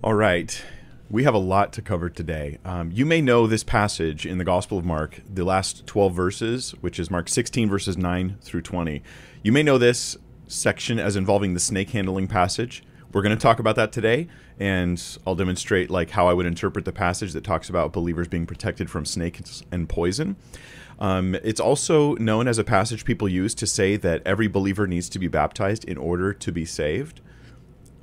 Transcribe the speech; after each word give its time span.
All 0.00 0.14
right. 0.14 0.64
We 1.10 1.24
have 1.24 1.34
a 1.34 1.38
lot 1.38 1.72
to 1.72 1.82
cover 1.82 2.08
today. 2.08 2.58
Um, 2.64 2.92
you 2.92 3.04
may 3.04 3.20
know 3.20 3.48
this 3.48 3.64
passage 3.64 4.24
in 4.24 4.38
the 4.38 4.44
Gospel 4.44 4.78
of 4.78 4.84
Mark, 4.84 5.20
the 5.28 5.44
last 5.44 5.88
12 5.88 6.14
verses, 6.14 6.70
which 6.80 7.00
is 7.00 7.10
Mark 7.10 7.28
16, 7.28 7.68
verses 7.68 7.98
9 7.98 8.36
through 8.40 8.62
20. 8.62 9.02
You 9.42 9.50
may 9.50 9.64
know 9.64 9.76
this 9.76 10.16
section 10.46 11.00
as 11.00 11.16
involving 11.16 11.54
the 11.54 11.58
snake 11.58 11.90
handling 11.90 12.28
passage. 12.28 12.84
We're 13.12 13.22
going 13.22 13.36
to 13.36 13.42
talk 13.42 13.58
about 13.58 13.74
that 13.74 13.90
today, 13.90 14.28
and 14.60 15.02
I'll 15.26 15.34
demonstrate 15.34 15.90
like 15.90 16.10
how 16.10 16.28
I 16.28 16.32
would 16.32 16.46
interpret 16.46 16.84
the 16.84 16.92
passage 16.92 17.32
that 17.32 17.42
talks 17.42 17.68
about 17.68 17.92
believers 17.92 18.28
being 18.28 18.46
protected 18.46 18.88
from 18.88 19.04
snakes 19.04 19.64
and 19.72 19.88
poison. 19.88 20.36
Um, 21.00 21.34
it's 21.42 21.60
also 21.60 22.14
known 22.16 22.46
as 22.46 22.58
a 22.58 22.64
passage 22.64 23.04
people 23.04 23.28
use 23.28 23.52
to 23.56 23.66
say 23.66 23.96
that 23.96 24.22
every 24.24 24.46
believer 24.46 24.86
needs 24.86 25.08
to 25.08 25.18
be 25.18 25.26
baptized 25.26 25.84
in 25.86 25.96
order 25.96 26.32
to 26.32 26.52
be 26.52 26.64
saved. 26.64 27.20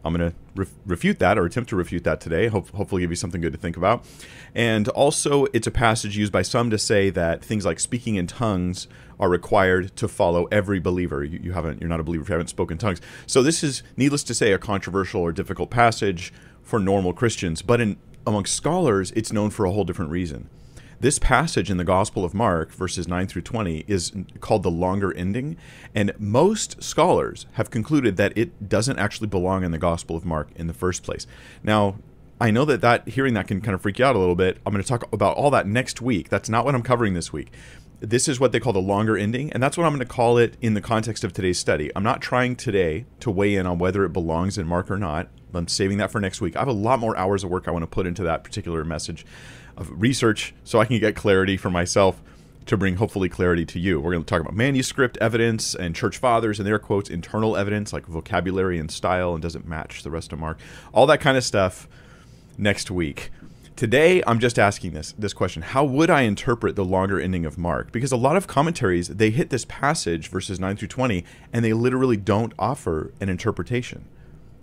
I'm 0.06 0.16
going 0.16 0.32
to 0.32 0.38
ref- 0.56 0.74
refute 0.86 1.20
that 1.20 1.38
or 1.38 1.46
attempt 1.46 1.70
to 1.72 1.76
refute 1.76 2.04
that 2.04 2.22
today. 2.22 2.48
Hope- 2.48 2.70
hopefully, 2.70 3.02
give 3.02 3.10
you 3.10 3.16
something 3.16 3.42
good 3.42 3.54
to 3.54 3.60
think 3.60 3.76
about. 3.76 4.06
And 4.54 4.88
also, 4.90 5.46
it's 5.46 5.68
a 5.68 5.72
passage 5.72 6.16
used 6.16 6.32
by 6.32 6.44
some 6.44 6.70
to 6.70 6.78
say 6.78 7.10
that 7.10 7.44
things 7.44 7.66
like 7.66 7.80
speaking 7.80 8.16
in 8.16 8.28
tongues 8.28 8.88
are 9.20 9.30
required 9.30 9.96
to 9.96 10.08
follow 10.08 10.46
every 10.52 10.80
believer. 10.80 11.24
You, 11.24 11.40
you 11.42 11.52
haven't, 11.54 11.82
you're 11.82 11.90
not 11.90 12.00
a 12.00 12.04
believer 12.04 12.24
if 12.24 12.30
you 12.30 12.34
haven't 12.34 12.50
spoken 12.50 12.78
tongues. 12.78 13.02
So 13.26 13.42
this 13.42 13.64
is, 13.64 13.82
needless 13.98 14.24
to 14.26 14.34
say, 14.34 14.54
a 14.54 14.60
controversial 14.60 15.22
or 15.22 15.32
difficult 15.32 15.70
passage 15.72 16.32
for 16.62 16.80
normal 16.80 17.14
Christians. 17.14 17.62
But 17.62 17.82
in 17.82 17.98
among 18.28 18.46
scholars, 18.46 19.12
it's 19.16 19.32
known 19.32 19.50
for 19.50 19.66
a 19.66 19.72
whole 19.72 19.84
different 19.84 20.12
reason. 20.12 20.50
This 21.00 21.20
passage 21.20 21.70
in 21.70 21.78
the 21.78 21.84
Gospel 21.84 22.24
of 22.24 22.34
Mark, 22.34 22.72
verses 22.72 23.08
9 23.08 23.28
through 23.28 23.42
20, 23.42 23.84
is 23.88 24.14
called 24.40 24.64
the 24.64 24.72
longer 24.72 25.14
ending, 25.14 25.58
and 25.94 26.14
most 26.18 26.82
scholars 26.82 27.46
have 27.54 27.70
concluded 27.70 28.16
that 28.18 28.38
it 28.38 28.70
doesn't 28.70 28.98
actually 28.98 29.28
belong 29.28 29.64
in 29.64 29.72
the 29.72 29.78
Gospel 29.78 30.16
of 30.16 30.26
Mark 30.26 30.50
in 30.56 30.68
the 30.68 30.74
first 30.74 31.04
place. 31.04 31.28
Now, 31.64 31.96
I 32.40 32.52
know 32.52 32.66
that 32.66 32.82
that 32.82 33.10
hearing 33.10 33.34
that 33.34 33.48
can 33.48 33.62
kind 33.62 33.76
of 33.76 33.82
freak 33.82 34.00
you 34.00 34.06
out 34.06 34.16
a 34.16 34.20
little 34.20 34.36
bit. 34.36 34.58
I'm 34.66 34.72
going 34.72 34.84
to 34.84 34.88
talk 34.88 35.12
about 35.14 35.36
all 35.36 35.52
that 35.52 35.68
next 35.68 36.02
week. 36.02 36.30
That's 36.30 36.50
not 36.50 36.66
what 36.66 36.76
I'm 36.76 36.82
covering 36.82 37.14
this 37.14 37.32
week. 37.34 37.52
This 38.00 38.28
is 38.28 38.40
what 38.40 38.52
they 38.52 38.60
call 38.60 38.74
the 38.74 38.82
longer 38.82 39.18
ending, 39.18 39.52
and 39.52 39.64
that's 39.64 39.78
what 39.78 39.86
I'm 39.86 39.94
going 39.94 40.00
to 40.00 40.14
call 40.14 40.38
it 40.38 40.56
in 40.62 40.76
the 40.76 40.82
context 40.82 41.24
of 41.24 41.34
today's 41.34 41.60
study. 41.60 41.92
I'm 41.96 42.04
not 42.04 42.22
trying 42.22 42.56
today 42.56 43.06
to 43.22 43.32
weigh 43.32 43.56
in 43.56 43.66
on 43.66 43.80
whether 43.80 44.04
it 44.06 44.14
belongs 44.14 44.58
in 44.58 44.68
Mark 44.68 44.92
or 44.92 44.98
not. 44.98 45.28
I'm 45.54 45.68
saving 45.68 45.98
that 46.00 46.12
for 46.12 46.20
next 46.20 46.42
week. 46.42 46.56
I 46.56 46.60
have 46.60 46.68
a 46.68 46.74
lot 46.74 47.00
more 47.00 47.18
hours 47.18 47.44
of 47.44 47.50
work 47.50 47.68
I 47.68 47.72
want 47.72 47.84
to 47.84 47.88
put 47.88 48.06
into 48.06 48.24
that 48.24 48.44
particular 48.44 48.84
message 48.84 49.26
of 49.78 50.02
research 50.02 50.54
so 50.64 50.80
I 50.80 50.86
can 50.86 51.00
get 51.00 51.16
clarity 51.16 51.58
for 51.58 51.70
myself 51.70 52.22
to 52.66 52.78
bring 52.78 52.96
hopefully 52.96 53.30
clarity 53.30 53.66
to 53.66 53.80
you. 53.80 54.00
We're 54.00 54.12
going 54.12 54.24
to 54.24 54.30
talk 54.30 54.42
about 54.42 54.56
manuscript 54.56 55.18
evidence 55.22 55.76
and 55.76 55.96
church 55.96 56.18
fathers 56.18 56.60
and 56.60 56.68
their 56.68 56.80
quotes, 56.80 57.10
internal 57.10 57.56
evidence 57.56 57.94
like 57.94 58.06
vocabulary 58.08 58.80
and 58.80 58.90
style 58.90 59.34
and 59.34 59.42
doesn't 59.42 59.68
match 59.68 60.04
the 60.04 60.12
rest 60.12 60.34
of 60.34 60.40
Mark, 60.40 60.58
all 60.92 61.06
that 61.08 61.22
kind 61.22 61.38
of 61.38 61.44
stuff 61.44 61.88
next 62.58 62.90
week. 62.90 63.32
Today, 63.76 64.24
I'm 64.26 64.40
just 64.40 64.58
asking 64.58 64.94
this 64.94 65.14
this 65.20 65.34
question: 65.34 65.62
How 65.62 65.84
would 65.84 66.10
I 66.10 66.22
interpret 66.22 66.78
the 66.78 66.86
longer 66.86 67.20
ending 67.20 67.46
of 67.46 67.58
Mark? 67.58 67.92
Because 67.92 68.14
a 68.14 68.18
lot 68.18 68.38
of 68.38 68.48
commentaries 68.48 69.10
they 69.10 69.32
hit 69.32 69.50
this 69.50 69.66
passage, 69.66 70.30
verses 70.30 70.62
nine 70.62 70.78
through 70.78 70.88
twenty, 70.88 71.26
and 71.52 71.64
they 71.64 71.74
literally 71.74 72.16
don't 72.16 72.54
offer 72.58 73.12
an 73.20 73.28
interpretation. 73.28 74.06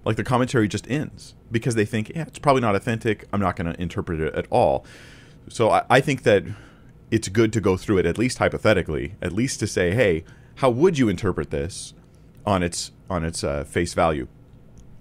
Like 0.05 0.17
the 0.17 0.25
commentary 0.25 0.69
just 0.69 0.91
ends 0.91 1.35
because 1.51 1.75
they 1.75 1.85
think, 1.85 2.11
yeah, 2.15 2.25
it's 2.27 2.39
probably 2.39 2.63
not 2.63 2.75
authentic. 2.75 3.27
I'm 3.33 3.41
not 3.41 3.57
going 3.57 3.73
to 3.73 3.81
interpret 3.81 4.21
it 4.21 4.35
at 4.35 4.47
all. 4.51 4.85
So 5.49 5.71
I, 5.71 5.85
I 5.89 6.01
think 6.01 6.23
that 6.25 6.45
it's 7.11 7.29
good 7.29 7.53
to 7.53 7.61
go 7.61 7.77
through 7.77 7.99
it 7.99 8.07
at 8.07 8.19
least 8.19 8.39
hypothetically, 8.39 9.15
at 9.21 9.33
least 9.33 9.61
to 9.61 9.67
say, 9.67 9.93
hey, 9.93 10.25
how 10.57 10.71
would 10.71 10.99
you 10.99 11.09
interpret 11.09 11.51
this 11.51 11.95
on 12.45 12.63
its 12.63 12.91
on 13.09 13.25
its 13.25 13.45
uh, 13.45 13.65
face 13.65 13.95
value? 13.95 14.27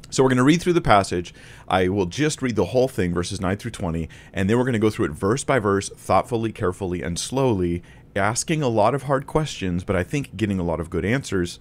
So 0.10 0.22
we're 0.22 0.30
going 0.30 0.38
to 0.38 0.44
read 0.44 0.62
through 0.62 0.74
the 0.74 0.82
passage. 0.82 1.34
I 1.70 1.88
will 1.88 2.06
just 2.06 2.42
read 2.42 2.58
the 2.58 2.66
whole 2.66 2.90
thing, 2.90 3.14
verses 3.14 3.40
9 3.40 3.56
through 3.56 3.72
20, 3.72 4.10
and 4.34 4.50
then 4.50 4.58
we're 4.58 4.66
going 4.66 4.74
to 4.74 4.80
go 4.80 4.90
through 4.90 5.06
it 5.06 5.12
verse 5.12 5.46
by 5.46 5.58
verse, 5.58 5.88
thoughtfully, 5.88 6.52
carefully, 6.52 7.02
and 7.02 7.18
slowly, 7.18 7.81
asking 8.14 8.62
a 8.62 8.68
lot 8.68 8.94
of 8.94 9.04
hard 9.04 9.25
questions, 9.25 9.86
but 9.86 9.96
I 9.96 10.04
think 10.04 10.36
getting 10.36 10.59
a 10.59 10.64
lot 10.64 10.81
of 10.81 10.90
good 10.90 11.06
answers 11.06 11.59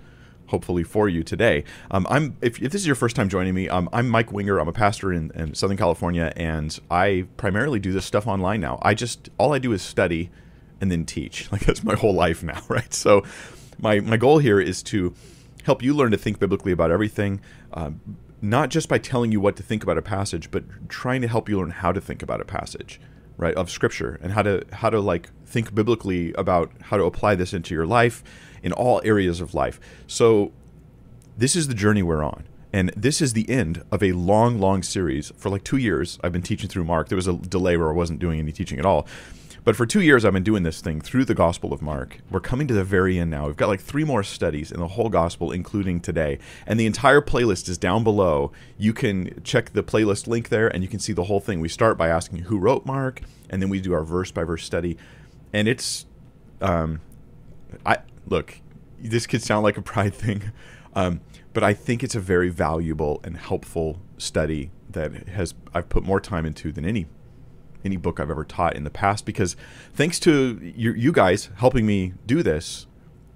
hopefully 0.50 0.82
for 0.82 1.08
you 1.08 1.22
today. 1.22 1.64
Um, 1.90 2.06
I'm 2.10 2.36
if, 2.42 2.60
if, 2.60 2.72
this 2.72 2.82
is 2.82 2.86
your 2.86 2.96
first 2.96 3.16
time 3.16 3.28
joining 3.28 3.54
me, 3.54 3.68
um, 3.68 3.88
I'm 3.92 4.08
Mike 4.08 4.32
Winger. 4.32 4.58
I'm 4.58 4.68
a 4.68 4.72
pastor 4.72 5.12
in, 5.12 5.30
in, 5.34 5.54
Southern 5.54 5.76
California, 5.76 6.32
and 6.36 6.78
I 6.90 7.26
primarily 7.36 7.78
do 7.78 7.92
this 7.92 8.04
stuff 8.04 8.26
online 8.26 8.60
now. 8.60 8.78
I 8.82 8.94
just 8.94 9.30
all 9.38 9.52
I 9.54 9.58
do 9.58 9.72
is 9.72 9.80
study 9.80 10.30
and 10.80 10.90
then 10.90 11.04
teach. 11.04 11.50
Like 11.52 11.62
that's 11.62 11.82
my 11.82 11.94
whole 11.94 12.14
life 12.14 12.42
now, 12.42 12.62
right? 12.68 12.92
So 12.92 13.24
my 13.78 14.00
my 14.00 14.16
goal 14.16 14.38
here 14.38 14.60
is 14.60 14.82
to 14.84 15.14
help 15.64 15.82
you 15.82 15.94
learn 15.94 16.10
to 16.10 16.18
think 16.18 16.38
biblically 16.38 16.72
about 16.72 16.90
everything. 16.90 17.40
Um, 17.72 18.00
not 18.42 18.70
just 18.70 18.88
by 18.88 18.98
telling 18.98 19.32
you 19.32 19.40
what 19.40 19.56
to 19.56 19.62
think 19.62 19.82
about 19.82 19.98
a 19.98 20.02
passage, 20.02 20.50
but 20.50 20.64
trying 20.88 21.20
to 21.20 21.28
help 21.28 21.48
you 21.48 21.58
learn 21.58 21.70
how 21.70 21.92
to 21.92 22.00
think 22.00 22.22
about 22.22 22.40
a 22.40 22.44
passage, 22.44 22.98
right, 23.36 23.54
of 23.54 23.70
Scripture, 23.70 24.18
and 24.22 24.32
how 24.32 24.42
to 24.42 24.64
how 24.72 24.90
to 24.90 25.00
like 25.00 25.30
think 25.44 25.74
biblically 25.74 26.32
about 26.34 26.72
how 26.80 26.96
to 26.96 27.04
apply 27.04 27.34
this 27.34 27.52
into 27.52 27.74
your 27.74 27.86
life 27.86 28.24
in 28.62 28.72
all 28.72 29.00
areas 29.04 29.40
of 29.40 29.54
life. 29.54 29.80
So, 30.06 30.52
this 31.36 31.56
is 31.56 31.68
the 31.68 31.74
journey 31.74 32.02
we're 32.02 32.22
on. 32.22 32.44
And 32.72 32.92
this 32.96 33.20
is 33.20 33.32
the 33.32 33.48
end 33.50 33.82
of 33.90 34.02
a 34.02 34.12
long, 34.12 34.60
long 34.60 34.82
series. 34.82 35.32
For 35.36 35.48
like 35.48 35.64
two 35.64 35.76
years, 35.76 36.18
I've 36.22 36.32
been 36.32 36.42
teaching 36.42 36.68
through 36.68 36.84
Mark. 36.84 37.08
There 37.08 37.16
was 37.16 37.26
a 37.26 37.34
delay 37.34 37.76
where 37.76 37.88
I 37.88 37.92
wasn't 37.92 38.20
doing 38.20 38.38
any 38.38 38.52
teaching 38.52 38.78
at 38.78 38.86
all. 38.86 39.06
But 39.62 39.76
for 39.76 39.84
two 39.84 40.00
years, 40.00 40.24
I've 40.24 40.32
been 40.32 40.42
doing 40.42 40.62
this 40.62 40.80
thing 40.80 41.00
through 41.00 41.26
the 41.26 41.34
Gospel 41.34 41.72
of 41.72 41.82
Mark. 41.82 42.18
We're 42.30 42.40
coming 42.40 42.66
to 42.68 42.74
the 42.74 42.84
very 42.84 43.18
end 43.18 43.30
now. 43.30 43.46
We've 43.46 43.56
got 43.56 43.68
like 43.68 43.80
three 43.80 44.04
more 44.04 44.22
studies 44.22 44.72
in 44.72 44.80
the 44.80 44.88
whole 44.88 45.10
Gospel, 45.10 45.52
including 45.52 46.00
today. 46.00 46.38
And 46.66 46.80
the 46.80 46.86
entire 46.86 47.20
playlist 47.20 47.68
is 47.68 47.76
down 47.76 48.02
below. 48.02 48.52
You 48.78 48.92
can 48.92 49.42
check 49.44 49.72
the 49.72 49.82
playlist 49.82 50.26
link 50.26 50.48
there 50.48 50.68
and 50.68 50.82
you 50.82 50.88
can 50.88 50.98
see 50.98 51.12
the 51.12 51.24
whole 51.24 51.40
thing. 51.40 51.60
We 51.60 51.68
start 51.68 51.98
by 51.98 52.08
asking 52.08 52.40
who 52.40 52.58
wrote 52.58 52.86
Mark, 52.86 53.20
and 53.50 53.60
then 53.60 53.68
we 53.68 53.80
do 53.80 53.92
our 53.92 54.04
verse 54.04 54.30
by 54.30 54.44
verse 54.44 54.64
study. 54.64 54.96
And 55.52 55.68
it's, 55.68 56.06
um, 56.62 57.00
I 57.84 57.98
look, 58.26 58.60
this 58.98 59.26
could 59.26 59.42
sound 59.42 59.64
like 59.64 59.76
a 59.76 59.82
pride 59.82 60.14
thing, 60.14 60.52
um, 60.94 61.20
but 61.52 61.62
I 61.62 61.74
think 61.74 62.02
it's 62.02 62.14
a 62.14 62.20
very 62.20 62.48
valuable 62.48 63.20
and 63.24 63.36
helpful 63.36 64.00
study 64.18 64.70
that 64.90 65.28
has 65.28 65.54
I've 65.72 65.88
put 65.88 66.02
more 66.02 66.20
time 66.20 66.44
into 66.46 66.72
than 66.72 66.84
any 66.84 67.06
any 67.84 67.96
book 67.96 68.20
I've 68.20 68.30
ever 68.30 68.44
taught 68.44 68.76
in 68.76 68.84
the 68.84 68.90
past 68.90 69.24
because 69.24 69.56
thanks 69.94 70.18
to 70.20 70.60
you, 70.62 70.92
you 70.92 71.12
guys 71.12 71.48
helping 71.56 71.86
me 71.86 72.12
do 72.26 72.42
this, 72.42 72.86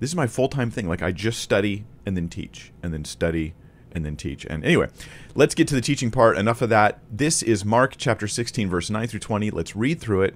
this 0.00 0.10
is 0.10 0.16
my 0.16 0.26
full 0.26 0.48
time 0.48 0.70
thing. 0.70 0.88
Like 0.88 1.02
I 1.02 1.12
just 1.12 1.40
study 1.40 1.84
and 2.04 2.16
then 2.16 2.28
teach 2.28 2.72
and 2.82 2.92
then 2.92 3.04
study 3.04 3.54
and 3.92 4.04
then 4.04 4.16
teach. 4.16 4.44
And 4.46 4.64
anyway, 4.64 4.88
let's 5.34 5.54
get 5.54 5.68
to 5.68 5.74
the 5.74 5.80
teaching 5.80 6.10
part. 6.10 6.36
Enough 6.36 6.62
of 6.62 6.68
that. 6.70 6.98
This 7.10 7.42
is 7.42 7.64
Mark 7.64 7.94
chapter 7.96 8.26
16, 8.26 8.68
verse 8.68 8.90
9 8.90 9.06
through 9.06 9.20
20. 9.20 9.50
Let's 9.50 9.76
read 9.76 10.00
through 10.00 10.22
it. 10.22 10.34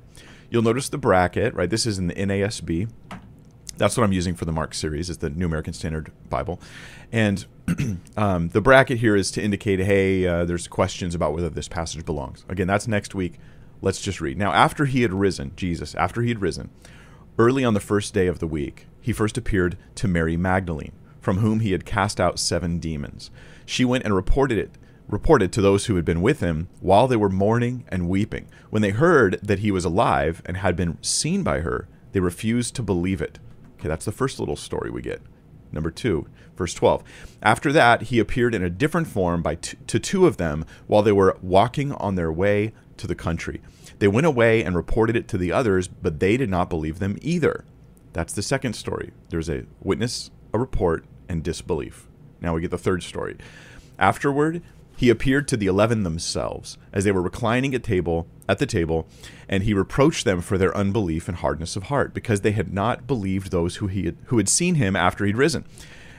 You'll 0.49 0.63
notice 0.63 0.89
the 0.89 0.99
bracket, 0.99 1.55
right? 1.55 1.69
This 1.69 1.85
is 1.85 1.99
in 1.99 2.07
the 2.07 2.15
NASB. 2.15 2.89
That's 3.79 3.97
what 3.97 4.05
I'm 4.05 4.13
using 4.13 4.35
for 4.35 4.45
the 4.45 4.53
Mark 4.53 4.75
series, 4.75 5.09
is 5.09 5.19
the 5.19 5.31
New 5.31 5.47
American 5.47 5.73
Standard 5.73 6.13
Bible. 6.29 6.61
And 7.13 7.47
um, 8.17 8.49
the 8.49 8.61
bracket 8.61 8.99
here 8.99 9.17
is 9.17 9.31
to 9.33 9.43
indicate, 9.43 9.79
hey, 9.81 10.27
uh, 10.27 10.45
there's 10.45 10.69
questions 10.69 11.15
about 11.15 11.33
whether 11.33 11.49
this 11.49 11.69
passage 11.69 12.05
belongs. 12.05 12.45
Again, 12.49 12.67
that's 12.67 12.89
next 12.89 13.15
week. 13.15 13.39
Let's 13.81 14.01
just 14.01 14.21
read. 14.21 14.37
Now, 14.37 14.53
after 14.53 14.85
he 14.85 15.03
had 15.03 15.13
risen, 15.13 15.53
Jesus, 15.57 15.95
after 15.95 16.23
he 16.23 16.29
had 16.29 16.43
risen, 16.43 16.71
early 17.39 17.65
on 17.65 17.75
the 17.75 17.81
first 17.81 18.13
day 18.13 18.27
of 18.27 18.41
the 18.41 18.47
week, 18.49 18.87
he 19.01 19.13
first 19.13 19.39
appeared 19.39 19.79
to 19.95 20.09
Mary 20.09 20.37
Magdalene, 20.37 20.93
from 21.21 21.39
whom 21.39 21.61
he 21.61 21.73
had 21.73 21.87
cast 21.87 22.21
out 22.21 22.39
seven 22.39 22.79
demons. 22.79 23.31
She 23.65 23.85
went 23.85 24.05
and 24.05 24.15
reported 24.15 24.59
it 24.59 24.77
reported 25.09 25.53
to 25.53 25.63
those 25.63 25.87
who 25.87 25.97
had 25.97 26.05
been 26.05 26.21
with 26.21 26.41
him 26.41 26.69
while 26.81 27.09
they 27.09 27.17
were 27.17 27.31
mourning 27.31 27.85
and 27.89 28.09
weeping. 28.09 28.47
When 28.71 28.83
they 28.83 28.91
heard 28.91 29.39
that 29.43 29.61
he 29.61 29.71
was 29.71 29.85
alive 29.85 30.43
and 30.45 30.59
had 30.59 30.77
been 30.77 31.03
seen 31.03 31.43
by 31.43 31.61
her, 31.61 31.89
they 32.13 32.21
refused 32.21 32.75
to 32.77 32.83
believe 32.83 33.21
it. 33.23 33.39
Okay, 33.79 33.89
that's 33.89 34.05
the 34.05 34.13
first 34.13 34.41
little 34.41 34.57
story 34.57 34.91
we 34.91 35.03
get. 35.03 35.23
Number 35.71 35.91
two, 35.91 36.27
verse 36.57 36.75
12. 36.75 37.05
After 37.43 37.73
that, 37.73 38.03
he 38.03 38.19
appeared 38.19 38.55
in 38.55 38.65
a 38.65 38.71
different 38.71 39.07
form 39.07 39.43
by 39.43 39.57
t- 39.57 39.77
to 39.87 39.99
two 39.99 40.27
of 40.27 40.37
them 40.37 40.65
while 40.87 41.03
they 41.03 41.13
were 41.13 41.37
walking 41.43 41.93
on 41.93 42.15
their 42.15 42.33
way 42.33 42.73
to 42.97 43.07
the 43.07 43.15
country. 43.15 43.61
They 43.99 44.09
went 44.09 44.27
away 44.27 44.65
and 44.65 44.75
reported 44.75 45.17
it 45.17 45.29
to 45.29 45.39
the 45.39 45.53
others, 45.53 45.89
but 45.89 46.21
they 46.21 46.37
did 46.37 46.51
not 46.51 46.71
believe 46.71 46.99
them 46.99 47.19
either. 47.21 47.65
That's 48.13 48.33
the 48.33 48.43
second 48.43 48.75
story. 48.75 49.13
There's 49.29 49.51
a 49.51 49.67
witness, 49.83 50.31
a 50.53 50.59
report, 50.59 51.05
and 51.29 51.43
disbelief. 51.43 52.09
Now 52.41 52.55
we 52.55 52.61
get 52.61 52.71
the 52.71 52.79
third 52.79 53.03
story. 53.03 53.37
Afterward, 53.99 54.63
he 54.99 55.11
appeared 55.11 55.47
to 55.47 55.57
the 55.57 55.69
eleven 55.69 56.03
themselves 56.03 56.77
as 56.93 57.05
they 57.05 57.13
were 57.13 57.23
reclining 57.23 57.73
at 57.73 57.85
table 57.85 58.27
at 58.49 58.59
the 58.59 58.67
table, 58.67 59.07
and 59.49 59.63
he 59.63 59.73
reproached 59.73 60.25
them 60.25 60.41
for 60.41 60.59
their 60.59 60.77
unbelief 60.77 61.29
and 61.29 61.37
hardness 61.37 61.77
of 61.77 61.85
heart, 61.85 62.13
because 62.13 62.41
they 62.41 62.51
had 62.51 62.75
not 62.75 63.07
believed 63.07 63.53
those 63.53 63.77
who 63.77 63.87
he 63.87 64.07
had, 64.07 64.17
who 64.25 64.39
had 64.39 64.49
seen 64.49 64.75
him 64.75 64.97
after 64.97 65.25
he'd 65.25 65.37
risen. 65.37 65.65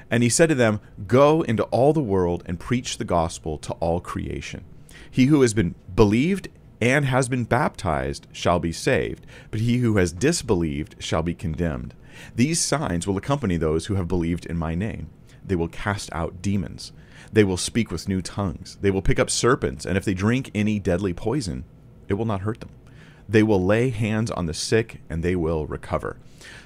And 0.10 0.24
he 0.24 0.30
said 0.30 0.48
to 0.48 0.56
them, 0.56 0.80
Go 1.08 1.42
into 1.42 1.64
all 1.64 1.92
the 1.92 2.00
world 2.00 2.42
and 2.46 2.58
preach 2.58 2.98
the 2.98 3.04
gospel 3.04 3.58
to 3.58 3.74
all 3.81 4.00
creation. 4.00 4.64
He 5.12 5.26
who 5.26 5.42
has 5.42 5.54
been 5.54 5.76
believed 5.94 6.48
and 6.80 7.04
has 7.04 7.28
been 7.28 7.44
baptized 7.44 8.28
shall 8.31 8.60
be 8.60 8.72
saved, 8.72 9.26
but 9.52 9.60
he 9.60 9.80
who 9.80 9.98
has 9.98 10.14
disbelieved 10.14 10.96
shall 11.00 11.22
be 11.22 11.34
condemned. 11.36 11.96
These 12.34 12.62
signs 12.62 13.06
will 13.06 13.18
accompany 13.18 13.58
those 13.58 13.88
who 13.88 13.96
have 13.96 14.08
believed 14.08 14.46
in 14.46 14.56
my 14.56 14.74
name. 14.74 15.10
they 15.46 15.56
will 15.58 15.68
cast 15.68 16.10
out 16.14 16.42
demons. 16.42 16.94
They 17.31 17.44
will 17.44 17.58
speak 17.58 17.92
with 17.92 18.08
new 18.08 18.22
tongues. 18.22 18.78
They 18.81 18.92
will 18.92 19.02
pick 19.02 19.20
up 19.20 19.30
serpents, 19.30 19.86
and 19.86 19.98
if 19.98 20.06
they 20.06 20.14
drink 20.14 20.50
any 20.56 20.80
deadly 20.80 21.14
poison, 21.14 21.64
it 22.08 22.16
will 22.16 22.26
not 22.26 22.42
hurt 22.42 22.60
them. 22.60 22.72
They 23.28 23.44
will 23.44 23.64
lay 23.64 23.90
hands 23.90 24.31
on 24.31 24.48
the 24.48 24.54
sick, 24.54 25.02
and 25.10 25.22
they 25.22 25.36
will 25.36 25.68
recover. 25.68 26.18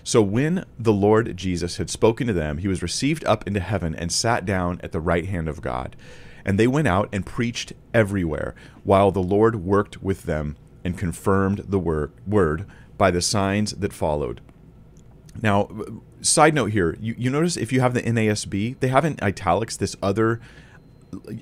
So 0.04 0.22
when 0.22 0.66
the 0.80 0.94
Lord 0.94 1.36
Jesus 1.36 1.78
had 1.78 1.90
spoken 1.90 2.28
to 2.28 2.34
them, 2.34 2.60
he 2.60 2.70
was 2.70 2.82
received 2.82 3.26
up 3.26 3.46
into 3.46 3.60
heaven 3.60 3.94
and 3.94 4.12
sat 4.12 4.46
down 4.46 4.80
at 4.82 4.94
the 4.94 5.02
right 5.02 5.26
hand 5.26 5.50
of 5.50 5.62
God. 5.62 5.98
And 6.46 6.58
they 6.58 6.68
went 6.68 6.88
out 6.88 7.10
and 7.12 7.26
preached 7.26 7.74
everywhere, 7.94 8.56
while 8.84 9.12
the 9.12 9.24
Lord 9.24 9.58
worked 9.58 10.02
with 10.02 10.24
them 10.24 10.56
and 10.86 10.98
confirmed 10.98 11.66
the 11.68 11.80
word, 11.80 12.66
by 12.98 13.12
the 13.12 13.22
signs 13.22 13.72
that 13.74 13.92
followed. 13.92 14.40
Now, 15.42 15.70
side 16.24 16.54
note 16.54 16.72
here, 16.72 16.98
you, 17.00 17.16
you 17.18 17.30
notice 17.30 17.58
if 17.58 17.72
you 17.72 17.82
have 17.82 17.94
the 17.94 18.02
NASB, 18.02 18.80
they 18.80 18.88
have 18.88 19.06
in 19.06 19.18
italics 19.22 19.78
this 19.78 19.96
other, 20.02 20.40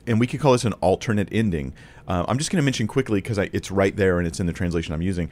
and 0.06 0.20
we 0.20 0.28
could 0.28 0.40
call 0.40 0.52
this 0.52 0.66
an 0.66 0.74
alternate 0.74 1.30
ending. 1.32 1.74
Uh, 2.08 2.26
I'm 2.28 2.38
just 2.38 2.52
going 2.52 2.58
to 2.58 2.64
mention 2.64 2.88
quickly 2.88 3.22
because 3.22 3.38
it's 3.38 3.72
right 3.72 3.96
there 3.96 4.18
and 4.18 4.28
it's 4.28 4.40
in 4.40 4.46
the 4.46 4.54
translation 4.54 4.94
I'm 4.94 5.02
using. 5.02 5.30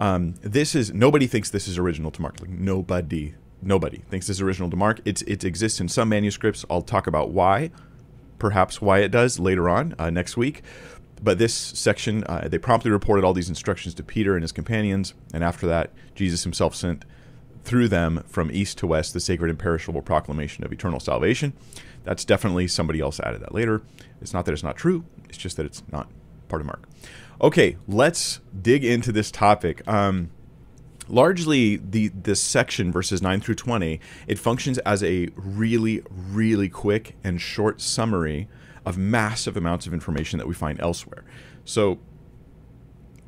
Um, 0.00 0.34
this 0.42 0.74
is 0.74 0.92
nobody 0.92 1.26
thinks 1.26 1.50
this 1.50 1.66
is 1.66 1.78
original 1.78 2.10
to 2.12 2.22
Mark. 2.22 2.40
Like 2.40 2.50
nobody, 2.50 3.34
nobody 3.62 3.98
thinks 4.10 4.26
this 4.26 4.36
is 4.36 4.42
original 4.42 4.70
to 4.70 4.76
Mark. 4.76 5.00
It's 5.04 5.22
it 5.22 5.44
exists 5.44 5.80
in 5.80 5.88
some 5.88 6.08
manuscripts. 6.08 6.64
I'll 6.70 6.82
talk 6.82 7.06
about 7.06 7.30
why, 7.30 7.70
perhaps 8.38 8.80
why 8.80 8.98
it 8.98 9.10
does 9.10 9.38
later 9.38 9.68
on 9.68 9.94
uh, 9.98 10.10
next 10.10 10.36
week. 10.36 10.62
But 11.20 11.38
this 11.38 11.54
section, 11.54 12.22
uh, 12.24 12.46
they 12.48 12.58
promptly 12.58 12.92
reported 12.92 13.24
all 13.24 13.32
these 13.32 13.48
instructions 13.48 13.92
to 13.94 14.04
Peter 14.04 14.34
and 14.34 14.42
his 14.42 14.52
companions, 14.52 15.14
and 15.34 15.42
after 15.42 15.66
that, 15.66 15.90
Jesus 16.14 16.44
himself 16.44 16.76
sent 16.76 17.04
through 17.68 17.88
them 17.88 18.24
from 18.26 18.50
east 18.50 18.78
to 18.78 18.86
west 18.86 19.12
the 19.12 19.20
sacred 19.20 19.50
and 19.50 19.58
perishable 19.58 20.02
proclamation 20.02 20.64
of 20.64 20.72
eternal 20.72 20.98
salvation. 20.98 21.52
That's 22.04 22.24
definitely 22.24 22.66
somebody 22.66 23.00
else 23.00 23.20
added 23.20 23.42
that 23.42 23.54
later. 23.54 23.82
It's 24.22 24.32
not 24.32 24.46
that 24.46 24.52
it's 24.52 24.62
not 24.62 24.76
true, 24.76 25.04
it's 25.28 25.36
just 25.36 25.58
that 25.58 25.66
it's 25.66 25.82
not 25.92 26.08
part 26.48 26.62
of 26.62 26.66
Mark. 26.66 26.88
Okay, 27.40 27.76
let's 27.86 28.40
dig 28.60 28.84
into 28.84 29.12
this 29.12 29.30
topic. 29.30 29.86
Um, 29.86 30.30
largely, 31.08 31.76
the 31.76 32.08
this 32.08 32.40
section, 32.40 32.90
verses 32.90 33.20
9 33.20 33.40
through 33.40 33.56
20, 33.56 34.00
it 34.26 34.38
functions 34.38 34.78
as 34.78 35.04
a 35.04 35.28
really, 35.36 36.02
really 36.10 36.68
quick 36.68 37.16
and 37.22 37.40
short 37.40 37.80
summary 37.80 38.48
of 38.84 38.96
massive 38.96 39.56
amounts 39.56 39.86
of 39.86 39.92
information 39.92 40.38
that 40.38 40.48
we 40.48 40.54
find 40.54 40.80
elsewhere. 40.80 41.22
So, 41.64 41.98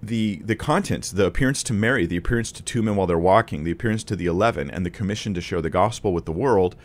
the 0.02 0.40
the 0.44 0.56
contents, 0.56 1.10
the 1.10 1.26
appearance 1.26 1.62
to 1.64 1.72
Mary, 1.72 2.06
the 2.06 2.16
appearance 2.16 2.52
to 2.52 2.62
two 2.62 2.82
men 2.82 2.96
while 2.96 3.06
they're 3.06 3.18
walking, 3.18 3.64
the 3.64 3.70
appearance 3.70 4.04
to 4.04 4.16
the 4.16 4.26
eleven, 4.26 4.70
and 4.70 4.84
the 4.84 4.90
commission 4.90 5.34
to 5.34 5.40
share 5.40 5.60
the 5.60 5.70
gospel 5.70 6.12
with 6.12 6.24
the 6.24 6.32
world, 6.32 6.76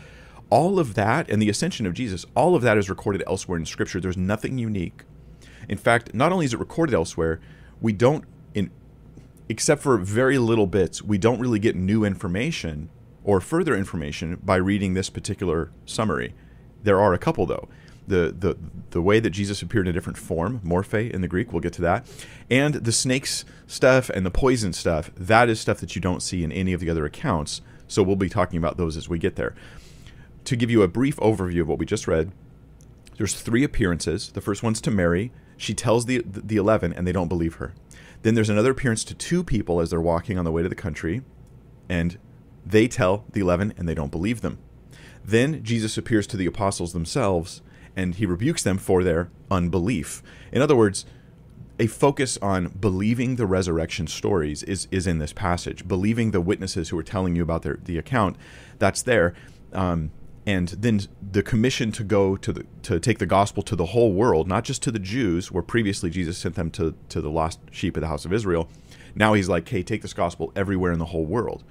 all 0.50 0.78
of 0.78 0.94
that, 0.94 1.28
and 1.30 1.40
the 1.40 1.48
ascension 1.48 1.86
of 1.86 1.94
Jesus, 1.94 2.26
all 2.34 2.54
of 2.54 2.62
that 2.62 2.76
is 2.76 2.90
recorded 2.90 3.22
elsewhere 3.26 3.58
in 3.58 3.66
Scripture. 3.66 4.00
There's 4.00 4.16
nothing 4.16 4.58
unique. 4.58 5.04
In 5.68 5.78
fact, 5.78 6.14
not 6.14 6.30
only 6.30 6.44
is 6.44 6.54
it 6.54 6.60
recorded 6.60 6.94
elsewhere, 6.94 7.40
we 7.80 7.92
don't, 7.92 8.24
in 8.54 8.70
except 9.48 9.82
for 9.82 9.96
very 9.96 10.38
little 10.38 10.66
bits, 10.66 11.02
we 11.02 11.18
don't 11.18 11.40
really 11.40 11.58
get 11.58 11.76
new 11.76 12.04
information 12.04 12.90
or 13.24 13.40
further 13.40 13.76
information 13.76 14.38
by 14.42 14.56
reading 14.56 14.94
this 14.94 15.10
particular 15.10 15.72
summary. 15.84 16.34
There 16.82 17.00
are 17.00 17.14
a 17.14 17.18
couple 17.18 17.46
though 17.46 17.68
the, 18.06 18.34
the, 18.36 18.56
the 18.90 19.02
way 19.02 19.20
that 19.20 19.30
Jesus 19.30 19.62
appeared 19.62 19.86
in 19.86 19.90
a 19.90 19.92
different 19.92 20.18
form, 20.18 20.60
morphe 20.64 21.10
in 21.10 21.20
the 21.20 21.28
Greek, 21.28 21.52
we'll 21.52 21.60
get 21.60 21.72
to 21.74 21.82
that, 21.82 22.06
and 22.50 22.74
the 22.74 22.92
snakes 22.92 23.44
stuff 23.66 24.10
and 24.10 24.24
the 24.24 24.30
poison 24.30 24.72
stuff, 24.72 25.10
that 25.16 25.48
is 25.48 25.60
stuff 25.60 25.78
that 25.78 25.94
you 25.94 26.00
don't 26.00 26.22
see 26.22 26.44
in 26.44 26.52
any 26.52 26.72
of 26.72 26.80
the 26.80 26.90
other 26.90 27.04
accounts. 27.04 27.60
So 27.88 28.02
we'll 28.02 28.16
be 28.16 28.28
talking 28.28 28.58
about 28.58 28.76
those 28.76 28.96
as 28.96 29.08
we 29.08 29.18
get 29.18 29.36
there. 29.36 29.54
To 30.44 30.56
give 30.56 30.70
you 30.70 30.82
a 30.82 30.88
brief 30.88 31.16
overview 31.16 31.62
of 31.62 31.68
what 31.68 31.78
we 31.78 31.86
just 31.86 32.06
read, 32.06 32.32
there's 33.16 33.34
three 33.34 33.64
appearances. 33.64 34.30
The 34.30 34.40
first 34.40 34.62
one's 34.62 34.80
to 34.82 34.90
Mary. 34.90 35.32
She 35.56 35.74
tells 35.74 36.06
the, 36.06 36.22
the 36.26 36.56
11, 36.56 36.92
and 36.92 37.06
they 37.06 37.12
don't 37.12 37.28
believe 37.28 37.54
her. 37.54 37.74
Then 38.22 38.34
there's 38.34 38.50
another 38.50 38.72
appearance 38.72 39.04
to 39.04 39.14
two 39.14 39.42
people 39.42 39.80
as 39.80 39.90
they're 39.90 40.00
walking 40.00 40.38
on 40.38 40.44
the 40.44 40.52
way 40.52 40.62
to 40.62 40.68
the 40.68 40.74
country, 40.74 41.22
and 41.88 42.18
they 42.64 42.88
tell 42.88 43.24
the 43.32 43.40
11, 43.40 43.74
and 43.76 43.88
they 43.88 43.94
don't 43.94 44.10
believe 44.10 44.40
them. 44.40 44.58
Then 45.24 45.62
Jesus 45.64 45.96
appears 45.96 46.26
to 46.28 46.36
the 46.36 46.46
apostles 46.46 46.92
themselves, 46.92 47.62
and 47.96 48.14
he 48.14 48.26
rebukes 48.26 48.62
them 48.62 48.78
for 48.78 49.02
their 49.02 49.30
unbelief. 49.50 50.22
In 50.52 50.62
other 50.62 50.76
words, 50.76 51.06
a 51.78 51.86
focus 51.86 52.38
on 52.40 52.68
believing 52.68 53.36
the 53.36 53.46
resurrection 53.46 54.06
stories 54.06 54.62
is, 54.62 54.86
is 54.90 55.06
in 55.06 55.18
this 55.18 55.32
passage. 55.32 55.86
Believing 55.88 56.30
the 56.30 56.40
witnesses 56.40 56.90
who 56.90 56.98
are 56.98 57.02
telling 57.02 57.36
you 57.36 57.42
about 57.42 57.62
their, 57.62 57.78
the 57.82 57.98
account, 57.98 58.36
that's 58.78 59.02
there. 59.02 59.34
Um, 59.72 60.10
and 60.46 60.68
then 60.68 61.00
the 61.32 61.42
commission 61.42 61.90
to 61.92 62.04
go 62.04 62.36
to 62.36 62.52
the 62.52 62.66
to 62.82 63.00
take 63.00 63.18
the 63.18 63.26
gospel 63.26 63.64
to 63.64 63.74
the 63.74 63.86
whole 63.86 64.12
world, 64.12 64.46
not 64.46 64.62
just 64.62 64.80
to 64.84 64.92
the 64.92 65.00
Jews, 65.00 65.50
where 65.50 65.62
previously 65.62 66.08
Jesus 66.08 66.38
sent 66.38 66.54
them 66.54 66.70
to 66.72 66.94
to 67.08 67.20
the 67.20 67.30
lost 67.30 67.58
sheep 67.72 67.96
of 67.96 68.00
the 68.00 68.06
house 68.06 68.24
of 68.24 68.32
Israel. 68.32 68.68
Now 69.16 69.34
he's 69.34 69.48
like, 69.48 69.68
hey, 69.68 69.82
take 69.82 70.02
this 70.02 70.12
gospel 70.12 70.52
everywhere 70.54 70.92
in 70.92 71.00
the 71.00 71.06
whole 71.06 71.24
world. 71.24 71.64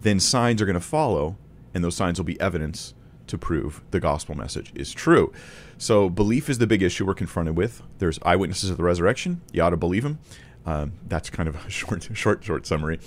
Then 0.00 0.20
signs 0.20 0.62
are 0.62 0.64
going 0.64 0.74
to 0.74 0.80
follow, 0.80 1.36
and 1.74 1.84
those 1.84 1.94
signs 1.94 2.18
will 2.18 2.24
be 2.24 2.40
evidence 2.40 2.94
to 3.32 3.38
prove 3.38 3.82
the 3.92 3.98
gospel 3.98 4.34
message 4.34 4.72
is 4.74 4.92
true. 4.92 5.32
So 5.78 6.10
belief 6.10 6.50
is 6.50 6.58
the 6.58 6.66
big 6.66 6.82
issue 6.82 7.06
we're 7.06 7.14
confronted 7.14 7.56
with. 7.56 7.82
There's 7.98 8.18
eyewitnesses 8.22 8.68
of 8.68 8.76
the 8.76 8.82
resurrection. 8.82 9.40
You 9.52 9.62
ought 9.62 9.70
to 9.70 9.78
believe 9.78 10.02
them. 10.02 10.18
Um, 10.66 10.92
that's 11.08 11.30
kind 11.30 11.48
of 11.48 11.56
a 11.66 11.70
short, 11.70 12.08
short, 12.12 12.44
short 12.44 12.66
summary. 12.66 13.00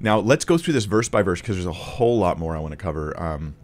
Now 0.00 0.18
let's 0.18 0.44
go 0.44 0.58
through 0.58 0.74
this 0.74 0.84
verse 0.84 1.08
by 1.08 1.22
verse 1.22 1.40
because 1.40 1.54
there's 1.56 1.64
a 1.64 1.72
whole 1.72 2.18
lot 2.18 2.38
more 2.40 2.56
I 2.56 2.58
want 2.58 2.72
to 2.72 2.76
cover 2.76 3.18
um, 3.22 3.54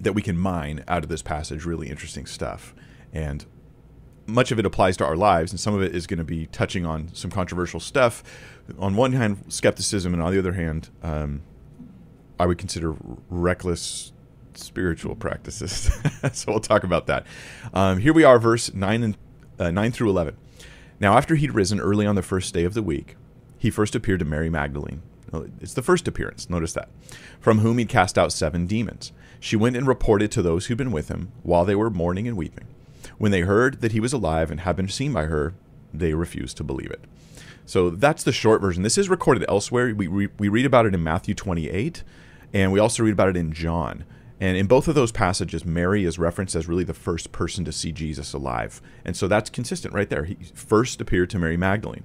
that 0.00 0.14
we 0.14 0.22
can 0.22 0.38
mine 0.38 0.82
out 0.88 1.04
of 1.04 1.10
this 1.10 1.22
passage. 1.22 1.66
Really 1.66 1.90
interesting 1.90 2.24
stuff, 2.24 2.74
and 3.12 3.44
much 4.26 4.50
of 4.50 4.58
it 4.58 4.64
applies 4.64 4.96
to 4.96 5.04
our 5.04 5.16
lives, 5.16 5.52
and 5.52 5.60
some 5.60 5.74
of 5.74 5.82
it 5.82 5.94
is 5.94 6.06
going 6.06 6.18
to 6.18 6.24
be 6.24 6.46
touching 6.46 6.86
on 6.86 7.14
some 7.14 7.30
controversial 7.30 7.78
stuff. 7.78 8.24
On 8.78 8.96
one 8.96 9.12
hand, 9.12 9.44
skepticism, 9.48 10.14
and 10.14 10.22
on 10.22 10.32
the 10.32 10.38
other 10.38 10.54
hand, 10.54 10.88
um, 11.02 11.42
I 12.40 12.46
would 12.46 12.58
consider 12.58 12.96
reckless 13.28 14.12
spiritual 14.58 15.14
practices. 15.14 15.90
so 16.32 16.52
we'll 16.52 16.60
talk 16.60 16.84
about 16.84 17.06
that. 17.06 17.26
Um, 17.72 17.98
here 17.98 18.12
we 18.12 18.24
are, 18.24 18.38
verse 18.38 18.72
9, 18.72 19.02
and, 19.02 19.16
uh, 19.58 19.70
9 19.70 19.92
through 19.92 20.10
11. 20.10 20.36
Now, 21.00 21.16
after 21.16 21.34
he'd 21.34 21.52
risen 21.54 21.80
early 21.80 22.06
on 22.06 22.14
the 22.14 22.22
first 22.22 22.54
day 22.54 22.64
of 22.64 22.74
the 22.74 22.82
week, 22.82 23.16
he 23.58 23.70
first 23.70 23.94
appeared 23.94 24.20
to 24.20 24.24
Mary 24.24 24.50
Magdalene. 24.50 25.02
It's 25.60 25.74
the 25.74 25.82
first 25.82 26.06
appearance, 26.06 26.48
notice 26.48 26.72
that, 26.74 26.88
from 27.40 27.58
whom 27.58 27.78
he'd 27.78 27.88
cast 27.88 28.16
out 28.16 28.32
seven 28.32 28.66
demons. 28.66 29.12
She 29.40 29.56
went 29.56 29.76
and 29.76 29.86
reported 29.86 30.30
to 30.32 30.42
those 30.42 30.66
who'd 30.66 30.78
been 30.78 30.92
with 30.92 31.08
him 31.08 31.32
while 31.42 31.64
they 31.64 31.74
were 31.74 31.90
mourning 31.90 32.28
and 32.28 32.36
weeping. 32.36 32.66
When 33.18 33.32
they 33.32 33.40
heard 33.40 33.80
that 33.80 33.92
he 33.92 34.00
was 34.00 34.12
alive 34.12 34.50
and 34.50 34.60
had 34.60 34.76
been 34.76 34.88
seen 34.88 35.12
by 35.12 35.24
her, 35.24 35.54
they 35.92 36.14
refused 36.14 36.56
to 36.58 36.64
believe 36.64 36.90
it. 36.90 37.04
So 37.66 37.90
that's 37.90 38.22
the 38.22 38.32
short 38.32 38.60
version. 38.60 38.82
This 38.82 38.98
is 38.98 39.08
recorded 39.08 39.44
elsewhere. 39.48 39.94
We, 39.94 40.08
we, 40.08 40.28
we 40.38 40.48
read 40.48 40.66
about 40.66 40.86
it 40.86 40.94
in 40.94 41.02
Matthew 41.02 41.34
28, 41.34 42.02
and 42.52 42.72
we 42.72 42.78
also 42.78 43.02
read 43.02 43.12
about 43.12 43.30
it 43.30 43.36
in 43.36 43.52
John. 43.52 44.04
And 44.40 44.56
in 44.56 44.66
both 44.66 44.88
of 44.88 44.94
those 44.94 45.12
passages, 45.12 45.64
Mary 45.64 46.04
is 46.04 46.18
referenced 46.18 46.54
as 46.54 46.66
really 46.66 46.84
the 46.84 46.94
first 46.94 47.32
person 47.32 47.64
to 47.64 47.72
see 47.72 47.92
Jesus 47.92 48.32
alive. 48.32 48.82
And 49.04 49.16
so 49.16 49.28
that's 49.28 49.48
consistent 49.48 49.94
right 49.94 50.08
there. 50.10 50.24
He 50.24 50.36
first 50.54 51.00
appeared 51.00 51.30
to 51.30 51.38
Mary 51.38 51.56
Magdalene. 51.56 52.04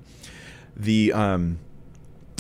The, 0.76 1.12
um, 1.12 1.60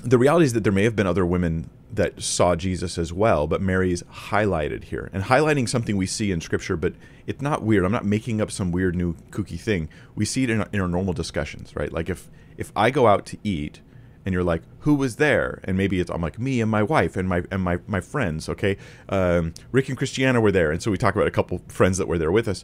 the 0.03 0.17
reality 0.17 0.45
is 0.45 0.53
that 0.53 0.63
there 0.63 0.73
may 0.73 0.83
have 0.83 0.95
been 0.95 1.07
other 1.07 1.25
women 1.25 1.69
that 1.91 2.21
saw 2.21 2.55
Jesus 2.55 2.97
as 2.97 3.11
well, 3.11 3.47
but 3.47 3.61
Mary's 3.61 4.03
highlighted 4.03 4.85
here. 4.85 5.09
And 5.11 5.23
highlighting 5.23 5.67
something 5.67 5.97
we 5.97 6.05
see 6.05 6.31
in 6.31 6.39
Scripture, 6.39 6.77
but 6.77 6.93
it's 7.25 7.41
not 7.41 7.63
weird. 7.63 7.83
I'm 7.83 7.91
not 7.91 8.05
making 8.05 8.41
up 8.41 8.51
some 8.51 8.71
weird 8.71 8.95
new 8.95 9.15
kooky 9.31 9.59
thing. 9.59 9.89
We 10.13 10.23
see 10.23 10.43
it 10.43 10.51
in 10.51 10.61
our, 10.61 10.69
in 10.71 10.81
our 10.81 10.87
normal 10.87 11.13
discussions, 11.13 11.75
right? 11.75 11.91
Like 11.91 12.09
if, 12.09 12.29
if 12.57 12.71
I 12.75 12.91
go 12.91 13.07
out 13.07 13.25
to 13.27 13.37
eat 13.43 13.81
and 14.29 14.33
you're 14.35 14.43
like, 14.43 14.61
who 14.81 14.93
was 14.93 15.15
there? 15.15 15.59
And 15.63 15.75
maybe 15.75 15.99
it's 15.99 16.11
I'm 16.11 16.21
like 16.21 16.37
me 16.37 16.61
and 16.61 16.69
my 16.69 16.83
wife 16.83 17.17
and 17.17 17.27
my 17.27 17.41
and 17.49 17.63
my 17.63 17.79
my 17.87 17.99
friends. 17.99 18.47
Okay, 18.47 18.77
um, 19.09 19.55
Rick 19.71 19.89
and 19.89 19.97
Christiana 19.97 20.39
were 20.39 20.51
there, 20.51 20.69
and 20.69 20.83
so 20.83 20.91
we 20.91 20.99
talk 20.99 21.15
about 21.15 21.27
a 21.27 21.31
couple 21.31 21.63
friends 21.67 21.97
that 21.97 22.07
were 22.07 22.19
there 22.19 22.31
with 22.31 22.47
us. 22.47 22.63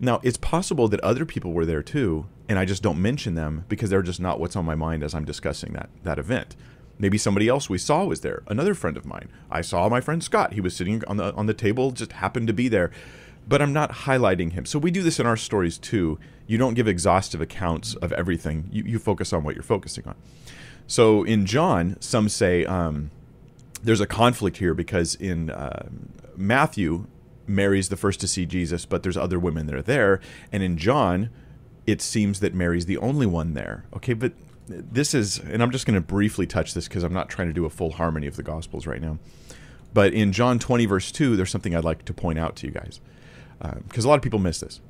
Now 0.00 0.20
it's 0.22 0.38
possible 0.38 0.88
that 0.88 1.00
other 1.00 1.26
people 1.26 1.52
were 1.52 1.66
there 1.66 1.82
too, 1.82 2.28
and 2.48 2.58
I 2.58 2.64
just 2.64 2.82
don't 2.82 3.00
mention 3.02 3.34
them 3.34 3.66
because 3.68 3.90
they're 3.90 4.00
just 4.00 4.20
not 4.20 4.40
what's 4.40 4.56
on 4.56 4.64
my 4.64 4.74
mind 4.74 5.04
as 5.04 5.14
I'm 5.14 5.26
discussing 5.26 5.74
that 5.74 5.90
that 6.02 6.18
event. 6.18 6.56
Maybe 6.98 7.18
somebody 7.18 7.46
else 7.46 7.68
we 7.68 7.76
saw 7.76 8.06
was 8.06 8.22
there, 8.22 8.42
another 8.46 8.72
friend 8.72 8.96
of 8.96 9.04
mine. 9.04 9.28
I 9.50 9.60
saw 9.60 9.90
my 9.90 10.00
friend 10.00 10.24
Scott. 10.24 10.54
He 10.54 10.62
was 10.62 10.74
sitting 10.74 11.04
on 11.04 11.18
the 11.18 11.34
on 11.34 11.44
the 11.44 11.52
table, 11.52 11.90
just 11.90 12.12
happened 12.12 12.46
to 12.46 12.54
be 12.54 12.68
there. 12.68 12.90
But 13.46 13.60
I'm 13.60 13.74
not 13.74 13.90
highlighting 14.06 14.52
him. 14.52 14.64
So 14.64 14.78
we 14.78 14.90
do 14.90 15.02
this 15.02 15.20
in 15.20 15.26
our 15.26 15.36
stories 15.36 15.76
too. 15.76 16.18
You 16.46 16.56
don't 16.56 16.72
give 16.72 16.88
exhaustive 16.88 17.42
accounts 17.42 17.94
of 17.96 18.12
everything. 18.12 18.68
You, 18.72 18.84
you 18.84 18.98
focus 18.98 19.32
on 19.34 19.44
what 19.44 19.54
you're 19.54 19.62
focusing 19.62 20.06
on. 20.06 20.14
So 20.92 21.22
in 21.22 21.46
John, 21.46 21.96
some 22.00 22.28
say 22.28 22.66
um, 22.66 23.10
there's 23.82 24.02
a 24.02 24.06
conflict 24.06 24.58
here 24.58 24.74
because 24.74 25.14
in 25.14 25.48
uh, 25.48 25.88
Matthew, 26.36 27.06
Mary's 27.46 27.88
the 27.88 27.96
first 27.96 28.20
to 28.20 28.28
see 28.28 28.44
Jesus, 28.44 28.84
but 28.84 29.02
there's 29.02 29.16
other 29.16 29.38
women 29.38 29.64
that 29.68 29.74
are 29.74 29.80
there. 29.80 30.20
And 30.52 30.62
in 30.62 30.76
John, 30.76 31.30
it 31.86 32.02
seems 32.02 32.40
that 32.40 32.52
Mary's 32.52 32.84
the 32.84 32.98
only 32.98 33.24
one 33.24 33.54
there. 33.54 33.86
Okay, 33.96 34.12
but 34.12 34.34
this 34.68 35.14
is, 35.14 35.38
and 35.38 35.62
I'm 35.62 35.70
just 35.70 35.86
going 35.86 35.94
to 35.94 36.06
briefly 36.06 36.46
touch 36.46 36.74
this 36.74 36.88
because 36.88 37.04
I'm 37.04 37.14
not 37.14 37.30
trying 37.30 37.48
to 37.48 37.54
do 37.54 37.64
a 37.64 37.70
full 37.70 37.92
harmony 37.92 38.26
of 38.26 38.36
the 38.36 38.42
Gospels 38.42 38.86
right 38.86 39.00
now. 39.00 39.18
But 39.94 40.12
in 40.12 40.30
John 40.30 40.58
20, 40.58 40.84
verse 40.84 41.10
2, 41.10 41.36
there's 41.36 41.50
something 41.50 41.74
I'd 41.74 41.84
like 41.84 42.04
to 42.04 42.12
point 42.12 42.38
out 42.38 42.54
to 42.56 42.66
you 42.66 42.72
guys 42.74 43.00
because 43.62 44.04
um, 44.04 44.08
a 44.08 44.08
lot 44.10 44.16
of 44.16 44.22
people 44.22 44.40
miss 44.40 44.60
this. 44.60 44.82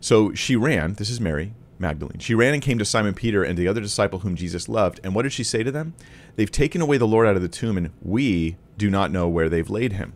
So 0.00 0.32
she 0.32 0.56
ran, 0.56 0.94
this 0.94 1.10
is 1.10 1.20
Mary 1.20 1.52
Magdalene. 1.80 2.18
She 2.18 2.34
ran 2.34 2.54
and 2.54 2.62
came 2.62 2.78
to 2.78 2.84
Simon 2.84 3.14
Peter 3.14 3.42
and 3.42 3.58
the 3.58 3.66
other 3.66 3.80
disciple 3.80 4.20
whom 4.20 4.36
Jesus 4.36 4.68
loved. 4.68 5.00
And 5.02 5.14
what 5.14 5.22
did 5.22 5.32
she 5.32 5.42
say 5.44 5.62
to 5.62 5.72
them? 5.72 5.94
They've 6.36 6.50
taken 6.50 6.80
away 6.80 6.98
the 6.98 7.06
Lord 7.06 7.26
out 7.26 7.36
of 7.36 7.42
the 7.42 7.48
tomb, 7.48 7.76
and 7.76 7.90
we 8.02 8.56
do 8.76 8.90
not 8.90 9.10
know 9.10 9.28
where 9.28 9.48
they've 9.48 9.68
laid 9.68 9.94
him. 9.94 10.12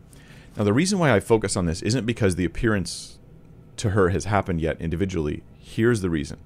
Now, 0.57 0.65
the 0.65 0.73
reason 0.73 0.99
why 0.99 1.13
I 1.13 1.21
focus 1.21 1.57
on 1.57 1.67
this 1.67 1.83
isn't 1.83 2.07
because 2.07 2.37
the 2.37 2.45
appearance 2.45 3.19
to 3.77 3.91
her 3.91 4.11
has 4.11 4.27
happened 4.27 4.61
yet 4.61 4.81
individually. 4.81 5.43
Here's 5.59 6.01
the 6.01 6.11
reason 6.11 6.39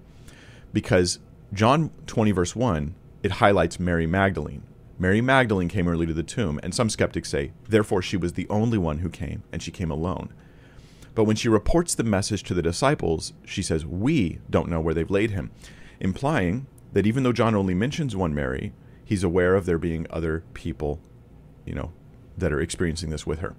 because 0.72 1.18
John 1.52 1.90
20, 2.06 2.30
verse 2.32 2.54
1, 2.54 2.94
it 3.22 3.32
highlights 3.32 3.80
Mary 3.80 4.06
Magdalene. 4.06 4.62
Mary 4.98 5.20
Magdalene 5.20 5.68
came 5.68 5.88
early 5.88 6.06
to 6.06 6.14
the 6.14 6.22
tomb, 6.22 6.58
and 6.62 6.74
some 6.74 6.90
skeptics 6.90 7.30
say, 7.30 7.52
therefore, 7.68 8.02
she 8.02 8.16
was 8.16 8.32
the 8.32 8.48
only 8.48 8.78
one 8.78 8.98
who 8.98 9.08
came, 9.08 9.42
and 9.52 9.62
she 9.62 9.70
came 9.70 9.90
alone. 9.90 10.32
But 11.14 11.24
when 11.24 11.36
she 11.36 11.48
reports 11.48 11.94
the 11.94 12.04
message 12.04 12.42
to 12.44 12.54
the 12.54 12.62
disciples, 12.62 13.32
she 13.44 13.62
says, 13.62 13.84
We 13.84 14.38
don't 14.50 14.68
know 14.68 14.80
where 14.80 14.94
they've 14.94 15.10
laid 15.10 15.30
him, 15.30 15.50
implying 16.00 16.66
that 16.92 17.06
even 17.06 17.22
though 17.22 17.32
John 17.32 17.54
only 17.54 17.74
mentions 17.74 18.16
one 18.16 18.34
Mary, 18.34 18.72
he's 19.04 19.24
aware 19.24 19.54
of 19.54 19.66
there 19.66 19.78
being 19.78 20.06
other 20.10 20.42
people, 20.54 21.00
you 21.64 21.74
know, 21.74 21.92
that 22.36 22.52
are 22.52 22.60
experiencing 22.60 23.10
this 23.10 23.26
with 23.26 23.40
her. 23.40 23.54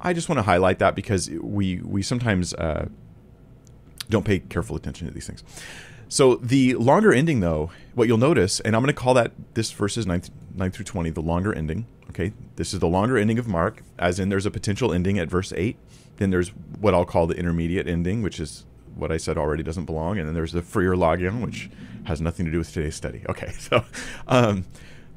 I 0.00 0.12
just 0.12 0.28
want 0.28 0.38
to 0.38 0.42
highlight 0.42 0.78
that 0.80 0.94
because 0.94 1.30
we 1.30 1.80
we 1.80 2.02
sometimes 2.02 2.52
uh, 2.54 2.88
don't 4.10 4.24
pay 4.24 4.40
careful 4.40 4.76
attention 4.76 5.08
to 5.08 5.14
these 5.14 5.26
things. 5.26 5.42
So 6.08 6.36
the 6.36 6.74
longer 6.74 7.12
ending, 7.12 7.40
though, 7.40 7.70
what 7.94 8.06
you'll 8.06 8.18
notice, 8.18 8.60
and 8.60 8.76
I'm 8.76 8.82
going 8.82 8.94
to 8.94 9.00
call 9.00 9.14
that 9.14 9.32
this 9.54 9.72
verses 9.72 10.06
9, 10.06 10.22
9 10.54 10.70
through 10.70 10.84
20, 10.84 11.10
the 11.10 11.22
longer 11.22 11.52
ending. 11.52 11.86
Okay, 12.10 12.32
this 12.56 12.72
is 12.72 12.80
the 12.80 12.86
longer 12.86 13.18
ending 13.18 13.38
of 13.38 13.48
Mark, 13.48 13.82
as 13.98 14.20
in 14.20 14.28
there's 14.28 14.46
a 14.46 14.50
potential 14.50 14.92
ending 14.92 15.18
at 15.18 15.28
verse 15.28 15.52
8. 15.56 15.76
Then 16.16 16.30
there's 16.30 16.50
what 16.80 16.94
I'll 16.94 17.04
call 17.04 17.26
the 17.26 17.36
intermediate 17.36 17.88
ending, 17.88 18.22
which 18.22 18.38
is 18.38 18.66
what 18.94 19.10
I 19.10 19.16
said 19.16 19.36
already 19.36 19.62
doesn't 19.62 19.86
belong. 19.86 20.18
And 20.18 20.26
then 20.26 20.34
there's 20.34 20.52
the 20.52 20.62
freer 20.62 20.96
logion, 20.96 21.40
which 21.40 21.70
has 22.04 22.20
nothing 22.20 22.46
to 22.46 22.52
do 22.52 22.58
with 22.58 22.72
today's 22.72 22.94
study. 22.94 23.22
Okay, 23.28 23.50
so 23.52 23.84
um, 24.28 24.64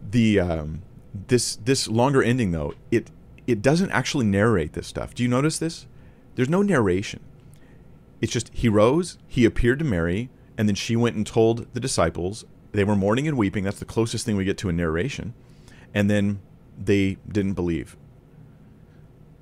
the 0.09 0.39
um, 0.39 0.81
this 1.27 1.55
this 1.57 1.87
longer 1.87 2.23
ending 2.23 2.51
though 2.51 2.73
it 2.89 3.11
it 3.45 3.61
doesn't 3.61 3.91
actually 3.91 4.25
narrate 4.25 4.73
this 4.73 4.87
stuff. 4.87 5.13
Do 5.13 5.23
you 5.23 5.29
notice 5.29 5.59
this? 5.59 5.87
There's 6.35 6.49
no 6.49 6.61
narration. 6.61 7.21
It's 8.21 8.33
just 8.33 8.49
he 8.53 8.67
rose, 8.69 9.17
he 9.27 9.45
appeared 9.45 9.79
to 9.79 9.85
Mary, 9.85 10.29
and 10.57 10.67
then 10.67 10.75
she 10.75 10.95
went 10.95 11.15
and 11.15 11.25
told 11.25 11.71
the 11.73 11.79
disciples. 11.79 12.45
They 12.71 12.83
were 12.83 12.95
mourning 12.95 13.27
and 13.27 13.37
weeping. 13.37 13.63
That's 13.63 13.79
the 13.79 13.85
closest 13.85 14.25
thing 14.25 14.35
we 14.35 14.45
get 14.45 14.57
to 14.59 14.69
a 14.69 14.73
narration. 14.73 15.33
And 15.93 16.09
then 16.09 16.41
they 16.77 17.17
didn't 17.27 17.53
believe. 17.53 17.95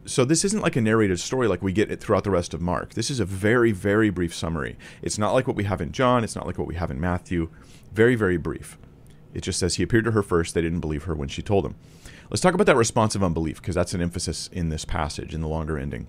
So 0.08 0.24
this 0.24 0.46
isn't 0.46 0.62
like 0.62 0.76
a 0.76 0.82
narrated 0.82 1.20
story 1.20 1.48
like 1.48 1.64
we 1.64 1.74
get 1.74 1.92
it 1.92 2.00
throughout 2.00 2.24
the 2.24 2.32
rest 2.32 2.54
of 2.54 2.62
Mark. 2.62 2.94
This 2.94 3.10
is 3.10 3.20
a 3.20 3.26
very, 3.26 3.72
very 3.72 4.10
brief 4.12 4.36
summary. 4.36 4.78
It's 5.02 5.18
not 5.18 5.34
like 5.34 5.48
what 5.48 5.56
we 5.56 5.64
have 5.64 5.82
in 5.82 5.92
John. 5.92 6.24
It's 6.24 6.36
not 6.36 6.46
like 6.46 6.58
what 6.60 6.68
we 6.68 6.76
have 6.76 6.92
in 6.92 7.00
Matthew. 7.00 7.50
Very, 7.92 8.16
very 8.16 8.38
brief. 8.38 8.78
It 9.34 9.42
just 9.42 9.60
says 9.60 9.76
he 9.76 9.84
appeared 9.84 10.06
to 10.06 10.12
her 10.12 10.22
first. 10.22 10.54
They 10.54 10.62
didn't 10.62 10.80
believe 10.80 11.04
her 11.04 11.16
when 11.16 11.28
she 11.28 11.42
told 11.42 11.66
them. 11.66 11.76
Let's 12.30 12.42
talk 12.42 12.54
about 12.54 12.68
that 12.68 12.76
responsive 12.76 13.24
unbelief 13.24 13.62
because 13.62 13.76
that's 13.76 13.94
an 13.94 14.02
emphasis 14.02 14.50
in 14.52 14.70
this 14.70 14.86
passage 14.86 15.34
in 15.34 15.42
the 15.42 15.48
longer 15.48 15.78
ending. 15.78 16.08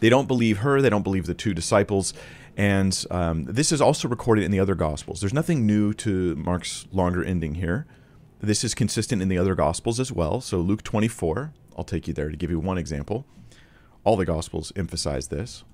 They 0.00 0.08
don't 0.08 0.28
believe 0.28 0.58
her. 0.58 0.80
They 0.80 0.90
don't 0.90 1.02
believe 1.02 1.26
the 1.26 1.34
two 1.34 1.54
disciples. 1.54 2.14
And 2.56 3.04
um, 3.10 3.44
this 3.44 3.72
is 3.72 3.80
also 3.80 4.08
recorded 4.08 4.44
in 4.44 4.50
the 4.50 4.60
other 4.60 4.74
Gospels. 4.74 5.20
There's 5.20 5.34
nothing 5.34 5.66
new 5.66 5.94
to 5.94 6.36
Mark's 6.36 6.86
longer 6.92 7.24
ending 7.24 7.54
here. 7.54 7.86
This 8.40 8.62
is 8.62 8.74
consistent 8.74 9.20
in 9.20 9.28
the 9.28 9.38
other 9.38 9.54
Gospels 9.54 9.98
as 9.98 10.12
well. 10.12 10.40
So, 10.40 10.58
Luke 10.58 10.82
24, 10.82 11.52
I'll 11.76 11.84
take 11.84 12.06
you 12.06 12.14
there 12.14 12.28
to 12.28 12.36
give 12.36 12.50
you 12.50 12.60
one 12.60 12.78
example. 12.78 13.26
All 14.04 14.16
the 14.16 14.24
Gospels 14.24 14.72
emphasize 14.76 15.28
this 15.28 15.64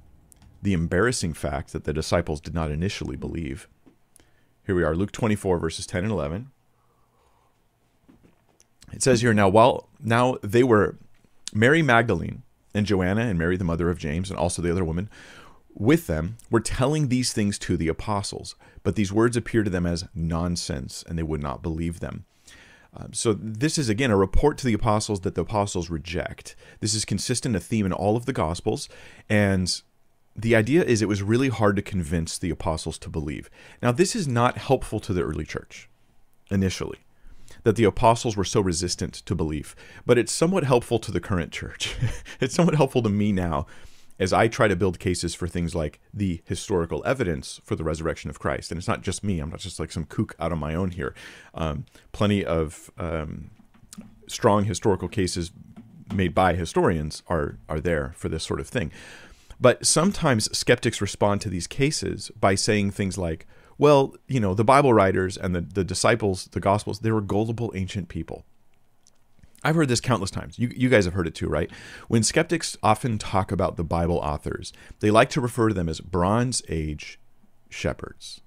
the 0.62 0.72
embarrassing 0.72 1.34
fact 1.34 1.74
that 1.74 1.84
the 1.84 1.92
disciples 1.92 2.40
did 2.40 2.54
not 2.54 2.70
initially 2.70 3.16
believe. 3.16 3.68
Here 4.64 4.74
we 4.74 4.82
are, 4.82 4.96
Luke 4.96 5.12
24, 5.12 5.58
verses 5.58 5.86
10 5.86 6.04
and 6.04 6.12
11. 6.12 6.50
It 8.94 9.02
says 9.02 9.20
here 9.20 9.34
now 9.34 9.50
while 9.50 9.90
now 10.00 10.38
they 10.42 10.62
were 10.62 10.96
Mary 11.52 11.82
Magdalene 11.82 12.44
and 12.74 12.86
Joanna 12.86 13.22
and 13.22 13.38
Mary 13.38 13.58
the 13.58 13.64
mother 13.64 13.90
of 13.90 13.98
James 13.98 14.30
and 14.30 14.38
also 14.38 14.62
the 14.62 14.70
other 14.70 14.84
woman 14.84 15.10
with 15.74 16.06
them 16.06 16.36
were 16.50 16.60
telling 16.60 17.08
these 17.08 17.32
things 17.32 17.58
to 17.58 17.76
the 17.76 17.88
apostles, 17.88 18.54
but 18.82 18.94
these 18.94 19.12
words 19.12 19.36
appeared 19.36 19.66
to 19.66 19.70
them 19.70 19.86
as 19.86 20.06
nonsense 20.14 21.04
and 21.06 21.18
they 21.18 21.22
would 21.22 21.42
not 21.42 21.62
believe 21.62 22.00
them. 22.00 22.24
Um, 22.96 23.12
so 23.12 23.32
this 23.32 23.78
is 23.78 23.88
again 23.88 24.10
a 24.10 24.16
report 24.16 24.58
to 24.58 24.66
the 24.66 24.72
apostles 24.72 25.20
that 25.20 25.34
the 25.34 25.42
apostles 25.42 25.90
reject. 25.90 26.54
This 26.80 26.94
is 26.94 27.04
consistent 27.04 27.56
a 27.56 27.60
theme 27.60 27.86
in 27.86 27.92
all 27.92 28.16
of 28.16 28.26
the 28.26 28.32
gospels 28.32 28.88
and 29.28 29.82
the 30.36 30.56
idea 30.56 30.82
is 30.82 31.00
it 31.00 31.08
was 31.08 31.22
really 31.22 31.48
hard 31.48 31.76
to 31.76 31.82
convince 31.82 32.38
the 32.38 32.50
apostles 32.50 32.98
to 32.98 33.08
believe. 33.08 33.48
Now 33.82 33.92
this 33.92 34.14
is 34.14 34.28
not 34.28 34.58
helpful 34.58 35.00
to 35.00 35.12
the 35.12 35.22
early 35.22 35.44
church 35.44 35.88
initially 36.50 36.98
that 37.62 37.76
the 37.76 37.84
apostles 37.84 38.36
were 38.36 38.44
so 38.44 38.60
resistant 38.60 39.14
to 39.14 39.34
belief, 39.34 39.74
but 40.04 40.18
it's 40.18 40.32
somewhat 40.32 40.64
helpful 40.64 40.98
to 40.98 41.10
the 41.10 41.20
current 41.20 41.50
church. 41.50 41.96
it's 42.40 42.54
somewhat 42.54 42.74
helpful 42.74 43.02
to 43.02 43.08
me 43.08 43.32
now 43.32 43.66
as 44.18 44.32
I 44.32 44.48
try 44.48 44.68
to 44.68 44.76
build 44.76 44.98
cases 44.98 45.34
for 45.34 45.48
things 45.48 45.74
like 45.74 46.00
the 46.12 46.42
historical 46.44 47.02
evidence 47.04 47.60
for 47.64 47.74
the 47.74 47.84
resurrection 47.84 48.30
of 48.30 48.38
Christ. 48.38 48.70
And 48.70 48.78
it's 48.78 48.88
not 48.88 49.02
just 49.02 49.24
me, 49.24 49.40
I'm 49.40 49.50
not 49.50 49.60
just 49.60 49.80
like 49.80 49.90
some 49.90 50.04
kook 50.04 50.34
out 50.38 50.52
on 50.52 50.58
my 50.58 50.74
own 50.74 50.90
here. 50.90 51.14
Um, 51.52 51.84
plenty 52.12 52.44
of 52.44 52.90
um, 52.96 53.50
strong 54.28 54.64
historical 54.64 55.08
cases 55.08 55.50
made 56.12 56.34
by 56.34 56.54
historians 56.54 57.22
are, 57.28 57.58
are 57.68 57.80
there 57.80 58.12
for 58.16 58.28
this 58.28 58.44
sort 58.44 58.60
of 58.60 58.68
thing. 58.68 58.92
But 59.60 59.86
sometimes 59.86 60.56
skeptics 60.56 61.00
respond 61.00 61.40
to 61.42 61.48
these 61.48 61.66
cases 61.66 62.30
by 62.38 62.54
saying 62.54 62.90
things 62.90 63.16
like, 63.18 63.46
well, 63.78 64.14
you 64.28 64.38
know, 64.38 64.54
the 64.54 64.64
Bible 64.64 64.92
writers 64.92 65.36
and 65.36 65.54
the, 65.54 65.60
the 65.60 65.84
disciples, 65.84 66.46
the 66.52 66.60
Gospels, 66.60 67.00
they 67.00 67.10
were 67.10 67.20
gullible 67.20 67.72
ancient 67.74 68.08
people. 68.08 68.44
I've 69.64 69.74
heard 69.74 69.88
this 69.88 70.00
countless 70.00 70.30
times. 70.30 70.58
You, 70.58 70.70
you 70.76 70.88
guys 70.88 71.04
have 71.06 71.14
heard 71.14 71.26
it 71.26 71.34
too, 71.34 71.48
right? 71.48 71.70
When 72.08 72.22
skeptics 72.22 72.76
often 72.82 73.18
talk 73.18 73.50
about 73.50 73.76
the 73.76 73.84
Bible 73.84 74.18
authors, 74.18 74.72
they 75.00 75.10
like 75.10 75.30
to 75.30 75.40
refer 75.40 75.68
to 75.68 75.74
them 75.74 75.88
as 75.88 76.00
Bronze 76.00 76.62
Age 76.68 77.18
shepherds. 77.68 78.40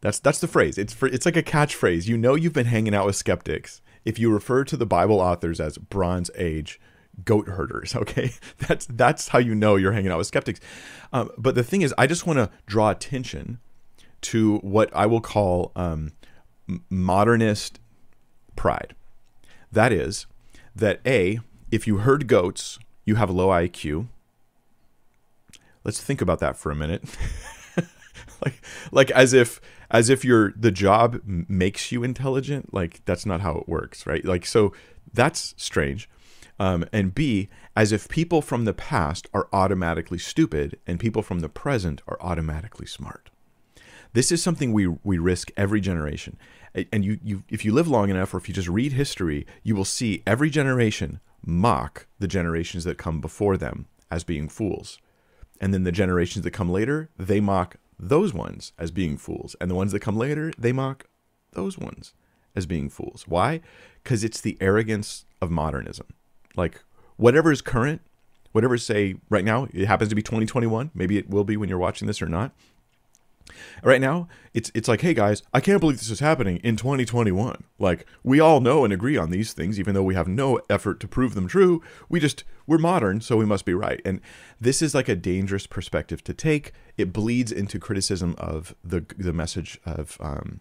That's 0.00 0.18
that's 0.18 0.40
the 0.40 0.48
phrase. 0.48 0.76
It's 0.76 0.92
for, 0.92 1.06
it's 1.08 1.24
like 1.24 1.36
a 1.36 1.42
catchphrase. 1.42 2.06
You 2.06 2.18
know 2.18 2.34
you've 2.34 2.52
been 2.52 2.66
hanging 2.66 2.94
out 2.94 3.06
with 3.06 3.16
skeptics 3.16 3.80
if 4.04 4.18
you 4.18 4.30
refer 4.30 4.64
to 4.64 4.76
the 4.76 4.84
Bible 4.84 5.18
authors 5.18 5.60
as 5.60 5.78
Bronze 5.78 6.30
Age 6.36 6.78
goat 7.24 7.48
herders. 7.48 7.94
Okay, 8.04 8.32
that's 8.58 8.86
that's 8.86 9.28
how 9.28 9.38
you 9.38 9.54
know 9.54 9.76
you're 9.76 9.92
hanging 9.92 10.10
out 10.10 10.18
with 10.18 10.26
skeptics. 10.26 10.60
Um, 11.12 11.30
but 11.38 11.54
the 11.54 11.64
thing 11.64 11.80
is, 11.80 11.94
I 11.96 12.06
just 12.06 12.26
want 12.26 12.38
to 12.38 12.50
draw 12.66 12.90
attention 12.90 13.60
to 14.22 14.58
what 14.58 14.94
I 14.94 15.06
will 15.06 15.20
call 15.20 15.72
um, 15.74 16.12
modernist 16.90 17.80
pride. 18.56 18.94
That 19.74 19.92
is, 19.92 20.26
that 20.74 21.00
A, 21.04 21.40
if 21.70 21.86
you 21.86 21.98
herd 21.98 22.28
goats, 22.28 22.78
you 23.04 23.16
have 23.16 23.28
low 23.28 23.48
IQ. 23.48 24.06
Let's 25.82 26.00
think 26.00 26.20
about 26.20 26.38
that 26.38 26.56
for 26.56 26.70
a 26.70 26.76
minute. 26.76 27.02
like, 28.44 28.62
like 28.92 29.10
as 29.10 29.32
if 29.32 29.60
as 29.90 30.08
if 30.08 30.24
your 30.24 30.52
the 30.56 30.70
job 30.70 31.20
makes 31.24 31.90
you 31.90 32.04
intelligent. 32.04 32.72
Like 32.72 33.04
that's 33.04 33.26
not 33.26 33.40
how 33.40 33.56
it 33.56 33.68
works, 33.68 34.06
right? 34.06 34.24
Like 34.24 34.46
so 34.46 34.72
that's 35.12 35.54
strange. 35.56 36.08
Um, 36.60 36.84
and 36.92 37.12
B, 37.12 37.48
as 37.74 37.90
if 37.90 38.08
people 38.08 38.42
from 38.42 38.64
the 38.64 38.72
past 38.72 39.26
are 39.34 39.48
automatically 39.52 40.18
stupid 40.18 40.78
and 40.86 41.00
people 41.00 41.22
from 41.22 41.40
the 41.40 41.48
present 41.48 42.00
are 42.06 42.18
automatically 42.20 42.86
smart. 42.86 43.30
This 44.12 44.30
is 44.30 44.40
something 44.40 44.72
we 44.72 44.86
we 45.02 45.18
risk 45.18 45.50
every 45.56 45.80
generation. 45.80 46.38
And 46.92 47.04
you, 47.04 47.18
you 47.22 47.44
if 47.48 47.64
you 47.64 47.72
live 47.72 47.86
long 47.86 48.10
enough 48.10 48.34
or 48.34 48.38
if 48.38 48.48
you 48.48 48.54
just 48.54 48.68
read 48.68 48.92
history, 48.92 49.46
you 49.62 49.76
will 49.76 49.84
see 49.84 50.22
every 50.26 50.50
generation 50.50 51.20
mock 51.46 52.06
the 52.18 52.28
generations 52.28 52.84
that 52.84 52.98
come 52.98 53.20
before 53.20 53.56
them 53.56 53.86
as 54.10 54.24
being 54.24 54.48
fools. 54.48 54.98
And 55.60 55.72
then 55.72 55.84
the 55.84 55.92
generations 55.92 56.42
that 56.44 56.50
come 56.50 56.70
later, 56.70 57.10
they 57.16 57.40
mock 57.40 57.76
those 57.98 58.34
ones 58.34 58.72
as 58.78 58.90
being 58.90 59.16
fools. 59.16 59.54
And 59.60 59.70
the 59.70 59.74
ones 59.74 59.92
that 59.92 60.00
come 60.00 60.16
later, 60.16 60.52
they 60.58 60.72
mock 60.72 61.06
those 61.52 61.78
ones 61.78 62.12
as 62.56 62.66
being 62.66 62.88
fools. 62.88 63.24
Why? 63.26 63.60
Because 64.02 64.24
it's 64.24 64.40
the 64.40 64.56
arrogance 64.60 65.24
of 65.40 65.50
modernism. 65.50 66.06
Like 66.56 66.82
whatever 67.16 67.52
is 67.52 67.60
current, 67.60 68.00
whatever 68.52 68.78
say 68.78 69.16
right 69.30 69.44
now, 69.44 69.68
it 69.72 69.86
happens 69.86 70.10
to 70.10 70.16
be 70.16 70.22
2021. 70.22 70.90
Maybe 70.94 71.18
it 71.18 71.30
will 71.30 71.44
be 71.44 71.56
when 71.56 71.68
you're 71.68 71.78
watching 71.78 72.06
this 72.06 72.22
or 72.22 72.28
not. 72.28 72.52
Right 73.82 74.00
now, 74.00 74.28
it's 74.54 74.70
it's 74.74 74.88
like, 74.88 75.02
hey 75.02 75.14
guys, 75.14 75.42
I 75.52 75.60
can't 75.60 75.80
believe 75.80 75.98
this 75.98 76.10
is 76.10 76.20
happening 76.20 76.56
in 76.58 76.76
2021. 76.76 77.64
Like 77.78 78.06
we 78.22 78.40
all 78.40 78.60
know 78.60 78.84
and 78.84 78.92
agree 78.92 79.16
on 79.16 79.30
these 79.30 79.52
things, 79.52 79.78
even 79.78 79.94
though 79.94 80.02
we 80.02 80.14
have 80.14 80.28
no 80.28 80.60
effort 80.70 81.00
to 81.00 81.08
prove 81.08 81.34
them 81.34 81.46
true. 81.46 81.82
We 82.08 82.20
just 82.20 82.44
we're 82.66 82.78
modern, 82.78 83.20
so 83.20 83.36
we 83.36 83.44
must 83.44 83.64
be 83.64 83.74
right. 83.74 84.00
And 84.04 84.20
this 84.60 84.80
is 84.80 84.94
like 84.94 85.08
a 85.08 85.16
dangerous 85.16 85.66
perspective 85.66 86.24
to 86.24 86.34
take. 86.34 86.72
It 86.96 87.12
bleeds 87.12 87.52
into 87.52 87.78
criticism 87.78 88.34
of 88.38 88.74
the 88.82 89.04
the 89.18 89.32
message 89.32 89.78
of 89.84 90.16
um, 90.20 90.60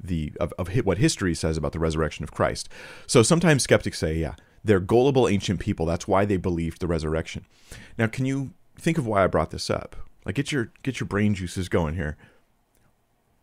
the 0.00 0.32
of, 0.40 0.52
of 0.58 0.68
what 0.84 0.98
history 0.98 1.34
says 1.34 1.56
about 1.56 1.72
the 1.72 1.78
resurrection 1.78 2.24
of 2.24 2.32
Christ. 2.32 2.68
So 3.06 3.22
sometimes 3.22 3.62
skeptics 3.62 3.98
say, 3.98 4.16
yeah, 4.16 4.34
They're 4.62 4.80
gullible 4.80 5.28
ancient 5.28 5.60
people. 5.60 5.86
That's 5.86 6.06
why 6.08 6.24
they 6.24 6.36
believed 6.36 6.80
the 6.80 6.86
resurrection. 6.86 7.46
Now, 7.96 8.06
can 8.06 8.26
you 8.26 8.52
think 8.76 8.98
of 8.98 9.06
why 9.06 9.24
I 9.24 9.26
brought 9.26 9.50
this 9.50 9.70
up? 9.70 9.96
Like 10.28 10.34
get 10.34 10.52
your 10.52 10.70
get 10.82 11.00
your 11.00 11.06
brain 11.06 11.32
juices 11.34 11.70
going 11.70 11.94
here. 11.94 12.18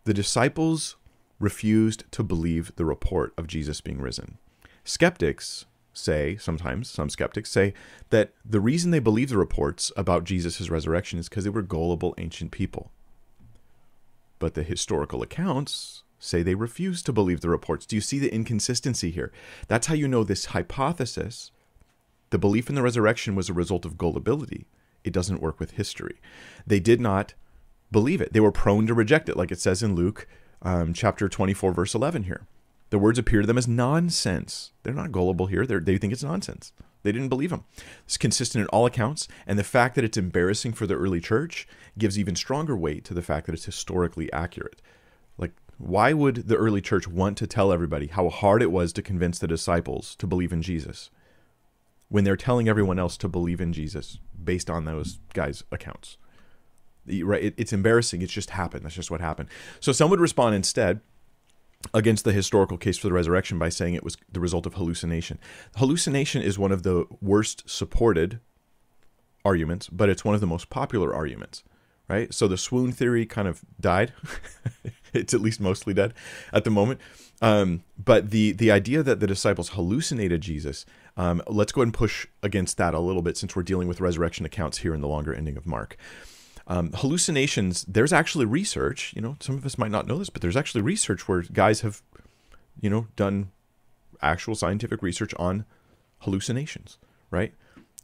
The 0.03 0.13
disciples 0.13 0.97
refused 1.39 2.03
to 2.11 2.21
believe 2.21 2.71
the 2.75 2.85
report 2.85 3.33
of 3.39 3.47
Jesus 3.47 3.81
being 3.81 3.99
risen. 3.99 4.37
Skeptics 4.83 5.65
say, 5.93 6.37
sometimes 6.37 6.87
some 6.87 7.09
skeptics 7.09 7.49
say, 7.49 7.73
that 8.11 8.33
the 8.45 8.59
reason 8.59 8.91
they 8.91 8.99
believe 8.99 9.29
the 9.29 9.37
reports 9.37 9.91
about 9.97 10.25
Jesus' 10.25 10.69
resurrection 10.69 11.17
is 11.17 11.27
because 11.27 11.43
they 11.43 11.49
were 11.49 11.63
gullible 11.63 12.13
ancient 12.19 12.51
people. 12.51 12.91
But 14.37 14.53
the 14.53 14.61
historical 14.61 15.23
accounts 15.23 16.03
say 16.19 16.43
they 16.43 16.53
refuse 16.53 17.01
to 17.03 17.13
believe 17.13 17.41
the 17.41 17.49
reports. 17.49 17.87
Do 17.87 17.95
you 17.95 18.01
see 18.01 18.19
the 18.19 18.31
inconsistency 18.31 19.09
here? 19.09 19.31
That's 19.67 19.87
how 19.87 19.95
you 19.95 20.07
know 20.07 20.23
this 20.23 20.45
hypothesis, 20.45 21.49
the 22.29 22.37
belief 22.37 22.69
in 22.69 22.75
the 22.75 22.83
resurrection, 22.83 23.33
was 23.33 23.49
a 23.49 23.53
result 23.53 23.85
of 23.85 23.97
gullibility. 23.97 24.67
It 25.05 25.13
doesn't 25.13 25.41
work 25.41 25.59
with 25.59 25.71
history. 25.71 26.19
They 26.65 26.79
did 26.79 26.99
not 26.99 27.35
believe 27.91 28.19
it. 28.19 28.33
They 28.33 28.39
were 28.39 28.51
prone 28.51 28.87
to 28.87 28.93
reject 28.93 29.29
it, 29.29 29.37
like 29.37 29.51
it 29.51 29.59
says 29.59 29.83
in 29.83 29.95
Luke 29.95 30.27
um, 30.63 30.93
chapter 30.93 31.29
24, 31.29 31.71
verse 31.71 31.93
11 31.93 32.23
here. 32.23 32.47
The 32.89 32.97
words 32.97 33.19
appear 33.19 33.41
to 33.41 33.47
them 33.47 33.57
as 33.57 33.67
nonsense. 33.67 34.71
They're 34.83 34.93
not 34.93 35.11
gullible 35.11 35.45
here. 35.45 35.65
They're, 35.65 35.79
they 35.79 35.97
think 35.97 36.11
it's 36.11 36.23
nonsense. 36.23 36.73
They 37.03 37.11
didn't 37.11 37.29
believe 37.29 37.51
them. 37.51 37.65
It's 38.05 38.17
consistent 38.17 38.63
in 38.63 38.67
all 38.69 38.87
accounts. 38.87 39.27
And 39.45 39.59
the 39.59 39.63
fact 39.63 39.93
that 39.95 40.03
it's 40.03 40.17
embarrassing 40.17 40.73
for 40.73 40.87
the 40.87 40.95
early 40.95 41.21
church 41.21 41.67
gives 41.97 42.17
even 42.17 42.35
stronger 42.35 42.75
weight 42.75 43.03
to 43.05 43.13
the 43.13 43.21
fact 43.21 43.45
that 43.45 43.53
it's 43.53 43.65
historically 43.65 44.31
accurate. 44.33 44.81
Like, 45.37 45.51
why 45.77 46.13
would 46.13 46.47
the 46.47 46.55
early 46.55 46.81
church 46.81 47.07
want 47.07 47.37
to 47.37 47.47
tell 47.47 47.71
everybody 47.71 48.07
how 48.07 48.29
hard 48.29 48.63
it 48.63 48.71
was 48.71 48.91
to 48.93 49.03
convince 49.03 49.37
the 49.37 49.47
disciples 49.47 50.15
to 50.15 50.25
believe 50.25 50.51
in 50.51 50.63
Jesus 50.63 51.11
when 52.09 52.23
they're 52.23 52.37
telling 52.37 52.67
everyone 52.67 52.97
else 52.97 53.17
to 53.17 53.27
believe 53.27 53.61
in 53.61 53.73
Jesus 53.73 54.19
based 54.45 54.69
on 54.69 54.85
those 54.85 55.19
guys' 55.33 55.63
accounts? 55.71 56.17
Right? 57.07 57.53
it's 57.57 57.71
embarrassing. 57.71 58.21
It's 58.23 58.33
just 58.33 58.51
happened. 58.51 58.83
That's 58.83 58.95
just 58.95 59.11
what 59.11 59.21
happened. 59.21 59.49
So 59.79 59.91
some 59.91 60.09
would 60.09 60.19
respond 60.19 60.55
instead 60.55 61.01
against 61.93 62.23
the 62.23 62.33
historical 62.33 62.77
case 62.77 62.97
for 62.97 63.07
the 63.07 63.13
resurrection 63.13 63.59
by 63.59 63.69
saying 63.69 63.93
it 63.93 64.03
was 64.03 64.17
the 64.31 64.39
result 64.39 64.65
of 64.65 64.73
hallucination. 64.75 65.39
Hallucination 65.75 66.41
is 66.41 66.57
one 66.57 66.71
of 66.71 66.83
the 66.83 67.05
worst 67.21 67.69
supported 67.69 68.39
arguments, 69.43 69.87
but 69.89 70.09
it's 70.09 70.25
one 70.25 70.35
of 70.35 70.41
the 70.41 70.47
most 70.47 70.69
popular 70.69 71.13
arguments, 71.13 71.63
right? 72.07 72.33
So 72.33 72.47
the 72.47 72.57
swoon 72.57 72.91
theory 72.91 73.25
kind 73.25 73.47
of 73.47 73.61
died. 73.79 74.13
it's 75.13 75.33
at 75.33 75.41
least 75.41 75.59
mostly 75.59 75.93
dead 75.93 76.13
at 76.51 76.63
the 76.63 76.71
moment. 76.71 76.99
Um, 77.41 77.83
but 77.97 78.31
the 78.31 78.53
the 78.53 78.71
idea 78.71 79.03
that 79.03 79.19
the 79.19 79.27
disciples 79.27 79.69
hallucinated 79.69 80.41
Jesus, 80.41 80.85
um, 81.17 81.41
let's 81.47 81.71
go 81.71 81.81
ahead 81.81 81.87
and 81.87 81.93
push 81.93 82.27
against 82.43 82.77
that 82.77 82.93
a 82.93 82.99
little 82.99 83.21
bit 83.21 83.37
since 83.37 83.55
we're 83.55 83.63
dealing 83.63 83.87
with 83.87 84.01
resurrection 84.01 84.45
accounts 84.45 84.79
here 84.79 84.93
in 84.93 85.01
the 85.01 85.07
longer 85.07 85.33
ending 85.33 85.57
of 85.57 85.65
Mark. 85.65 85.97
Um, 86.67 86.91
hallucinations, 86.93 87.83
there's 87.83 88.11
actually 88.11 88.45
research, 88.45 89.13
you 89.15 89.21
know, 89.21 89.37
some 89.39 89.55
of 89.55 89.65
us 89.65 89.77
might 89.77 89.91
not 89.91 90.07
know 90.07 90.17
this, 90.17 90.29
but 90.29 90.41
there's 90.41 90.57
actually 90.57 90.81
research 90.81 91.27
where 91.27 91.41
guys 91.41 91.81
have, 91.81 92.01
you 92.81 92.89
know, 92.89 93.07
done 93.15 93.51
actual 94.21 94.55
scientific 94.55 95.01
research 95.03 95.33
on 95.35 95.65
hallucinations, 96.19 96.97
right? 97.29 97.53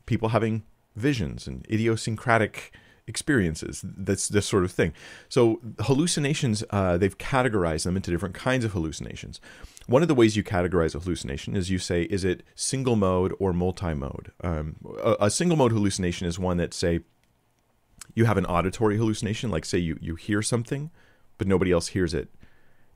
People 0.05 0.29
having 0.29 0.63
visions 0.95 1.47
and 1.47 1.65
idiosyncratic 1.71 2.71
experiences, 3.11 3.83
that's 3.83 4.27
this 4.29 4.45
sort 4.47 4.63
of 4.63 4.71
thing. 4.71 4.93
So 5.29 5.59
hallucinations, 5.81 6.63
uh, 6.71 6.97
they've 6.97 7.17
categorized 7.17 7.83
them 7.83 7.95
into 7.95 8.09
different 8.09 8.33
kinds 8.33 8.63
of 8.65 8.71
hallucinations. 8.71 9.39
One 9.85 10.01
of 10.01 10.07
the 10.07 10.15
ways 10.15 10.37
you 10.37 10.43
categorize 10.43 10.95
a 10.95 10.99
hallucination 10.99 11.55
is 11.55 11.69
you 11.69 11.77
say, 11.77 12.03
is 12.03 12.23
it 12.23 12.43
single 12.55 12.95
mode 12.95 13.33
or 13.39 13.51
multi 13.53 13.93
mode? 13.93 14.31
Um, 14.41 14.77
a, 15.03 15.27
a 15.27 15.29
single 15.29 15.57
mode 15.57 15.73
hallucination 15.73 16.25
is 16.27 16.39
one 16.39 16.57
that, 16.57 16.73
say, 16.73 17.01
you 18.15 18.25
have 18.25 18.37
an 18.37 18.45
auditory 18.45 18.97
hallucination, 18.97 19.51
like 19.51 19.65
say 19.65 19.77
you, 19.77 19.97
you 20.01 20.15
hear 20.15 20.41
something, 20.41 20.91
but 21.37 21.47
nobody 21.47 21.71
else 21.71 21.87
hears 21.89 22.13
it. 22.13 22.29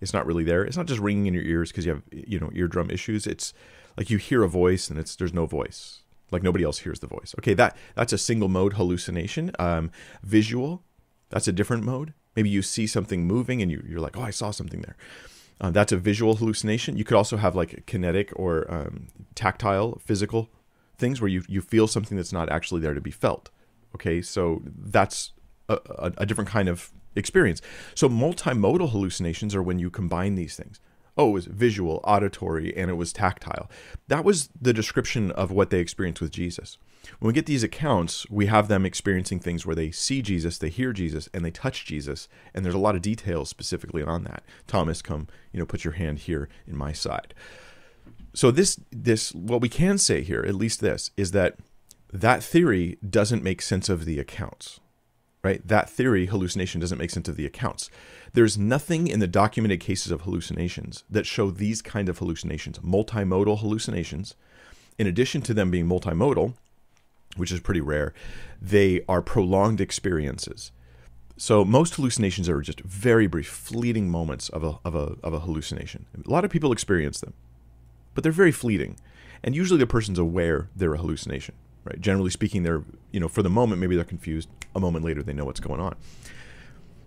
It's 0.01 0.13
not 0.13 0.25
really 0.25 0.43
there. 0.43 0.63
It's 0.63 0.77
not 0.77 0.87
just 0.87 1.01
ringing 1.01 1.27
in 1.27 1.33
your 1.33 1.43
ears 1.43 1.71
because 1.71 1.85
you 1.85 1.93
have 1.93 2.03
you 2.11 2.39
know 2.39 2.51
eardrum 2.53 2.91
issues. 2.91 3.25
It's 3.25 3.53
like 3.97 4.09
you 4.09 4.17
hear 4.17 4.43
a 4.43 4.49
voice 4.49 4.89
and 4.89 4.99
it's 4.99 5.15
there's 5.15 5.33
no 5.33 5.45
voice. 5.45 6.01
Like 6.31 6.43
nobody 6.43 6.63
else 6.63 6.79
hears 6.79 6.99
the 6.99 7.07
voice. 7.07 7.35
Okay, 7.39 7.53
that 7.53 7.77
that's 7.95 8.13
a 8.13 8.17
single 8.17 8.49
mode 8.49 8.73
hallucination. 8.73 9.51
Um, 9.59 9.91
visual, 10.23 10.83
that's 11.29 11.47
a 11.47 11.53
different 11.53 11.83
mode. 11.83 12.13
Maybe 12.35 12.49
you 12.49 12.61
see 12.61 12.87
something 12.87 13.25
moving 13.25 13.61
and 13.61 13.71
you, 13.71 13.83
you're 13.87 13.99
like, 13.99 14.17
oh, 14.17 14.21
I 14.21 14.31
saw 14.31 14.51
something 14.51 14.81
there. 14.81 14.97
Uh, 15.61 15.71
that's 15.71 15.91
a 15.91 15.97
visual 15.97 16.35
hallucination. 16.35 16.97
You 16.97 17.05
could 17.05 17.15
also 17.15 17.37
have 17.37 17.55
like 17.55 17.85
kinetic 17.85 18.33
or 18.35 18.69
um, 18.69 19.07
tactile, 19.35 19.99
physical 20.03 20.49
things 20.97 21.21
where 21.21 21.29
you, 21.29 21.43
you 21.47 21.61
feel 21.61 21.87
something 21.87 22.17
that's 22.17 22.33
not 22.33 22.49
actually 22.49 22.81
there 22.81 22.93
to 22.93 23.01
be 23.01 23.11
felt. 23.11 23.51
Okay, 23.93 24.21
so 24.21 24.61
that's 24.65 25.31
a, 25.69 25.79
a, 25.97 26.11
a 26.17 26.25
different 26.25 26.49
kind 26.49 26.67
of 26.67 26.91
experience. 27.15 27.61
So 27.93 28.09
multimodal 28.09 28.91
hallucinations 28.91 29.55
are 29.55 29.63
when 29.63 29.79
you 29.79 29.89
combine 29.89 30.35
these 30.35 30.57
things. 30.57 30.79
Oh, 31.17 31.29
it 31.29 31.33
was 31.33 31.45
visual, 31.45 32.01
auditory, 32.03 32.75
and 32.75 32.89
it 32.89 32.95
was 32.95 33.13
tactile. 33.13 33.69
That 34.07 34.25
was 34.25 34.49
the 34.59 34.73
description 34.73 35.31
of 35.31 35.51
what 35.51 35.69
they 35.69 35.79
experienced 35.79 36.21
with 36.21 36.31
Jesus. 36.31 36.77
When 37.19 37.27
we 37.27 37.33
get 37.33 37.45
these 37.45 37.63
accounts, 37.63 38.29
we 38.29 38.47
have 38.47 38.67
them 38.67 38.85
experiencing 38.85 39.39
things 39.39 39.65
where 39.65 39.75
they 39.75 39.91
see 39.91 40.21
Jesus, 40.21 40.57
they 40.57 40.69
hear 40.69 40.91
Jesus, 40.91 41.29
and 41.33 41.45
they 41.45 41.51
touch 41.51 41.85
Jesus. 41.85 42.27
And 42.53 42.65
there's 42.65 42.75
a 42.75 42.79
lot 42.79 42.95
of 42.95 43.01
details 43.01 43.49
specifically 43.49 44.03
on 44.03 44.23
that. 44.23 44.43
Thomas, 44.67 45.01
come, 45.01 45.27
you 45.51 45.59
know, 45.59 45.65
put 45.65 45.83
your 45.83 45.93
hand 45.93 46.19
here 46.19 46.49
in 46.67 46.75
my 46.75 46.91
side. 46.91 47.33
So 48.33 48.51
this 48.51 48.79
this 48.91 49.33
what 49.33 49.61
we 49.61 49.69
can 49.69 49.97
say 49.97 50.21
here, 50.21 50.43
at 50.45 50.55
least 50.55 50.81
this, 50.81 51.11
is 51.15 51.31
that 51.31 51.55
that 52.11 52.43
theory 52.43 52.97
doesn't 53.07 53.43
make 53.43 53.61
sense 53.61 53.87
of 53.87 54.05
the 54.05 54.19
accounts, 54.19 54.79
right? 55.45 55.65
That 55.67 55.91
theory, 55.91 56.25
hallucination, 56.25 56.81
doesn't 56.81 56.97
make 56.97 57.11
sense 57.11 57.29
of 57.29 57.35
the 57.35 57.45
accounts. 57.45 57.91
There's 58.33 58.57
nothing 58.57 59.07
in 59.07 59.19
the 59.19 59.27
documented 59.27 59.79
cases 59.79 60.11
of 60.11 60.21
hallucinations 60.21 61.03
that 61.07 61.27
show 61.27 61.51
these 61.51 61.83
kind 61.83 62.09
of 62.09 62.17
hallucinations, 62.17 62.79
multimodal 62.79 63.59
hallucinations. 63.59 64.33
In 64.97 65.05
addition 65.05 65.43
to 65.43 65.53
them 65.53 65.69
being 65.69 65.87
multimodal, 65.87 66.55
which 67.37 67.51
is 67.51 67.59
pretty 67.59 67.79
rare, 67.79 68.11
they 68.59 69.01
are 69.07 69.21
prolonged 69.21 69.79
experiences. 69.79 70.71
So 71.37 71.63
most 71.63 71.93
hallucinations 71.93 72.49
are 72.49 72.61
just 72.61 72.81
very 72.81 73.27
brief, 73.27 73.47
fleeting 73.47 74.09
moments 74.09 74.49
of 74.49 74.63
a, 74.63 74.79
of 74.83 74.95
a, 74.95 75.15
of 75.21 75.33
a 75.33 75.41
hallucination. 75.41 76.07
A 76.25 76.27
lot 76.27 76.43
of 76.43 76.49
people 76.49 76.71
experience 76.71 77.19
them, 77.19 77.35
but 78.15 78.23
they're 78.23 78.31
very 78.31 78.51
fleeting. 78.51 78.97
And 79.43 79.55
usually 79.55 79.77
the 79.77 79.85
person's 79.85 80.17
aware 80.17 80.69
they're 80.75 80.95
a 80.95 80.97
hallucination 80.97 81.53
right? 81.85 81.99
Generally 82.01 82.31
speaking, 82.31 82.63
they're, 82.63 82.83
you 83.11 83.19
know, 83.19 83.27
for 83.27 83.41
the 83.41 83.49
moment, 83.49 83.79
maybe 83.79 83.95
they're 83.95 84.03
confused. 84.03 84.49
A 84.75 84.79
moment 84.79 85.05
later, 85.05 85.23
they 85.23 85.33
know 85.33 85.45
what's 85.45 85.59
going 85.61 85.79
on. 85.79 85.95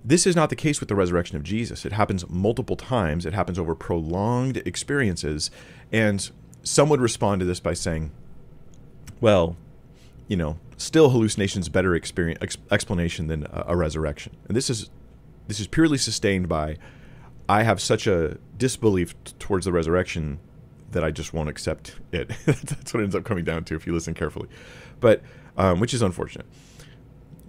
This 0.05 0.27
is 0.27 0.35
not 0.35 0.49
the 0.49 0.57
case 0.57 0.81
with 0.81 0.89
the 0.89 0.95
resurrection 0.95 1.37
of 1.37 1.43
Jesus. 1.43 1.85
It 1.85 1.93
happens 1.93 2.29
multiple 2.31 2.77
times, 2.77 3.27
it 3.27 3.35
happens 3.35 3.59
over 3.59 3.75
prolonged 3.75 4.57
experiences. 4.59 5.51
And 5.93 6.31
some 6.63 6.89
would 6.89 7.01
respond 7.01 7.41
to 7.41 7.45
this 7.45 7.61
by 7.61 7.75
saying, 7.75 8.13
well, 9.21 9.57
you 10.29 10.37
know, 10.37 10.59
still 10.77 11.11
hallucinations 11.11 11.69
better 11.69 11.95
ex- 11.95 12.13
explanation 12.71 13.27
than 13.27 13.45
a, 13.45 13.65
a 13.69 13.77
resurrection. 13.77 14.37
And 14.47 14.57
this 14.57 14.71
is 14.71 14.89
this 15.49 15.61
is 15.61 15.67
purely 15.67 15.99
sustained 15.99 16.49
by 16.49 16.77
I 17.49 17.63
have 17.63 17.81
such 17.81 18.07
a 18.07 18.39
disbelief 18.57 19.15
t- 19.25 19.33
towards 19.39 19.65
the 19.65 19.73
resurrection 19.73 20.39
that 20.93 21.05
I 21.05 21.11
just 21.11 21.33
won't 21.33 21.49
accept 21.49 21.97
it. 22.13 22.29
That's 22.47 22.95
what 22.95 23.01
it 23.01 23.05
ends 23.05 23.15
up 23.15 23.25
coming 23.25 23.45
down 23.45 23.65
to 23.65 23.75
if 23.75 23.87
you 23.87 23.93
listen 23.93 24.15
carefully, 24.15 24.49
but 25.01 25.23
um, 25.57 25.81
which 25.81 25.93
is 25.93 26.03
unfortunate. 26.03 26.47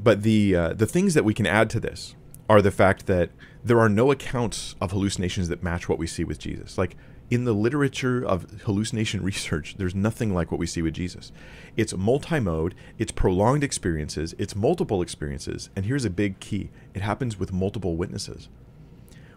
But 0.02 0.23
the 0.23 0.56
uh, 0.56 0.73
the 0.73 0.86
things 0.86 1.13
that 1.13 1.25
we 1.25 1.34
can 1.34 1.45
add 1.45 1.69
to 1.71 1.80
this 1.80 2.15
are 2.49 2.62
the 2.62 2.71
fact 2.71 3.06
that 3.06 3.30
there 3.63 3.80
are 3.80 3.89
no 3.89 4.12
accounts 4.12 4.75
of 4.82 4.91
hallucinations 4.91 5.49
that 5.49 5.62
match 5.62 5.88
what 5.88 5.99
we 5.99 6.08
see 6.08 6.23
with 6.23 6.39
Jesus. 6.39 6.78
Like 6.78 6.95
in 7.30 7.43
the 7.43 7.54
literature 7.54 8.25
of 8.25 8.62
hallucination 8.63 9.21
research, 9.23 9.75
there's 9.78 9.93
nothing 9.93 10.34
like 10.34 10.52
what 10.52 10.60
we 10.60 10.65
see 10.65 10.82
with 10.82 10.93
Jesus. 10.93 11.32
It's 11.78 11.95
multi-mode, 11.95 12.73
it's 12.97 13.12
prolonged 13.12 13.63
experiences, 13.63 14.34
it's 14.38 14.56
multiple 14.56 15.02
experiences, 15.02 15.69
and 15.75 15.86
here's 15.86 16.06
a 16.06 16.10
big 16.10 16.39
key: 16.39 16.71
it 16.93 17.02
happens 17.02 17.38
with 17.38 17.54
multiple 17.54 17.95
witnesses. 17.95 18.49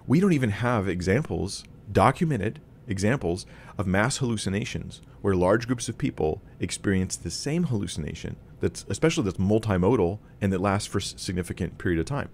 We 0.07 0.19
don't 0.21 0.33
even 0.33 0.51
have 0.51 0.89
examples 0.89 1.65
documented 1.91 2.61
examples 2.87 3.47
of 3.79 3.87
mass 3.87 4.19
hallucinations 4.19 5.01
where 5.21 5.35
large 5.35 5.67
groups 5.67 5.89
of 5.89 5.99
people 5.99 6.43
experience 6.61 7.17
the 7.17 7.31
same 7.31 7.65
hallucination 7.65 8.37
that's 8.61 8.85
especially 8.89 9.25
that's 9.25 9.39
multimodal 9.39 10.19
and 10.41 10.53
that 10.53 10.61
lasts 10.61 10.87
for 10.87 10.99
a 10.99 11.03
significant 11.03 11.79
period 11.79 12.01
of 12.01 12.07
time. 12.07 12.29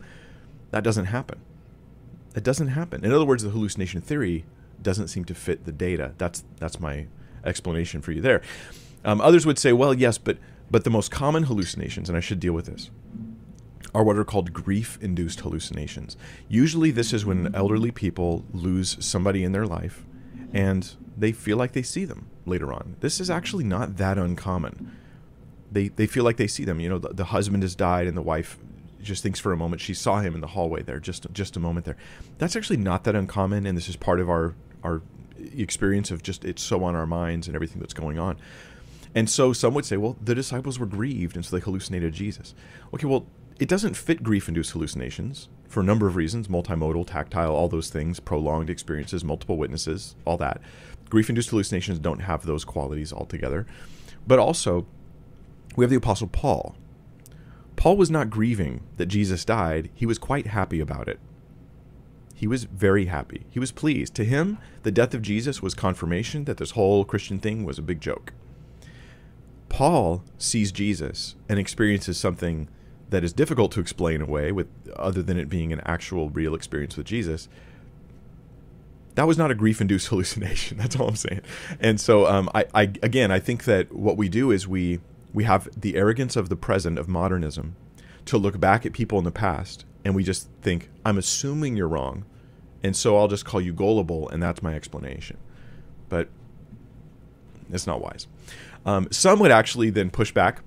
That 0.71 0.85
doesn't 0.85 1.07
happen. 1.07 1.41
It 2.35 2.45
doesn't 2.45 2.69
happen. 2.69 3.05
In 3.05 3.13
other 3.13 3.25
words, 3.25 3.43
the 3.43 3.51
hallucination 3.51 4.01
theory 4.01 4.45
doesn't 4.83 5.09
seem 5.09 5.25
to 5.25 5.35
fit 5.35 5.65
the 5.65 5.73
data. 5.73 6.13
That's 6.19 6.45
that's 6.59 6.79
my 6.79 7.07
explanation 7.45 8.03
for 8.03 8.13
you 8.13 8.21
there. 8.21 8.43
Um, 9.05 9.21
others 9.21 9.47
would 9.47 9.59
say, 9.59 9.73
well, 9.73 9.95
yes, 9.95 10.19
but 10.19 10.39
but 10.71 10.85
the 10.85 10.91
most 10.91 11.11
common 11.11 11.45
hallucinations, 11.45 12.09
and 12.09 12.17
I 12.17 12.21
should 12.21 12.41
deal 12.41 12.53
with 12.53 12.67
this, 12.67 12.91
are 13.95 14.05
what 14.05 14.19
are 14.19 14.25
called 14.25 14.53
grief-induced 14.53 15.41
hallucinations. 15.41 16.17
Usually, 16.47 16.91
this 16.91 17.15
is 17.15 17.25
when 17.25 17.55
elderly 17.55 17.91
people 17.91 18.45
lose 18.53 18.97
somebody 19.01 19.45
in 19.45 19.53
their 19.53 19.67
life 19.67 20.05
and 20.53 20.95
they 21.17 21.33
feel 21.33 21.57
like 21.57 21.73
they 21.73 21.83
see 21.83 22.05
them 22.05 22.29
later 22.47 22.73
on. 22.73 22.97
This 23.01 23.21
is 23.21 23.31
actually 23.31 23.65
not 23.65 23.97
that 23.97 24.19
uncommon. 24.19 24.97
They 25.71 25.89
they 25.89 26.07
feel 26.07 26.25
like 26.25 26.37
they 26.37 26.47
see 26.47 26.65
them. 26.65 26.81
You 26.81 26.89
know, 26.89 26.99
the, 26.99 27.09
the 27.09 27.25
husband 27.27 27.63
has 27.63 27.75
died 27.75 28.07
and 28.07 28.17
the 28.17 28.23
wife 28.23 28.59
just 29.03 29.23
thinks 29.23 29.39
for 29.39 29.53
a 29.53 29.57
moment 29.57 29.81
she 29.81 29.95
saw 29.95 30.21
him 30.21 30.35
in 30.35 30.41
the 30.41 30.49
hallway 30.49 30.83
there, 30.83 31.01
just 31.01 31.27
just 31.33 31.57
a 31.57 31.61
moment 31.61 31.87
there. 31.87 31.97
That's 32.39 32.57
actually 32.57 32.79
not 32.79 33.05
that 33.05 33.15
uncommon, 33.15 33.67
and 33.67 33.77
this 33.77 33.89
is 33.89 33.97
part 33.97 34.21
of 34.21 34.29
our 34.29 34.55
our 34.83 35.03
experience 35.57 36.11
of 36.11 36.23
just 36.23 36.45
it's 36.45 36.63
so 36.63 36.85
on 36.85 36.95
our 36.95 37.07
minds 37.07 37.47
and 37.47 37.55
everything 37.55 37.81
that's 37.81 37.95
going 37.95 38.19
on. 38.19 38.37
And 39.15 39.29
so 39.29 39.53
some 39.53 39.75
would 39.75 39.85
say, 39.85 39.97
well, 39.97 40.17
the 40.23 40.35
disciples 40.35 40.79
were 40.79 40.87
grieved, 40.87 41.37
and 41.37 41.45
so 41.45 41.57
they 41.57 41.63
hallucinated 41.63 42.13
Jesus. 42.13 42.55
Okay, 42.93 43.07
well, 43.07 43.27
it 43.59 43.69
doesn't 43.69 43.97
fit 43.97 44.23
grief-induced 44.23 44.73
hallucinations 44.73 45.49
for 45.69 45.81
a 45.81 45.85
number 45.85 46.07
of 46.07 46.17
reasons: 46.17 46.49
multimodal, 46.49 47.07
tactile, 47.07 47.55
all 47.55 47.69
those 47.69 47.91
things, 47.91 48.21
prolonged 48.21 48.71
experiences, 48.71 49.25
multiple 49.25 49.57
witnesses, 49.57 50.17
all 50.25 50.37
that. 50.37 50.61
Grief-induced 51.11 51.51
hallucinations 51.51 51.99
don't 51.99 52.21
have 52.21 52.45
those 52.45 52.65
qualities 52.65 53.13
altogether. 53.13 53.67
But 54.27 54.39
also, 54.39 54.87
we 55.77 55.85
have 55.85 55.91
the 55.91 55.97
Apostle 55.97 56.29
Paul. 56.29 56.77
Paul 57.77 57.97
was 57.97 58.11
not 58.11 58.31
grieving 58.31 58.83
that 58.97 59.07
Jesus 59.07 59.45
died, 59.45 59.91
he 59.95 60.05
was 60.05 60.19
quite 60.19 60.49
happy 60.49 60.81
about 60.81 61.09
it. 61.09 61.21
He 62.35 62.47
was 62.47 62.65
very 62.65 63.07
happy. 63.07 63.47
He 63.51 63.59
was 63.59 63.73
pleased. 63.73 64.15
To 64.15 64.25
him, 64.25 64.59
the 64.83 64.93
death 64.93 65.15
of 65.15 65.23
Jesus 65.23 65.63
was 65.63 65.75
confirmation 65.75 66.45
that 66.45 66.57
this 66.59 66.73
whole 66.73 67.05
Christian 67.05 67.39
thing 67.39 67.65
was 67.65 67.79
a 67.79 67.83
big 67.83 68.01
joke. 68.01 68.33
Paul 69.69 70.23
sees 70.39 70.73
Jesus 70.73 71.37
and 71.49 71.59
experiences 71.59 72.19
something 72.19 72.69
that 73.11 73.25
is 73.25 73.33
difficult 73.33 73.73
to 73.73 73.81
explain 73.81 74.21
away 74.21 74.53
with 74.53 74.69
other 74.97 75.23
than 75.23 75.39
it 75.39 75.49
being 75.49 75.73
an 75.73 75.81
actual 75.85 76.31
real 76.31 76.55
experience 76.55 76.97
with 76.97 77.07
Jesus. 77.07 77.49
That 79.15 79.27
was 79.27 79.39
not 79.39 79.51
a 79.51 79.55
grief-induced 79.55 80.07
hallucination. 80.09 80.79
That's 80.79 80.97
all 80.97 81.09
I'm 81.09 81.17
saying. 81.17 81.41
And 81.81 82.01
so, 82.01 82.27
um, 82.27 82.51
I, 82.55 82.67
I 82.75 82.83
again, 83.03 83.31
I 83.31 83.39
think 83.39 83.65
that 83.65 83.93
what 83.93 84.17
we 84.17 84.29
do 84.29 84.51
is 84.51 84.69
we 84.69 85.01
we 85.33 85.45
have 85.45 85.69
the 85.79 85.97
arrogance 85.97 86.37
of 86.37 86.49
the 86.49 86.57
present 86.57 86.99
of 86.99 87.09
modernism 87.09 87.77
to 88.25 88.37
look 88.37 88.61
back 88.61 88.85
at 88.85 88.93
people 88.93 89.19
in 89.19 89.25
the 89.25 89.31
past 89.31 89.85
and 90.05 90.15
we 90.15 90.23
just 90.23 90.49
think 90.63 90.91
i'm 91.05 91.19
assuming 91.19 91.77
you're 91.77 91.89
wrong 91.89 92.25
and 92.83 92.95
so 92.95 93.19
i'll 93.19 93.29
just 93.29 93.45
call 93.45 93.61
you 93.61 93.73
gullible 93.73 94.29
and 94.29 94.43
that's 94.43 94.63
my 94.63 94.75
explanation 94.75 95.37
but 96.09 96.29
it's 97.71 97.87
not 97.87 98.01
wise 98.01 98.27
um, 98.87 99.09
some 99.11 99.39
would 99.41 99.51
actually 99.51 99.91
then 99.91 100.11
push 100.11 100.33
back 100.33 100.63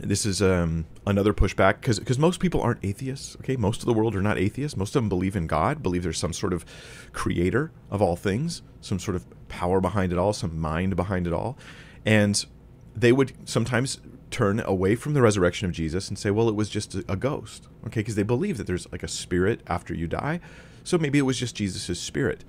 this 0.00 0.26
is 0.26 0.42
um, 0.42 0.86
another 1.06 1.32
pushback 1.32 1.80
because 1.80 1.98
because 1.98 2.18
most 2.18 2.40
people 2.40 2.60
aren't 2.60 2.84
atheists 2.84 3.36
okay 3.36 3.56
most 3.56 3.80
of 3.80 3.86
the 3.86 3.92
world 3.92 4.14
are 4.14 4.22
not 4.22 4.38
atheists 4.38 4.76
most 4.76 4.94
of 4.94 5.02
them 5.02 5.08
believe 5.08 5.34
in 5.34 5.46
god 5.46 5.82
believe 5.82 6.02
there's 6.02 6.18
some 6.18 6.32
sort 6.32 6.52
of 6.52 6.64
creator 7.12 7.70
of 7.90 8.02
all 8.02 8.16
things 8.16 8.62
some 8.80 8.98
sort 8.98 9.14
of 9.14 9.24
power 9.48 9.80
behind 9.80 10.12
it 10.12 10.18
all 10.18 10.32
some 10.32 10.58
mind 10.58 10.94
behind 10.96 11.26
it 11.26 11.32
all 11.32 11.56
and 12.04 12.46
they 12.94 13.12
would 13.12 13.32
sometimes 13.48 13.98
turn 14.30 14.60
away 14.60 14.94
from 14.94 15.14
the 15.14 15.22
resurrection 15.22 15.66
of 15.66 15.72
Jesus 15.72 16.08
and 16.08 16.18
say, 16.18 16.30
well, 16.30 16.48
it 16.48 16.54
was 16.54 16.68
just 16.68 16.94
a, 16.94 17.04
a 17.08 17.16
ghost. 17.16 17.68
Okay, 17.86 18.00
because 18.00 18.14
they 18.14 18.22
believe 18.22 18.58
that 18.58 18.66
there's 18.66 18.90
like 18.90 19.02
a 19.02 19.08
spirit 19.08 19.60
after 19.66 19.94
you 19.94 20.06
die. 20.06 20.40
So 20.84 20.98
maybe 20.98 21.18
it 21.18 21.22
was 21.22 21.38
just 21.38 21.56
Jesus' 21.56 22.00
spirit. 22.00 22.44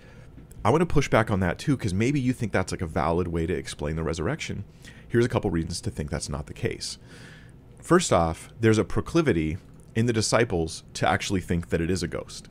I 0.65 0.69
want 0.69 0.81
to 0.81 0.85
push 0.85 1.09
back 1.09 1.29
on 1.29 1.39
that 1.41 1.59
too, 1.59 1.77
because 1.77 1.93
maybe 1.93 2.19
you 2.19 2.33
think 2.33 2.51
that's 2.51 2.71
like 2.71 2.81
a 2.81 2.87
valid 2.87 3.27
way 3.27 3.45
to 3.45 3.53
explain 3.53 3.95
the 3.95 4.03
resurrection. 4.03 4.65
Here's 5.07 5.25
a 5.25 5.29
couple 5.29 5.49
reasons 5.49 5.81
to 5.81 5.91
think 5.91 6.09
that's 6.09 6.29
not 6.29 6.47
the 6.47 6.53
case. 6.53 6.97
First 7.87 8.11
off, 8.11 8.49
there's 8.59 8.77
a 8.77 8.83
proclivity 8.83 9.55
in 9.95 10.07
the 10.07 10.11
disciples 10.11 10.83
to 10.95 11.07
actually 11.07 11.39
think 11.39 11.69
that 11.69 11.79
it 11.79 11.89
is 11.89 12.03
a 12.03 12.07
ghost. 12.09 12.49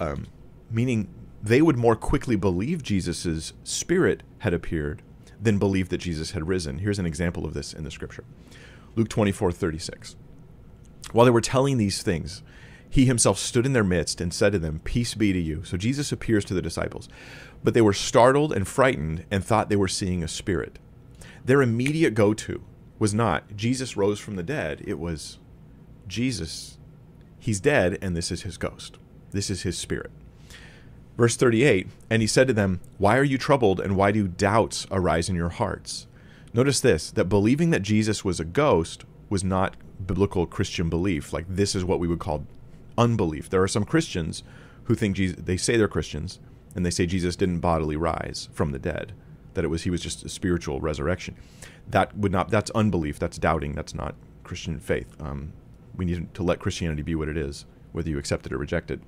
Um, 0.00 0.28
meaning 0.70 1.08
they 1.42 1.60
would 1.60 1.76
more 1.76 1.94
quickly 1.94 2.34
believe 2.34 2.82
Jesus' 2.82 3.52
spirit 3.64 4.22
had 4.38 4.54
appeared 4.54 5.02
than 5.38 5.58
believe 5.58 5.90
that 5.90 5.98
Jesus 5.98 6.30
had 6.30 6.48
risen. 6.48 6.78
Here's 6.78 6.98
an 6.98 7.04
example 7.04 7.44
of 7.44 7.52
this 7.52 7.74
in 7.74 7.84
the 7.84 7.90
scripture 7.90 8.24
Luke 8.96 9.10
24 9.10 9.52
36. 9.52 10.16
While 11.12 11.26
they 11.26 11.30
were 11.30 11.42
telling 11.42 11.76
these 11.76 12.02
things, 12.02 12.42
he 12.88 13.04
himself 13.04 13.38
stood 13.38 13.66
in 13.66 13.74
their 13.74 13.84
midst 13.84 14.22
and 14.22 14.32
said 14.32 14.52
to 14.52 14.58
them, 14.58 14.80
Peace 14.84 15.12
be 15.12 15.34
to 15.34 15.38
you. 15.38 15.64
So 15.64 15.76
Jesus 15.76 16.12
appears 16.12 16.46
to 16.46 16.54
the 16.54 16.62
disciples. 16.62 17.10
But 17.62 17.74
they 17.74 17.82
were 17.82 17.92
startled 17.92 18.54
and 18.54 18.66
frightened 18.66 19.26
and 19.30 19.44
thought 19.44 19.68
they 19.68 19.76
were 19.76 19.86
seeing 19.86 20.24
a 20.24 20.28
spirit. 20.28 20.78
Their 21.44 21.60
immediate 21.60 22.14
go 22.14 22.32
to 22.32 22.64
was 23.04 23.12
not, 23.12 23.54
Jesus 23.54 23.98
rose 23.98 24.18
from 24.18 24.36
the 24.36 24.42
dead. 24.42 24.82
It 24.86 24.98
was, 24.98 25.36
Jesus, 26.08 26.78
he's 27.38 27.60
dead, 27.60 27.98
and 28.00 28.16
this 28.16 28.32
is 28.32 28.44
his 28.44 28.56
ghost. 28.56 28.96
This 29.30 29.50
is 29.50 29.60
his 29.60 29.76
spirit. 29.76 30.10
Verse 31.18 31.36
38 31.36 31.86
And 32.08 32.22
he 32.22 32.26
said 32.26 32.46
to 32.46 32.54
them, 32.54 32.80
Why 32.96 33.18
are 33.18 33.22
you 33.22 33.36
troubled, 33.36 33.78
and 33.78 33.94
why 33.94 34.10
do 34.10 34.26
doubts 34.26 34.86
arise 34.90 35.28
in 35.28 35.36
your 35.36 35.50
hearts? 35.50 36.06
Notice 36.54 36.80
this 36.80 37.10
that 37.10 37.26
believing 37.26 37.68
that 37.72 37.82
Jesus 37.82 38.24
was 38.24 38.40
a 38.40 38.44
ghost 38.46 39.04
was 39.28 39.44
not 39.44 39.76
biblical 40.06 40.46
Christian 40.46 40.88
belief. 40.88 41.30
Like, 41.30 41.44
this 41.46 41.74
is 41.74 41.84
what 41.84 42.00
we 42.00 42.08
would 42.08 42.20
call 42.20 42.46
unbelief. 42.96 43.50
There 43.50 43.62
are 43.62 43.68
some 43.68 43.84
Christians 43.84 44.42
who 44.84 44.94
think 44.94 45.14
Jesus, 45.16 45.36
they 45.38 45.58
say 45.58 45.76
they're 45.76 45.88
Christians, 45.88 46.38
and 46.74 46.86
they 46.86 46.90
say 46.90 47.04
Jesus 47.04 47.36
didn't 47.36 47.58
bodily 47.58 47.96
rise 47.96 48.48
from 48.54 48.72
the 48.72 48.78
dead, 48.78 49.12
that 49.52 49.64
it 49.66 49.68
was 49.68 49.82
he 49.82 49.90
was 49.90 50.00
just 50.00 50.24
a 50.24 50.30
spiritual 50.30 50.80
resurrection. 50.80 51.36
That 51.88 52.16
would 52.16 52.32
not, 52.32 52.50
that's 52.50 52.70
unbelief, 52.70 53.18
that's 53.18 53.38
doubting, 53.38 53.72
that's 53.72 53.94
not 53.94 54.14
Christian 54.42 54.78
faith. 54.78 55.14
Um, 55.20 55.52
we 55.96 56.04
need 56.04 56.34
to 56.34 56.42
let 56.42 56.58
Christianity 56.58 57.02
be 57.02 57.14
what 57.14 57.28
it 57.28 57.36
is, 57.36 57.66
whether 57.92 58.10
you 58.10 58.18
accept 58.18 58.46
it 58.46 58.52
or 58.52 58.58
reject 58.58 58.90
it. 58.90 59.00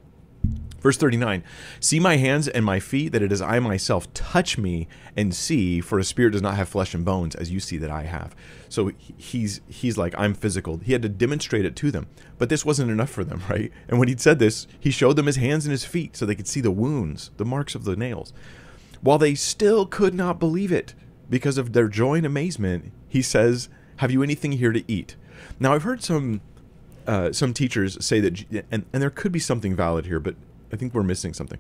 Verse 0.81 0.97
39 0.97 1.43
See 1.81 1.99
my 1.99 2.17
hands 2.17 2.47
and 2.47 2.65
my 2.65 2.79
feet, 2.79 3.11
that 3.11 3.23
it 3.23 3.33
is 3.33 3.41
I 3.41 3.59
myself. 3.59 4.13
Touch 4.15 4.57
me 4.57 4.87
and 5.17 5.35
see, 5.35 5.81
for 5.81 5.99
a 5.99 6.05
spirit 6.05 6.31
does 6.31 6.43
not 6.43 6.57
have 6.57 6.69
flesh 6.69 6.95
and 6.95 7.05
bones, 7.05 7.35
as 7.35 7.51
you 7.51 7.59
see 7.59 7.77
that 7.79 7.91
I 7.91 8.05
have. 8.05 8.37
So 8.69 8.93
he's 9.17 9.61
he's 9.67 9.99
like, 9.99 10.15
I'm 10.17 10.35
physical. 10.35 10.79
He 10.79 10.93
had 10.93 11.03
to 11.03 11.09
demonstrate 11.09 11.65
it 11.65 11.77
to 11.77 11.91
them. 11.91 12.07
But 12.39 12.51
this 12.51 12.65
wasn't 12.65 12.91
enough 12.91 13.11
for 13.11 13.25
them, 13.25 13.43
right? 13.51 13.73
And 13.89 13.99
when 13.99 14.09
he'd 14.09 14.21
said 14.21 14.39
this, 14.39 14.67
he 14.79 14.91
showed 14.91 15.17
them 15.17 15.27
his 15.27 15.37
hands 15.37 15.67
and 15.67 15.73
his 15.73 15.85
feet 15.85 16.17
so 16.17 16.25
they 16.25 16.35
could 16.35 16.49
see 16.49 16.61
the 16.61 16.71
wounds, 16.71 17.31
the 17.37 17.45
marks 17.45 17.75
of 17.75 17.85
the 17.85 17.97
nails. 17.97 18.33
While 19.01 19.19
they 19.19 19.35
still 19.35 19.87
could 19.87 20.15
not 20.15 20.39
believe 20.39 20.73
it 20.73 20.95
because 21.29 21.59
of 21.59 21.73
their 21.73 21.89
joy 21.89 22.15
and 22.15 22.27
amazement, 22.27 22.93
he 23.09 23.23
says, 23.23 23.69
Have 23.97 24.11
you 24.11 24.23
anything 24.23 24.53
here 24.53 24.73
to 24.73 24.85
eat? 24.91 25.17
Now, 25.59 25.75
I've 25.75 25.83
heard 25.83 26.03
some 26.03 26.41
uh, 27.07 27.33
some 27.33 27.55
teachers 27.55 28.05
say 28.05 28.21
that, 28.21 28.65
and, 28.71 28.85
and 28.93 29.03
there 29.03 29.11
could 29.11 29.33
be 29.33 29.39
something 29.39 29.77
valid 29.77 30.07
here, 30.07 30.19
but 30.19 30.35
I 30.73 30.77
think 30.77 30.93
we're 30.93 31.05
missing 31.05 31.33
something. 31.35 31.59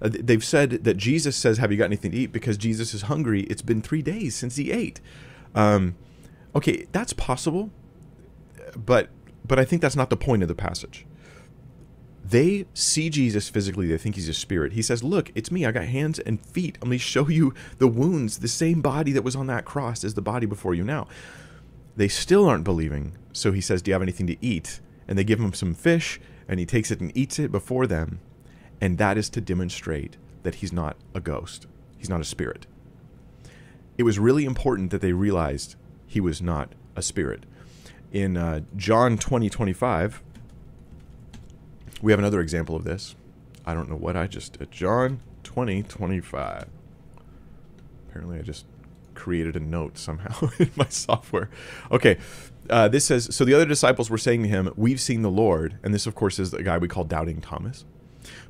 Uh, 0.00 0.08
they've 0.10 0.44
said 0.44 0.84
that 0.84 0.96
Jesus 0.96 1.36
says, 1.36 1.58
"Have 1.58 1.70
you 1.70 1.78
got 1.78 1.84
anything 1.84 2.12
to 2.12 2.16
eat?" 2.16 2.32
Because 2.32 2.56
Jesus 2.56 2.94
is 2.94 3.02
hungry. 3.02 3.42
It's 3.44 3.62
been 3.62 3.82
three 3.82 4.02
days 4.02 4.34
since 4.34 4.56
he 4.56 4.70
ate. 4.70 5.00
Um, 5.54 5.96
okay, 6.54 6.86
that's 6.92 7.12
possible, 7.12 7.70
but 8.76 9.08
but 9.46 9.58
I 9.58 9.64
think 9.64 9.82
that's 9.82 9.96
not 9.96 10.10
the 10.10 10.16
point 10.16 10.42
of 10.42 10.48
the 10.48 10.54
passage. 10.54 11.04
They 12.28 12.66
see 12.74 13.10
Jesus 13.10 13.48
physically. 13.48 13.86
They 13.86 13.96
think 13.96 14.16
he's 14.16 14.28
a 14.28 14.34
spirit. 14.34 14.72
He 14.72 14.82
says, 14.82 15.02
"Look, 15.02 15.30
it's 15.34 15.50
me. 15.50 15.64
I 15.64 15.72
got 15.72 15.84
hands 15.84 16.18
and 16.18 16.40
feet. 16.40 16.78
Let 16.80 16.90
me 16.90 16.98
show 16.98 17.28
you 17.28 17.54
the 17.78 17.86
wounds. 17.86 18.38
The 18.38 18.48
same 18.48 18.82
body 18.82 19.12
that 19.12 19.24
was 19.24 19.36
on 19.36 19.46
that 19.46 19.64
cross 19.64 20.04
is 20.04 20.14
the 20.14 20.22
body 20.22 20.46
before 20.46 20.74
you 20.74 20.84
now." 20.84 21.06
They 21.98 22.06
still 22.06 22.46
aren't 22.46 22.62
believing. 22.62 23.18
So 23.32 23.50
he 23.50 23.60
says, 23.60 23.82
Do 23.82 23.90
you 23.90 23.92
have 23.94 24.02
anything 24.02 24.28
to 24.28 24.36
eat? 24.40 24.78
And 25.08 25.18
they 25.18 25.24
give 25.24 25.40
him 25.40 25.52
some 25.52 25.74
fish, 25.74 26.20
and 26.46 26.60
he 26.60 26.64
takes 26.64 26.92
it 26.92 27.00
and 27.00 27.14
eats 27.16 27.40
it 27.40 27.50
before 27.50 27.88
them. 27.88 28.20
And 28.80 28.98
that 28.98 29.18
is 29.18 29.28
to 29.30 29.40
demonstrate 29.40 30.16
that 30.44 30.56
he's 30.56 30.72
not 30.72 30.96
a 31.12 31.20
ghost, 31.20 31.66
he's 31.96 32.08
not 32.08 32.20
a 32.20 32.24
spirit. 32.24 32.68
It 33.98 34.04
was 34.04 34.20
really 34.20 34.44
important 34.44 34.92
that 34.92 35.00
they 35.00 35.12
realized 35.12 35.74
he 36.06 36.20
was 36.20 36.40
not 36.40 36.72
a 36.94 37.02
spirit. 37.02 37.44
In 38.12 38.36
uh, 38.36 38.60
John 38.76 39.18
20 39.18 39.50
25, 39.50 40.22
we 42.02 42.12
have 42.12 42.18
another 42.18 42.40
example 42.40 42.76
of 42.76 42.84
this. 42.84 43.14
I 43.66 43.74
don't 43.74 43.88
know 43.88 43.96
what 43.96 44.16
I 44.16 44.26
just 44.26 44.58
did. 44.58 44.70
John 44.70 45.20
20 45.44 45.82
25. 45.82 46.66
Apparently, 48.08 48.38
I 48.38 48.42
just 48.42 48.64
created 49.14 49.56
a 49.56 49.60
note 49.60 49.98
somehow 49.98 50.48
in 50.58 50.70
my 50.76 50.86
software. 50.88 51.50
Okay, 51.90 52.16
uh, 52.70 52.88
this 52.88 53.04
says 53.04 53.34
So 53.34 53.44
the 53.44 53.54
other 53.54 53.66
disciples 53.66 54.10
were 54.10 54.18
saying 54.18 54.42
to 54.44 54.48
him, 54.48 54.72
We've 54.76 55.00
seen 55.00 55.22
the 55.22 55.30
Lord. 55.30 55.78
And 55.82 55.92
this, 55.92 56.06
of 56.06 56.14
course, 56.14 56.38
is 56.38 56.50
the 56.50 56.62
guy 56.62 56.78
we 56.78 56.88
call 56.88 57.04
Doubting 57.04 57.40
Thomas. 57.40 57.84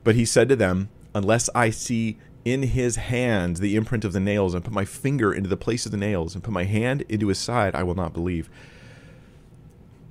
But 0.05 0.15
he 0.15 0.25
said 0.25 0.49
to 0.49 0.57
them, 0.57 0.91
Unless 1.15 1.51
I 1.55 1.71
see 1.71 2.19
in 2.45 2.63
his 2.63 2.97
hands 2.97 3.61
the 3.61 3.77
imprint 3.77 4.05
of 4.05 4.13
the 4.13 4.21
nails, 4.21 4.55
and 4.55 4.65
put 4.65 4.73
my 4.73 4.85
finger 4.85 5.33
into 5.33 5.49
the 5.49 5.57
place 5.57 5.87
of 5.87 5.93
the 5.93 5.99
nails, 5.99 6.35
and 6.35 6.45
put 6.45 6.53
my 6.53 6.65
hand 6.65 7.03
into 7.09 7.29
his 7.29 7.39
side, 7.39 7.75
I 7.75 7.83
will 7.83 7.95
not 7.95 8.13
believe. 8.13 8.49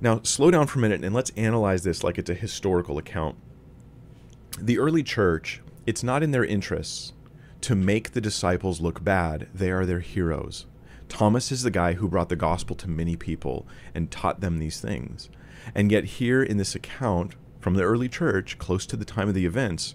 Now, 0.00 0.20
slow 0.22 0.50
down 0.50 0.68
for 0.68 0.78
a 0.78 0.82
minute 0.82 1.04
and 1.04 1.14
let's 1.14 1.32
analyze 1.36 1.82
this 1.82 2.04
like 2.04 2.18
it's 2.18 2.30
a 2.30 2.34
historical 2.34 2.98
account. 2.98 3.36
The 4.60 4.78
early 4.78 5.02
church, 5.02 5.60
it's 5.86 6.04
not 6.04 6.22
in 6.22 6.30
their 6.30 6.44
interests 6.44 7.12
to 7.62 7.74
make 7.74 8.12
the 8.12 8.20
disciples 8.20 8.80
look 8.80 9.02
bad. 9.02 9.48
They 9.52 9.70
are 9.70 9.84
their 9.84 10.00
heroes. 10.00 10.66
Thomas 11.08 11.50
is 11.50 11.62
the 11.62 11.70
guy 11.70 11.94
who 11.94 12.08
brought 12.08 12.28
the 12.28 12.36
gospel 12.36 12.76
to 12.76 12.88
many 12.88 13.16
people 13.16 13.66
and 13.94 14.10
taught 14.10 14.40
them 14.40 14.58
these 14.58 14.80
things. 14.80 15.30
And 15.74 15.90
yet, 15.90 16.04
here 16.04 16.42
in 16.42 16.58
this 16.58 16.74
account 16.74 17.34
from 17.60 17.74
the 17.74 17.82
early 17.82 18.08
church, 18.08 18.58
close 18.58 18.86
to 18.86 18.96
the 18.96 19.04
time 19.04 19.28
of 19.28 19.34
the 19.34 19.46
events, 19.46 19.94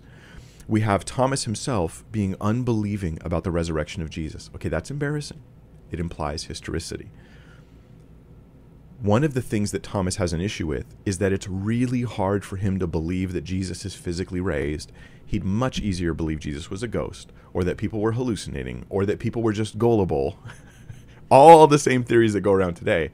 we 0.67 0.81
have 0.81 1.05
Thomas 1.05 1.45
himself 1.45 2.03
being 2.11 2.35
unbelieving 2.41 3.19
about 3.21 3.43
the 3.43 3.51
resurrection 3.51 4.01
of 4.01 4.09
Jesus. 4.09 4.49
Okay, 4.55 4.69
that's 4.69 4.91
embarrassing. 4.91 5.41
It 5.91 5.99
implies 5.99 6.45
historicity. 6.45 7.11
One 9.01 9.23
of 9.23 9.33
the 9.33 9.41
things 9.41 9.71
that 9.71 9.83
Thomas 9.83 10.15
has 10.15 10.33
an 10.33 10.41
issue 10.41 10.67
with 10.67 10.85
is 11.05 11.17
that 11.17 11.33
it's 11.33 11.47
really 11.47 12.03
hard 12.03 12.45
for 12.45 12.57
him 12.57 12.79
to 12.79 12.87
believe 12.87 13.33
that 13.33 13.43
Jesus 13.43 13.85
is 13.85 13.95
physically 13.95 14.39
raised. 14.39 14.91
He'd 15.25 15.43
much 15.43 15.79
easier 15.79 16.13
believe 16.13 16.39
Jesus 16.39 16.69
was 16.69 16.83
a 16.83 16.87
ghost, 16.87 17.31
or 17.53 17.63
that 17.63 17.77
people 17.77 17.99
were 17.99 18.13
hallucinating, 18.13 18.85
or 18.89 19.05
that 19.05 19.19
people 19.19 19.41
were 19.41 19.51
just 19.51 19.77
gullible. 19.77 20.37
All 21.29 21.67
the 21.67 21.79
same 21.79 22.03
theories 22.03 22.33
that 22.33 22.41
go 22.41 22.53
around 22.53 22.75
today. 22.75 23.09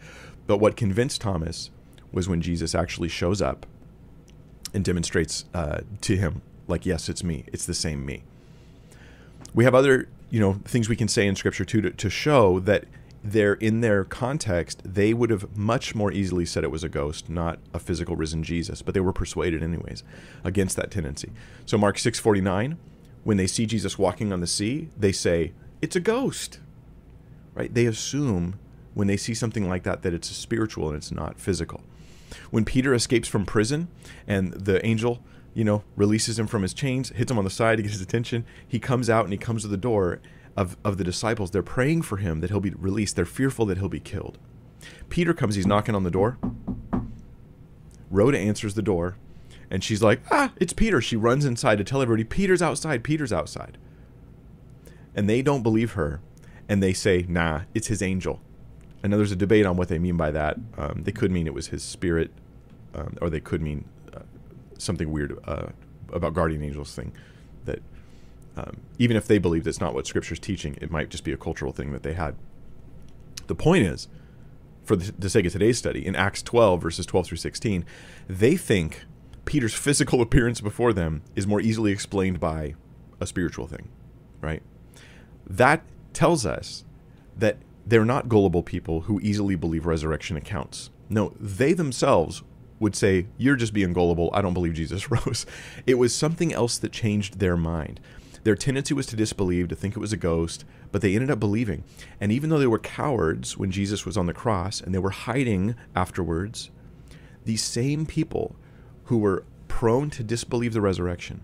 But 0.45 0.57
what 0.57 0.75
convinced 0.75 1.21
Thomas 1.21 1.71
was 2.11 2.27
when 2.27 2.41
Jesus 2.41 2.75
actually 2.75 3.09
shows 3.09 3.41
up 3.41 3.65
and 4.73 4.83
demonstrates 4.83 5.45
uh, 5.53 5.81
to 6.01 6.17
him, 6.17 6.41
like, 6.67 6.85
yes, 6.85 7.09
it's 7.09 7.23
me. 7.23 7.45
It's 7.47 7.65
the 7.65 7.73
same 7.73 8.05
me. 8.05 8.23
We 9.53 9.63
have 9.63 9.73
other, 9.73 10.07
you 10.29 10.39
know, 10.39 10.59
things 10.65 10.89
we 10.89 10.95
can 10.95 11.07
say 11.07 11.25
in 11.25 11.35
Scripture 11.35 11.65
too 11.65 11.81
to, 11.81 11.91
to 11.91 12.09
show 12.09 12.59
that 12.61 12.85
they're 13.23 13.55
in 13.55 13.81
their 13.81 14.03
context, 14.03 14.81
they 14.85 15.13
would 15.13 15.29
have 15.29 15.57
much 15.57 15.93
more 15.93 16.11
easily 16.11 16.45
said 16.45 16.63
it 16.63 16.71
was 16.71 16.83
a 16.83 16.89
ghost, 16.89 17.29
not 17.29 17.59
a 17.73 17.79
physical 17.79 18.15
risen 18.15 18.43
Jesus, 18.43 18.81
but 18.81 18.93
they 18.93 18.99
were 18.99 19.13
persuaded 19.13 19.61
anyways 19.61 20.03
against 20.43 20.75
that 20.77 20.91
tendency. 20.91 21.31
So 21.65 21.77
Mark 21.77 21.97
6:49, 21.97 22.77
when 23.23 23.37
they 23.37 23.47
see 23.47 23.65
Jesus 23.65 23.99
walking 23.99 24.31
on 24.31 24.39
the 24.39 24.47
sea, 24.47 24.89
they 24.97 25.11
say, 25.11 25.51
"It's 25.81 25.95
a 25.95 25.99
ghost." 25.99 26.59
Right? 27.53 27.73
They 27.73 27.85
assume 27.85 28.57
when 28.93 29.07
they 29.07 29.17
see 29.17 29.33
something 29.33 29.67
like 29.67 29.83
that 29.83 30.01
that 30.03 30.13
it's 30.13 30.29
spiritual 30.29 30.87
and 30.87 30.95
it's 30.95 31.11
not 31.11 31.39
physical. 31.39 31.83
When 32.51 32.63
Peter 32.63 32.93
escapes 32.93 33.27
from 33.27 33.45
prison 33.45 33.87
and 34.27 34.53
the 34.53 34.85
angel, 34.85 35.21
you 35.53 35.63
know, 35.63 35.83
releases 35.95 36.39
him 36.39 36.47
from 36.47 36.61
his 36.61 36.73
chains, 36.73 37.09
hits 37.09 37.31
him 37.31 37.37
on 37.37 37.43
the 37.43 37.49
side 37.49 37.77
to 37.77 37.81
get 37.81 37.91
his 37.91 38.01
attention, 38.01 38.45
he 38.65 38.79
comes 38.79 39.09
out 39.09 39.25
and 39.25 39.33
he 39.33 39.37
comes 39.37 39.63
to 39.63 39.67
the 39.67 39.77
door 39.77 40.21
of, 40.55 40.77
of 40.83 40.97
the 40.97 41.03
disciples, 41.03 41.51
they're 41.51 41.63
praying 41.63 42.01
for 42.01 42.17
him 42.17 42.41
that 42.41 42.49
he'll 42.49 42.59
be 42.59 42.71
released. 42.71 43.15
They're 43.15 43.25
fearful 43.25 43.65
that 43.67 43.77
he'll 43.77 43.89
be 43.89 43.99
killed. 43.99 44.37
Peter 45.09 45.33
comes, 45.33 45.55
he's 45.55 45.67
knocking 45.67 45.95
on 45.95 46.03
the 46.03 46.11
door. 46.11 46.37
Rhoda 48.09 48.37
answers 48.37 48.73
the 48.73 48.81
door, 48.81 49.17
and 49.69 49.83
she's 49.83 50.01
like, 50.01 50.21
Ah, 50.31 50.51
it's 50.57 50.73
Peter. 50.73 51.01
She 51.01 51.15
runs 51.15 51.45
inside 51.45 51.77
to 51.77 51.83
tell 51.83 52.01
everybody, 52.01 52.23
Peter's 52.23 52.61
outside, 52.61 53.03
Peter's 53.03 53.33
outside. 53.33 53.77
And 55.15 55.29
they 55.29 55.41
don't 55.41 55.63
believe 55.63 55.93
her, 55.93 56.21
and 56.67 56.81
they 56.81 56.93
say, 56.93 57.25
Nah, 57.27 57.61
it's 57.73 57.87
his 57.87 58.01
angel. 58.01 58.41
And 59.03 59.13
there's 59.13 59.31
a 59.31 59.35
debate 59.35 59.65
on 59.65 59.77
what 59.77 59.87
they 59.87 59.99
mean 59.99 60.17
by 60.17 60.31
that. 60.31 60.57
Um, 60.77 61.03
they 61.03 61.11
could 61.11 61.31
mean 61.31 61.47
it 61.47 61.53
was 61.53 61.67
his 61.67 61.83
spirit, 61.83 62.31
um, 62.93 63.17
or 63.21 63.29
they 63.29 63.39
could 63.39 63.61
mean 63.61 63.85
uh, 64.13 64.21
something 64.77 65.11
weird 65.11 65.37
uh, 65.45 65.67
about 66.11 66.33
guardian 66.33 66.63
angels 66.63 66.93
thing 66.93 67.13
that 67.65 67.79
um, 68.59 68.81
even 68.97 69.15
if 69.15 69.27
they 69.27 69.37
believe 69.37 69.65
it's 69.65 69.79
not 69.79 69.93
what 69.93 70.07
Scripture's 70.07 70.39
teaching, 70.39 70.77
it 70.81 70.91
might 70.91 71.09
just 71.09 71.23
be 71.23 71.31
a 71.31 71.37
cultural 71.37 71.71
thing 71.71 71.91
that 71.91 72.03
they 72.03 72.13
had. 72.13 72.35
The 73.47 73.55
point 73.55 73.85
is, 73.85 74.07
for 74.83 74.95
the, 74.95 75.11
the 75.17 75.29
sake 75.29 75.45
of 75.45 75.53
today's 75.53 75.77
study, 75.77 76.05
in 76.05 76.15
Acts 76.15 76.41
12, 76.41 76.81
verses 76.81 77.05
12 77.05 77.27
through 77.27 77.37
16, 77.37 77.85
they 78.27 78.57
think 78.57 79.05
Peter's 79.45 79.73
physical 79.73 80.21
appearance 80.23 80.61
before 80.61 80.93
them 80.93 81.21
is 81.35 81.47
more 81.47 81.61
easily 81.61 81.91
explained 81.91 82.39
by 82.39 82.75
a 83.21 83.27
spiritual 83.27 83.67
thing, 83.67 83.87
right? 84.41 84.61
That 85.47 85.83
tells 86.13 86.45
us 86.45 86.83
that 87.37 87.57
they're 87.85 88.05
not 88.05 88.29
gullible 88.29 88.63
people 88.63 89.01
who 89.01 89.19
easily 89.21 89.55
believe 89.55 89.85
resurrection 89.85 90.35
accounts. 90.37 90.89
No, 91.09 91.33
they 91.39 91.73
themselves 91.73 92.43
would 92.79 92.95
say, 92.95 93.27
You're 93.37 93.55
just 93.55 93.73
being 93.73 93.93
gullible. 93.93 94.29
I 94.33 94.41
don't 94.41 94.53
believe 94.53 94.73
Jesus 94.73 95.09
rose. 95.11 95.45
It 95.87 95.95
was 95.95 96.13
something 96.13 96.53
else 96.53 96.77
that 96.77 96.91
changed 96.91 97.39
their 97.39 97.57
mind. 97.57 97.99
Their 98.43 98.55
tendency 98.55 98.93
was 98.93 99.05
to 99.07 99.15
disbelieve, 99.15 99.67
to 99.67 99.75
think 99.75 99.95
it 99.95 99.99
was 99.99 100.13
a 100.13 100.17
ghost, 100.17 100.65
but 100.91 101.01
they 101.01 101.13
ended 101.13 101.31
up 101.31 101.39
believing. 101.39 101.83
And 102.19 102.31
even 102.31 102.49
though 102.49 102.59
they 102.59 102.67
were 102.67 102.79
cowards 102.79 103.57
when 103.57 103.71
Jesus 103.71 104.05
was 104.05 104.17
on 104.17 104.25
the 104.25 104.33
cross 104.33 104.81
and 104.81 104.93
they 104.93 104.99
were 104.99 105.09
hiding 105.09 105.75
afterwards, 105.95 106.71
these 107.45 107.63
same 107.63 108.05
people 108.05 108.55
who 109.05 109.17
were 109.17 109.43
prone 109.67 110.09
to 110.11 110.23
disbelieve 110.23 110.73
the 110.73 110.81
resurrection, 110.81 111.41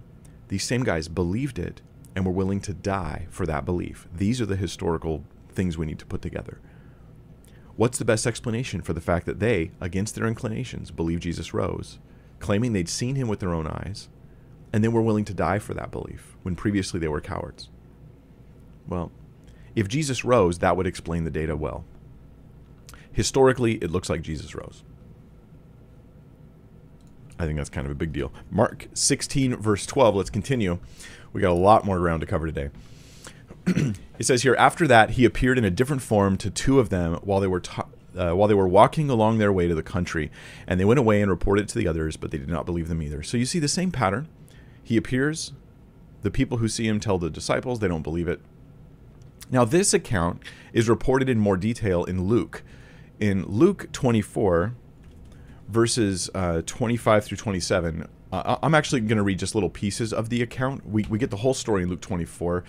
these 0.48 0.64
same 0.64 0.84
guys 0.84 1.08
believed 1.08 1.60
it 1.60 1.82
and 2.16 2.26
were 2.26 2.32
willing 2.32 2.62
to 2.62 2.74
die 2.74 3.28
for 3.30 3.46
that 3.46 3.66
belief. 3.66 4.08
These 4.16 4.40
are 4.40 4.46
the 4.46 4.56
historical 4.56 5.24
things 5.50 5.78
we 5.78 5.86
need 5.86 6.00
to 6.00 6.06
put 6.06 6.22
together. 6.22 6.60
What's 7.76 7.98
the 7.98 8.06
best 8.06 8.26
explanation 8.26 8.82
for 8.82 8.94
the 8.94 9.02
fact 9.02 9.26
that 9.26 9.40
they, 9.40 9.72
against 9.82 10.16
their 10.16 10.28
inclinations, 10.28 10.92
believed 10.92 11.24
Jesus 11.24 11.54
rose, 11.54 12.00
claiming 12.40 12.72
they'd 12.72 12.88
seen 12.88 13.16
him 13.16 13.28
with 13.28 13.40
their 13.42 13.54
own 13.54 13.68
eyes, 13.68 14.08
and 14.76 14.84
then 14.84 14.92
were 14.92 15.02
willing 15.02 15.24
to 15.24 15.34
die 15.34 15.58
for 15.58 15.74
that 15.74 15.90
belief 15.90 16.36
when 16.44 16.54
previously 16.54 17.00
they 17.00 17.08
were 17.08 17.22
cowards? 17.22 17.70
Well, 18.90 19.10
if 19.74 19.88
Jesus 19.88 20.26
rose, 20.26 20.60
that 20.60 20.76
would 20.76 20.86
explain 20.86 21.24
the 21.24 21.32
data 21.32 21.56
well. 21.56 21.86
Historically, 23.14 23.76
it 23.76 23.90
looks 23.90 24.10
like 24.10 24.22
Jesus 24.22 24.54
rose. 24.54 24.84
I 27.40 27.46
think 27.46 27.56
that's 27.56 27.70
kind 27.70 27.88
of 27.88 27.92
a 27.92 27.96
big 27.96 28.12
deal. 28.12 28.34
Mark 28.52 28.90
16, 28.94 29.56
verse 29.56 29.86
12. 29.86 30.14
Let's 30.14 30.30
continue. 30.30 30.80
We 31.32 31.40
got 31.40 31.52
a 31.52 31.54
lot 31.54 31.86
more 31.86 32.00
ground 32.00 32.20
to 32.20 32.28
cover 32.28 32.46
today. 32.46 32.70
it 34.20 34.26
says 34.26 34.44
here, 34.44 34.56
after 34.60 34.88
that, 34.88 35.12
he 35.12 35.24
appeared 35.24 35.58
in 35.58 35.64
a 35.64 35.72
different 35.72 36.02
form 36.02 36.36
to 36.36 36.50
two 36.50 36.82
of 36.82 36.90
them 36.90 37.14
while 37.24 37.40
they 37.40 37.48
were 37.48 37.64
uh, 38.18 38.34
while 38.34 38.50
they 38.50 38.54
were 38.54 38.68
walking 38.68 39.10
along 39.10 39.38
their 39.38 39.54
way 39.54 39.70
to 39.70 39.76
the 39.76 39.84
country, 39.84 40.32
and 40.68 40.82
they 40.82 40.86
went 40.86 41.00
away 41.00 41.22
and 41.22 41.32
reported 41.32 41.70
to 41.70 41.78
the 41.78 41.88
others, 41.88 42.18
but 42.18 42.32
they 42.32 42.38
did 42.38 42.50
not 42.50 42.66
believe 42.66 42.90
them 42.90 43.02
either. 43.02 43.24
So 43.24 43.38
you 43.38 43.46
see 43.46 43.60
the 43.60 43.70
same 43.70 43.92
pattern. 43.92 44.28
He 44.86 44.98
appears. 44.98 45.52
The 46.22 46.30
people 46.30 46.60
who 46.60 46.68
see 46.68 46.88
him 46.88 47.00
tell 47.00 47.18
the 47.18 47.32
disciples 47.32 47.80
they 47.80 47.88
don't 47.88 48.04
believe 48.04 48.28
it. 48.28 48.40
Now, 49.50 49.66
this 49.66 49.96
account 49.96 50.44
is 50.74 50.88
reported 50.88 51.28
in 51.28 51.40
more 51.40 51.58
detail 51.58 52.04
in 52.04 52.26
Luke. 52.26 52.62
In 53.20 53.44
Luke 53.46 53.92
24, 53.92 54.76
verses 55.68 56.30
uh, 56.36 56.62
25 56.68 57.26
through 57.26 57.38
27, 57.38 58.08
uh, 58.32 58.58
I'm 58.62 58.76
actually 58.76 59.02
going 59.02 59.18
to 59.18 59.24
read 59.24 59.40
just 59.40 59.56
little 59.56 59.72
pieces 59.72 60.14
of 60.14 60.30
the 60.30 60.44
account. 60.44 60.88
We, 60.88 61.04
we 61.10 61.18
get 61.18 61.32
the 61.32 61.38
whole 61.38 61.56
story 61.56 61.82
in 61.82 61.90
Luke 61.90 62.02
24. 62.02 62.64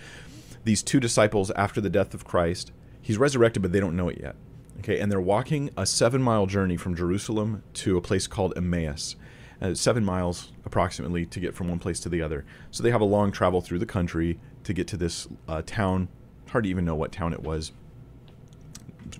These 0.63 0.81
two 0.81 0.99
disciples, 0.99 1.51
after 1.51 1.79
the 1.79 1.89
death 1.89 2.15
of 2.15 2.25
Christ, 2.25 2.71
he's 2.99 3.19
resurrected, 3.19 3.61
but 3.61 3.71
they 3.71 3.79
don't 3.79 3.95
know 3.95 4.09
it 4.09 4.19
yet. 4.19 4.35
Okay, 4.79 4.99
and 4.99 5.11
they're 5.11 5.21
walking 5.21 5.69
a 5.77 5.85
seven 5.85 6.23
mile 6.23 6.47
journey 6.47 6.77
from 6.77 6.95
Jerusalem 6.95 7.61
to 7.75 7.95
a 7.95 8.01
place 8.01 8.25
called 8.25 8.53
Emmaus. 8.57 9.15
Uh, 9.59 9.73
seven 9.73 10.05
miles 10.05 10.51
approximately 10.65 11.25
to 11.25 11.39
get 11.39 11.55
from 11.55 11.67
one 11.67 11.79
place 11.79 11.99
to 11.99 12.09
the 12.09 12.21
other. 12.21 12.45
So 12.69 12.83
they 12.83 12.91
have 12.91 13.01
a 13.01 13.05
long 13.05 13.31
travel 13.31 13.59
through 13.59 13.79
the 13.79 13.87
country 13.87 14.39
to 14.63 14.73
get 14.73 14.87
to 14.89 14.97
this 14.97 15.27
uh, 15.47 15.63
town. 15.65 16.09
Hard 16.49 16.65
to 16.65 16.69
even 16.69 16.85
know 16.85 16.93
what 16.95 17.11
town 17.11 17.33
it 17.33 17.41
was. 17.41 17.71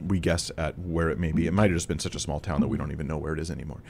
We 0.05 0.19
guess 0.19 0.51
at 0.57 0.77
where 0.77 1.09
it 1.09 1.17
may 1.17 1.31
be. 1.31 1.47
It 1.47 1.53
might 1.53 1.71
have 1.71 1.77
just 1.77 1.87
been 1.87 1.97
such 1.97 2.15
a 2.15 2.19
small 2.19 2.39
town 2.39 2.61
that 2.61 2.67
we 2.67 2.77
don't 2.77 2.91
even 2.91 3.07
know 3.07 3.17
where 3.17 3.33
it 3.33 3.39
is 3.39 3.49
anymore. 3.49 3.81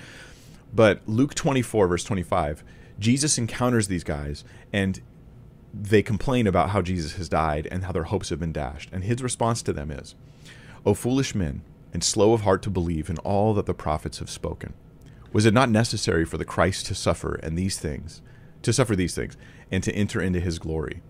But 0.74 1.02
Luke 1.06 1.36
24, 1.36 1.88
verse 1.88 2.04
25, 2.06 2.64
Jesus 2.98 3.38
encounters 3.38 3.90
these 3.90 4.04
guys 4.04 4.46
and 4.72 5.02
they 5.74 6.02
complain 6.02 6.48
about 6.48 6.70
how 6.70 6.82
Jesus 6.82 7.14
has 7.14 7.30
died 7.30 7.68
and 7.70 7.84
how 7.84 7.92
their 7.92 8.04
hopes 8.04 8.30
have 8.30 8.40
been 8.40 8.54
dashed. 8.54 8.90
And 8.92 9.04
his 9.04 9.22
response 9.22 9.62
to 9.64 9.74
them 9.74 9.92
is, 9.92 10.16
O 10.86 10.94
foolish 10.94 11.36
men, 11.36 11.62
and 11.94 12.04
slow 12.04 12.34
of 12.34 12.42
heart 12.42 12.62
to 12.64 12.70
believe 12.70 13.10
in 13.10 13.18
all 13.20 13.54
that 13.54 13.66
the 13.66 13.74
prophets 13.74 14.20
have 14.20 14.30
spoken. 14.30 14.74
Was 15.34 15.46
it 15.46 15.54
not 15.54 15.70
necessary 15.70 16.26
for 16.26 16.38
the 16.38 16.46
Christ 16.46 16.86
to 16.88 16.96
suffer 16.96 17.36
and 17.36 17.58
these 17.58 17.78
things, 17.78 18.22
to 18.62 18.74
suffer 18.74 18.96
these 18.96 19.16
things, 19.16 19.38
and 19.72 19.84
to 19.84 19.94
enter 19.94 20.22
into 20.22 20.40
his 20.40 20.60
glory? 20.60 21.02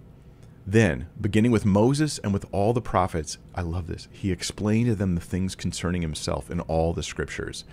Then, 0.65 1.08
beginning 1.19 1.51
with 1.51 1.65
Moses 1.65 2.19
and 2.19 2.34
with 2.34 2.45
all 2.51 2.73
the 2.73 2.82
prophets, 2.82 3.38
I 3.56 3.62
love 3.62 3.88
this, 3.88 4.10
he 4.12 4.32
explained 4.32 4.88
to 4.88 4.95
them 4.95 5.15
the 5.15 5.21
things 5.21 5.56
concerning 5.56 6.01
himself 6.01 6.51
in 6.51 6.60
all 6.62 6.93
the 6.93 7.03
scriptures. 7.03 7.63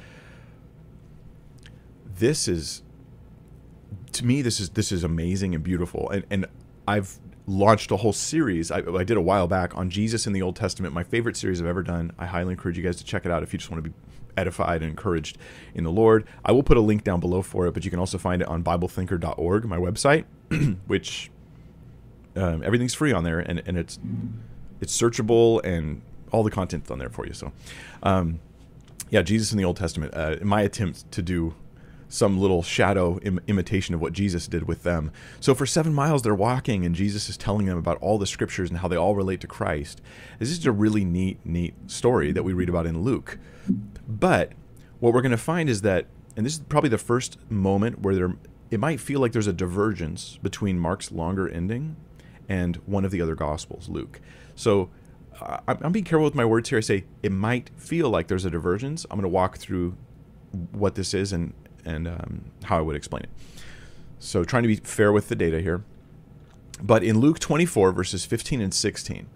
This 2.07 2.47
is 2.47 2.83
to 4.13 4.25
me 4.25 4.43
this 4.43 4.61
is 4.61 4.71
this 4.71 4.93
is 4.93 5.03
amazing 5.03 5.55
and 5.55 5.65
beautiful 5.65 6.09
and 6.11 6.25
and 6.31 6.47
I've 6.87 7.19
launched 7.47 7.91
a 7.91 7.97
whole 7.97 8.13
series 8.13 8.71
I, 8.71 8.79
I, 8.79 9.05
did 9.05 9.17
a 9.17 9.21
while 9.21 9.47
back 9.49 9.77
on 9.77 9.91
Jesus 9.91 10.27
in 10.27 10.33
the 10.33 10.41
Old 10.41 10.57
Testament, 10.57 10.95
my 10.95 11.03
favorite 11.03 11.37
series 11.37 11.61
I've 11.61 11.67
ever 11.67 11.83
done. 11.83 12.13
I 12.19 12.27
highly 12.27 12.53
encourage 12.53 12.79
you 12.79 12.83
guys 12.85 12.97
to 12.97 13.05
check 13.05 13.27
it 13.27 13.33
out 13.33 13.43
if 13.43 13.53
you 13.53 13.59
just 13.59 13.71
want 13.71 13.85
to 13.85 13.91
be 13.91 13.97
edified 14.37 14.83
and 14.83 14.91
encouraged 14.91 15.39
in 15.75 15.85
the 15.85 15.91
Lord. 15.91 16.25
I 16.45 16.53
will 16.53 16.63
put 16.63 16.77
a 16.77 16.81
link 16.81 17.05
down 17.05 17.21
below 17.21 17.43
for 17.43 17.67
it, 17.67 17.75
but 17.75 17.85
you 17.85 17.91
can 17.91 18.01
also 18.01 18.19
find 18.19 18.43
it 18.43 18.49
on 18.49 18.63
BibleThinker.org, 18.63 19.65
my 19.65 19.79
website, 19.79 20.25
which 20.87 21.31
um, 22.37 22.63
everything's 22.63 22.95
free 22.95 23.13
on 23.13 23.25
there 23.25 23.39
and, 23.39 23.63
and 23.67 23.79
it's 23.79 23.99
it's 24.81 25.01
searchable 25.01 25.65
and 25.65 26.03
all 26.33 26.43
the 26.43 26.51
content's 26.51 26.91
on 26.91 26.99
there 26.99 27.09
for 27.09 27.27
you. 27.27 27.33
So, 27.33 27.53
um, 28.03 28.41
yeah, 29.11 29.23
Jesus 29.23 29.53
in 29.53 29.59
the 29.59 29.65
Old 29.65 29.77
Testament. 29.77 30.13
Uh, 30.15 30.37
my 30.43 30.63
attempt 30.63 31.11
to 31.13 31.23
do 31.23 31.55
some 32.09 32.39
little 32.39 32.63
shadow 32.63 33.19
Im- 33.23 33.41
imitation 33.47 33.95
of 33.95 34.01
what 34.01 34.13
Jesus 34.13 34.47
did 34.47 34.69
with 34.69 34.83
them. 34.83 35.11
So 35.41 35.55
for 35.55 35.67
seven 35.67 35.93
miles, 35.95 36.23
they're 36.23 36.35
walking, 36.35 36.85
and 36.85 36.95
Jesus 36.95 37.29
is 37.29 37.37
telling 37.37 37.67
them 37.67 37.79
about 37.79 37.99
all 37.99 38.19
the 38.19 38.27
scriptures 38.27 38.71
and 38.71 38.79
how 38.79 38.89
they 38.89 38.97
all 38.97 39.15
relate 39.17 39.41
to 39.41 39.47
Christ. 39.47 40.01
This 40.39 40.51
is 40.51 40.65
a 40.67 40.73
really 40.73 41.05
neat, 41.05 41.39
neat 41.45 41.75
story 41.87 42.33
that 42.33 42.43
we 42.43 42.53
read 42.53 42.69
about 42.69 42.87
in 42.87 43.03
Luke. 43.03 43.39
But 44.07 44.53
what 45.01 45.13
we're 45.13 45.23
going 45.23 45.33
to 45.33 45.37
find 45.37 45.69
is 45.69 45.83
that, 45.83 46.07
and 46.37 46.45
this 46.45 46.55
is 46.55 46.61
probably 46.61 46.91
the 46.91 46.99
first 46.99 47.39
moment 47.51 48.01
where 48.01 48.15
there 48.15 48.37
it 48.71 48.81
might 48.81 48.99
feel 48.99 49.21
like 49.21 49.33
there's 49.33 49.47
a 49.47 49.53
divergence 49.53 50.39
between 50.43 50.79
Mark's 50.79 51.13
longer 51.13 51.49
ending 51.49 51.97
and 52.49 52.77
one 52.87 53.05
of 53.05 53.11
the 53.11 53.21
other 53.21 53.35
Gospels, 53.35 53.89
Luke. 53.89 54.21
So 54.57 54.91
I'm 55.69 55.93
being 55.93 56.05
careful 56.05 56.25
with 56.25 56.35
my 56.35 56.45
words 56.45 56.69
here. 56.69 56.79
I 56.79 56.81
say 56.81 57.05
it 57.23 57.33
might 57.33 57.71
feel 57.77 58.11
like 58.11 58.29
there's 58.29 58.45
a 58.45 58.51
divergence. 58.51 59.05
I'm 59.11 59.17
going 59.17 59.23
to 59.23 59.29
walk 59.29 59.59
through 59.59 59.97
what 60.73 60.95
this 60.95 61.15
is 61.15 61.33
and 61.33 61.53
and 61.85 62.09
um, 62.09 62.45
how 62.65 62.79
I 62.79 62.81
would 62.81 62.97
explain 62.97 63.25
it. 63.25 63.31
So 64.19 64.43
trying 64.43 64.63
to 64.63 64.69
be 64.69 64.77
fair 64.77 65.13
with 65.13 65.29
the 65.29 65.37
data 65.37 65.61
here. 65.61 65.85
But 66.83 67.05
in 67.05 67.19
Luke 67.19 67.39
24 67.39 67.93
verses 67.93 68.25
15 68.25 68.61
and 68.61 68.73
16, 68.73 69.27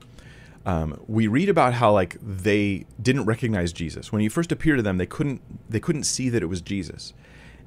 um, 0.68 1.02
we 1.06 1.26
read 1.26 1.48
about 1.48 1.72
how 1.72 1.92
like 1.92 2.18
they 2.20 2.84
didn't 3.00 3.24
recognize 3.24 3.72
Jesus 3.72 4.12
when 4.12 4.20
he 4.20 4.28
first 4.28 4.52
appeared 4.52 4.76
to 4.76 4.82
them. 4.82 4.98
They 4.98 5.06
couldn't 5.06 5.40
they 5.70 5.80
couldn't 5.80 6.04
see 6.04 6.28
that 6.28 6.42
it 6.42 6.46
was 6.46 6.60
Jesus, 6.60 7.14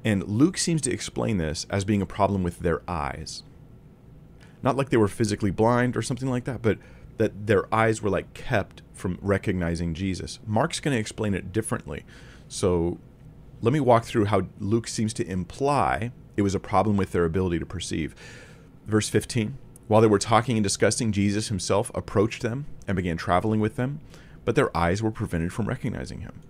and 0.04 0.22
Luke 0.28 0.56
seems 0.56 0.80
to 0.82 0.92
explain 0.92 1.38
this 1.38 1.66
as 1.68 1.84
being 1.84 2.00
a 2.00 2.06
problem 2.06 2.44
with 2.44 2.60
their 2.60 2.80
eyes. 2.88 3.42
Not 4.62 4.76
like 4.76 4.90
they 4.90 4.96
were 4.96 5.08
physically 5.08 5.50
blind 5.50 5.96
or 5.96 6.02
something 6.02 6.30
like 6.30 6.44
that, 6.44 6.62
but 6.62 6.78
that 7.16 7.48
their 7.48 7.72
eyes 7.74 8.00
were 8.00 8.10
like 8.10 8.34
kept 8.34 8.82
from 8.92 9.18
recognizing 9.20 9.94
Jesus. 9.94 10.38
Mark's 10.46 10.78
going 10.78 10.94
to 10.94 11.00
explain 11.00 11.34
it 11.34 11.52
differently. 11.52 12.04
So 12.46 12.98
let 13.62 13.72
me 13.72 13.80
walk 13.80 14.04
through 14.04 14.26
how 14.26 14.46
Luke 14.60 14.86
seems 14.86 15.12
to 15.14 15.26
imply 15.26 16.12
it 16.36 16.42
was 16.42 16.54
a 16.54 16.60
problem 16.60 16.96
with 16.96 17.10
their 17.10 17.24
ability 17.24 17.58
to 17.58 17.66
perceive. 17.66 18.14
Verse 18.86 19.08
15 19.08 19.58
While 19.88 20.00
they 20.00 20.06
were 20.06 20.18
talking 20.18 20.56
and 20.56 20.64
discussing, 20.64 21.12
Jesus 21.12 21.48
himself 21.48 21.90
approached 21.94 22.42
them 22.42 22.66
and 22.86 22.96
began 22.96 23.16
traveling 23.16 23.60
with 23.60 23.76
them, 23.76 24.00
but 24.44 24.54
their 24.54 24.74
eyes 24.76 25.02
were 25.02 25.10
prevented 25.10 25.52
from 25.52 25.66
recognizing 25.66 26.20
him. 26.20 26.40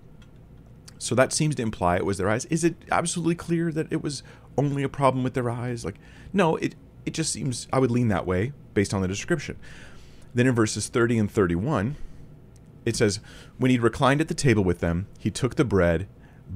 So 0.98 1.14
that 1.16 1.32
seems 1.32 1.56
to 1.56 1.62
imply 1.62 1.96
it 1.96 2.06
was 2.06 2.18
their 2.18 2.28
eyes. 2.28 2.44
Is 2.46 2.62
it 2.62 2.76
absolutely 2.90 3.34
clear 3.34 3.72
that 3.72 3.92
it 3.92 4.02
was 4.02 4.22
only 4.56 4.82
a 4.82 4.88
problem 4.88 5.24
with 5.24 5.34
their 5.34 5.50
eyes? 5.50 5.84
Like, 5.84 5.96
no, 6.32 6.56
it 6.56 6.76
it 7.04 7.14
just 7.14 7.32
seems 7.32 7.66
I 7.72 7.78
would 7.78 7.90
lean 7.90 8.08
that 8.08 8.26
way 8.26 8.52
based 8.74 8.94
on 8.94 9.02
the 9.02 9.08
description. 9.08 9.56
Then 10.34 10.46
in 10.46 10.54
verses 10.54 10.88
30 10.88 11.18
and 11.18 11.30
31, 11.30 11.96
it 12.84 12.96
says, 12.96 13.20
When 13.58 13.70
he'd 13.70 13.82
reclined 13.82 14.20
at 14.20 14.28
the 14.28 14.34
table 14.34 14.64
with 14.64 14.78
them, 14.78 15.08
he 15.18 15.30
took 15.30 15.56
the 15.56 15.64
bread 15.64 16.08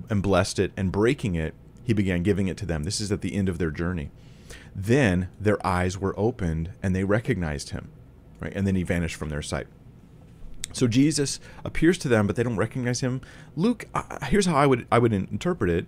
and 0.09 0.23
blessed 0.23 0.59
it, 0.59 0.73
and 0.77 0.93
breaking 0.93 1.35
it, 1.35 1.55
he 1.83 1.93
began 1.93 2.23
giving 2.23 2.49
it 2.49 2.57
to 2.59 2.67
them. 2.67 2.83
This 2.83 3.01
is 3.01 3.11
at 3.11 3.21
the 3.21 3.35
end 3.35 3.49
of 3.49 3.59
their 3.59 3.71
journey. 3.71 4.11
Then 4.79 5.29
their 5.41 5.65
eyes 5.67 5.97
were 5.97 6.15
opened 6.19 6.71
and 6.83 6.95
they 6.95 7.03
recognized 7.03 7.71
him, 7.71 7.89
right? 8.41 8.53
And 8.55 8.67
then 8.67 8.75
he 8.75 8.83
vanished 8.83 9.17
from 9.17 9.31
their 9.31 9.41
sight. 9.41 9.67
So 10.75 10.87
Jesus 10.87 11.41
appears 11.65 11.97
to 11.99 12.09
them, 12.09 12.27
but 12.27 12.37
they 12.37 12.43
don't 12.43 12.59
recognize 12.59 13.01
him. 13.01 13.23
Luke, 13.57 13.87
uh, 13.95 14.27
here's 14.27 14.45
how 14.45 14.57
I 14.57 14.67
would 14.67 14.87
I 14.93 14.99
would 14.99 15.15
interpret 15.15 15.71
it 15.71 15.87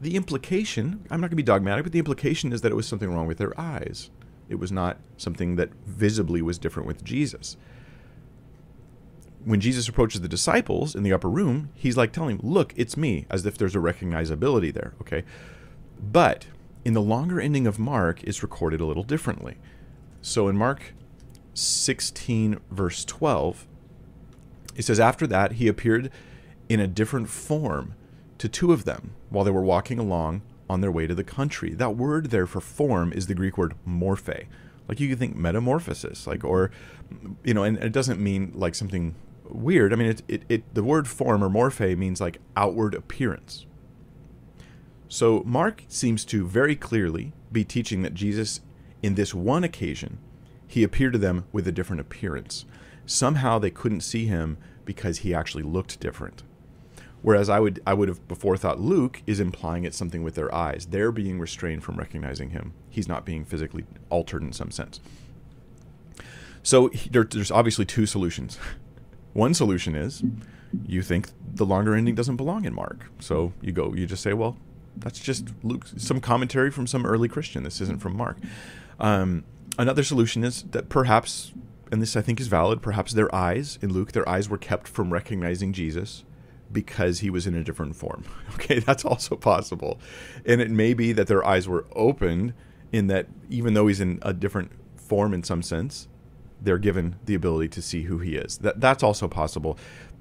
the 0.00 0.14
implication, 0.14 1.04
I'm 1.10 1.20
not 1.20 1.26
going 1.26 1.30
to 1.30 1.36
be 1.36 1.42
dogmatic, 1.42 1.82
but 1.82 1.92
the 1.92 1.98
implication 1.98 2.52
is 2.52 2.60
that 2.60 2.70
it 2.70 2.76
was 2.76 2.86
something 2.86 3.12
wrong 3.12 3.26
with 3.26 3.38
their 3.38 3.58
eyes. 3.60 4.10
It 4.48 4.60
was 4.60 4.70
not 4.70 4.98
something 5.16 5.56
that 5.56 5.70
visibly 5.86 6.40
was 6.40 6.56
different 6.56 6.86
with 6.86 7.02
Jesus. 7.02 7.56
When 9.44 9.60
Jesus 9.60 9.88
approaches 9.88 10.20
the 10.20 10.28
disciples 10.28 10.94
in 10.94 11.02
the 11.02 11.12
upper 11.12 11.28
room, 11.28 11.70
he's 11.74 11.96
like 11.96 12.12
telling 12.12 12.36
them, 12.36 12.48
Look, 12.48 12.74
it's 12.76 12.96
me, 12.96 13.26
as 13.28 13.44
if 13.44 13.58
there's 13.58 13.74
a 13.74 13.80
recognizability 13.80 14.72
there, 14.72 14.94
okay? 15.00 15.24
But 16.00 16.46
in 16.88 16.94
the 16.94 17.02
longer 17.02 17.38
ending 17.38 17.66
of 17.66 17.78
Mark, 17.78 18.24
it's 18.24 18.42
recorded 18.42 18.80
a 18.80 18.86
little 18.86 19.02
differently. 19.02 19.58
So 20.22 20.48
in 20.48 20.56
Mark 20.56 20.94
16, 21.52 22.60
verse 22.70 23.04
12, 23.04 23.68
it 24.74 24.86
says, 24.86 24.98
After 24.98 25.26
that, 25.26 25.52
he 25.52 25.68
appeared 25.68 26.10
in 26.66 26.80
a 26.80 26.86
different 26.86 27.28
form 27.28 27.94
to 28.38 28.48
two 28.48 28.72
of 28.72 28.86
them 28.86 29.12
while 29.28 29.44
they 29.44 29.50
were 29.50 29.62
walking 29.62 29.98
along 29.98 30.40
on 30.70 30.80
their 30.80 30.90
way 30.90 31.06
to 31.06 31.14
the 31.14 31.22
country. 31.22 31.74
That 31.74 31.94
word 31.94 32.30
there 32.30 32.46
for 32.46 32.62
form 32.62 33.12
is 33.12 33.26
the 33.26 33.34
Greek 33.34 33.58
word 33.58 33.74
morphe. 33.86 34.46
Like 34.88 34.98
you 34.98 35.10
could 35.10 35.18
think 35.18 35.36
metamorphosis, 35.36 36.26
like 36.26 36.42
or 36.42 36.70
you 37.44 37.52
know, 37.52 37.64
and 37.64 37.76
it 37.76 37.92
doesn't 37.92 38.18
mean 38.18 38.52
like 38.54 38.74
something 38.74 39.14
weird. 39.44 39.92
I 39.92 39.96
mean, 39.96 40.08
it, 40.08 40.22
it, 40.26 40.42
it 40.48 40.74
the 40.74 40.82
word 40.82 41.06
form 41.06 41.44
or 41.44 41.50
morphe 41.50 41.98
means 41.98 42.18
like 42.18 42.40
outward 42.56 42.94
appearance. 42.94 43.66
So 45.08 45.42
Mark 45.46 45.84
seems 45.88 46.24
to 46.26 46.46
very 46.46 46.76
clearly 46.76 47.32
be 47.50 47.64
teaching 47.64 48.02
that 48.02 48.14
Jesus, 48.14 48.60
in 49.02 49.14
this 49.14 49.34
one 49.34 49.64
occasion, 49.64 50.18
he 50.66 50.84
appeared 50.84 51.14
to 51.14 51.18
them 51.18 51.46
with 51.50 51.66
a 51.66 51.72
different 51.72 52.00
appearance. 52.00 52.66
Somehow 53.06 53.58
they 53.58 53.70
couldn't 53.70 54.02
see 54.02 54.26
him 54.26 54.58
because 54.84 55.18
he 55.18 55.34
actually 55.34 55.62
looked 55.62 55.98
different. 55.98 56.42
Whereas 57.22 57.48
I 57.48 57.58
would 57.58 57.80
I 57.86 57.94
would 57.94 58.08
have 58.08 58.28
before 58.28 58.56
thought 58.56 58.80
Luke 58.80 59.22
is 59.26 59.40
implying 59.40 59.84
it's 59.84 59.96
something 59.96 60.22
with 60.22 60.34
their 60.34 60.54
eyes. 60.54 60.86
They're 60.86 61.10
being 61.10 61.40
restrained 61.40 61.82
from 61.82 61.96
recognizing 61.96 62.50
him. 62.50 62.74
He's 62.88 63.08
not 63.08 63.24
being 63.24 63.44
physically 63.44 63.86
altered 64.08 64.42
in 64.42 64.52
some 64.52 64.70
sense. 64.70 65.00
So 66.62 66.90
there, 67.10 67.24
there's 67.24 67.50
obviously 67.50 67.86
two 67.86 68.06
solutions. 68.06 68.58
One 69.32 69.54
solution 69.54 69.94
is 69.94 70.22
you 70.86 71.02
think 71.02 71.30
the 71.54 71.66
longer 71.66 71.94
ending 71.94 72.14
doesn't 72.14 72.36
belong 72.36 72.66
in 72.66 72.74
Mark. 72.74 73.10
So 73.20 73.52
you 73.60 73.72
go 73.72 73.94
you 73.94 74.06
just 74.06 74.22
say, 74.22 74.32
well, 74.32 74.56
that's 75.00 75.18
just 75.18 75.48
Luke 75.62 75.86
some 75.96 76.20
commentary 76.20 76.70
from 76.70 76.86
some 76.86 77.06
early 77.06 77.28
Christian. 77.28 77.62
This 77.62 77.80
isn't 77.80 78.00
from 78.00 78.16
Mark. 78.16 78.38
Um, 79.00 79.44
another 79.78 80.02
solution 80.02 80.44
is 80.44 80.62
that 80.64 80.88
perhaps 80.88 81.52
and 81.90 82.02
this 82.02 82.16
I 82.16 82.22
think 82.22 82.40
is 82.40 82.48
valid, 82.48 82.82
perhaps 82.82 83.12
their 83.12 83.34
eyes 83.34 83.78
in 83.80 83.92
Luke, 83.92 84.12
their 84.12 84.28
eyes 84.28 84.48
were 84.48 84.58
kept 84.58 84.88
from 84.88 85.12
recognizing 85.12 85.72
Jesus 85.72 86.24
because 86.70 87.20
he 87.20 87.30
was 87.30 87.46
in 87.46 87.54
a 87.54 87.64
different 87.64 87.96
form. 87.96 88.24
Okay, 88.58 88.80
that's 88.80 89.04
also 89.04 89.36
possible. 89.36 90.00
And 90.44 90.60
it 90.60 90.68
may 90.68 90.92
be 90.92 91.12
that 91.12 91.28
their 91.28 91.46
eyes 91.46 91.68
were 91.68 91.86
opened 91.92 92.54
in 92.90 93.06
that 93.06 93.28
even 93.48 93.74
though 93.74 93.86
he's 93.86 94.00
in 94.00 94.18
a 94.22 94.32
different 94.32 94.72
form 94.96 95.32
in 95.32 95.44
some 95.44 95.62
sense, 95.62 96.08
they're 96.60 96.76
given 96.76 97.16
the 97.24 97.34
ability 97.34 97.68
to 97.68 97.82
see 97.82 98.02
who 98.02 98.18
he 98.18 98.34
is. 98.34 98.58
That 98.58 98.80
that's 98.80 99.04
also 99.04 99.28
possible. 99.28 99.78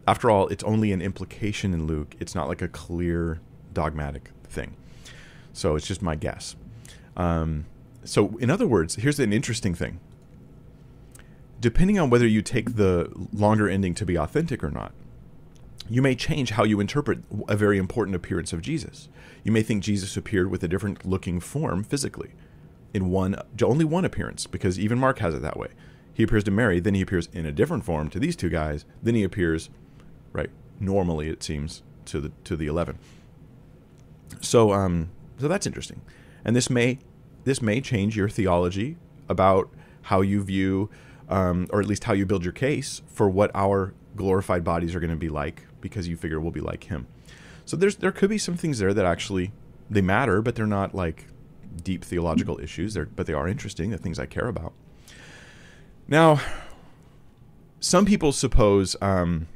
After 0.07 0.29
all, 0.29 0.47
it's 0.49 0.63
only 0.63 0.91
an 0.91 1.01
implication 1.01 1.73
in 1.73 1.87
Luke. 1.87 2.15
It's 2.19 2.35
not 2.35 2.47
like 2.47 2.61
a 2.61 2.67
clear 2.67 3.41
dogmatic 3.73 4.29
thing. 4.49 4.75
So 5.53 5.75
it's 5.75 5.87
just 5.87 6.01
my 6.01 6.15
guess. 6.15 6.55
Um, 7.15 7.65
so 8.03 8.37
in 8.37 8.49
other 8.49 8.67
words, 8.67 8.95
here's 8.95 9.19
an 9.19 9.33
interesting 9.33 9.73
thing. 9.73 9.99
Depending 11.59 11.97
on 11.97 12.09
whether 12.09 12.27
you 12.27 12.41
take 12.41 12.75
the 12.75 13.11
longer 13.33 13.67
ending 13.67 13.95
to 13.95 14.05
be 14.05 14.17
authentic 14.17 14.63
or 14.63 14.69
not, 14.69 14.93
you 15.89 16.01
may 16.01 16.15
change 16.15 16.51
how 16.51 16.63
you 16.63 16.79
interpret 16.79 17.19
a 17.47 17.55
very 17.55 17.77
important 17.77 18.15
appearance 18.15 18.53
of 18.53 18.61
Jesus. 18.61 19.09
You 19.43 19.51
may 19.51 19.63
think 19.63 19.83
Jesus 19.83 20.17
appeared 20.17 20.51
with 20.51 20.63
a 20.63 20.67
different 20.67 21.05
looking 21.05 21.39
form 21.39 21.83
physically 21.83 22.31
in 22.93 23.09
one 23.09 23.35
only 23.63 23.85
one 23.85 24.05
appearance 24.05 24.47
because 24.47 24.79
even 24.79 24.99
Mark 24.99 25.19
has 25.19 25.33
it 25.33 25.41
that 25.41 25.57
way. 25.57 25.69
He 26.13 26.23
appears 26.23 26.43
to 26.45 26.51
Mary, 26.51 26.79
then 26.79 26.95
he 26.95 27.01
appears 27.01 27.29
in 27.31 27.45
a 27.45 27.51
different 27.51 27.85
form 27.85 28.09
to 28.09 28.19
these 28.19 28.35
two 28.35 28.49
guys, 28.49 28.85
then 29.01 29.15
he 29.15 29.23
appears 29.23 29.69
right 30.33 30.49
normally 30.79 31.29
it 31.29 31.43
seems 31.43 31.83
to 32.05 32.19
the 32.19 32.31
to 32.43 32.55
the 32.55 32.67
11. 32.67 32.97
So 34.41 34.71
um 34.71 35.09
so 35.39 35.47
that's 35.47 35.67
interesting. 35.67 36.01
And 36.43 36.55
this 36.55 36.69
may 36.69 36.99
this 37.43 37.61
may 37.61 37.81
change 37.81 38.17
your 38.17 38.29
theology 38.29 38.97
about 39.29 39.69
how 40.03 40.21
you 40.21 40.43
view 40.43 40.89
um, 41.29 41.67
or 41.71 41.79
at 41.79 41.87
least 41.87 42.05
how 42.05 42.13
you 42.13 42.25
build 42.25 42.43
your 42.43 42.53
case 42.53 43.01
for 43.07 43.29
what 43.29 43.51
our 43.53 43.93
glorified 44.15 44.63
bodies 44.63 44.95
are 44.95 44.99
going 44.99 45.09
to 45.09 45.15
be 45.15 45.29
like 45.29 45.63
because 45.81 46.07
you 46.07 46.17
figure 46.17 46.39
we'll 46.39 46.51
be 46.51 46.61
like 46.61 46.85
him. 46.85 47.07
So 47.65 47.75
there's 47.75 47.97
there 47.97 48.11
could 48.11 48.29
be 48.29 48.37
some 48.37 48.55
things 48.55 48.79
there 48.79 48.93
that 48.93 49.05
actually 49.05 49.51
they 49.89 50.01
matter, 50.01 50.41
but 50.41 50.55
they're 50.55 50.65
not 50.65 50.95
like 50.95 51.27
deep 51.83 52.03
theological 52.03 52.59
issues. 52.59 52.93
They're 52.93 53.05
but 53.05 53.27
they 53.27 53.33
are 53.33 53.47
interesting. 53.47 53.91
The 53.91 53.97
things 53.97 54.19
I 54.19 54.25
care 54.25 54.47
about. 54.47 54.73
Now, 56.07 56.39
some 57.79 58.05
people 58.05 58.31
suppose 58.31 58.95
um, 59.01 59.47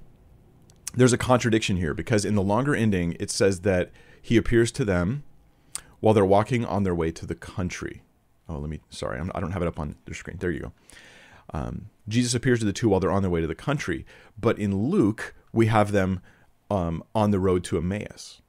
there's 0.93 1.13
a 1.13 1.17
contradiction 1.17 1.77
here 1.77 1.93
because 1.93 2.25
in 2.25 2.35
the 2.35 2.41
longer 2.41 2.75
ending 2.75 3.15
it 3.19 3.31
says 3.31 3.61
that 3.61 3.91
he 4.21 4.37
appears 4.37 4.71
to 4.73 4.85
them 4.85 5.23
while 5.99 6.13
they're 6.13 6.25
walking 6.25 6.65
on 6.65 6.83
their 6.83 6.95
way 6.95 7.11
to 7.11 7.25
the 7.25 7.35
country. 7.35 8.03
Oh, 8.47 8.57
let 8.57 8.69
me. 8.69 8.81
Sorry, 8.89 9.19
I'm, 9.19 9.31
I 9.33 9.39
do 9.39 9.45
not 9.45 9.53
have 9.53 9.61
it 9.61 9.67
up 9.67 9.79
on 9.79 9.95
the 10.05 10.13
screen. 10.13 10.37
There 10.39 10.51
you 10.51 10.59
go. 10.59 10.71
Um, 11.53 11.89
Jesus 12.07 12.33
appears 12.33 12.59
to 12.59 12.65
the 12.65 12.73
two 12.73 12.89
while 12.89 12.99
they're 12.99 13.11
on 13.11 13.21
their 13.21 13.31
way 13.31 13.41
to 13.41 13.47
the 13.47 13.55
country, 13.55 14.05
but 14.39 14.57
in 14.57 14.89
Luke 14.89 15.35
we 15.53 15.67
have 15.67 15.91
them 15.91 16.21
um, 16.69 17.03
on 17.13 17.31
the 17.31 17.39
road 17.39 17.63
to 17.65 17.77
Emmaus. 17.77 18.41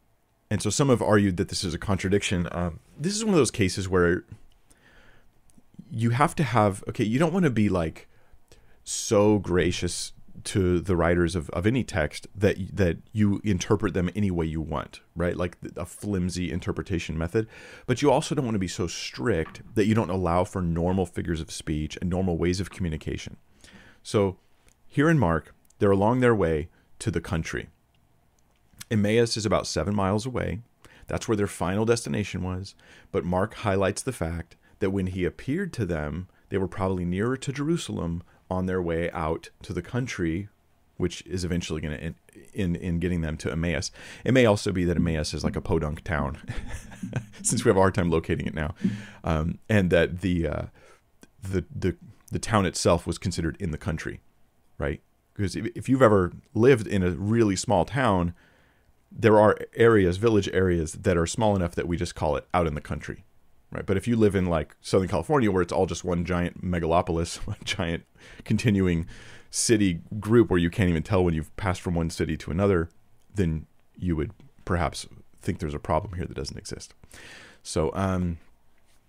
And 0.50 0.62
so 0.62 0.70
some 0.70 0.88
have 0.90 1.02
argued 1.02 1.36
that 1.38 1.48
this 1.48 1.64
is 1.64 1.74
a 1.74 1.78
contradiction. 1.78 2.46
Um, 2.52 2.80
this 2.98 3.16
is 3.16 3.24
one 3.24 3.34
of 3.34 3.38
those 3.38 3.50
cases 3.50 3.88
where 3.88 4.24
you 5.90 6.10
have 6.10 6.34
to 6.36 6.44
have, 6.44 6.84
okay, 6.88 7.04
you 7.04 7.18
don't 7.18 7.32
want 7.32 7.44
to 7.44 7.50
be 7.50 7.68
like 7.68 8.08
so 8.84 9.38
gracious 9.38 10.12
to 10.44 10.80
the 10.80 10.96
writers 10.96 11.36
of, 11.36 11.48
of 11.50 11.66
any 11.66 11.84
text 11.84 12.26
that 12.34 12.56
that 12.76 12.98
you 13.12 13.40
interpret 13.44 13.94
them 13.94 14.10
any 14.14 14.30
way 14.30 14.46
you 14.46 14.60
want, 14.60 15.00
right? 15.14 15.36
Like 15.36 15.56
a 15.76 15.86
flimsy 15.86 16.50
interpretation 16.50 17.16
method. 17.16 17.48
But 17.86 18.02
you 18.02 18.10
also 18.10 18.34
don't 18.34 18.44
want 18.44 18.54
to 18.54 18.60
be 18.60 18.68
so 18.68 18.86
strict 18.86 19.62
that 19.74 19.86
you 19.86 19.94
don't 19.94 20.10
allow 20.10 20.44
for 20.44 20.62
normal 20.62 21.06
figures 21.06 21.40
of 21.40 21.50
speech 21.50 21.96
and 22.00 22.10
normal 22.10 22.36
ways 22.36 22.60
of 22.60 22.70
communication. 22.70 23.36
So 24.02 24.38
here 24.86 25.08
in 25.08 25.18
Mark, 25.18 25.54
they're 25.78 25.90
along 25.90 26.20
their 26.20 26.34
way 26.34 26.68
to 26.98 27.10
the 27.10 27.20
country. 27.20 27.68
Emmaus 28.90 29.36
is 29.36 29.46
about 29.46 29.66
seven 29.66 29.94
miles 29.94 30.26
away. 30.26 30.60
That's 31.06 31.26
where 31.26 31.36
their 31.36 31.46
final 31.46 31.84
destination 31.84 32.42
was. 32.42 32.74
But 33.10 33.24
Mark 33.24 33.54
highlights 33.54 34.02
the 34.02 34.12
fact 34.12 34.56
that 34.80 34.90
when 34.90 35.08
he 35.08 35.24
appeared 35.24 35.72
to 35.74 35.86
them, 35.86 36.28
they 36.48 36.58
were 36.58 36.68
probably 36.68 37.04
nearer 37.04 37.36
to 37.38 37.52
Jerusalem 37.52 38.22
on 38.52 38.66
their 38.66 38.82
way 38.82 39.10
out 39.10 39.50
to 39.62 39.72
the 39.72 39.82
country, 39.82 40.48
which 40.96 41.22
is 41.22 41.44
eventually 41.44 41.80
going 41.80 41.98
to 41.98 42.14
in 42.52 42.76
in 42.76 42.98
getting 42.98 43.22
them 43.22 43.36
to 43.38 43.50
Emmaus. 43.50 43.90
It 44.24 44.32
may 44.32 44.46
also 44.46 44.72
be 44.72 44.84
that 44.84 44.96
Emmaus 44.96 45.34
is 45.34 45.42
like 45.42 45.56
a 45.56 45.60
podunk 45.60 46.04
town, 46.04 46.38
since 47.42 47.64
we 47.64 47.68
have 47.68 47.76
a 47.76 47.80
hard 47.80 47.94
time 47.94 48.10
locating 48.10 48.46
it 48.46 48.54
now, 48.54 48.74
um, 49.24 49.58
and 49.68 49.90
that 49.90 50.20
the 50.20 50.46
uh, 50.46 50.62
the 51.42 51.64
the 51.74 51.96
the 52.30 52.38
town 52.38 52.66
itself 52.66 53.06
was 53.06 53.18
considered 53.18 53.56
in 53.58 53.70
the 53.70 53.78
country, 53.78 54.20
right? 54.78 55.00
Because 55.34 55.56
if 55.56 55.88
you've 55.88 56.02
ever 56.02 56.32
lived 56.54 56.86
in 56.86 57.02
a 57.02 57.10
really 57.10 57.56
small 57.56 57.84
town, 57.84 58.34
there 59.10 59.40
are 59.40 59.56
areas, 59.74 60.18
village 60.18 60.48
areas 60.52 60.92
that 60.92 61.16
are 61.16 61.26
small 61.26 61.56
enough 61.56 61.74
that 61.74 61.88
we 61.88 61.96
just 61.96 62.14
call 62.14 62.36
it 62.36 62.46
out 62.52 62.66
in 62.66 62.74
the 62.74 62.80
country, 62.80 63.24
right? 63.72 63.86
But 63.86 63.96
if 63.96 64.06
you 64.06 64.16
live 64.16 64.36
in 64.36 64.46
like 64.46 64.76
Southern 64.80 65.08
California, 65.08 65.50
where 65.50 65.62
it's 65.62 65.72
all 65.72 65.86
just 65.86 66.04
one 66.04 66.24
giant 66.24 66.64
megalopolis, 66.64 67.36
one 67.46 67.56
giant 67.64 68.04
continuing 68.44 69.06
city 69.50 70.00
group 70.18 70.50
where 70.50 70.58
you 70.58 70.70
can't 70.70 70.88
even 70.88 71.02
tell 71.02 71.24
when 71.24 71.34
you've 71.34 71.54
passed 71.56 71.80
from 71.80 71.94
one 71.94 72.10
city 72.10 72.36
to 72.36 72.50
another, 72.50 72.88
then 73.34 73.66
you 73.96 74.16
would 74.16 74.32
perhaps 74.64 75.06
think 75.40 75.58
there's 75.58 75.74
a 75.74 75.78
problem 75.78 76.14
here 76.14 76.24
that 76.24 76.34
doesn't 76.34 76.56
exist. 76.56 76.94
So, 77.62 77.90
um, 77.94 78.38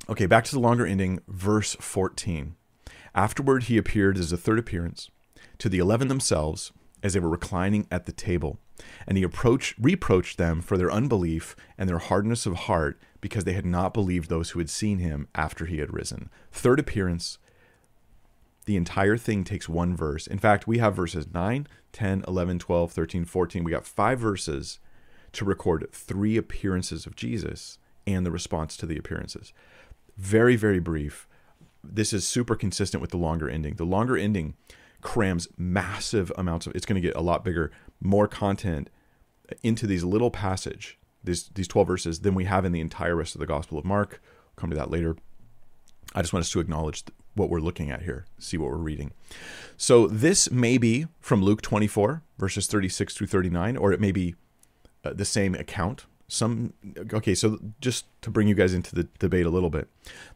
okay, 0.09 0.25
back 0.25 0.43
to 0.45 0.51
the 0.51 0.59
longer 0.59 0.85
ending, 0.85 1.19
verse 1.27 1.75
14. 1.79 2.55
Afterward, 3.15 3.63
he 3.63 3.77
appeared 3.77 4.17
as 4.17 4.31
a 4.31 4.37
third 4.37 4.59
appearance 4.59 5.09
to 5.59 5.69
the 5.69 5.79
eleven 5.79 6.07
themselves 6.07 6.71
as 7.03 7.13
they 7.13 7.19
were 7.19 7.29
reclining 7.29 7.87
at 7.91 8.05
the 8.05 8.11
table. 8.11 8.59
And 9.05 9.17
he 9.17 9.23
approached, 9.23 9.75
reproached 9.79 10.37
them 10.37 10.61
for 10.61 10.77
their 10.77 10.91
unbelief 10.91 11.55
and 11.77 11.87
their 11.87 11.99
hardness 11.99 12.45
of 12.45 12.55
heart 12.55 12.99
because 13.23 13.45
they 13.45 13.53
had 13.53 13.65
not 13.65 13.93
believed 13.93 14.29
those 14.29 14.49
who 14.49 14.59
had 14.59 14.69
seen 14.69 14.99
him 14.99 15.29
after 15.33 15.65
he 15.65 15.77
had 15.77 15.93
risen. 15.93 16.29
Third 16.51 16.77
appearance, 16.77 17.37
the 18.65 18.75
entire 18.75 19.15
thing 19.15 19.45
takes 19.45 19.69
one 19.69 19.95
verse. 19.95 20.27
In 20.27 20.39
fact, 20.39 20.67
we 20.67 20.79
have 20.79 20.93
verses 20.93 21.25
9, 21.33 21.65
10, 21.93 22.25
11, 22.27 22.59
12, 22.59 22.91
13, 22.91 23.23
14. 23.23 23.63
We 23.63 23.71
got 23.71 23.85
five 23.85 24.19
verses 24.19 24.79
to 25.31 25.45
record 25.45 25.87
three 25.93 26.35
appearances 26.35 27.05
of 27.05 27.15
Jesus 27.15 27.77
and 28.05 28.25
the 28.25 28.31
response 28.31 28.75
to 28.75 28.85
the 28.85 28.97
appearances. 28.97 29.53
Very, 30.17 30.57
very 30.57 30.79
brief. 30.79 31.25
This 31.81 32.11
is 32.11 32.27
super 32.27 32.57
consistent 32.57 32.99
with 32.99 33.11
the 33.11 33.17
longer 33.17 33.49
ending. 33.49 33.75
The 33.75 33.85
longer 33.85 34.17
ending 34.17 34.55
crams 34.99 35.47
massive 35.57 36.29
amounts 36.37 36.67
of 36.67 36.75
it's 36.75 36.85
going 36.85 37.01
to 37.01 37.07
get 37.07 37.15
a 37.15 37.21
lot 37.21 37.45
bigger, 37.45 37.71
more 38.01 38.27
content 38.27 38.89
into 39.63 39.87
these 39.87 40.03
little 40.03 40.29
passage, 40.29 40.99
these 41.23 41.49
these 41.55 41.67
12 41.67 41.87
verses 41.87 42.19
than 42.21 42.35
we 42.35 42.45
have 42.45 42.65
in 42.65 42.71
the 42.71 42.81
entire 42.81 43.15
rest 43.15 43.35
of 43.35 43.39
the 43.39 43.45
Gospel 43.45 43.77
of 43.77 43.85
Mark. 43.85 44.21
I'll 44.23 44.61
come 44.61 44.69
to 44.69 44.75
that 44.75 44.91
later. 44.91 45.15
I 46.15 46.21
just 46.21 46.33
want 46.33 46.43
us 46.43 46.51
to 46.51 46.59
acknowledge 46.59 47.03
what 47.35 47.49
we're 47.49 47.59
looking 47.59 47.89
at 47.89 48.03
here, 48.03 48.25
see 48.37 48.57
what 48.57 48.69
we're 48.69 48.77
reading. 48.77 49.11
So 49.77 50.07
this 50.07 50.51
may 50.51 50.77
be 50.77 51.07
from 51.19 51.41
Luke 51.43 51.61
24 51.61 52.21
verses 52.37 52.67
36 52.67 53.15
through 53.15 53.27
39 53.27 53.77
or 53.77 53.91
it 53.91 53.99
may 53.99 54.11
be 54.11 54.35
uh, 55.03 55.13
the 55.13 55.25
same 55.25 55.55
account. 55.55 56.05
Some 56.27 56.73
okay, 57.13 57.35
so 57.35 57.59
just 57.81 58.05
to 58.21 58.29
bring 58.29 58.47
you 58.47 58.55
guys 58.55 58.73
into 58.73 58.95
the 58.95 59.07
debate 59.19 59.45
a 59.45 59.49
little 59.51 59.69
bit. 59.69 59.87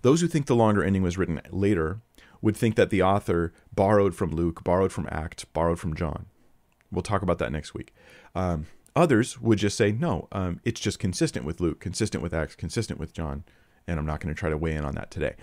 Those 0.01 0.21
who 0.21 0.27
think 0.27 0.45
the 0.45 0.55
longer 0.55 0.83
ending 0.83 1.03
was 1.03 1.17
written 1.17 1.41
later 1.49 2.01
would 2.41 2.57
think 2.57 2.75
that 2.75 2.89
the 2.89 3.01
author 3.01 3.53
borrowed 3.73 4.13
from 4.13 4.31
Luke, 4.31 4.63
borrowed 4.63 4.91
from 4.91 5.07
Acts, 5.09 5.45
borrowed 5.45 5.79
from 5.79 5.95
John. 5.95 6.27
We'll 6.91 7.01
talk 7.01 7.21
about 7.21 7.39
that 7.39 7.51
next 7.51 7.73
week. 7.73 7.93
Um, 8.35 8.67
others 8.97 9.39
would 9.39 9.59
just 9.59 9.77
say, 9.77 9.91
no, 9.91 10.27
um, 10.31 10.59
it's 10.65 10.81
just 10.81 10.99
consistent 10.99 11.45
with 11.45 11.61
Luke, 11.61 11.79
consistent 11.79 12.23
with 12.23 12.33
Acts, 12.33 12.55
consistent 12.55 12.99
with 12.99 13.13
John, 13.13 13.43
and 13.87 13.99
I'm 13.99 14.05
not 14.05 14.19
going 14.19 14.33
to 14.33 14.39
try 14.39 14.49
to 14.49 14.57
weigh 14.57 14.75
in 14.75 14.83
on 14.83 14.95
that 14.95 15.11
today. 15.11 15.35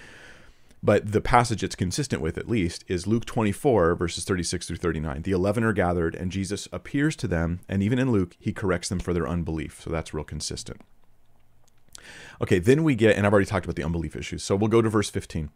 But 0.83 1.13
the 1.13 1.23
passage 1.23 1.65
it's 1.65 1.75
consistent 1.75 2.21
with, 2.21 2.37
at 2.37 2.47
least, 2.47 2.85
is 2.89 3.07
Luke 3.07 3.25
24, 3.25 3.95
verses 3.95 4.25
36 4.25 4.67
through 4.67 4.77
39. 4.77 5.23
The 5.23 5.33
eleven 5.33 5.65
are 5.65 5.73
gathered, 5.73 6.15
and 6.15 6.31
Jesus 6.31 6.69
appears 6.73 7.17
to 7.17 7.27
them, 7.27 7.61
and 7.71 7.83
even 7.83 7.99
in 7.99 8.13
Luke, 8.13 8.37
he 8.39 8.53
corrects 8.53 8.91
them 8.91 8.99
for 8.99 9.15
their 9.15 9.27
unbelief. 9.27 9.81
So 9.81 9.89
that's 9.89 10.13
real 10.13 10.25
consistent. 10.25 10.83
Okay, 12.43 12.59
then 12.59 12.85
we 12.85 12.95
get, 12.95 13.17
and 13.17 13.27
I've 13.27 13.33
already 13.33 13.47
talked 13.47 13.65
about 13.65 13.77
the 13.77 13.85
unbelief 13.85 14.15
issues. 14.15 14.43
So 14.43 14.57
we'll 14.57 14.69
go 14.69 14.83
to 14.83 14.91
verse 14.91 15.09
15. 15.09 15.49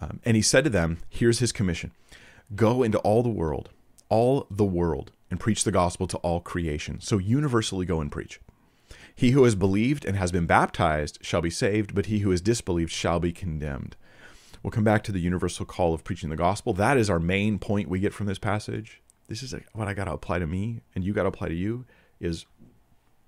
Um, 0.00 0.20
and 0.24 0.34
he 0.34 0.42
said 0.42 0.64
to 0.64 0.70
them, 0.70 0.98
Here's 1.08 1.38
his 1.38 1.52
commission 1.52 1.92
go 2.56 2.82
into 2.82 2.98
all 2.98 3.22
the 3.22 3.28
world, 3.28 3.70
all 4.08 4.46
the 4.50 4.64
world, 4.64 5.12
and 5.30 5.40
preach 5.40 5.64
the 5.64 5.72
gospel 5.72 6.06
to 6.08 6.16
all 6.18 6.40
creation. 6.40 7.00
So 7.00 7.18
universally 7.18 7.86
go 7.86 8.00
and 8.00 8.10
preach. 8.10 8.40
He 9.14 9.32
who 9.32 9.44
has 9.44 9.54
believed 9.54 10.04
and 10.04 10.16
has 10.16 10.32
been 10.32 10.46
baptized 10.46 11.18
shall 11.22 11.42
be 11.42 11.50
saved, 11.50 11.94
but 11.94 12.06
he 12.06 12.20
who 12.20 12.30
has 12.30 12.40
disbelieved 12.40 12.92
shall 12.92 13.20
be 13.20 13.32
condemned. 13.32 13.96
We'll 14.62 14.70
come 14.70 14.84
back 14.84 15.02
to 15.04 15.12
the 15.12 15.20
universal 15.20 15.66
call 15.66 15.94
of 15.94 16.04
preaching 16.04 16.30
the 16.30 16.36
gospel. 16.36 16.72
That 16.72 16.96
is 16.96 17.10
our 17.10 17.20
main 17.20 17.58
point 17.58 17.88
we 17.88 18.00
get 18.00 18.14
from 18.14 18.26
this 18.26 18.38
passage. 18.38 19.02
This 19.28 19.42
is 19.42 19.54
what 19.72 19.88
I 19.88 19.94
got 19.94 20.04
to 20.04 20.12
apply 20.12 20.38
to 20.38 20.46
me, 20.46 20.80
and 20.94 21.04
you 21.04 21.12
got 21.12 21.24
to 21.24 21.28
apply 21.28 21.48
to 21.48 21.54
you 21.54 21.84
is 22.20 22.46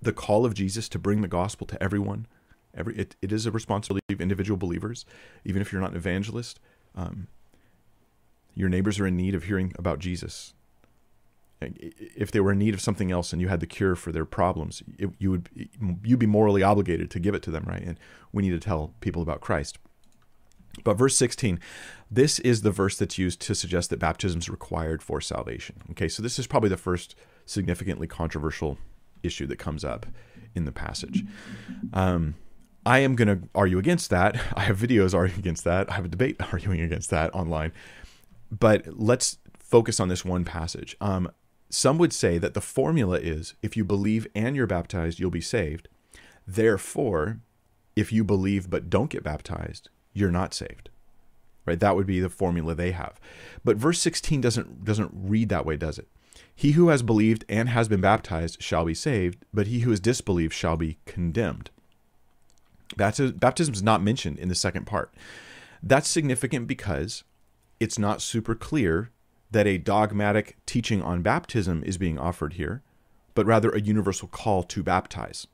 the 0.01 0.13
call 0.13 0.45
of 0.45 0.53
Jesus 0.53 0.89
to 0.89 0.99
bring 0.99 1.21
the 1.21 1.27
gospel 1.27 1.67
to 1.67 1.81
everyone 1.81 2.27
Every 2.73 2.95
it, 2.95 3.15
it 3.21 3.31
is 3.31 3.45
a 3.45 3.51
responsibility 3.51 4.13
of 4.13 4.21
individual 4.21 4.57
believers, 4.57 5.05
even 5.43 5.61
if 5.61 5.71
you're 5.71 5.81
not 5.81 5.91
an 5.91 5.97
evangelist. 5.97 6.59
Um, 6.95 7.27
your 8.55 8.69
neighbors 8.69 8.99
are 8.99 9.07
in 9.07 9.17
need 9.17 9.35
of 9.35 9.45
hearing 9.45 9.73
about 9.77 9.99
Jesus. 9.99 10.53
If 11.61 12.31
they 12.31 12.39
were 12.39 12.53
in 12.53 12.59
need 12.59 12.73
of 12.73 12.81
something 12.81 13.11
else 13.11 13.31
and 13.31 13.41
you 13.41 13.47
had 13.47 13.59
the 13.59 13.67
cure 13.67 13.95
for 13.95 14.11
their 14.11 14.25
problems, 14.25 14.81
it, 14.97 15.09
you 15.19 15.31
would 15.31 15.49
you'd 16.03 16.19
be 16.19 16.25
morally 16.25 16.63
obligated 16.63 17.11
to 17.11 17.19
give 17.19 17.35
it 17.35 17.43
to 17.43 17.51
them, 17.51 17.65
right? 17.67 17.83
And 17.83 17.99
we 18.31 18.43
need 18.43 18.51
to 18.51 18.59
tell 18.59 18.93
people 18.99 19.21
about 19.21 19.41
Christ. 19.41 19.77
But 20.83 20.95
verse 20.95 21.15
16, 21.17 21.59
this 22.09 22.39
is 22.39 22.61
the 22.61 22.71
verse 22.71 22.97
that's 22.97 23.17
used 23.17 23.41
to 23.41 23.55
suggest 23.55 23.89
that 23.89 23.99
baptism 23.99 24.39
is 24.39 24.49
required 24.49 25.03
for 25.03 25.21
salvation. 25.21 25.75
Okay, 25.91 26.07
so 26.07 26.23
this 26.23 26.39
is 26.39 26.47
probably 26.47 26.69
the 26.69 26.77
first 26.77 27.15
significantly 27.45 28.07
controversial 28.07 28.77
issue 29.21 29.45
that 29.47 29.57
comes 29.57 29.83
up 29.83 30.05
in 30.55 30.65
the 30.65 30.71
passage. 30.71 31.23
Um, 31.93 32.35
I 32.85 32.99
am 32.99 33.15
going 33.15 33.27
to 33.27 33.47
argue 33.53 33.77
against 33.77 34.09
that. 34.09 34.35
I 34.55 34.61
have 34.61 34.77
videos 34.77 35.13
arguing 35.13 35.39
against 35.39 35.63
that. 35.65 35.91
I 35.91 35.95
have 35.95 36.05
a 36.05 36.09
debate 36.09 36.37
arguing 36.51 36.81
against 36.81 37.09
that 37.11 37.33
online. 37.35 37.71
But 38.51 38.85
let's 38.87 39.37
focus 39.59 39.99
on 39.99 40.09
this 40.09 40.25
one 40.25 40.43
passage. 40.43 40.97
Um, 40.99 41.31
some 41.73 41.97
would 41.97 42.13
say 42.13 42.37
that 42.37 42.53
the 42.53 42.61
formula 42.61 43.17
is 43.17 43.55
if 43.61 43.77
you 43.77 43.83
believe 43.83 44.27
and 44.35 44.55
you're 44.55 44.67
baptized, 44.67 45.19
you'll 45.19 45.31
be 45.31 45.41
saved. 45.41 45.87
Therefore, 46.45 47.39
if 47.95 48.11
you 48.11 48.23
believe 48.23 48.69
but 48.69 48.89
don't 48.89 49.09
get 49.09 49.23
baptized, 49.23 49.89
you're 50.13 50.31
not 50.31 50.53
saved. 50.53 50.89
Right? 51.65 51.79
That 51.79 51.95
would 51.95 52.07
be 52.07 52.19
the 52.19 52.29
formula 52.29 52.73
they 52.73 52.91
have. 52.91 53.19
But 53.63 53.77
verse 53.77 53.99
16 53.99 54.41
doesn't 54.41 54.83
doesn't 54.83 55.11
read 55.13 55.49
that 55.49 55.65
way, 55.65 55.77
does 55.77 55.97
it? 55.99 56.07
He 56.53 56.71
who 56.71 56.89
has 56.89 57.03
believed 57.03 57.45
and 57.47 57.69
has 57.69 57.87
been 57.87 58.01
baptized 58.01 58.61
shall 58.61 58.85
be 58.85 58.93
saved, 58.93 59.45
but 59.53 59.67
he 59.67 59.79
who 59.79 59.91
has 59.91 59.99
disbelieved 59.99 60.53
shall 60.53 60.77
be 60.77 60.97
condemned. 61.05 61.69
Baptism 62.97 63.73
is 63.73 63.83
not 63.83 64.03
mentioned 64.03 64.37
in 64.39 64.49
the 64.49 64.55
second 64.55 64.85
part. 64.85 65.13
That's 65.81 66.09
significant 66.09 66.67
because 66.67 67.23
it's 67.79 67.97
not 67.97 68.21
super 68.21 68.53
clear 68.53 69.11
that 69.51 69.67
a 69.67 69.77
dogmatic 69.77 70.57
teaching 70.65 71.01
on 71.01 71.21
baptism 71.21 71.83
is 71.83 71.97
being 71.97 72.17
offered 72.17 72.53
here, 72.53 72.81
but 73.35 73.45
rather 73.45 73.69
a 73.69 73.81
universal 73.81 74.27
call 74.27 74.63
to 74.63 74.83
baptize. 74.83 75.47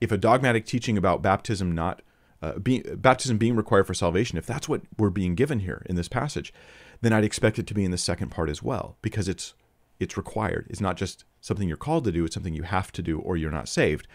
If 0.00 0.10
a 0.10 0.18
dogmatic 0.18 0.64
teaching 0.64 0.96
about 0.96 1.22
baptism 1.22 1.72
not 1.72 2.02
uh, 2.42 2.58
being, 2.58 2.82
baptism 2.96 3.36
being 3.36 3.54
required 3.54 3.86
for 3.86 3.94
salvation, 3.94 4.38
if 4.38 4.46
that's 4.46 4.68
what 4.68 4.80
we're 4.96 5.10
being 5.10 5.34
given 5.34 5.60
here 5.60 5.82
in 5.86 5.96
this 5.96 6.08
passage, 6.08 6.54
then 7.02 7.12
I'd 7.12 7.24
expect 7.24 7.58
it 7.58 7.66
to 7.66 7.74
be 7.74 7.84
in 7.84 7.90
the 7.90 7.98
second 7.98 8.30
part 8.30 8.48
as 8.48 8.62
well, 8.62 8.96
because 9.02 9.28
it's 9.28 9.54
it's 9.98 10.16
required. 10.16 10.66
It's 10.70 10.80
not 10.80 10.96
just 10.96 11.24
something 11.42 11.68
you're 11.68 11.76
called 11.76 12.04
to 12.04 12.12
do; 12.12 12.24
it's 12.24 12.34
something 12.34 12.54
you 12.54 12.62
have 12.62 12.92
to 12.92 13.02
do, 13.02 13.18
or 13.18 13.36
you're 13.36 13.50
not 13.50 13.68
saved. 13.68 14.08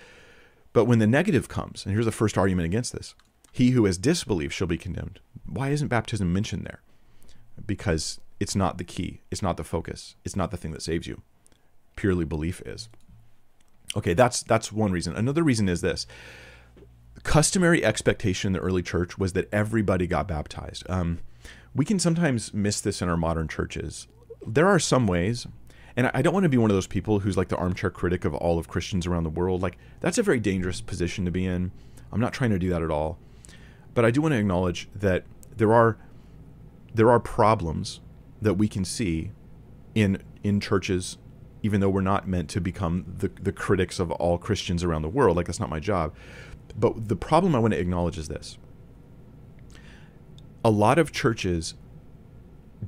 But 0.74 0.86
when 0.86 1.00
the 1.00 1.08
negative 1.08 1.48
comes, 1.48 1.86
and 1.86 1.94
here's 1.94 2.06
the 2.06 2.12
first 2.12 2.38
argument 2.38 2.66
against 2.66 2.94
this 2.94 3.14
he 3.52 3.70
who 3.70 3.86
has 3.86 3.98
disbelieved 3.98 4.54
shall 4.54 4.68
be 4.68 4.78
condemned. 4.78 5.20
Why 5.46 5.70
isn't 5.70 5.88
baptism 5.88 6.34
mentioned 6.34 6.66
there? 6.66 6.82
Because 7.66 8.20
it's 8.40 8.56
not 8.56 8.78
the 8.78 8.84
key, 8.84 9.22
it's 9.32 9.42
not 9.42 9.58
the 9.58 9.64
focus, 9.64 10.16
it's 10.24 10.36
not 10.36 10.52
the 10.52 10.58
thing 10.58 10.72
that 10.72 10.82
saves 10.82 11.08
you. 11.08 11.22
Purely 11.96 12.26
belief 12.26 12.62
is. 12.66 12.90
Okay, 13.96 14.14
that's 14.14 14.44
that's 14.44 14.72
one 14.72 14.92
reason. 14.92 15.16
Another 15.16 15.44
reason 15.44 15.70
is 15.70 15.82
this. 15.82 16.06
Customary 17.24 17.84
expectation 17.84 18.50
in 18.50 18.54
the 18.54 18.60
early 18.60 18.84
church 18.84 19.18
was 19.18 19.34
that 19.34 19.52
everybody 19.54 20.06
got 20.06 20.28
baptized. 20.28 20.84
Um, 20.90 21.20
we 21.74 21.86
can 21.86 22.00
sometimes 22.00 22.54
miss 22.54 22.82
this 22.82 23.02
in 23.02 23.10
our 23.10 23.18
modern 23.18 23.48
churches. 23.48 24.08
There 24.46 24.68
are 24.68 24.80
some 24.80 25.08
ways, 25.08 25.48
and 25.96 26.12
I 26.14 26.22
don't 26.22 26.34
want 26.34 26.44
to 26.44 26.50
be 26.50 26.58
one 26.58 26.70
of 26.70 26.76
those 26.76 26.88
people 26.88 27.20
who's 27.20 27.38
like 27.38 27.48
the 27.48 27.58
armchair 27.58 27.90
critic 27.90 28.26
of 28.26 28.34
all 28.34 28.60
of 28.60 28.68
Christians 28.68 29.08
around 29.08 29.24
the 29.24 29.30
world. 29.30 29.62
Like, 29.62 29.78
that's 30.02 30.18
a 30.18 30.24
very 30.24 30.40
dangerous 30.40 30.82
position 30.82 31.26
to 31.26 31.32
be 31.32 31.46
in. 31.46 31.72
I'm 32.12 32.22
not 32.22 32.34
trying 32.34 32.52
to 32.52 32.60
do 32.60 32.70
that 32.70 32.82
at 32.82 32.92
all. 32.92 33.18
But 33.94 34.06
I 34.06 34.12
do 34.12 34.22
want 34.22 34.34
to 34.34 34.40
acknowledge 34.40 34.90
that 34.94 35.24
there 35.56 35.74
are 35.74 35.98
there 36.94 37.10
are 37.10 37.20
problems 37.20 38.00
that 38.42 38.56
we 38.56 38.68
can 38.68 38.86
see 38.86 39.32
in 39.94 40.22
in 40.44 40.60
churches 40.60 41.18
even 41.66 41.82
though 41.82 41.90
we're 41.90 42.00
not 42.00 42.28
meant 42.28 42.48
to 42.48 42.62
become 42.62 43.04
the, 43.18 43.28
the 43.42 43.52
critics 43.52 44.00
of 44.00 44.12
all 44.12 44.38
Christians 44.38 44.84
around 44.84 45.02
the 45.02 45.10
world. 45.10 45.36
Like, 45.36 45.48
that's 45.48 45.60
not 45.60 45.68
my 45.68 45.80
job. 45.80 46.14
But 46.78 47.08
the 47.08 47.16
problem 47.16 47.56
I 47.56 47.60
want 47.60 47.74
to 47.74 47.80
acknowledge 47.80 48.20
is 48.20 48.28
this 48.28 48.60
a 50.64 50.70
lot 50.70 51.00
of 51.00 51.12
churches 51.12 51.74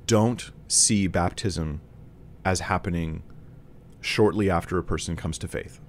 don't 0.06 0.52
see 0.68 1.08
baptism 1.08 1.82
as 2.46 2.60
happening 2.60 3.24
shortly 4.00 4.48
after 4.48 4.78
a 4.78 4.84
person 4.84 5.16
comes 5.16 5.40
to 5.40 5.48
faith. 5.48 5.80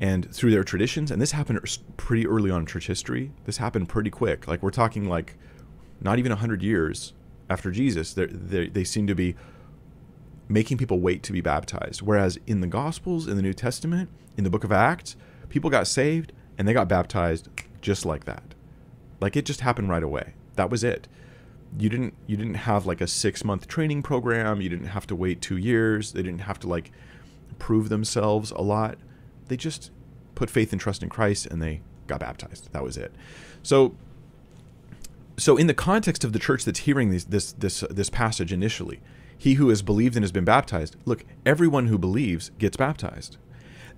And 0.00 0.34
through 0.34 0.50
their 0.50 0.64
traditions, 0.64 1.12
and 1.12 1.22
this 1.22 1.30
happened 1.30 1.60
pretty 1.96 2.26
early 2.26 2.50
on 2.50 2.62
in 2.62 2.66
church 2.66 2.88
history, 2.88 3.30
this 3.44 3.58
happened 3.58 3.88
pretty 3.88 4.10
quick. 4.10 4.48
Like, 4.48 4.60
we're 4.60 4.72
talking 4.72 5.08
like 5.08 5.36
not 6.00 6.18
even 6.18 6.30
100 6.30 6.64
years 6.64 7.12
after 7.50 7.70
Jesus, 7.70 8.14
they 8.14 8.68
they 8.68 8.84
seem 8.84 9.06
to 9.06 9.14
be 9.14 9.34
making 10.48 10.78
people 10.78 10.98
wait 10.98 11.22
to 11.22 11.32
be 11.32 11.40
baptized. 11.40 12.02
Whereas 12.02 12.38
in 12.46 12.60
the 12.60 12.66
Gospels, 12.66 13.26
in 13.26 13.36
the 13.36 13.42
New 13.42 13.52
Testament, 13.52 14.08
in 14.36 14.44
the 14.44 14.50
book 14.50 14.64
of 14.64 14.72
Acts, 14.72 15.16
people 15.48 15.70
got 15.70 15.86
saved 15.86 16.32
and 16.56 16.66
they 16.66 16.72
got 16.72 16.88
baptized 16.88 17.48
just 17.80 18.06
like 18.06 18.24
that. 18.24 18.54
Like 19.20 19.36
it 19.36 19.44
just 19.44 19.60
happened 19.60 19.90
right 19.90 20.02
away. 20.02 20.34
That 20.56 20.70
was 20.70 20.82
it. 20.84 21.08
You 21.78 21.88
didn't 21.88 22.14
you 22.26 22.36
didn't 22.36 22.54
have 22.54 22.86
like 22.86 23.00
a 23.00 23.04
6-month 23.04 23.68
training 23.68 24.02
program, 24.02 24.60
you 24.60 24.68
didn't 24.68 24.86
have 24.86 25.06
to 25.08 25.16
wait 25.16 25.42
2 25.42 25.56
years, 25.56 26.12
they 26.12 26.22
didn't 26.22 26.40
have 26.40 26.58
to 26.60 26.68
like 26.68 26.92
prove 27.58 27.88
themselves 27.88 28.50
a 28.52 28.62
lot. 28.62 28.96
They 29.48 29.56
just 29.56 29.90
put 30.34 30.48
faith 30.48 30.72
and 30.72 30.80
trust 30.80 31.02
in 31.02 31.08
Christ 31.08 31.46
and 31.46 31.60
they 31.60 31.82
got 32.06 32.20
baptized. 32.20 32.72
That 32.72 32.82
was 32.82 32.96
it. 32.96 33.12
So 33.62 33.94
so 35.38 35.56
in 35.56 35.68
the 35.68 35.74
context 35.74 36.24
of 36.24 36.32
the 36.32 36.38
church 36.38 36.64
that's 36.64 36.80
hearing 36.80 37.10
this 37.10 37.24
this 37.24 37.52
this 37.52 37.80
this 37.90 38.10
passage 38.10 38.52
initially, 38.52 39.00
he 39.36 39.54
who 39.54 39.68
has 39.68 39.82
believed 39.82 40.16
and 40.16 40.24
has 40.24 40.32
been 40.32 40.44
baptized, 40.44 40.96
look, 41.04 41.24
everyone 41.46 41.86
who 41.86 41.96
believes 41.98 42.50
gets 42.58 42.76
baptized. 42.76 43.38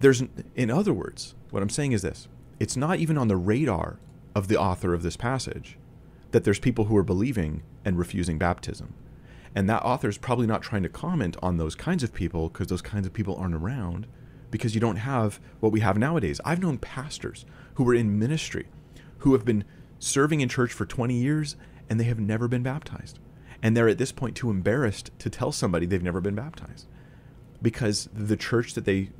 There's 0.00 0.22
in 0.54 0.70
other 0.70 0.92
words, 0.92 1.34
what 1.50 1.62
I'm 1.62 1.70
saying 1.70 1.92
is 1.92 2.02
this. 2.02 2.28
It's 2.58 2.76
not 2.76 2.98
even 2.98 3.16
on 3.16 3.28
the 3.28 3.36
radar 3.36 3.98
of 4.34 4.48
the 4.48 4.58
author 4.58 4.92
of 4.94 5.02
this 5.02 5.16
passage 5.16 5.78
that 6.30 6.44
there's 6.44 6.60
people 6.60 6.84
who 6.84 6.96
are 6.96 7.02
believing 7.02 7.62
and 7.84 7.98
refusing 7.98 8.38
baptism. 8.38 8.94
And 9.54 9.68
that 9.68 9.82
author 9.82 10.08
is 10.08 10.18
probably 10.18 10.46
not 10.46 10.62
trying 10.62 10.84
to 10.84 10.88
comment 10.88 11.36
on 11.42 11.56
those 11.56 11.74
kinds 11.74 12.04
of 12.04 12.14
people 12.14 12.48
because 12.48 12.68
those 12.68 12.82
kinds 12.82 13.06
of 13.06 13.12
people 13.12 13.34
aren't 13.34 13.54
around 13.54 14.06
because 14.50 14.74
you 14.74 14.80
don't 14.80 14.96
have 14.96 15.40
what 15.58 15.72
we 15.72 15.80
have 15.80 15.98
nowadays. 15.98 16.40
I've 16.44 16.62
known 16.62 16.78
pastors 16.78 17.44
who 17.74 17.84
were 17.84 17.94
in 17.94 18.18
ministry 18.18 18.68
who 19.18 19.32
have 19.32 19.44
been 19.44 19.64
serving 20.00 20.40
in 20.40 20.48
church 20.48 20.72
for 20.72 20.84
20 20.84 21.14
years 21.14 21.54
and 21.88 22.00
they 22.00 22.04
have 22.04 22.18
never 22.18 22.48
been 22.48 22.64
baptized. 22.64 23.20
And 23.62 23.76
they're 23.76 23.88
at 23.88 23.98
this 23.98 24.10
point 24.10 24.34
too 24.34 24.50
embarrassed 24.50 25.10
to 25.20 25.30
tell 25.30 25.52
somebody 25.52 25.86
they've 25.86 26.02
never 26.02 26.20
been 26.20 26.34
baptized 26.34 26.86
because 27.62 28.08
the 28.12 28.36
church 28.36 28.74
that 28.74 28.86
they 28.86 29.10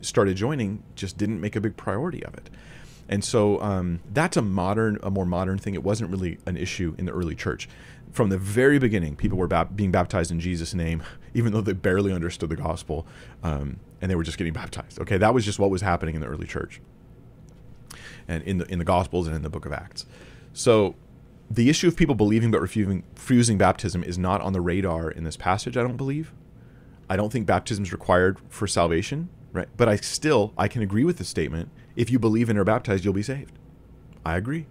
started 0.00 0.36
joining 0.36 0.82
just 0.94 1.18
didn't 1.18 1.40
make 1.40 1.54
a 1.54 1.60
big 1.60 1.76
priority 1.76 2.24
of 2.24 2.34
it. 2.34 2.50
And 3.08 3.24
so 3.24 3.60
um, 3.60 4.00
that's 4.12 4.36
a 4.36 4.42
modern, 4.42 4.98
a 5.02 5.10
more 5.10 5.26
modern 5.26 5.58
thing. 5.58 5.74
It 5.74 5.82
wasn't 5.82 6.10
really 6.10 6.38
an 6.46 6.56
issue 6.56 6.94
in 6.96 7.06
the 7.06 7.12
early 7.12 7.34
church. 7.34 7.68
From 8.12 8.30
the 8.30 8.38
very 8.38 8.78
beginning, 8.78 9.16
people 9.16 9.36
were 9.36 9.48
ba- 9.48 9.68
being 9.74 9.90
baptized 9.90 10.30
in 10.30 10.40
Jesus' 10.40 10.74
name, 10.74 11.02
even 11.34 11.52
though 11.52 11.60
they 11.60 11.72
barely 11.72 12.12
understood 12.12 12.48
the 12.48 12.56
gospel, 12.56 13.06
um, 13.42 13.80
and 14.00 14.10
they 14.10 14.14
were 14.14 14.22
just 14.22 14.38
getting 14.38 14.52
baptized. 14.52 15.00
Okay, 15.00 15.18
that 15.18 15.34
was 15.34 15.44
just 15.44 15.58
what 15.58 15.70
was 15.70 15.82
happening 15.82 16.14
in 16.14 16.20
the 16.20 16.26
early 16.28 16.46
church, 16.46 16.80
and 18.28 18.42
in 18.44 18.58
the 18.58 18.64
in 18.66 18.78
the 18.78 18.84
Gospels 18.84 19.26
and 19.26 19.36
in 19.36 19.42
the 19.42 19.50
Book 19.50 19.66
of 19.66 19.72
Acts. 19.72 20.06
So 20.52 20.94
the 21.50 21.68
issue 21.68 21.88
of 21.88 21.96
people 21.96 22.14
believing 22.14 22.50
but 22.50 22.60
refusing, 22.60 23.04
refusing 23.14 23.58
baptism 23.58 24.04
is 24.04 24.18
not 24.18 24.40
on 24.40 24.52
the 24.52 24.60
radar 24.60 25.10
in 25.10 25.24
this 25.24 25.36
passage, 25.36 25.76
I 25.76 25.82
don't 25.82 25.96
believe. 25.96 26.32
I 27.08 27.16
don't 27.16 27.32
think 27.32 27.46
baptism 27.46 27.84
is 27.84 27.92
required 27.92 28.38
for 28.48 28.66
salvation, 28.66 29.30
right? 29.52 29.68
But 29.76 29.88
I 29.88 29.96
still 29.96 30.52
I 30.56 30.68
can 30.68 30.82
agree 30.82 31.04
with 31.04 31.18
the 31.18 31.24
statement, 31.24 31.70
if 31.96 32.10
you 32.10 32.18
believe 32.18 32.48
and 32.48 32.58
are 32.58 32.64
baptized, 32.64 33.04
you'll 33.04 33.14
be 33.14 33.22
saved. 33.22 33.58
I 34.24 34.36
agree. 34.36 34.66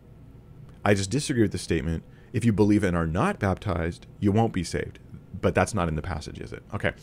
I 0.85 0.93
just 0.93 1.09
disagree 1.09 1.41
with 1.41 1.51
the 1.51 1.57
statement, 1.57 2.03
if 2.31 2.45
you 2.45 2.53
believe 2.53 2.83
and 2.83 2.95
are 2.95 3.07
not 3.07 3.39
baptized, 3.39 4.05
you 4.19 4.31
won't 4.31 4.53
be 4.53 4.63
saved. 4.63 4.99
But 5.41 5.55
that's 5.55 5.73
not 5.73 5.87
in 5.87 5.95
the 5.95 6.01
passage, 6.01 6.39
is 6.39 6.53
it? 6.53 6.63
Okay. 6.73 6.93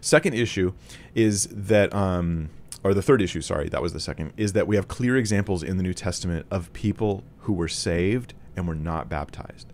Second 0.00 0.34
issue 0.34 0.72
is 1.14 1.46
that 1.50 1.94
um 1.94 2.50
or 2.86 2.94
the 2.94 3.02
third 3.02 3.20
issue, 3.20 3.40
sorry, 3.40 3.68
that 3.68 3.82
was 3.82 3.92
the 3.92 4.00
second, 4.00 4.32
is 4.36 4.52
that 4.52 4.68
we 4.68 4.76
have 4.76 4.86
clear 4.86 5.16
examples 5.16 5.64
in 5.64 5.76
the 5.76 5.82
New 5.82 5.92
Testament 5.92 6.46
of 6.52 6.72
people 6.72 7.24
who 7.40 7.52
were 7.52 7.66
saved 7.66 8.32
and 8.54 8.68
were 8.68 8.76
not 8.76 9.08
baptized. 9.08 9.72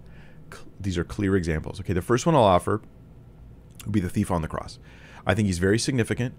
These 0.81 0.97
are 0.97 1.05
clear 1.05 1.37
examples. 1.37 1.79
Okay, 1.79 1.93
the 1.93 2.01
first 2.01 2.25
one 2.25 2.35
I'll 2.35 2.43
offer 2.43 2.81
would 3.85 3.93
be 3.93 4.01
the 4.01 4.09
thief 4.09 4.31
on 4.31 4.41
the 4.41 4.49
cross. 4.49 4.79
I 5.27 5.35
think 5.35 5.45
he's 5.45 5.59
very 5.59 5.79
significant. 5.79 6.35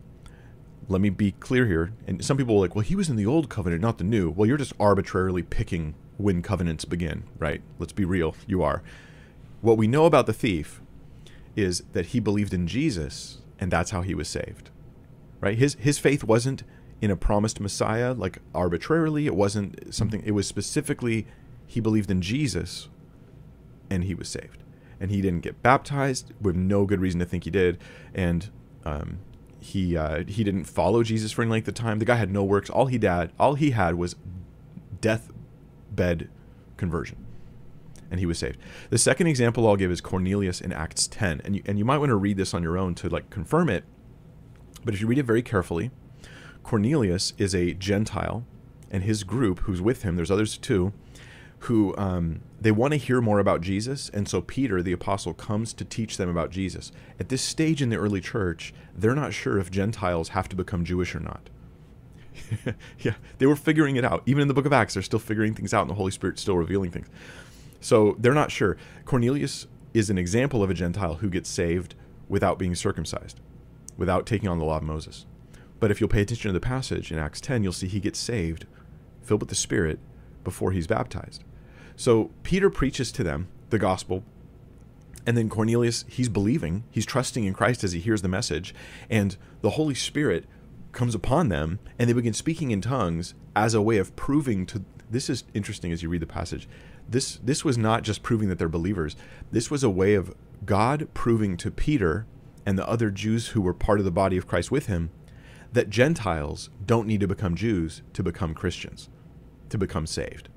Let 0.88 1.00
me 1.00 1.12
be 1.12 1.34
clear 1.34 1.68
here. 1.68 1.94
And 2.08 2.26
some 2.26 2.38
people 2.38 2.56
are 2.56 2.62
like, 2.62 2.76
well, 2.76 2.84
he 2.84 2.96
was 2.96 3.08
in 3.08 3.18
the 3.18 3.26
old 3.28 3.50
covenant, 3.50 3.84
not 3.84 4.00
the 4.00 4.04
new. 4.04 4.32
Well, 4.32 4.48
you're 4.48 4.58
just 4.58 4.74
arbitrarily 4.80 5.44
picking 5.44 5.94
when 6.18 6.42
covenants 6.42 6.86
begin, 6.86 7.24
right? 7.38 7.62
Let's 7.78 7.94
be 7.94 8.04
real. 8.04 8.36
You 8.48 8.64
are. 8.64 8.82
What 9.62 9.78
we 9.78 9.88
know 9.88 10.08
about 10.08 10.26
the 10.26 10.34
thief 10.34 10.82
is 11.56 11.84
that 11.94 12.08
he 12.08 12.20
believed 12.20 12.52
in 12.52 12.66
Jesus, 12.66 13.42
and 13.60 13.72
that's 13.72 13.92
how 13.92 14.02
he 14.02 14.16
was 14.16 14.28
saved 14.28 14.72
right? 15.44 15.58
His 15.58 15.76
his 15.76 16.00
faith 16.00 16.24
wasn't 16.24 16.64
in 17.02 17.12
a 17.12 17.18
promised 17.18 17.60
Messiah 17.60 18.14
like 18.14 18.40
arbitrarily. 18.56 19.26
It 19.26 19.36
wasn't 19.36 19.94
something. 19.94 20.24
It 20.26 20.32
was 20.32 20.48
specifically 20.48 21.28
he 21.68 21.82
believed 21.82 22.10
in 22.10 22.22
Jesus, 22.22 22.88
and 23.90 24.06
he 24.06 24.16
was 24.16 24.30
saved. 24.30 24.64
And 25.02 25.12
he 25.12 25.22
didn't 25.22 25.42
get 25.42 25.62
baptized 25.62 26.32
with 26.40 26.56
no 26.56 26.86
good 26.86 27.02
reason 27.02 27.20
to 27.20 27.26
think 27.26 27.44
he 27.44 27.50
did. 27.50 27.78
And 28.14 28.50
um, 28.86 29.20
he 29.60 29.98
uh, 29.98 30.24
he 30.26 30.46
didn't 30.46 30.64
follow 30.64 31.04
Jesus 31.04 31.34
for 31.34 31.42
any 31.42 31.52
length 31.52 31.68
of 31.68 31.74
time. 31.74 32.00
The 32.00 32.06
guy 32.06 32.16
had 32.16 32.32
no 32.32 32.44
works. 32.46 32.70
All 32.70 32.86
he 32.86 32.98
did, 32.98 33.32
all 33.38 33.56
he 33.56 33.72
had 33.72 33.96
was 33.96 34.16
deathbed 35.02 36.30
conversion, 36.78 37.18
and 38.10 38.22
he 38.22 38.26
was 38.26 38.40
saved. 38.40 38.60
The 38.92 38.98
second 38.98 39.28
example 39.28 39.68
I'll 39.68 39.76
give 39.76 39.92
is 39.92 40.00
Cornelius 40.00 40.62
in 40.62 40.72
Acts 40.72 41.08
10, 41.08 41.42
and 41.44 41.58
you, 41.58 41.64
and 41.66 41.78
you 41.78 41.84
might 41.84 41.98
want 41.98 42.12
to 42.12 42.16
read 42.16 42.38
this 42.38 42.54
on 42.54 42.64
your 42.64 42.78
own 42.78 42.96
to 42.96 43.10
like 43.10 43.30
confirm 43.30 43.68
it. 43.68 43.84
But 44.84 44.94
if 44.94 45.02
you 45.02 45.08
read 45.08 45.20
it 45.20 45.24
very 45.24 45.42
carefully, 45.42 45.92
Cornelius 46.64 47.34
is 47.38 47.54
a 47.54 47.74
Gentile, 47.74 48.46
and 48.90 49.04
his 49.04 49.24
group, 49.24 49.60
who's 49.60 49.82
with 49.82 50.04
him, 50.04 50.16
there's 50.16 50.32
others 50.32 50.58
too, 50.58 50.94
who 51.60 51.96
um, 51.98 52.42
they 52.60 52.72
want 52.72 52.92
to 52.92 52.98
hear 52.98 53.22
more 53.22 53.40
about 53.40 53.62
Jesus, 53.62 54.10
and 54.10 54.28
so 54.28 54.42
Peter, 54.42 54.82
the 54.82 54.92
apostle, 54.92 55.34
comes 55.34 55.74
to 55.74 55.86
teach 55.86 56.18
them 56.18 56.30
about 56.30 56.52
Jesus. 56.52 56.92
At 57.20 57.30
this 57.30 57.42
stage 57.42 57.82
in 57.82 57.90
the 57.90 57.96
early 57.96 58.22
church, 58.22 58.74
they're 58.96 59.16
not 59.16 59.34
sure 59.34 59.58
if 59.58 59.72
Gentiles 59.72 60.30
have 60.30 60.50
to 60.50 60.56
become 60.56 60.84
Jewish 60.84 61.16
or 61.16 61.20
not. 61.20 61.50
yeah, 63.00 63.14
they 63.38 63.46
were 63.46 63.56
figuring 63.56 63.96
it 63.96 64.04
out. 64.04 64.24
Even 64.26 64.42
in 64.42 64.48
the 64.48 64.54
book 64.54 64.66
of 64.66 64.74
Acts, 64.74 64.94
they're 64.94 65.04
still 65.04 65.20
figuring 65.20 65.54
things 65.54 65.74
out, 65.74 65.82
and 65.82 65.90
the 65.90 65.96
Holy 65.96 66.12
Spirit's 66.12 66.42
still 66.42 66.58
revealing 66.58 66.92
things. 66.92 67.08
So 67.80 68.16
they're 68.20 68.34
not 68.34 68.52
sure. 68.52 68.78
Cornelius 69.06 69.68
is 69.94 70.10
an 70.10 70.18
example 70.18 70.64
of 70.64 70.70
a 70.70 70.74
Gentile 70.74 71.16
who 71.16 71.30
gets 71.30 71.50
saved 71.50 71.96
without 72.28 72.58
being 72.58 72.76
circumcised 72.76 73.40
without 73.98 74.26
taking 74.26 74.50
on 74.50 74.60
the 74.60 74.66
law 74.66 74.78
of 74.78 74.84
Moses. 74.84 75.26
But 75.80 75.92
if 75.92 76.00
you'll 76.00 76.10
pay 76.10 76.22
attention 76.22 76.50
to 76.50 76.54
the 76.54 76.66
passage 76.66 77.12
in 77.12 77.20
Acts 77.20 77.42
10, 77.42 77.64
you'll 77.64 77.74
see 77.74 77.88
he 77.88 78.00
gets 78.00 78.20
saved, 78.20 78.66
filled 79.22 79.42
with 79.42 79.50
the 79.50 79.56
Spirit, 79.56 80.00
before 80.44 80.72
he's 80.72 80.88
baptized. 80.88 81.44
So 81.96 82.32
Peter 82.44 82.70
preaches 82.70 83.12
to 83.14 83.24
them 83.24 83.48
the 83.70 83.80
gospel. 83.80 84.24
And 85.26 85.38
then 85.38 85.50
Cornelius, 85.50 86.06
he's 86.08 86.30
believing, 86.30 86.84
he's 86.92 87.06
trusting 87.06 87.44
in 87.46 87.54
Christ 87.54 87.84
as 87.84 87.94
he 87.94 88.00
hears 88.00 88.22
the 88.22 88.28
message. 88.28 88.76
And 89.10 89.38
the 89.62 89.72
Holy 89.72 89.96
Spirit 89.96 90.46
comes 90.92 91.16
upon 91.16 91.50
them, 91.50 91.80
and 91.98 92.10
they 92.10 92.14
begin 92.14 92.34
speaking 92.34 92.72
in 92.72 92.82
tongues 92.82 93.34
as 93.56 93.74
a 93.74 93.82
way 93.82 93.98
of 93.98 94.16
proving 94.16 94.66
to. 94.68 94.84
This 95.10 95.30
is 95.30 95.44
interesting 95.54 95.92
as 95.92 96.02
you 96.02 96.10
read 96.10 96.22
the 96.22 96.28
passage. 96.28 96.68
This, 97.08 97.40
this 97.44 97.66
was 97.66 97.78
not 97.78 98.04
just 98.04 98.24
proving 98.24 98.50
that 98.50 98.58
they're 98.58 98.70
believers, 98.70 99.16
this 99.52 99.70
was 99.70 99.84
a 99.84 99.90
way 99.90 100.14
of 100.14 100.34
God 100.66 101.08
proving 101.14 101.58
to 101.58 101.70
Peter 101.70 102.26
and 102.66 102.78
the 102.78 102.88
other 102.88 103.12
Jews 103.12 103.50
who 103.50 103.62
were 103.62 103.74
part 103.74 104.00
of 104.00 104.06
the 104.06 104.12
body 104.12 104.38
of 104.38 104.48
Christ 104.48 104.72
with 104.72 104.88
him 104.88 105.12
that 105.72 105.90
Gentiles 105.90 106.70
don't 106.86 107.08
need 107.08 107.20
to 107.22 107.28
become 107.28 107.56
Jews 107.56 108.04
to 108.14 108.24
become 108.24 108.54
Christians, 108.54 109.10
to 109.70 109.78
become 109.78 110.06
saved. 110.06 110.50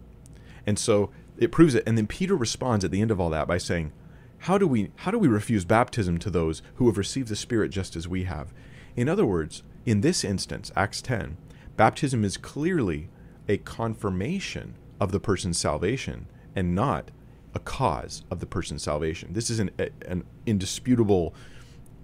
And 0.66 0.78
so 0.78 1.10
it 1.38 1.52
proves 1.52 1.74
it. 1.74 1.84
And 1.86 1.96
then 1.96 2.06
Peter 2.06 2.36
responds 2.36 2.84
at 2.84 2.90
the 2.90 3.00
end 3.00 3.10
of 3.10 3.20
all 3.20 3.30
that 3.30 3.48
by 3.48 3.58
saying, 3.58 3.92
how 4.40 4.58
do 4.58 4.66
we 4.66 4.90
how 4.96 5.10
do 5.10 5.18
we 5.18 5.28
refuse 5.28 5.64
baptism 5.64 6.18
to 6.18 6.30
those 6.30 6.62
who 6.74 6.86
have 6.86 6.98
received 6.98 7.28
the 7.28 7.36
Spirit 7.36 7.70
just 7.70 7.96
as 7.96 8.06
we 8.06 8.24
have? 8.24 8.52
In 8.94 9.08
other 9.08 9.26
words, 9.26 9.62
in 9.84 10.02
this 10.02 10.24
instance, 10.24 10.70
Acts 10.76 11.00
10, 11.00 11.36
baptism 11.76 12.24
is 12.24 12.36
clearly 12.36 13.08
a 13.48 13.56
confirmation 13.58 14.74
of 15.00 15.12
the 15.12 15.20
person's 15.20 15.58
salvation 15.58 16.26
and 16.54 16.74
not 16.74 17.10
a 17.54 17.58
cause 17.58 18.22
of 18.30 18.40
the 18.40 18.46
person's 18.46 18.82
salvation. 18.82 19.32
This 19.32 19.50
is 19.50 19.58
an, 19.58 19.70
an 20.06 20.24
indisputable 20.44 21.34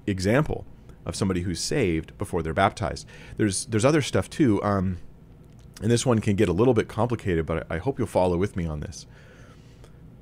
example 0.06 0.64
of 1.04 1.16
somebody 1.16 1.42
who's 1.42 1.60
saved 1.60 2.16
before 2.18 2.42
they're 2.42 2.54
baptized. 2.54 3.06
There's 3.36 3.66
there's 3.66 3.84
other 3.84 4.02
stuff 4.02 4.30
too, 4.30 4.62
um, 4.62 4.98
and 5.80 5.90
this 5.90 6.06
one 6.06 6.20
can 6.20 6.36
get 6.36 6.48
a 6.48 6.52
little 6.52 6.74
bit 6.74 6.88
complicated, 6.88 7.46
but 7.46 7.66
I, 7.70 7.78
hope 7.78 7.98
you'll 7.98 8.06
follow 8.06 8.36
with 8.36 8.56
me 8.56 8.66
on 8.66 8.80
this. 8.80 9.06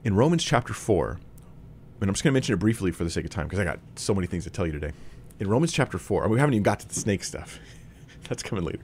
In 0.04 0.14
Romans 0.14 0.42
chapter 0.42 0.72
four, 0.72 1.20
and 2.00 2.08
I'm 2.08 2.14
just 2.14 2.24
going 2.24 2.32
to 2.32 2.34
mention 2.34 2.54
it 2.54 2.58
briefly 2.58 2.92
for 2.92 3.04
the 3.04 3.10
sake 3.10 3.24
of 3.24 3.30
time 3.30 3.46
because 3.46 3.58
I 3.58 3.64
got 3.64 3.78
so 3.96 4.14
many 4.14 4.26
things 4.26 4.44
to 4.44 4.50
tell 4.50 4.66
you 4.66 4.72
today. 4.72 4.92
in 5.38 5.48
Romans 5.48 5.72
chapter 5.72 5.98
4, 5.98 6.28
we 6.28 6.38
haven't 6.38 6.54
even 6.54 6.62
got 6.62 6.80
to 6.80 6.88
the 6.88 6.94
snake 6.94 7.24
stuff. 7.24 7.58
That's 8.28 8.42
coming 8.42 8.64
later. 8.64 8.80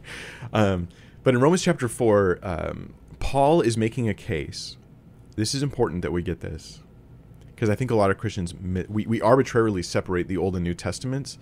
Um, 0.52 0.88
but 1.22 1.34
in 1.34 1.40
Romans 1.40 1.62
chapter 1.62 1.88
4, 1.88 2.38
um, 2.42 2.94
Paul 3.18 3.62
is 3.62 3.76
making 3.76 4.08
a 4.08 4.14
case. 4.14 4.76
This 5.34 5.54
is 5.54 5.62
important 5.62 6.02
that 6.02 6.12
we 6.12 6.22
get 6.22 6.40
this 6.40 6.80
because 7.56 7.70
I 7.70 7.74
think 7.74 7.90
a 7.90 7.96
lot 7.96 8.10
of 8.10 8.18
Christians 8.18 8.54
we, 8.54 9.06
we 9.06 9.20
arbitrarily 9.20 9.82
separate 9.82 10.28
the 10.28 10.36
Old 10.36 10.54
and 10.54 10.62
New 10.62 10.74
Testaments 10.74 11.38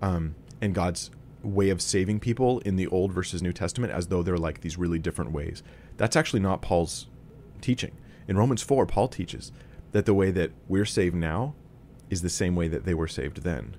um, 0.00 0.36
and 0.60 0.72
God's 0.72 1.10
way 1.42 1.70
of 1.70 1.82
saving 1.82 2.20
people 2.20 2.60
in 2.60 2.76
the 2.76 2.86
Old 2.86 3.12
versus 3.12 3.42
New 3.42 3.52
Testament 3.52 3.92
as 3.92 4.06
though 4.06 4.22
they're 4.22 4.38
like 4.38 4.60
these 4.60 4.78
really 4.78 5.00
different 5.00 5.32
ways. 5.32 5.64
That's 5.96 6.16
actually 6.16 6.40
not 6.40 6.62
Paul's 6.62 7.08
teaching. 7.60 7.92
In 8.28 8.38
Romans 8.38 8.62
4, 8.62 8.86
Paul 8.86 9.08
teaches 9.08 9.50
that 9.90 10.06
the 10.06 10.14
way 10.14 10.30
that 10.30 10.52
we're 10.68 10.84
saved 10.84 11.16
now 11.16 11.54
is 12.10 12.22
the 12.22 12.30
same 12.30 12.54
way 12.54 12.68
that 12.68 12.84
they 12.84 12.94
were 12.94 13.08
saved 13.08 13.42
then. 13.42 13.76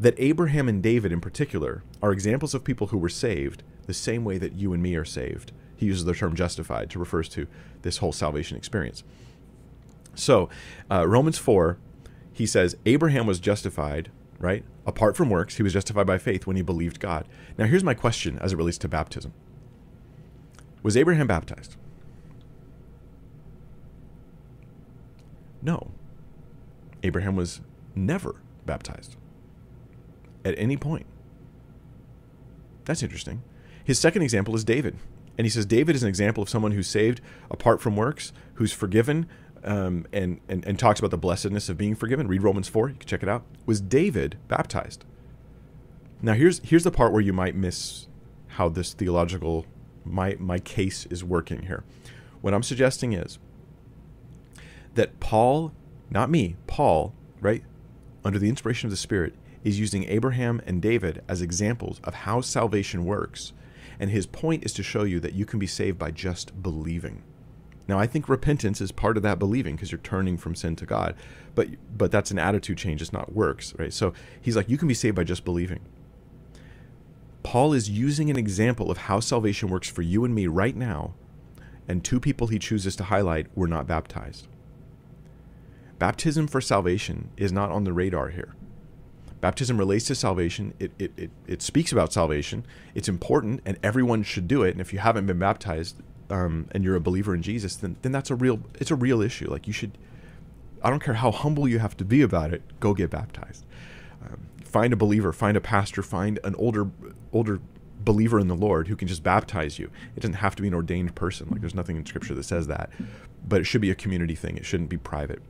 That 0.00 0.14
Abraham 0.18 0.68
and 0.68 0.82
David, 0.82 1.12
in 1.12 1.20
particular, 1.20 1.82
are 2.02 2.12
examples 2.12 2.54
of 2.54 2.64
people 2.64 2.88
who 2.88 2.98
were 2.98 3.08
saved 3.10 3.62
the 3.86 3.94
same 3.94 4.24
way 4.24 4.38
that 4.38 4.54
you 4.54 4.72
and 4.72 4.82
me 4.82 4.94
are 4.96 5.04
saved. 5.04 5.52
He 5.76 5.86
uses 5.86 6.04
the 6.04 6.14
term 6.14 6.34
justified 6.34 6.88
to 6.90 6.98
refer 6.98 7.22
to 7.22 7.46
this 7.82 7.98
whole 7.98 8.12
salvation 8.12 8.56
experience. 8.56 9.04
So, 10.16 10.48
uh, 10.90 11.06
Romans 11.06 11.38
4, 11.38 11.78
he 12.32 12.46
says, 12.46 12.76
Abraham 12.86 13.26
was 13.26 13.38
justified, 13.38 14.10
right? 14.38 14.64
Apart 14.86 15.16
from 15.16 15.30
works, 15.30 15.56
he 15.56 15.62
was 15.62 15.72
justified 15.72 16.06
by 16.06 16.18
faith 16.18 16.46
when 16.46 16.56
he 16.56 16.62
believed 16.62 17.00
God. 17.00 17.28
Now, 17.56 17.66
here's 17.66 17.84
my 17.84 17.94
question 17.94 18.38
as 18.40 18.52
it 18.52 18.56
relates 18.56 18.78
to 18.78 18.88
baptism 18.88 19.32
Was 20.82 20.96
Abraham 20.96 21.26
baptized? 21.26 21.76
No. 25.62 25.90
Abraham 27.02 27.36
was 27.36 27.60
never 27.94 28.36
baptized 28.64 29.16
at 30.44 30.54
any 30.58 30.76
point. 30.76 31.06
That's 32.84 33.02
interesting. 33.02 33.42
His 33.84 33.98
second 33.98 34.22
example 34.22 34.54
is 34.54 34.64
David. 34.64 34.96
And 35.38 35.44
he 35.44 35.50
says 35.50 35.66
David 35.66 35.94
is 35.94 36.02
an 36.02 36.08
example 36.08 36.42
of 36.42 36.48
someone 36.48 36.72
who's 36.72 36.86
saved 36.86 37.20
apart 37.50 37.80
from 37.80 37.96
works, 37.96 38.32
who's 38.54 38.72
forgiven, 38.72 39.26
um, 39.66 40.06
and, 40.12 40.40
and, 40.48 40.64
and 40.64 40.78
talks 40.78 41.00
about 41.00 41.10
the 41.10 41.18
blessedness 41.18 41.68
of 41.68 41.76
being 41.76 41.94
forgiven. 41.94 42.28
Read 42.28 42.42
Romans 42.42 42.68
4, 42.68 42.90
you 42.90 42.94
can 42.94 43.08
check 43.08 43.22
it 43.22 43.28
out. 43.28 43.42
Was 43.66 43.80
David 43.80 44.38
baptized? 44.48 45.04
Now, 46.22 46.32
here's, 46.32 46.60
here's 46.60 46.84
the 46.84 46.90
part 46.90 47.12
where 47.12 47.20
you 47.20 47.32
might 47.32 47.54
miss 47.54 48.06
how 48.48 48.68
this 48.68 48.94
theological, 48.94 49.66
my, 50.04 50.36
my 50.38 50.58
case 50.58 51.04
is 51.06 51.22
working 51.22 51.62
here. 51.62 51.84
What 52.40 52.54
I'm 52.54 52.62
suggesting 52.62 53.12
is 53.12 53.38
that 54.94 55.20
Paul, 55.20 55.72
not 56.10 56.30
me, 56.30 56.56
Paul, 56.66 57.12
right, 57.40 57.62
under 58.24 58.38
the 58.38 58.48
inspiration 58.48 58.86
of 58.86 58.90
the 58.92 58.96
Spirit, 58.96 59.34
is 59.62 59.80
using 59.80 60.04
Abraham 60.04 60.62
and 60.64 60.80
David 60.80 61.22
as 61.28 61.42
examples 61.42 62.00
of 62.04 62.14
how 62.14 62.40
salvation 62.40 63.04
works. 63.04 63.52
And 63.98 64.10
his 64.10 64.26
point 64.26 64.64
is 64.64 64.72
to 64.74 64.82
show 64.82 65.02
you 65.02 65.20
that 65.20 65.34
you 65.34 65.44
can 65.44 65.58
be 65.58 65.66
saved 65.66 65.98
by 65.98 66.12
just 66.12 66.62
believing. 66.62 67.22
Now, 67.88 67.98
I 67.98 68.06
think 68.06 68.28
repentance 68.28 68.80
is 68.80 68.90
part 68.90 69.16
of 69.16 69.22
that 69.22 69.38
believing 69.38 69.76
because 69.76 69.92
you're 69.92 70.00
turning 70.00 70.36
from 70.36 70.54
sin 70.54 70.74
to 70.76 70.86
God. 70.86 71.14
But 71.54 71.68
but 71.96 72.10
that's 72.10 72.30
an 72.30 72.38
attitude 72.38 72.78
change, 72.78 73.00
it's 73.00 73.12
not 73.12 73.32
works, 73.32 73.74
right? 73.78 73.92
So 73.92 74.12
he's 74.40 74.56
like, 74.56 74.68
you 74.68 74.76
can 74.76 74.88
be 74.88 74.94
saved 74.94 75.16
by 75.16 75.24
just 75.24 75.44
believing. 75.44 75.80
Paul 77.42 77.72
is 77.72 77.88
using 77.88 78.28
an 78.28 78.36
example 78.36 78.90
of 78.90 78.98
how 78.98 79.20
salvation 79.20 79.68
works 79.68 79.88
for 79.88 80.02
you 80.02 80.24
and 80.24 80.34
me 80.34 80.48
right 80.48 80.74
now, 80.74 81.14
and 81.86 82.02
two 82.02 82.18
people 82.18 82.48
he 82.48 82.58
chooses 82.58 82.96
to 82.96 83.04
highlight 83.04 83.46
were 83.56 83.68
not 83.68 83.86
baptized. 83.86 84.48
Baptism 86.00 86.48
for 86.48 86.60
salvation 86.60 87.30
is 87.36 87.52
not 87.52 87.70
on 87.70 87.84
the 87.84 87.92
radar 87.92 88.30
here. 88.30 88.54
Baptism 89.40 89.78
relates 89.78 90.06
to 90.06 90.14
salvation. 90.14 90.74
It, 90.80 90.90
it, 90.98 91.12
it, 91.16 91.30
it 91.46 91.62
speaks 91.62 91.92
about 91.92 92.12
salvation. 92.12 92.66
It's 92.94 93.08
important, 93.08 93.60
and 93.64 93.78
everyone 93.82 94.24
should 94.24 94.48
do 94.48 94.62
it. 94.64 94.72
And 94.72 94.80
if 94.80 94.92
you 94.92 94.98
haven't 94.98 95.26
been 95.26 95.38
baptized, 95.38 96.02
um, 96.30 96.68
and 96.72 96.84
you're 96.84 96.96
a 96.96 97.00
believer 97.00 97.34
in 97.34 97.42
Jesus, 97.42 97.76
then 97.76 97.96
then 98.02 98.12
that's 98.12 98.30
a 98.30 98.34
real 98.34 98.60
it's 98.74 98.90
a 98.90 98.96
real 98.96 99.20
issue. 99.22 99.50
Like 99.50 99.66
you 99.66 99.72
should, 99.72 99.92
I 100.82 100.90
don't 100.90 101.02
care 101.02 101.14
how 101.14 101.30
humble 101.30 101.68
you 101.68 101.78
have 101.78 101.96
to 101.98 102.04
be 102.04 102.22
about 102.22 102.52
it. 102.52 102.62
Go 102.80 102.94
get 102.94 103.10
baptized. 103.10 103.64
Um, 104.24 104.48
find 104.64 104.92
a 104.92 104.96
believer, 104.96 105.32
find 105.32 105.56
a 105.56 105.60
pastor, 105.60 106.02
find 106.02 106.38
an 106.44 106.54
older 106.56 106.88
older 107.32 107.60
believer 108.06 108.38
in 108.38 108.48
the 108.48 108.54
Lord 108.54 108.88
who 108.88 108.96
can 108.96 109.08
just 109.08 109.22
baptize 109.22 109.78
you. 109.78 109.90
It 110.16 110.20
doesn't 110.20 110.34
have 110.34 110.54
to 110.56 110.62
be 110.62 110.68
an 110.68 110.74
ordained 110.74 111.14
person. 111.14 111.48
Like 111.50 111.60
there's 111.60 111.74
nothing 111.74 111.96
in 111.96 112.06
Scripture 112.06 112.34
that 112.34 112.44
says 112.44 112.66
that, 112.68 112.90
but 113.46 113.60
it 113.60 113.64
should 113.64 113.80
be 113.80 113.90
a 113.90 113.94
community 113.94 114.34
thing. 114.34 114.56
It 114.56 114.64
shouldn't 114.64 114.88
be 114.88 114.96
private. 114.96 115.42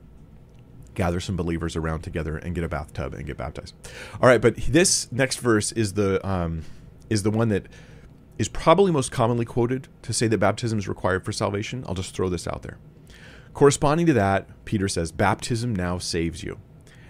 Gather 0.95 1.19
some 1.19 1.37
believers 1.37 1.75
around 1.75 2.01
together 2.01 2.37
and 2.37 2.55
get 2.55 2.63
a 2.63 2.69
bathtub 2.69 3.13
and 3.13 3.25
get 3.25 3.37
baptized. 3.37 3.75
All 4.19 4.27
right, 4.27 4.41
but 4.41 4.55
this 4.55 5.11
next 5.11 5.37
verse 5.37 5.71
is 5.71 5.93
the 5.93 6.25
um, 6.27 6.63
is 7.09 7.21
the 7.23 7.31
one 7.31 7.49
that 7.49 7.67
is 8.37 8.47
probably 8.47 8.91
most 8.91 9.11
commonly 9.11 9.45
quoted 9.45 9.87
to 10.03 10.13
say 10.13 10.27
that 10.27 10.37
baptism 10.37 10.77
is 10.79 10.87
required 10.87 11.25
for 11.25 11.31
salvation. 11.31 11.83
I'll 11.87 11.95
just 11.95 12.15
throw 12.15 12.29
this 12.29 12.47
out 12.47 12.61
there. 12.61 12.77
Corresponding 13.53 14.05
to 14.05 14.13
that, 14.13 14.47
Peter 14.65 14.87
says, 14.87 15.11
Baptism 15.11 15.75
now 15.75 15.97
saves 15.97 16.43
you. 16.43 16.59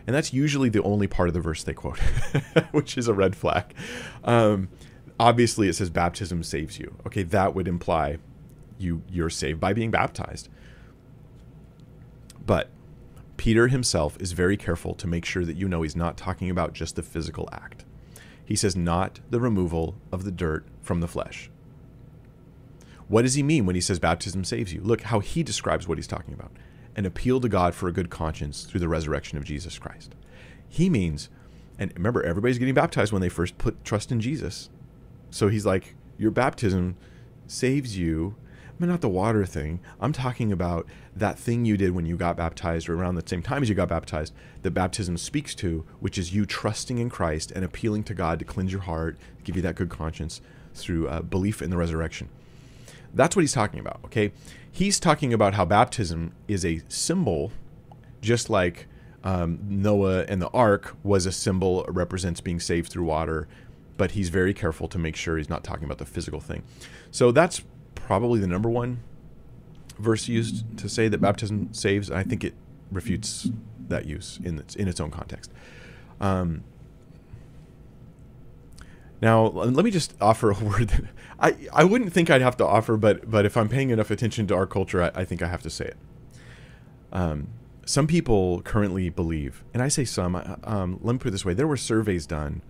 And 0.07 0.15
that's 0.15 0.32
usually 0.32 0.69
the 0.69 0.82
only 0.84 1.07
part 1.07 1.28
of 1.28 1.34
the 1.34 1.41
verse 1.41 1.63
they 1.63 1.73
quote, 1.73 1.99
which 2.71 2.97
is 2.97 3.09
a 3.09 3.13
red 3.13 3.36
flag. 3.36 3.73
Um, 4.23 4.69
obviously, 5.19 5.67
it 5.67 5.73
says 5.73 5.89
baptism 5.89 6.43
saves 6.43 6.80
you. 6.80 6.95
Okay, 7.05 7.23
that 7.23 7.53
would 7.53 7.67
imply 7.67 8.17
you 8.80 9.01
you're 9.09 9.30
saved 9.30 9.59
by 9.59 9.73
being 9.73 9.91
baptized. 9.91 10.47
But 12.45 12.69
Peter 13.36 13.67
himself 13.67 14.17
is 14.21 14.32
very 14.32 14.55
careful 14.55 14.93
to 14.95 15.07
make 15.07 15.25
sure 15.25 15.43
that 15.43 15.57
you 15.57 15.67
know 15.67 15.82
he's 15.82 15.95
not 15.95 16.15
talking 16.15 16.49
about 16.49 16.71
just 16.71 16.95
the 16.95 17.03
physical 17.03 17.49
act. 17.51 17.84
He 18.48 18.56
says, 18.56 18.76
not 18.76 19.20
the 19.30 19.41
removal 19.41 19.95
of 20.10 20.24
the 20.24 20.32
dirt 20.32 20.66
from 20.82 21.02
the 21.02 21.08
flesh. 21.08 21.52
What 23.10 23.24
does 23.24 23.34
he 23.34 23.43
mean 23.43 23.66
when 23.66 23.76
he 23.76 23.82
says 23.82 24.00
baptism 24.00 24.45
saves 24.45 24.74
you? 24.74 24.82
Look 24.82 25.02
how 25.02 25.20
he 25.20 25.43
describes 25.43 25.88
what 25.88 25.98
he's 25.98 26.08
talking 26.08 26.34
about 26.34 26.52
an 26.95 27.06
appeal 27.06 27.39
to 27.39 27.48
God 27.48 27.76
for 27.76 27.88
a 27.88 27.93
good 27.93 28.10
conscience 28.10 28.64
through 28.64 28.80
the 28.80 28.88
resurrection 28.88 29.38
of 29.38 29.43
Jesus 29.43 29.78
Christ. 29.78 30.16
He 30.68 30.89
means, 30.89 31.30
and 31.78 31.93
remember, 31.95 32.24
everybody's 32.24 32.58
getting 32.58 32.74
baptized 32.74 33.14
when 33.14 33.22
they 33.22 33.30
first 33.30 33.60
put 33.60 33.84
trust 33.84 34.12
in 34.12 34.20
Jesus. 34.20 34.72
So 35.30 35.48
he's 35.48 35.66
like, 35.66 35.93
your 36.18 36.32
baptism 36.32 36.95
saves 37.45 38.00
you 38.00 38.36
but 38.80 38.89
not 38.89 39.01
the 39.01 39.09
water 39.09 39.45
thing. 39.45 39.80
I'm 39.99 40.13
talking 40.13 40.51
about 40.51 40.86
that 41.15 41.39
thing 41.39 41.65
you 41.65 41.78
did 41.78 41.91
when 41.91 42.05
you 42.05 42.15
got 42.15 42.38
baptized 42.38 42.89
or 42.89 42.95
around 42.95 43.15
the 43.15 43.23
same 43.25 43.41
time 43.41 43.63
as 43.63 43.69
you 43.69 43.75
got 43.75 43.89
baptized 43.89 44.34
that 44.61 44.71
baptism 44.71 45.17
speaks 45.17 45.55
to, 45.55 45.86
which 45.99 46.17
is 46.17 46.34
you 46.34 46.45
trusting 46.45 46.97
in 46.97 47.09
Christ 47.09 47.51
and 47.51 47.65
appealing 47.65 48.03
to 48.05 48.13
God 48.13 48.39
to 48.39 48.45
cleanse 48.45 48.71
your 48.71 48.82
heart, 48.82 49.17
give 49.43 49.55
you 49.55 49.61
that 49.63 49.75
good 49.75 49.89
conscience 49.89 50.41
through 50.73 51.07
uh, 51.07 51.21
belief 51.21 51.61
in 51.61 51.69
the 51.69 51.78
resurrection. 51.78 52.30
That's 53.13 53.36
what 53.36 53.41
he's 53.41 53.53
talking 53.53 53.80
about, 53.80 53.99
okay? 54.05 54.32
He's 54.71 54.99
talking 54.99 55.34
about 55.34 55.55
how 55.55 55.65
baptism 55.65 56.34
is 56.47 56.63
a 56.63 56.82
symbol, 56.88 57.51
just 58.21 58.49
like 58.49 58.88
um, 59.23 59.59
Noah 59.67 60.23
and 60.23 60.41
the 60.41 60.49
ark 60.49 60.95
was 61.03 61.25
a 61.25 61.32
symbol, 61.32 61.84
represents 61.88 62.41
being 62.41 62.59
saved 62.59 62.91
through 62.91 63.05
water, 63.05 63.47
but 63.97 64.11
he's 64.11 64.30
very 64.30 64.53
careful 64.53 64.88
to 64.89 64.99
make 64.99 65.15
sure 65.15 65.38
he's 65.38 65.49
not 65.49 65.63
talking 65.63 65.86
about 65.86 65.97
the 65.97 66.05
physical 66.05 66.39
thing. 66.39 66.63
So 67.09 67.32
that's 67.32 67.63
probably 68.08 68.39
the 68.39 68.47
number 68.47 68.70
one 68.70 69.03
verse 69.99 70.30
used 70.30 70.78
to 70.78 70.88
say 70.88 71.10
that 71.10 71.18
baptism 71.18 71.74
saves. 71.74 72.10
I 72.10 72.24
think 72.24 72.45
it 72.45 72.53
refutes 72.89 73.49
that 73.89 74.05
use 74.05 74.39
in 74.43 74.60
its 74.60 74.76
in 74.76 74.88
its 74.88 75.01
own 75.01 75.12
context. 75.12 75.51
Um, 76.22 76.64
now, 79.22 79.47
let 79.47 79.84
me 79.84 79.91
just 79.91 80.14
offer 80.22 80.51
a 80.51 80.53
word 80.64 80.88
that 80.89 81.03
I, 81.38 81.68
I 81.74 81.84
wouldn't 81.84 82.14
think 82.14 82.30
I'd 82.30 82.41
have 82.41 82.55
to 82.58 82.66
offer, 82.66 82.95
but 82.95 83.30
but 83.30 83.45
if 83.45 83.58
I'm 83.58 83.68
paying 83.68 83.89
enough 83.89 84.10
attention 84.10 84.47
to 84.47 84.55
our 84.55 84.66
culture, 84.66 85.03
I, 85.03 85.12
I 85.14 85.26
think 85.26 85.41
I 85.41 85.47
have 85.47 85.62
to 85.64 85.70
say 85.70 85.86
it. 85.88 85.97
Um, 87.12 87.49
some 87.86 88.08
people 88.08 88.62
currently 88.62 89.10
believe, 89.10 89.66
and 89.74 89.84
I 89.84 89.89
say 89.89 90.05
some. 90.05 90.36
Um, 90.64 90.99
let 91.01 91.12
me 91.12 91.20
put 91.20 91.28
it 91.28 91.32
this 91.32 91.43
way: 91.43 91.53
there 91.53 91.68
were 91.68 91.78
surveys 91.78 92.26
done 92.26 92.62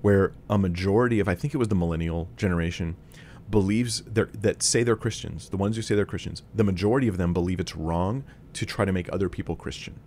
where 0.00 0.32
a 0.48 0.58
majority 0.58 1.18
of, 1.18 1.26
I 1.26 1.34
think 1.34 1.54
it 1.54 1.56
was 1.56 1.66
the 1.66 1.74
millennial 1.74 2.28
generation, 2.36 2.94
believes 3.50 4.02
that 4.02 4.62
say 4.62 4.82
they're 4.82 4.96
Christians, 4.96 5.48
the 5.48 5.56
ones 5.56 5.76
who 5.76 5.82
say 5.82 5.94
they're 5.94 6.04
Christians, 6.04 6.42
the 6.54 6.64
majority 6.64 7.08
of 7.08 7.16
them 7.16 7.32
believe 7.32 7.60
it's 7.60 7.76
wrong 7.76 8.24
to 8.54 8.66
try 8.66 8.84
to 8.84 8.92
make 8.92 9.12
other 9.12 9.28
people 9.28 9.56
Christian. 9.56 10.00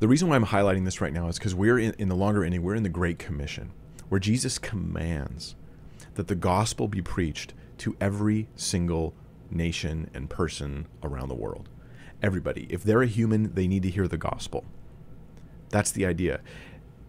The 0.00 0.08
reason 0.08 0.28
why 0.28 0.36
I'm 0.36 0.46
highlighting 0.46 0.84
this 0.84 1.00
right 1.00 1.12
now 1.12 1.28
is 1.28 1.38
because 1.38 1.54
we're 1.54 1.78
in, 1.78 1.94
in 1.98 2.08
the 2.08 2.16
longer 2.16 2.44
ending, 2.44 2.62
we're 2.62 2.74
in 2.74 2.82
the 2.82 2.88
Great 2.88 3.18
Commission, 3.18 3.70
where 4.08 4.18
Jesus 4.18 4.58
commands 4.58 5.54
that 6.14 6.28
the 6.28 6.34
gospel 6.34 6.88
be 6.88 7.02
preached 7.02 7.54
to 7.78 7.96
every 8.00 8.48
single 8.56 9.14
nation 9.50 10.10
and 10.14 10.30
person 10.30 10.86
around 11.02 11.28
the 11.28 11.34
world. 11.34 11.68
Everybody. 12.22 12.66
If 12.70 12.82
they're 12.82 13.02
a 13.02 13.06
human, 13.06 13.54
they 13.54 13.66
need 13.66 13.82
to 13.82 13.90
hear 13.90 14.08
the 14.08 14.16
gospel. 14.16 14.64
That's 15.70 15.90
the 15.90 16.06
idea 16.06 16.40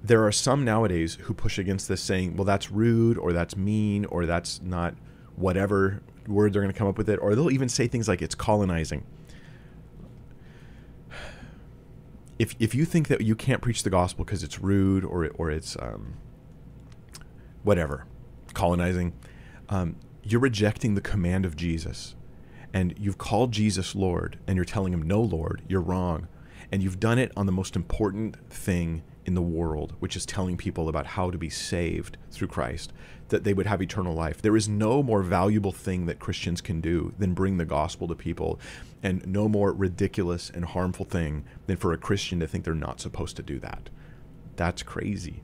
there 0.08 0.24
are 0.26 0.32
some 0.32 0.64
nowadays 0.64 1.16
who 1.22 1.34
push 1.34 1.58
against 1.58 1.88
this 1.88 2.01
saying, 2.01 2.36
well, 2.36 2.45
that's 2.45 2.70
rude 2.72 3.18
or 3.18 3.34
that's 3.34 3.56
mean 3.56 4.06
or 4.06 4.26
that's 4.26 4.62
not 4.62 4.95
whatever 5.36 6.01
word 6.28 6.53
they're 6.53 6.62
going 6.62 6.74
to 6.74 6.78
come 6.78 6.88
up 6.88 6.97
with 6.97 7.10
it. 7.10 7.18
Or 7.18 7.34
they'll 7.36 7.51
even 7.51 7.70
say 7.70 7.88
things 7.88 8.08
like 8.08 8.22
it's 8.22 8.36
colonizing. 8.36 9.03
if 12.38 12.56
if 12.60 12.76
you 12.76 12.86
think 12.86 13.08
that 13.08 13.22
you 13.22 13.36
can't 13.36 13.62
preach 13.62 13.84
the 13.84 13.89
gospel 13.89 14.26
because 14.26 14.43
it's 14.43 14.60
rude 14.60 15.03
or 15.06 15.28
or 15.38 15.49
it's 15.49 15.78
um, 15.80 16.16
whatever, 17.64 18.06
colonizing, 18.53 19.14
um, 19.70 19.95
you're 20.24 20.41
rejecting 20.41 20.95
the 20.95 21.01
command 21.01 21.45
of 21.45 21.56
Jesus, 21.56 22.16
and 22.74 22.93
you've 22.99 23.18
called 23.18 23.51
Jesus 23.51 23.95
Lord, 23.95 24.38
and 24.47 24.56
you're 24.56 24.66
telling 24.66 24.93
him 24.93 25.01
no, 25.01 25.22
Lord, 25.22 25.62
you're 25.68 25.82
wrong, 25.82 26.28
and 26.72 26.84
you've 26.84 26.99
done 26.99 27.18
it 27.18 27.32
on 27.38 27.45
the 27.45 27.51
most 27.51 27.76
important 27.76 28.36
thing 28.51 29.03
in 29.26 29.34
the 29.34 29.41
world, 29.41 29.93
which 29.99 30.15
is 30.15 30.26
telling 30.26 30.57
people 30.57 30.88
about 30.88 31.05
how 31.05 31.32
to 31.32 31.38
be 31.38 31.49
saved 31.49 32.17
through 32.32 32.47
Christ, 32.47 32.93
that 33.30 33.43
they 33.43 33.53
would 33.53 33.65
have 33.65 33.82
eternal 33.82 34.13
life. 34.13 34.41
There 34.41 34.55
is 34.55 34.69
no 34.69 35.01
more 35.01 35.23
valuable 35.23 35.71
thing 35.71 36.05
that 36.05 36.19
Christians 36.19 36.61
can 36.61 36.80
do 36.80 37.13
than 37.17 37.34
bring 37.34 37.57
the 37.57 37.65
gospel 37.65 38.07
to 38.07 38.15
people, 38.15 38.59
and 39.01 39.26
no 39.28 39.49
more 39.49 39.71
ridiculous 39.73 40.49
and 40.49 40.65
harmful 40.65 41.05
thing 41.05 41.43
than 41.65 41.78
for 41.78 41.91
a 41.91 41.97
Christian 41.97 42.39
to 42.39 42.47
think 42.47 42.63
they're 42.63 42.76
not 42.76 43.01
supposed 43.01 43.36
to 43.38 43.43
do 43.43 43.59
that. 43.59 43.89
That's 44.55 44.84
crazy. 44.84 45.41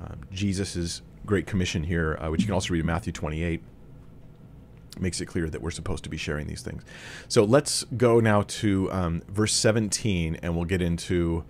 Um, 0.00 0.20
Jesus' 0.32 1.02
great 1.26 1.46
commission 1.46 1.84
here, 1.84 2.18
uh, 2.20 2.30
which 2.30 2.40
you 2.40 2.46
can 2.46 2.54
also 2.54 2.72
read 2.72 2.80
in 2.80 2.86
Matthew 2.86 3.12
28, 3.12 3.62
makes 4.98 5.20
it 5.20 5.26
clear 5.26 5.48
that 5.48 5.60
we're 5.60 5.70
supposed 5.70 6.04
to 6.04 6.10
be 6.10 6.16
sharing 6.16 6.46
these 6.46 6.62
things. 6.62 6.82
So 7.28 7.44
let's 7.44 7.84
go 7.96 8.20
now 8.20 8.42
to 8.42 8.90
um, 8.90 9.22
verse 9.28 9.52
17, 9.52 10.38
and 10.42 10.56
we'll 10.56 10.64
get 10.64 10.82
into 10.82 11.44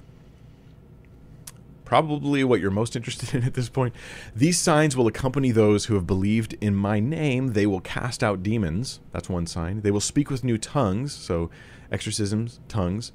probably 1.88 2.44
what 2.44 2.60
you're 2.60 2.70
most 2.70 2.94
interested 2.94 3.34
in 3.34 3.42
at 3.44 3.54
this 3.54 3.70
point. 3.70 3.94
These 4.36 4.58
signs 4.58 4.94
will 4.94 5.06
accompany 5.06 5.50
those 5.52 5.86
who 5.86 5.94
have 5.94 6.06
believed 6.06 6.54
in 6.60 6.74
my 6.74 7.00
name. 7.00 7.54
They 7.54 7.66
will 7.66 7.80
cast 7.80 8.22
out 8.22 8.42
demons. 8.42 9.00
That's 9.10 9.30
one 9.30 9.46
sign. 9.46 9.80
They 9.80 9.90
will 9.90 9.98
speak 9.98 10.30
with 10.30 10.44
new 10.44 10.58
tongues. 10.58 11.14
So, 11.14 11.50
exorcisms, 11.90 12.60
tongues. 12.68 13.12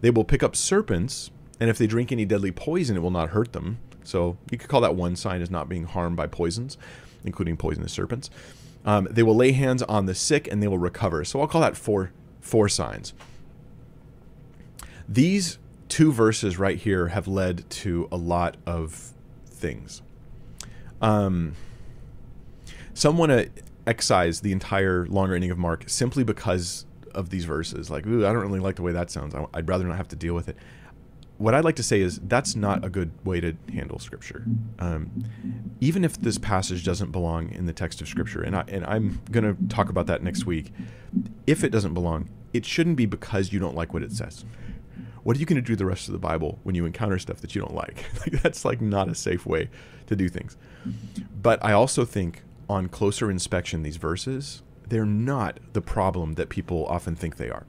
They 0.00 0.10
will 0.10 0.24
pick 0.24 0.42
up 0.42 0.56
serpents. 0.56 1.30
And 1.60 1.70
if 1.70 1.78
they 1.78 1.86
drink 1.86 2.10
any 2.10 2.24
deadly 2.24 2.50
poison, 2.50 2.96
it 2.96 3.00
will 3.00 3.12
not 3.12 3.28
hurt 3.28 3.52
them. 3.52 3.78
So, 4.02 4.36
you 4.50 4.58
could 4.58 4.68
call 4.68 4.80
that 4.80 4.96
one 4.96 5.14
sign 5.14 5.40
as 5.40 5.50
not 5.50 5.68
being 5.68 5.84
harmed 5.84 6.16
by 6.16 6.26
poisons, 6.26 6.76
including 7.24 7.56
poisonous 7.56 7.92
serpents. 7.92 8.28
Um, 8.84 9.06
they 9.08 9.22
will 9.22 9.36
lay 9.36 9.52
hands 9.52 9.84
on 9.84 10.06
the 10.06 10.16
sick 10.16 10.48
and 10.50 10.60
they 10.60 10.66
will 10.66 10.78
recover. 10.78 11.24
So, 11.24 11.40
I'll 11.40 11.46
call 11.46 11.60
that 11.60 11.76
four, 11.76 12.10
four 12.40 12.68
signs. 12.68 13.14
These 15.08 15.58
two 15.90 16.12
verses 16.12 16.58
right 16.58 16.78
here 16.78 17.08
have 17.08 17.28
led 17.28 17.68
to 17.68 18.08
a 18.10 18.16
lot 18.16 18.56
of 18.64 19.12
things. 19.44 20.00
Um, 21.02 21.54
some 22.94 23.18
want 23.18 23.32
to 23.32 23.50
excise 23.86 24.40
the 24.40 24.52
entire 24.52 25.06
longer 25.06 25.34
ending 25.34 25.50
of 25.50 25.58
Mark 25.58 25.84
simply 25.88 26.24
because 26.24 26.86
of 27.12 27.30
these 27.30 27.44
verses. 27.44 27.90
Like, 27.90 28.06
ooh, 28.06 28.26
I 28.26 28.32
don't 28.32 28.42
really 28.42 28.60
like 28.60 28.76
the 28.76 28.82
way 28.82 28.92
that 28.92 29.10
sounds. 29.10 29.34
I'd 29.52 29.68
rather 29.68 29.84
not 29.84 29.96
have 29.96 30.08
to 30.08 30.16
deal 30.16 30.34
with 30.34 30.48
it. 30.48 30.56
What 31.38 31.54
I'd 31.54 31.64
like 31.64 31.76
to 31.76 31.82
say 31.82 32.02
is 32.02 32.20
that's 32.24 32.54
not 32.54 32.84
a 32.84 32.90
good 32.90 33.10
way 33.24 33.40
to 33.40 33.56
handle 33.72 33.98
Scripture. 33.98 34.44
Um, 34.78 35.24
even 35.80 36.04
if 36.04 36.20
this 36.20 36.36
passage 36.36 36.84
doesn't 36.84 37.12
belong 37.12 37.50
in 37.50 37.64
the 37.64 37.72
text 37.72 38.02
of 38.02 38.08
Scripture, 38.08 38.42
and 38.42 38.54
I 38.54 38.64
and 38.68 38.84
I'm 38.84 39.22
going 39.30 39.56
to 39.56 39.74
talk 39.74 39.88
about 39.88 40.06
that 40.08 40.22
next 40.22 40.44
week. 40.44 40.70
If 41.46 41.64
it 41.64 41.70
doesn't 41.70 41.94
belong, 41.94 42.28
it 42.52 42.66
shouldn't 42.66 42.96
be 42.96 43.06
because 43.06 43.54
you 43.54 43.58
don't 43.58 43.74
like 43.74 43.94
what 43.94 44.02
it 44.02 44.12
says 44.12 44.44
what 45.22 45.36
are 45.36 45.40
you 45.40 45.46
going 45.46 45.62
to 45.62 45.66
do 45.66 45.76
the 45.76 45.86
rest 45.86 46.08
of 46.08 46.12
the 46.12 46.18
Bible 46.18 46.58
when 46.62 46.74
you 46.74 46.86
encounter 46.86 47.18
stuff 47.18 47.40
that 47.40 47.54
you 47.54 47.60
don't 47.60 47.74
like? 47.74 48.04
like 48.20 48.42
that's 48.42 48.64
like 48.64 48.80
not 48.80 49.08
a 49.08 49.14
safe 49.14 49.46
way 49.46 49.68
to 50.06 50.16
do 50.16 50.28
things. 50.28 50.56
But 51.40 51.64
I 51.64 51.72
also 51.72 52.04
think 52.04 52.42
on 52.68 52.88
closer 52.88 53.30
inspection, 53.30 53.82
these 53.82 53.96
verses, 53.96 54.62
they're 54.88 55.06
not 55.06 55.58
the 55.72 55.80
problem 55.80 56.34
that 56.34 56.48
people 56.48 56.86
often 56.86 57.14
think 57.14 57.36
they 57.36 57.50
are. 57.50 57.66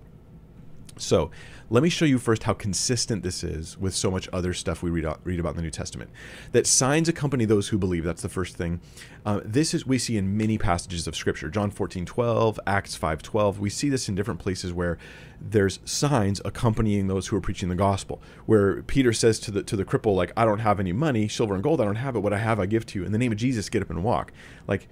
So 0.98 1.32
let 1.72 1.84
me 1.84 1.90
show 1.90 2.04
you 2.04 2.20
first 2.20 2.44
how 2.44 2.54
consistent 2.54 3.24
this 3.24 3.46
is 3.46 3.78
with 3.78 3.96
so 3.96 4.12
much 4.12 4.28
other 4.34 4.54
stuff 4.54 4.84
we 4.84 4.90
read, 4.90 5.06
read 5.24 5.40
about 5.40 5.52
in 5.52 5.56
the 5.56 5.62
New 5.62 5.72
Testament. 5.72 6.12
That 6.52 6.68
signs 6.68 7.08
accompany 7.08 7.46
those 7.46 7.70
who 7.70 7.78
believe. 7.78 8.04
That's 8.04 8.22
the 8.22 8.28
first 8.28 8.58
thing. 8.58 8.82
Uh, 9.26 9.40
this 9.46 9.74
is 9.74 9.88
we 9.88 9.98
see 9.98 10.18
in 10.18 10.36
many 10.36 10.58
passages 10.58 11.08
of 11.08 11.16
Scripture. 11.16 11.50
John 11.50 11.72
14, 11.72 12.06
12, 12.06 12.60
Acts 12.68 12.96
5, 12.96 13.24
12. 13.24 13.60
We 13.62 13.70
see 13.70 13.88
this 13.88 14.10
in 14.10 14.16
different 14.16 14.42
places 14.42 14.74
where 14.74 14.98
there's 15.40 15.80
signs 15.86 16.42
accompanying 16.44 17.08
those 17.08 17.28
who 17.28 17.38
are 17.38 17.42
preaching 17.42 17.70
the 17.70 17.76
gospel. 17.76 18.22
Where 18.46 18.84
Peter 18.84 19.14
says 19.14 19.40
to 19.40 19.52
the 19.52 19.64
to 19.64 19.78
the 19.78 19.86
cripple, 19.86 20.14
like, 20.14 20.34
I 20.36 20.44
don't 20.44 20.60
have 20.60 20.78
any 20.78 20.92
money, 20.92 21.30
silver 21.30 21.54
and 21.54 21.64
gold, 21.64 21.80
I 21.80 21.86
don't 21.86 21.96
have 21.96 22.18
it. 22.18 22.20
What 22.20 22.34
I 22.34 22.40
have, 22.40 22.60
I 22.60 22.66
give 22.66 22.86
to 22.88 23.00
you. 23.00 23.06
In 23.06 23.14
the 23.14 23.18
name 23.18 23.32
of 23.32 23.38
Jesus, 23.38 23.70
get 23.70 23.82
up 23.82 23.90
and 23.90 24.04
walk. 24.04 24.34
Like 24.68 24.90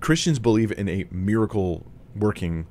Christians 0.00 0.38
believe 0.38 0.72
in 0.72 0.88
a 0.88 1.04
miracle 1.10 1.86
working 2.16 2.66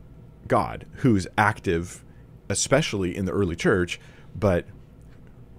God 0.48 0.88
who's 0.96 1.28
active 1.38 2.04
especially 2.50 3.16
in 3.16 3.26
the 3.26 3.32
early 3.32 3.56
church, 3.56 4.00
but 4.36 4.66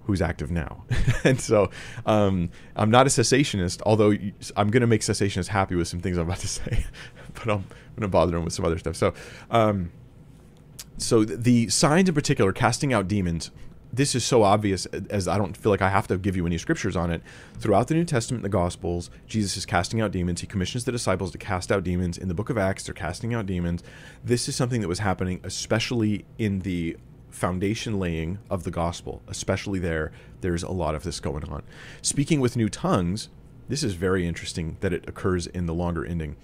who's 0.05 0.21
active 0.21 0.51
now. 0.51 0.83
and 1.23 1.39
so 1.39 1.69
um, 2.05 2.49
I'm 2.75 2.91
not 2.91 3.07
a 3.07 3.09
cessationist, 3.09 3.81
although 3.85 4.11
I'm 4.55 4.69
going 4.69 4.81
to 4.81 4.87
make 4.87 5.01
cessationists 5.01 5.47
happy 5.47 5.75
with 5.75 5.87
some 5.87 5.99
things 5.99 6.17
I'm 6.17 6.25
about 6.25 6.39
to 6.39 6.47
say, 6.59 6.85
but 7.33 7.43
I'm 7.43 7.63
going 7.95 8.01
to 8.01 8.07
bother 8.07 8.31
them 8.31 8.43
with 8.43 8.53
some 8.53 8.65
other 8.65 8.77
stuff. 8.77 8.95
So, 8.95 9.13
um, 9.49 9.91
so 10.97 11.23
the 11.25 11.69
signs 11.69 12.09
in 12.09 12.15
particular, 12.15 12.51
casting 12.51 12.93
out 12.93 13.07
demons, 13.07 13.51
this 13.93 14.15
is 14.15 14.23
so 14.23 14.43
obvious 14.43 14.85
as 14.85 15.27
I 15.27 15.37
don't 15.37 15.55
feel 15.55 15.71
like 15.71 15.81
I 15.81 15.89
have 15.89 16.07
to 16.07 16.17
give 16.17 16.35
you 16.35 16.45
any 16.45 16.57
scriptures 16.57 16.95
on 16.95 17.11
it. 17.11 17.21
Throughout 17.59 17.87
the 17.87 17.93
New 17.93 18.05
Testament, 18.05 18.43
the 18.43 18.49
Gospels, 18.49 19.09
Jesus 19.27 19.57
is 19.57 19.65
casting 19.65 19.99
out 20.01 20.11
demons. 20.11 20.41
He 20.41 20.47
commissions 20.47 20.85
the 20.85 20.91
disciples 20.91 21.31
to 21.31 21.37
cast 21.37 21.71
out 21.71 21.83
demons. 21.83 22.17
In 22.17 22.27
the 22.27 22.33
book 22.33 22.49
of 22.49 22.57
Acts, 22.57 22.83
they're 22.83 22.93
casting 22.93 23.33
out 23.33 23.45
demons. 23.45 23.83
This 24.23 24.47
is 24.47 24.55
something 24.55 24.81
that 24.81 24.87
was 24.87 24.99
happening, 24.99 25.41
especially 25.43 26.25
in 26.37 26.59
the 26.59 26.97
foundation 27.29 27.99
laying 27.99 28.39
of 28.49 28.63
the 28.63 28.71
gospel, 28.71 29.21
especially 29.27 29.79
there. 29.79 30.11
There's 30.41 30.63
a 30.63 30.71
lot 30.71 30.95
of 30.95 31.03
this 31.03 31.19
going 31.19 31.43
on. 31.45 31.63
Speaking 32.01 32.39
with 32.39 32.55
new 32.55 32.69
tongues, 32.69 33.29
this 33.67 33.83
is 33.83 33.93
very 33.93 34.27
interesting 34.27 34.77
that 34.81 34.93
it 34.93 35.07
occurs 35.07 35.47
in 35.47 35.65
the 35.65 35.73
longer 35.73 36.05
ending. 36.05 36.35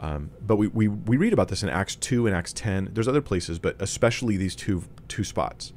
Um, 0.00 0.30
but 0.46 0.56
we, 0.56 0.68
we, 0.68 0.86
we 0.86 1.16
read 1.16 1.32
about 1.32 1.48
this 1.48 1.62
in 1.62 1.68
Acts 1.68 1.96
2 1.96 2.26
and 2.26 2.36
Acts 2.36 2.52
10. 2.52 2.90
There's 2.92 3.08
other 3.08 3.20
places, 3.20 3.58
but 3.58 3.80
especially 3.80 4.36
these 4.36 4.54
two 4.54 4.84
two 5.08 5.24
spots 5.24 5.72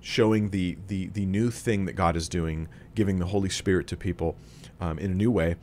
showing 0.00 0.50
the, 0.50 0.78
the, 0.88 1.08
the 1.08 1.26
new 1.26 1.50
thing 1.50 1.84
that 1.84 1.92
God 1.92 2.16
is 2.16 2.28
doing, 2.28 2.68
giving 2.94 3.18
the 3.18 3.26
Holy 3.26 3.50
Spirit 3.50 3.86
to 3.88 3.96
people 3.96 4.36
um, 4.80 4.98
in 4.98 5.10
a 5.10 5.14
new 5.14 5.30
way. 5.30 5.56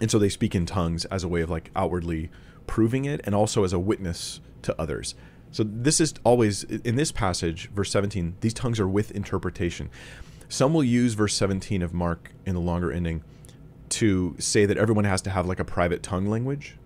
And 0.00 0.10
so 0.10 0.18
they 0.18 0.28
speak 0.28 0.54
in 0.54 0.66
tongues 0.66 1.04
as 1.06 1.24
a 1.24 1.28
way 1.28 1.40
of 1.40 1.50
like 1.50 1.70
outwardly 1.74 2.30
proving 2.66 3.04
it 3.04 3.20
and 3.24 3.34
also 3.34 3.64
as 3.64 3.72
a 3.72 3.78
witness 3.78 4.40
to 4.62 4.80
others. 4.80 5.14
So 5.50 5.64
this 5.64 6.00
is 6.00 6.14
always 6.24 6.64
in 6.64 6.96
this 6.96 7.12
passage, 7.12 7.68
verse 7.70 7.90
17, 7.90 8.36
these 8.40 8.54
tongues 8.54 8.80
are 8.80 8.88
with 8.88 9.10
interpretation. 9.12 9.90
Some 10.48 10.74
will 10.74 10.84
use 10.84 11.14
verse 11.14 11.34
17 11.34 11.82
of 11.82 11.94
Mark 11.94 12.32
in 12.44 12.54
the 12.54 12.60
longer 12.60 12.90
ending 12.90 13.22
to 13.90 14.34
say 14.38 14.64
that 14.64 14.78
everyone 14.78 15.04
has 15.04 15.20
to 15.22 15.30
have 15.30 15.46
like 15.46 15.60
a 15.60 15.64
private 15.64 16.02
tongue 16.02 16.26
language 16.26 16.78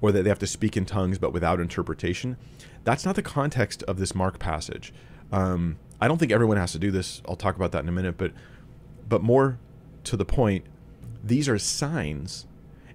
or 0.00 0.10
that 0.10 0.22
they 0.22 0.28
have 0.28 0.38
to 0.40 0.46
speak 0.46 0.76
in 0.76 0.84
tongues 0.84 1.18
but 1.18 1.32
without 1.32 1.60
interpretation. 1.60 2.36
That's 2.84 3.04
not 3.04 3.14
the 3.14 3.22
context 3.22 3.84
of 3.84 3.98
this 3.98 4.14
Mark 4.14 4.38
passage. 4.40 4.92
Um, 5.32 5.78
I 6.00 6.08
don't 6.08 6.18
think 6.18 6.30
everyone 6.30 6.58
has 6.58 6.72
to 6.72 6.78
do 6.78 6.90
this. 6.90 7.22
I'll 7.26 7.36
talk 7.36 7.56
about 7.56 7.72
that 7.72 7.82
in 7.82 7.88
a 7.88 7.92
minute, 7.92 8.16
but 8.18 8.32
but 9.08 9.22
more 9.22 9.58
to 10.04 10.16
the 10.16 10.24
point, 10.24 10.64
these 11.22 11.48
are 11.48 11.58
signs. 11.58 12.46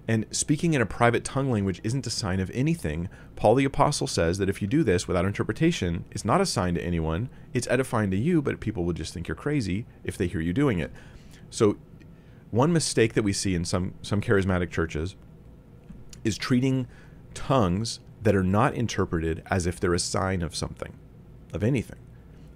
And 0.06 0.24
speaking 0.30 0.72
in 0.72 0.80
a 0.80 0.86
private 0.86 1.22
tongue 1.22 1.50
language 1.50 1.82
isn't 1.84 2.06
a 2.06 2.10
sign 2.10 2.40
of 2.40 2.50
anything. 2.54 3.10
Paul 3.36 3.54
the 3.56 3.66
Apostle 3.66 4.06
says 4.06 4.38
that 4.38 4.48
if 4.48 4.62
you 4.62 4.68
do 4.68 4.82
this 4.82 5.06
without 5.06 5.26
interpretation, 5.26 6.06
it's 6.10 6.24
not 6.24 6.40
a 6.40 6.46
sign 6.46 6.74
to 6.74 6.82
anyone. 6.82 7.28
It's 7.52 7.66
edifying 7.68 8.10
to 8.12 8.16
you, 8.16 8.40
but 8.40 8.60
people 8.60 8.84
will 8.84 8.94
just 8.94 9.12
think 9.12 9.28
you're 9.28 9.34
crazy 9.34 9.84
if 10.04 10.16
they 10.16 10.26
hear 10.26 10.40
you 10.40 10.54
doing 10.54 10.78
it. 10.78 10.90
So, 11.50 11.76
one 12.50 12.72
mistake 12.72 13.12
that 13.12 13.22
we 13.22 13.34
see 13.34 13.54
in 13.54 13.66
some, 13.66 13.92
some 14.00 14.22
charismatic 14.22 14.70
churches 14.70 15.14
is 16.24 16.38
treating 16.38 16.86
tongues 17.34 18.00
that 18.22 18.34
are 18.34 18.42
not 18.42 18.74
interpreted 18.74 19.42
as 19.50 19.66
if 19.66 19.78
they're 19.78 19.92
a 19.92 19.98
sign 19.98 20.40
of 20.40 20.56
something, 20.56 20.94
of 21.52 21.62
anything 21.62 21.98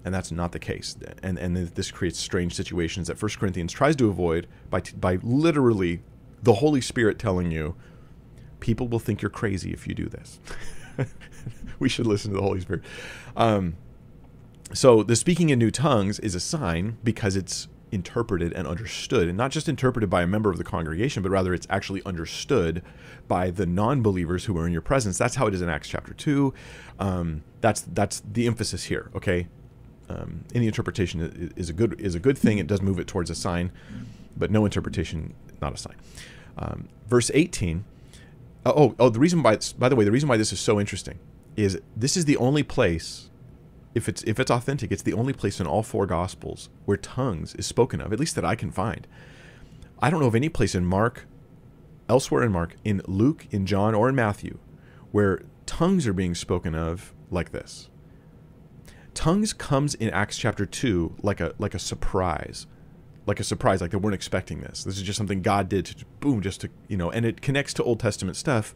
and 0.05 0.13
that's 0.13 0.31
not 0.31 0.51
the 0.51 0.59
case. 0.59 0.95
And 1.21 1.37
and 1.37 1.55
this 1.55 1.91
creates 1.91 2.19
strange 2.19 2.53
situations 2.55 3.07
that 3.07 3.17
First 3.17 3.39
Corinthians 3.39 3.71
tries 3.71 3.95
to 3.97 4.09
avoid 4.09 4.47
by 4.69 4.81
by 4.97 5.19
literally 5.21 6.01
the 6.41 6.55
Holy 6.55 6.81
Spirit 6.81 7.19
telling 7.19 7.51
you, 7.51 7.75
people 8.59 8.87
will 8.87 8.99
think 8.99 9.21
you're 9.21 9.29
crazy 9.31 9.71
if 9.71 9.87
you 9.87 9.93
do 9.93 10.07
this. 10.07 10.39
we 11.79 11.89
should 11.89 12.05
listen 12.05 12.31
to 12.31 12.37
the 12.37 12.43
Holy 12.43 12.59
Spirit. 12.59 12.83
Um, 13.35 13.77
so 14.73 15.03
the 15.03 15.15
speaking 15.15 15.49
in 15.49 15.59
new 15.59 15.71
tongues 15.71 16.19
is 16.19 16.35
a 16.35 16.39
sign 16.39 16.97
because 17.03 17.35
it's 17.35 17.67
interpreted 17.91 18.51
and 18.53 18.67
understood, 18.67 19.27
and 19.27 19.37
not 19.37 19.51
just 19.51 19.69
interpreted 19.69 20.09
by 20.09 20.23
a 20.23 20.27
member 20.27 20.49
of 20.49 20.57
the 20.57 20.63
congregation, 20.63 21.21
but 21.21 21.31
rather 21.31 21.53
it's 21.53 21.67
actually 21.69 22.01
understood 22.05 22.81
by 23.27 23.51
the 23.51 23.67
non-believers 23.67 24.45
who 24.45 24.57
are 24.57 24.65
in 24.65 24.73
your 24.73 24.81
presence. 24.81 25.17
That's 25.17 25.35
how 25.35 25.45
it 25.45 25.53
is 25.53 25.61
in 25.61 25.69
Acts 25.69 25.87
chapter 25.87 26.13
two. 26.13 26.53
Um, 26.99 27.43
that's 27.61 27.81
that's 27.81 28.21
the 28.21 28.47
emphasis 28.47 28.85
here. 28.85 29.11
Okay, 29.15 29.47
um, 30.09 30.43
any 30.53 30.67
interpretation 30.67 31.51
is 31.55 31.69
a 31.69 31.73
good 31.73 31.99
is 31.99 32.15
a 32.15 32.19
good 32.19 32.37
thing. 32.37 32.57
It 32.57 32.67
does 32.67 32.81
move 32.81 32.99
it 32.99 33.07
towards 33.07 33.29
a 33.29 33.35
sign, 33.35 33.71
but 34.35 34.51
no 34.51 34.65
interpretation 34.65 35.33
not 35.61 35.73
a 35.73 35.77
sign. 35.77 35.95
Um, 36.57 36.89
verse 37.07 37.31
18. 37.33 37.85
Oh, 38.65 38.95
oh, 38.97 39.09
the 39.09 39.19
reason 39.19 39.43
why 39.43 39.57
by 39.77 39.89
the 39.89 39.95
way, 39.95 40.05
the 40.05 40.11
reason 40.11 40.29
why 40.29 40.37
this 40.37 40.53
is 40.53 40.59
so 40.59 40.79
interesting 40.79 41.19
is 41.55 41.79
this 41.95 42.15
is 42.15 42.25
the 42.25 42.37
only 42.37 42.63
place 42.63 43.29
if 43.93 44.09
it's 44.09 44.23
if 44.23 44.39
it's 44.39 44.51
authentic, 44.51 44.91
it's 44.91 45.03
the 45.03 45.13
only 45.13 45.33
place 45.33 45.59
in 45.59 45.67
all 45.67 45.83
four 45.83 46.05
gospels 46.05 46.69
where 46.85 46.97
tongues 46.97 47.53
is 47.55 47.65
spoken 47.65 48.01
of, 48.01 48.11
at 48.11 48.19
least 48.19 48.35
that 48.35 48.45
I 48.45 48.55
can 48.55 48.71
find. 48.71 49.07
I 49.99 50.09
don't 50.09 50.19
know 50.19 50.27
of 50.27 50.35
any 50.35 50.49
place 50.49 50.75
in 50.75 50.85
Mark, 50.85 51.27
elsewhere 52.09 52.43
in 52.43 52.51
Mark, 52.51 52.75
in 52.83 53.01
Luke, 53.05 53.47
in 53.51 53.65
John, 53.65 53.93
or 53.93 54.09
in 54.09 54.15
Matthew, 54.15 54.57
where 55.11 55.41
tongues 55.65 56.07
are 56.07 56.13
being 56.13 56.35
spoken 56.35 56.75
of 56.75 57.13
like 57.29 57.51
this. 57.51 57.89
Tongues 59.13 59.53
comes 59.53 59.95
in 59.95 60.09
Acts 60.09 60.37
chapter 60.37 60.65
2 60.65 61.17
like 61.21 61.39
a 61.39 61.53
like 61.57 61.73
a 61.73 61.79
surprise. 61.79 62.67
Like 63.25 63.39
a 63.39 63.43
surprise, 63.43 63.79
like 63.79 63.91
they 63.91 63.97
weren't 63.97 64.15
expecting 64.15 64.59
this. 64.61 64.83
This 64.83 64.97
is 64.97 65.03
just 65.03 65.17
something 65.17 65.41
God 65.41 65.69
did 65.69 65.85
to 65.85 66.05
boom, 66.19 66.41
just 66.41 66.61
to 66.61 66.69
you 66.89 66.97
know, 66.97 67.09
and 67.09 67.25
it 67.25 67.41
connects 67.41 67.73
to 67.75 67.83
Old 67.83 67.99
Testament 68.01 68.35
stuff, 68.35 68.75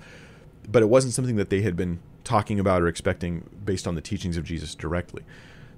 but 0.70 0.82
it 0.82 0.86
wasn't 0.86 1.14
something 1.14 1.36
that 1.36 1.50
they 1.50 1.62
had 1.62 1.76
been 1.76 2.00
talking 2.24 2.60
about 2.60 2.82
or 2.82 2.88
expecting 2.88 3.50
based 3.66 3.88
on 3.88 3.96
the 3.96 4.02
teachings 4.02 4.38
of 4.38 4.44
Jesus 4.44 4.74
directly. 4.74 5.24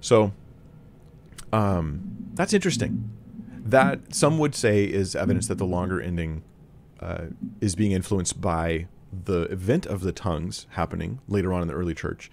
So 0.01 0.33
um, 1.51 2.31
that's 2.33 2.53
interesting. 2.53 3.09
That 3.65 4.13
some 4.13 4.37
would 4.39 4.55
say 4.55 4.83
is 4.83 5.15
evidence 5.15 5.47
that 5.47 5.57
the 5.57 5.65
longer 5.65 6.01
ending 6.01 6.43
uh, 6.99 7.25
is 7.61 7.75
being 7.75 7.91
influenced 7.91 8.41
by 8.41 8.87
the 9.25 9.43
event 9.43 9.85
of 9.85 10.01
the 10.01 10.11
tongues 10.11 10.67
happening 10.71 11.19
later 11.27 11.53
on 11.53 11.61
in 11.61 11.67
the 11.67 11.73
early 11.73 11.93
church, 11.93 12.31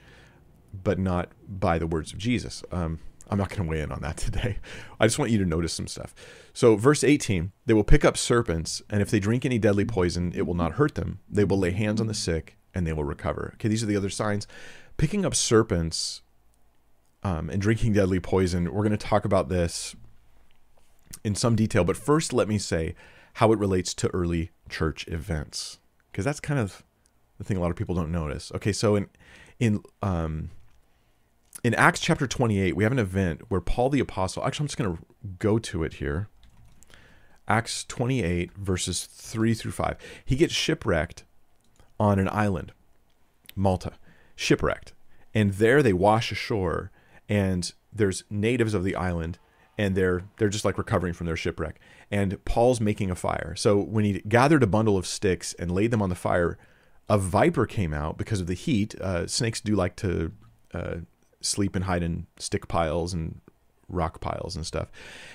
but 0.83 0.99
not 0.99 1.31
by 1.49 1.79
the 1.79 1.87
words 1.87 2.13
of 2.13 2.19
Jesus. 2.19 2.63
Um, 2.73 2.99
I'm 3.29 3.39
not 3.39 3.51
going 3.51 3.63
to 3.63 3.69
weigh 3.69 3.81
in 3.81 3.91
on 3.91 4.01
that 4.03 4.17
today. 4.17 4.59
I 5.01 5.07
just 5.07 5.19
want 5.19 5.31
you 5.31 5.39
to 5.39 5.45
notice 5.45 5.73
some 5.73 5.87
stuff. 5.87 6.15
So, 6.53 6.77
verse 6.77 7.05
18 7.05 7.53
they 7.67 7.75
will 7.75 7.85
pick 7.85 8.05
up 8.05 8.17
serpents, 8.17 8.83
and 8.89 9.03
if 9.03 9.11
they 9.11 9.21
drink 9.21 9.45
any 9.45 9.59
deadly 9.59 9.85
poison, 9.85 10.33
it 10.35 10.47
will 10.47 10.55
not 10.55 10.73
hurt 10.73 10.95
them. 10.95 11.21
They 11.29 11.45
will 11.45 11.59
lay 11.59 11.73
hands 11.73 12.01
on 12.01 12.07
the 12.07 12.15
sick, 12.15 12.57
and 12.75 12.87
they 12.87 12.93
will 12.93 13.05
recover. 13.05 13.53
Okay, 13.55 13.69
these 13.69 13.83
are 13.83 13.87
the 13.87 13.97
other 13.97 14.11
signs. 14.11 14.47
Picking 14.97 15.27
up 15.27 15.35
serpents 15.35 16.23
um, 17.23 17.51
and 17.51 17.61
drinking 17.61 17.93
deadly 17.93 18.21
poison, 18.21 18.73
we're 18.73 18.83
going 18.83 18.91
to 18.91 18.97
talk 18.97 19.25
about 19.25 19.49
this 19.49 19.95
in 21.25 21.35
some 21.35 21.57
detail. 21.57 21.85
But 21.85 21.97
first, 21.97 22.33
let 22.33 22.49
me 22.49 22.59
say 22.59 22.95
how 23.35 23.53
it 23.53 23.59
relates 23.59 23.93
to 23.95 24.09
early 24.09 24.51
church 24.69 25.07
events, 25.09 25.79
because 26.11 26.25
that's 26.25 26.41
kind 26.41 26.59
of 26.59 26.83
the 27.39 27.45
thing 27.45 27.57
a 27.57 27.61
lot 27.61 27.71
of 27.71 27.77
people 27.77 27.95
don't 27.95 28.13
notice. 28.13 28.51
Okay, 28.55 28.73
so 28.73 28.97
in 28.97 29.09
in 29.59 29.83
um, 30.03 30.51
in 31.67 31.75
Acts 31.75 31.99
chapter 31.99 32.29
28, 32.29 32.77
we 32.77 32.85
have 32.85 32.93
an 32.93 33.01
event 33.01 33.43
where 33.49 33.61
Paul 33.61 33.91
the 33.91 33.99
apostle. 33.99 34.45
Actually, 34.45 34.63
I'm 34.63 34.69
just 34.69 34.79
going 34.79 34.97
to 34.97 35.03
go 35.41 35.59
to 35.59 35.83
it 35.83 35.95
here. 35.95 36.29
Acts 37.49 37.83
28 37.83 38.53
verses 38.57 39.05
3 39.07 39.53
through 39.53 39.73
5. 39.73 39.97
He 40.25 40.37
gets 40.37 40.55
shipwrecked 40.55 41.25
on 41.99 42.21
an 42.21 42.29
island, 42.31 42.71
Malta, 43.57 43.95
shipwrecked. 44.37 44.93
And 45.35 45.55
there 45.55 45.83
they 45.83 45.93
wash 45.93 46.31
ashore, 46.31 46.93
and 47.29 47.73
there's 47.93 48.23
natives 48.31 48.73
of 48.73 48.85
the 48.85 48.95
island, 48.95 49.41
and 49.77 49.97
they're 49.97 50.23
they're 50.37 50.49
just 50.49 50.65
like 50.65 50.79
recovering 50.79 51.15
from 51.15 51.27
their 51.27 51.37
shipwreck. 51.37 51.81
And 52.13 52.45
Paul's 52.45 52.81
making 52.81 53.11
a 53.11 53.17
fire. 53.17 53.57
So 53.57 53.77
when 53.77 54.05
he 54.05 54.21
gathered 54.29 54.63
a 54.63 54.69
bundle 54.69 54.97
of 54.97 55.05
sticks 55.05 55.53
and 55.55 55.73
laid 55.73 55.91
them 55.91 56.01
on 56.01 56.11
the 56.11 56.15
fire, 56.15 56.59
a 57.09 57.19
viper 57.19 57.67
came 57.67 57.93
out 57.93 58.17
because 58.17 58.41
of 58.41 58.47
the 58.47 58.55
heat. 58.55 58.95
Uh, 59.01 59.27
snakes 59.27 59.61
do 59.61 59.75
like 59.75 59.97
to 59.97 60.31
uh, 60.73 60.99
sleep 61.41 61.77
and 61.77 61.85
hide 61.85 62.03
in 62.03 62.27
stick 62.39 62.69
piles 62.69 63.13
and 63.13 63.41
rock 63.89 64.21
piles 64.21 64.57
and 64.57 64.67
stuff. 64.67 64.91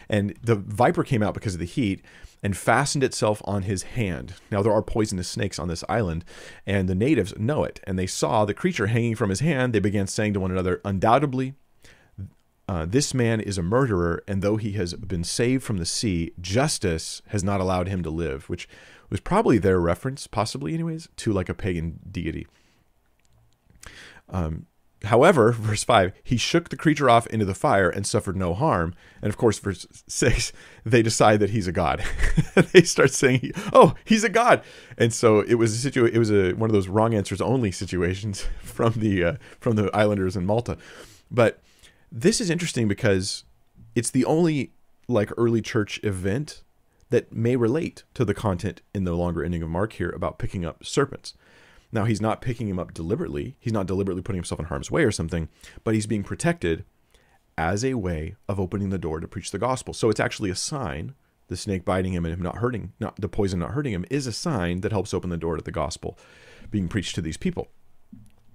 And 0.10 0.36
the 0.42 0.56
viper 0.56 1.04
came 1.04 1.24
out 1.24 1.34
because 1.34 1.54
of 1.54 1.60
the 1.60 1.66
heat 1.66 2.04
and 2.44 2.58
fastened 2.58 3.04
itself 3.04 3.42
on 3.46 3.64
his 3.64 3.84
hand. 3.84 4.34
Now, 4.52 4.62
there 4.62 4.74
are 4.74 4.82
poisonous 4.82 5.28
snakes 5.28 5.60
on 5.60 5.68
this 5.68 5.84
island, 5.88 6.26
and 6.66 6.90
the 6.90 6.96
natives 6.96 7.34
know 7.38 7.64
it. 7.64 7.80
And 7.86 7.98
they 7.98 8.08
saw 8.08 8.46
the 8.46 8.54
creature 8.54 8.88
hanging 8.88 9.16
from 9.16 9.30
his 9.30 9.42
hand. 9.42 9.74
They 9.74 9.80
began 9.80 10.08
saying 10.08 10.34
to 10.34 10.40
one 10.40 10.52
another, 10.52 10.82
Undoubtedly, 10.84 11.54
uh, 12.68 12.86
this 12.86 13.14
man 13.14 13.42
is 13.42 13.58
a 13.58 13.64
murderer, 13.64 14.24
and 14.28 14.42
though 14.42 14.56
he 14.56 14.72
has 14.74 14.94
been 14.94 15.24
saved 15.24 15.64
from 15.64 15.78
the 15.78 15.86
sea, 15.86 16.32
justice 16.40 17.22
has 17.28 17.44
not 17.44 17.60
allowed 17.60 17.88
him 17.88 18.02
to 18.02 18.10
live, 18.10 18.50
which 18.50 18.68
was 19.10 19.20
probably 19.20 19.58
their 19.58 19.80
reference, 19.80 20.26
possibly, 20.26 20.74
anyways, 20.74 21.10
to 21.18 21.34
like 21.34 21.50
a 21.50 21.54
pagan 21.54 22.00
deity. 22.10 22.48
Um, 24.30 24.68
However, 25.06 25.52
verse 25.58 25.84
5, 25.84 26.14
he 26.24 26.38
shook 26.38 26.70
the 26.70 26.78
creature 26.78 27.10
off 27.10 27.28
into 27.28 27.46
the 27.46 27.54
fire 27.54 27.90
and 27.90 28.06
suffered 28.06 28.36
no 28.36 28.54
harm. 28.54 28.94
And 29.22 29.30
of 29.30 29.38
course, 29.38 29.60
verse 29.60 29.88
6, 30.08 30.54
they 30.86 31.02
decide 31.02 31.40
that 31.40 31.52
he's 31.52 31.68
a 31.68 31.72
god. 31.72 32.04
they 32.72 32.84
start 32.84 33.12
saying, 33.12 33.52
"Oh, 33.74 33.96
he's 34.06 34.24
a 34.24 34.30
god." 34.30 34.64
And 34.98 35.14
so 35.14 35.42
it 35.42 35.56
was 35.56 35.74
a 35.74 35.78
situ- 35.78 36.06
it 36.06 36.18
was 36.18 36.32
a 36.32 36.54
one 36.54 36.70
of 36.70 36.74
those 36.74 36.88
wrong 36.88 37.14
answers 37.14 37.42
only 37.42 37.72
situations 37.72 38.46
from 38.62 38.94
the 38.94 39.24
uh, 39.24 39.36
from 39.60 39.76
the 39.76 39.90
islanders 39.96 40.36
in 40.36 40.46
Malta. 40.46 40.78
But 41.30 41.62
this 42.12 42.42
is 42.42 42.50
interesting 42.50 42.88
because 42.88 43.44
it's 43.96 44.12
the 44.12 44.26
only 44.26 44.72
like 45.08 45.32
early 45.38 45.62
church 45.62 46.00
event 46.04 46.64
that 47.10 47.34
may 47.34 47.56
relate 47.56 48.04
to 48.14 48.24
the 48.24 48.34
content 48.34 48.82
in 48.96 49.04
the 49.04 49.14
longer 49.14 49.44
ending 49.44 49.62
of 49.62 49.70
Mark 49.70 49.94
here 49.94 50.10
about 50.10 50.40
picking 50.40 50.66
up 50.66 50.86
serpents. 50.86 51.34
Now, 51.92 52.06
he's 52.06 52.22
not 52.22 52.42
picking 52.42 52.68
him 52.68 52.80
up 52.80 52.94
deliberately. 52.94 53.56
He's 53.60 53.74
not 53.74 53.86
deliberately 53.86 54.22
putting 54.22 54.38
himself 54.40 54.60
in 54.60 54.68
harm's 54.68 54.92
way 54.92 55.04
or 55.04 55.12
something, 55.12 55.50
but 55.84 55.94
he's 55.94 56.08
being 56.08 56.24
protected 56.24 56.86
as 57.58 57.84
a 57.84 57.96
way 57.96 58.36
of 58.48 58.60
opening 58.60 58.90
the 58.90 58.98
door 58.98 59.20
to 59.20 59.28
preach 59.28 59.52
the 59.52 59.60
gospel. 59.60 59.94
So 59.94 60.10
it's 60.10 60.20
actually 60.20 60.50
a 60.50 60.56
sign. 60.56 61.16
The 61.48 61.58
snake 61.58 61.84
biting 61.84 62.14
him 62.14 62.24
and 62.26 62.34
him 62.34 62.42
not 62.42 62.58
hurting, 62.58 62.94
not 63.00 63.20
the 63.20 63.28
poison 63.28 63.60
not 63.60 63.72
hurting 63.72 63.94
him, 63.94 64.06
is 64.10 64.26
a 64.26 64.32
sign 64.32 64.82
that 64.82 64.94
helps 64.94 65.14
open 65.14 65.30
the 65.30 65.38
door 65.38 65.58
to 65.58 65.64
the 65.64 65.72
gospel 65.72 66.18
being 66.70 66.88
preached 66.88 67.14
to 67.16 67.22
these 67.22 67.36
people. 67.38 67.68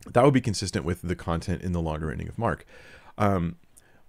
That 0.07 0.25
would 0.25 0.33
be 0.33 0.41
consistent 0.41 0.85
with 0.85 1.03
the 1.03 1.17
content 1.17 1.63
in 1.63 1.73
the 1.73 1.83
longer 1.83 2.11
ending 2.11 2.29
of 2.29 2.39
Mark. 2.39 2.65
Um, 3.19 3.57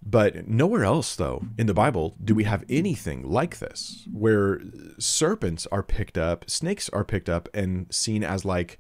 but 0.02 0.48
nowhere 0.48 0.86
else, 0.86 1.16
though, 1.16 1.48
in 1.58 1.68
the 1.68 1.74
Bible 1.74 2.16
do 2.24 2.34
we 2.34 2.46
have 2.46 2.64
anything 2.70 3.24
like 3.24 3.60
this, 3.60 4.08
where 4.12 4.62
serpents 5.00 5.68
are 5.72 5.84
picked 5.84 6.18
up, 6.18 6.50
snakes 6.50 6.88
are 6.90 7.04
picked 7.04 7.30
up, 7.30 7.50
and 7.54 7.88
seen 7.94 8.24
as 8.24 8.46
like 8.46 8.80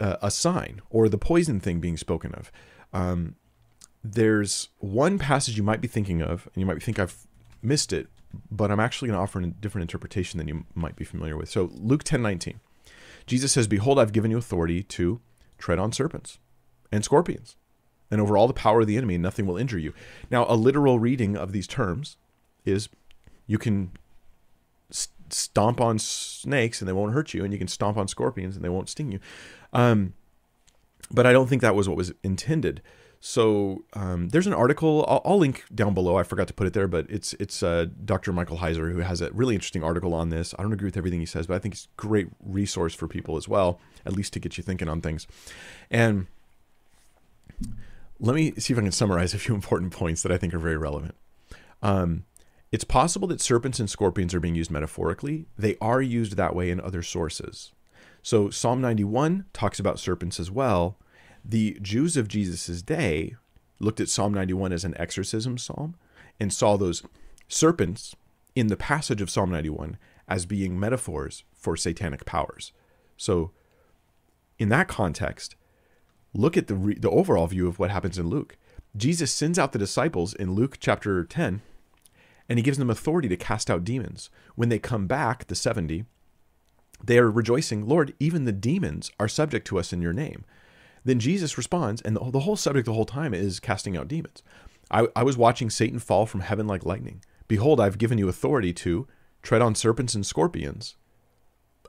uh, 0.00 0.16
a 0.22 0.30
sign 0.30 0.80
or 0.90 1.08
the 1.08 1.18
poison 1.18 1.60
thing 1.60 1.80
being 1.80 1.96
spoken 1.96 2.34
of. 2.34 2.50
Um, 2.92 3.36
there's 4.02 4.68
one 4.78 5.18
passage 5.18 5.56
you 5.56 5.62
might 5.62 5.80
be 5.80 5.88
thinking 5.88 6.20
of, 6.20 6.48
and 6.54 6.60
you 6.60 6.66
might 6.66 6.82
think 6.82 6.98
I've 6.98 7.26
missed 7.62 7.92
it, 7.92 8.08
but 8.50 8.70
I'm 8.70 8.80
actually 8.80 9.08
going 9.08 9.18
to 9.18 9.22
offer 9.22 9.40
a 9.40 9.46
different 9.46 9.82
interpretation 9.82 10.38
than 10.38 10.48
you 10.48 10.66
might 10.74 10.96
be 10.96 11.04
familiar 11.04 11.36
with. 11.36 11.48
So 11.48 11.70
Luke 11.72 12.04
10 12.04 12.22
19. 12.22 12.60
Jesus 13.26 13.52
says, 13.52 13.66
Behold, 13.66 13.98
I've 13.98 14.12
given 14.12 14.30
you 14.30 14.36
authority 14.36 14.82
to 14.82 15.20
tread 15.56 15.78
on 15.78 15.92
serpents 15.92 16.38
and 16.92 17.02
scorpions, 17.02 17.56
and 18.10 18.20
over 18.20 18.36
all 18.36 18.46
the 18.46 18.52
power 18.52 18.82
of 18.82 18.86
the 18.86 18.98
enemy, 18.98 19.14
and 19.14 19.22
nothing 19.22 19.46
will 19.46 19.56
injure 19.56 19.78
you. 19.78 19.94
Now, 20.30 20.44
a 20.48 20.56
literal 20.56 20.98
reading 20.98 21.36
of 21.36 21.52
these 21.52 21.66
terms 21.66 22.18
is 22.66 22.90
you 23.46 23.56
can 23.56 23.92
stomp 25.30 25.80
on 25.80 25.98
snakes 25.98 26.80
and 26.80 26.88
they 26.88 26.92
won't 26.92 27.12
hurt 27.12 27.32
you, 27.32 27.44
and 27.44 27.52
you 27.52 27.58
can 27.58 27.68
stomp 27.68 27.96
on 27.96 28.08
scorpions 28.08 28.56
and 28.56 28.64
they 28.64 28.68
won't 28.68 28.90
sting 28.90 29.10
you. 29.10 29.20
Um, 29.74 30.14
but 31.10 31.26
I 31.26 31.32
don't 31.32 31.48
think 31.48 31.62
that 31.62 31.74
was 31.74 31.88
what 31.88 31.96
was 31.96 32.12
intended. 32.22 32.80
So 33.20 33.84
um, 33.94 34.28
there's 34.28 34.46
an 34.46 34.52
article 34.52 35.04
I'll, 35.08 35.22
I'll, 35.24 35.38
link 35.38 35.64
down 35.74 35.94
below. 35.94 36.18
I 36.18 36.24
forgot 36.24 36.46
to 36.48 36.52
put 36.52 36.66
it 36.66 36.74
there, 36.74 36.86
but 36.86 37.06
it's 37.08 37.32
it's 37.34 37.62
uh, 37.62 37.86
Dr. 38.04 38.34
Michael 38.34 38.58
Heiser 38.58 38.92
who 38.92 38.98
has 38.98 39.22
a 39.22 39.32
really 39.32 39.54
interesting 39.54 39.82
article 39.82 40.12
on 40.12 40.28
this. 40.28 40.54
I 40.58 40.62
don't 40.62 40.74
agree 40.74 40.88
with 40.88 40.98
everything 40.98 41.20
he 41.20 41.26
says, 41.26 41.46
but 41.46 41.54
I 41.54 41.58
think 41.58 41.74
it's 41.74 41.86
a 41.86 41.96
great 41.96 42.28
resource 42.44 42.94
for 42.94 43.08
people 43.08 43.38
as 43.38 43.48
well, 43.48 43.80
at 44.04 44.12
least 44.12 44.34
to 44.34 44.40
get 44.40 44.58
you 44.58 44.62
thinking 44.62 44.90
on 44.90 45.00
things. 45.00 45.26
And 45.90 46.26
let 48.20 48.34
me 48.34 48.52
see 48.58 48.74
if 48.74 48.78
I 48.78 48.82
can 48.82 48.92
summarize 48.92 49.32
a 49.32 49.38
few 49.38 49.54
important 49.60 49.92
points 49.92 50.22
that 50.22 50.30
I 50.30 50.36
think 50.36 50.52
are 50.52 50.58
very 50.58 50.76
relevant. 50.76 51.14
Um, 51.82 52.24
it's 52.72 52.84
possible 52.84 53.28
that 53.28 53.40
serpents 53.40 53.80
and 53.80 53.88
scorpions 53.88 54.34
are 54.34 54.40
being 54.40 54.54
used 54.54 54.70
metaphorically. 54.70 55.46
They 55.56 55.76
are 55.80 56.02
used 56.02 56.36
that 56.36 56.54
way 56.54 56.70
in 56.70 56.78
other 56.78 57.02
sources. 57.02 57.72
So 58.24 58.48
Psalm 58.48 58.80
91 58.80 59.44
talks 59.52 59.78
about 59.78 59.98
serpents 59.98 60.40
as 60.40 60.50
well. 60.50 60.96
The 61.44 61.78
Jews 61.82 62.16
of 62.16 62.26
Jesus' 62.26 62.80
day 62.80 63.36
looked 63.78 64.00
at 64.00 64.08
Psalm 64.08 64.32
91 64.32 64.72
as 64.72 64.82
an 64.82 64.96
exorcism 64.96 65.58
psalm 65.58 65.94
and 66.40 66.50
saw 66.50 66.78
those 66.78 67.02
serpents 67.48 68.16
in 68.56 68.68
the 68.68 68.78
passage 68.78 69.20
of 69.20 69.28
Psalm 69.28 69.50
91 69.50 69.98
as 70.26 70.46
being 70.46 70.80
metaphors 70.80 71.44
for 71.52 71.76
satanic 71.76 72.24
powers. 72.24 72.72
So, 73.18 73.50
in 74.58 74.70
that 74.70 74.88
context, 74.88 75.54
look 76.32 76.56
at 76.56 76.66
the, 76.66 76.76
re- 76.76 76.98
the 76.98 77.10
overall 77.10 77.46
view 77.46 77.68
of 77.68 77.78
what 77.78 77.90
happens 77.90 78.16
in 78.16 78.28
Luke. 78.28 78.56
Jesus 78.96 79.34
sends 79.34 79.58
out 79.58 79.72
the 79.72 79.78
disciples 79.78 80.32
in 80.32 80.54
Luke 80.54 80.78
chapter 80.80 81.24
10, 81.24 81.60
and 82.48 82.58
he 82.58 82.62
gives 82.62 82.78
them 82.78 82.88
authority 82.88 83.28
to 83.28 83.36
cast 83.36 83.70
out 83.70 83.84
demons. 83.84 84.30
When 84.54 84.70
they 84.70 84.78
come 84.78 85.06
back, 85.06 85.46
the 85.48 85.54
70, 85.54 86.06
they 87.02 87.18
are 87.18 87.30
rejoicing, 87.30 87.86
Lord, 87.86 88.14
even 88.18 88.44
the 88.44 88.52
demons 88.52 89.10
are 89.18 89.28
subject 89.28 89.66
to 89.68 89.78
us 89.78 89.92
in 89.92 90.02
your 90.02 90.12
name. 90.12 90.44
Then 91.04 91.20
Jesus 91.20 91.58
responds, 91.58 92.00
and 92.00 92.16
the, 92.16 92.40
whole 92.40 92.56
subject 92.56 92.86
the 92.86 92.94
whole 92.94 93.04
time 93.04 93.34
is 93.34 93.60
casting 93.60 93.96
out 93.96 94.08
demons. 94.08 94.42
I, 94.90 95.08
I 95.14 95.22
was 95.22 95.36
watching 95.36 95.70
Satan 95.70 95.98
fall 95.98 96.24
from 96.24 96.40
heaven 96.40 96.66
like 96.66 96.84
lightning. 96.84 97.22
Behold, 97.46 97.80
I've 97.80 97.98
given 97.98 98.18
you 98.18 98.28
authority 98.28 98.72
to 98.72 99.06
tread 99.42 99.60
on 99.60 99.74
serpents 99.74 100.14
and 100.14 100.24
scorpions, 100.24 100.96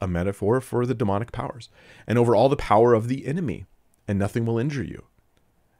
a 0.02 0.08
metaphor 0.08 0.60
for 0.60 0.86
the 0.86 0.94
demonic 0.94 1.32
powers, 1.32 1.70
and 2.06 2.18
over 2.18 2.36
all 2.36 2.50
the 2.50 2.58
power 2.58 2.94
of 2.94 3.08
the 3.08 3.26
enemy, 3.26 3.66
and 4.08 4.20
nothing 4.20 4.46
will 4.46 4.60
injure 4.60 4.84
you. 4.84 5.06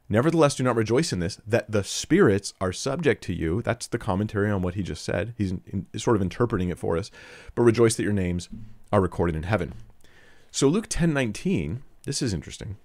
Nevertheless, 0.08 0.54
do 0.54 0.62
not 0.62 0.76
rejoice 0.76 1.12
in 1.12 1.18
this, 1.18 1.40
that 1.46 1.70
the 1.70 1.82
spirits 1.82 2.54
are 2.60 2.72
subject 2.72 3.24
to 3.24 3.34
you. 3.34 3.60
That's 3.62 3.88
the 3.88 3.98
commentary 3.98 4.50
on 4.50 4.62
what 4.62 4.74
he 4.74 4.82
just 4.82 5.04
said. 5.04 5.34
He's 5.36 5.50
in, 5.50 5.86
sort 5.96 6.16
of 6.16 6.22
interpreting 6.22 6.68
it 6.68 6.78
for 6.78 6.96
us. 6.96 7.10
But 7.54 7.62
rejoice 7.62 7.96
that 7.96 8.04
your 8.04 8.12
names 8.12 8.48
are 8.92 9.00
recorded 9.00 9.34
in 9.34 9.42
heaven. 9.44 9.74
So 10.52 10.68
Luke 10.68 10.86
10 10.88 11.12
19, 11.12 11.82
this 12.04 12.22
is 12.22 12.32
interesting. 12.32 12.76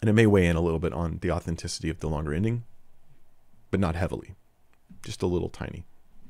And 0.00 0.10
it 0.10 0.14
may 0.14 0.26
weigh 0.26 0.46
in 0.46 0.56
a 0.56 0.60
little 0.60 0.78
bit 0.78 0.92
on 0.92 1.18
the 1.22 1.30
authenticity 1.30 1.90
of 1.90 2.00
the 2.00 2.08
longer 2.08 2.34
ending, 2.34 2.64
but 3.70 3.80
not 3.80 3.96
heavily. 3.96 4.34
Just 5.02 5.22
a 5.22 5.26
little 5.26 5.48
tiny 5.48 5.84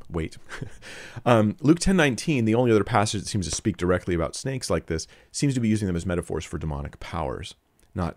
weight. 0.08 0.38
um, 1.26 1.56
Luke 1.60 1.80
10 1.80 1.96
19, 1.96 2.44
the 2.44 2.54
only 2.54 2.70
other 2.70 2.84
passage 2.84 3.22
that 3.22 3.28
seems 3.28 3.48
to 3.48 3.54
speak 3.54 3.76
directly 3.76 4.14
about 4.14 4.36
snakes 4.36 4.70
like 4.70 4.86
this, 4.86 5.08
seems 5.32 5.54
to 5.54 5.60
be 5.60 5.68
using 5.68 5.86
them 5.86 5.96
as 5.96 6.06
metaphors 6.06 6.44
for 6.44 6.58
demonic 6.58 7.00
powers, 7.00 7.54
not 7.94 8.16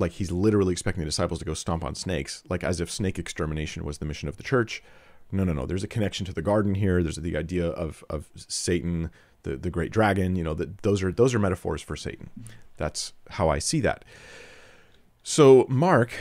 like 0.00 0.12
he's 0.12 0.32
literally 0.32 0.72
expecting 0.72 1.00
the 1.00 1.06
disciples 1.06 1.38
to 1.38 1.44
go 1.44 1.54
stomp 1.54 1.84
on 1.84 1.94
snakes, 1.94 2.42
like 2.48 2.64
as 2.64 2.80
if 2.80 2.90
snake 2.90 3.18
extermination 3.18 3.84
was 3.84 3.98
the 3.98 4.06
mission 4.06 4.28
of 4.28 4.36
the 4.36 4.42
church. 4.42 4.82
No, 5.30 5.44
no, 5.44 5.52
no. 5.52 5.66
There's 5.66 5.84
a 5.84 5.88
connection 5.88 6.26
to 6.26 6.32
the 6.32 6.42
garden 6.42 6.74
here. 6.74 7.02
There's 7.02 7.16
the 7.16 7.36
idea 7.36 7.66
of 7.66 8.02
of 8.10 8.30
Satan, 8.34 9.10
the 9.42 9.56
the 9.56 9.70
great 9.70 9.92
dragon. 9.92 10.34
You 10.34 10.42
know 10.42 10.54
that 10.54 10.82
those 10.82 11.02
are 11.02 11.12
those 11.12 11.34
are 11.34 11.38
metaphors 11.38 11.82
for 11.82 11.96
Satan. 11.96 12.30
That's 12.76 13.12
how 13.30 13.48
I 13.48 13.58
see 13.58 13.80
that. 13.80 14.04
So 15.22 15.66
Mark 15.68 16.12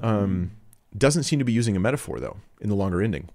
um, 0.00 0.50
doesn't 0.96 1.22
seem 1.22 1.38
to 1.38 1.44
be 1.44 1.52
using 1.52 1.76
a 1.76 1.80
metaphor 1.80 2.20
though 2.20 2.38
in 2.60 2.68
the 2.68 2.74
longer 2.74 3.00
ending. 3.00 3.30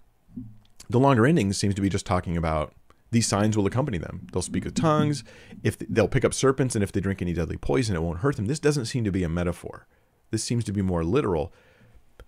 The 0.89 0.99
longer 0.99 1.25
ending 1.25 1.53
seems 1.53 1.73
to 1.75 1.81
be 1.81 1.89
just 1.89 2.05
talking 2.05 2.35
about 2.37 2.73
these 3.13 3.27
signs 3.27 3.55
will 3.55 3.67
accompany 3.67 3.97
them. 3.97 4.27
They'll 4.33 4.41
speak 4.41 4.65
with 4.65 4.75
tongues. 4.75 5.23
If 5.61 5.77
they'll 5.79 6.07
pick 6.07 6.25
up 6.25 6.33
serpents, 6.33 6.75
and 6.75 6.83
if 6.83 6.91
they 6.91 6.99
drink 6.99 7.21
any 7.21 7.33
deadly 7.33 7.57
poison, 7.57 7.95
it 7.95 8.01
won't 8.01 8.19
hurt 8.19 8.35
them. 8.35 8.47
This 8.47 8.59
doesn't 8.59 8.85
seem 8.85 9.03
to 9.05 9.11
be 9.11 9.23
a 9.23 9.29
metaphor. 9.29 9.87
This 10.31 10.43
seems 10.43 10.63
to 10.65 10.73
be 10.73 10.81
more 10.81 11.03
literal. 11.03 11.53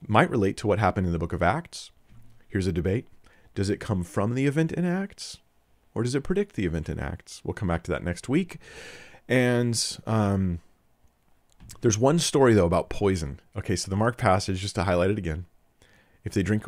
Might 0.07 0.29
relate 0.29 0.57
to 0.57 0.67
what 0.67 0.79
happened 0.79 1.07
in 1.07 1.13
the 1.13 1.19
book 1.19 1.33
of 1.33 1.43
Acts. 1.43 1.91
Here's 2.47 2.67
a 2.67 2.71
debate: 2.71 3.07
Does 3.55 3.69
it 3.69 3.79
come 3.79 4.03
from 4.03 4.35
the 4.35 4.45
event 4.45 4.71
in 4.71 4.85
Acts, 4.85 5.39
or 5.93 6.03
does 6.03 6.15
it 6.15 6.23
predict 6.23 6.55
the 6.55 6.65
event 6.65 6.87
in 6.87 6.99
Acts? 6.99 7.41
We'll 7.43 7.55
come 7.55 7.67
back 7.67 7.83
to 7.83 7.91
that 7.91 8.03
next 8.03 8.29
week. 8.29 8.59
And 9.27 9.97
um, 10.05 10.59
there's 11.81 11.97
one 11.97 12.19
story 12.19 12.53
though 12.53 12.67
about 12.67 12.89
poison. 12.89 13.39
Okay, 13.57 13.75
so 13.75 13.89
the 13.89 13.97
Mark 13.97 14.17
passage, 14.17 14.61
just 14.61 14.75
to 14.75 14.83
highlight 14.83 15.09
it 15.09 15.17
again, 15.17 15.45
if 16.23 16.33
they 16.33 16.43
drink 16.43 16.65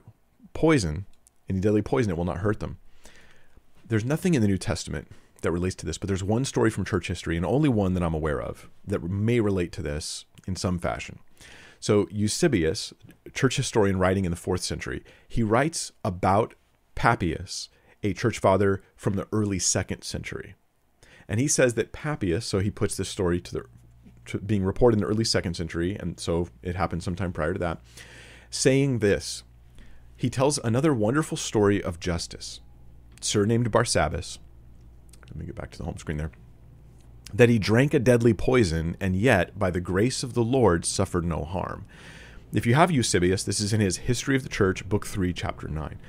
poison, 0.53 1.05
any 1.47 1.59
deadly 1.59 1.83
poison, 1.83 2.11
it 2.11 2.17
will 2.17 2.25
not 2.25 2.39
hurt 2.39 2.59
them 2.59 2.79
there's 3.87 4.05
nothing 4.05 4.33
in 4.33 4.41
the 4.41 4.47
New 4.47 4.57
Testament 4.57 5.07
that 5.41 5.51
relates 5.51 5.75
to 5.75 5.85
this, 5.85 5.97
but 5.97 6.07
there's 6.07 6.23
one 6.23 6.45
story 6.45 6.69
from 6.69 6.85
church 6.85 7.07
history, 7.07 7.37
and 7.37 7.45
only 7.45 7.69
one 7.69 7.93
that 7.93 8.03
I'm 8.03 8.13
aware 8.13 8.41
of, 8.41 8.69
that 8.85 9.03
may 9.03 9.39
relate 9.39 9.71
to 9.73 9.81
this 9.81 10.25
in 10.47 10.55
some 10.55 10.79
fashion. 10.79 11.19
So, 11.79 12.07
Eusebius, 12.11 12.93
church 13.33 13.55
historian 13.55 13.99
writing 13.99 14.25
in 14.25 14.31
the 14.31 14.37
fourth 14.37 14.61
century, 14.61 15.03
he 15.27 15.43
writes 15.43 15.91
about 16.03 16.55
Papias, 16.95 17.69
a 18.01 18.13
church 18.13 18.39
father 18.39 18.81
from 18.95 19.13
the 19.13 19.27
early 19.31 19.59
second 19.59 20.03
century. 20.03 20.55
And 21.27 21.39
he 21.39 21.47
says 21.47 21.75
that 21.75 21.91
Papias, 21.91 22.45
so 22.45 22.59
he 22.59 22.71
puts 22.71 22.97
this 22.97 23.09
story 23.09 23.39
to 23.41 23.53
the 23.53 23.63
to 24.25 24.39
being 24.39 24.63
reported 24.63 24.97
in 24.97 25.01
the 25.01 25.09
early 25.09 25.23
second 25.23 25.53
century, 25.53 25.95
and 25.97 26.19
so 26.19 26.49
it 26.61 26.75
happened 26.75 27.01
sometime 27.01 27.31
prior 27.31 27.53
to 27.53 27.59
that, 27.59 27.81
saying 28.49 28.99
this. 28.99 29.43
He 30.17 30.29
tells 30.29 30.57
another 30.57 30.93
wonderful 30.93 31.37
story 31.37 31.81
of 31.81 31.99
Justus 31.99 32.59
surnamed 33.21 33.71
Barsabbas, 33.71 34.39
let 35.29 35.35
me 35.35 35.45
get 35.45 35.55
back 35.55 35.71
to 35.71 35.77
the 35.77 35.83
home 35.83 35.97
screen 35.97 36.17
there, 36.17 36.31
that 37.33 37.49
he 37.49 37.59
drank 37.59 37.93
a 37.93 37.99
deadly 37.99 38.33
poison 38.33 38.95
and 38.99 39.15
yet, 39.15 39.57
by 39.57 39.69
the 39.69 39.81
grace 39.81 40.23
of 40.23 40.33
the 40.33 40.43
Lord, 40.43 40.85
suffered 40.85 41.25
no 41.25 41.43
harm. 41.43 41.85
If 42.53 42.65
you 42.65 42.75
have 42.75 42.91
Eusebius, 42.91 43.43
this 43.43 43.59
is 43.59 43.73
in 43.73 43.81
his 43.81 43.97
History 43.97 44.35
of 44.35 44.43
the 44.43 44.49
Church, 44.49 44.87
Book 44.87 45.05
3, 45.05 45.33
Chapter 45.33 45.67
9. 45.67 45.99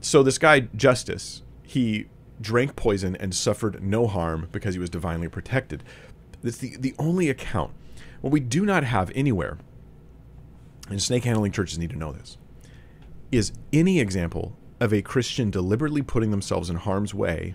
So, 0.00 0.22
this 0.22 0.38
guy, 0.38 0.60
Justus, 0.74 1.42
he 1.62 2.06
drank 2.40 2.76
poison 2.76 3.16
and 3.16 3.34
suffered 3.34 3.82
no 3.82 4.06
harm 4.06 4.48
because 4.52 4.74
he 4.74 4.80
was 4.80 4.90
divinely 4.90 5.28
protected. 5.28 5.82
That's 6.42 6.58
the, 6.58 6.76
the 6.76 6.94
only 6.98 7.30
account. 7.30 7.72
What 8.20 8.32
we 8.32 8.40
do 8.40 8.64
not 8.64 8.84
have 8.84 9.12
anywhere, 9.14 9.58
and 10.88 11.00
snake 11.00 11.24
handling 11.24 11.52
churches 11.52 11.78
need 11.78 11.90
to 11.90 11.98
know 11.98 12.12
this, 12.12 12.36
is 13.30 13.52
any 13.72 14.00
example 14.00 14.56
of 14.80 14.92
a 14.92 15.02
Christian 15.02 15.50
deliberately 15.50 16.02
putting 16.02 16.30
themselves 16.30 16.70
in 16.70 16.76
harm's 16.76 17.14
way. 17.14 17.54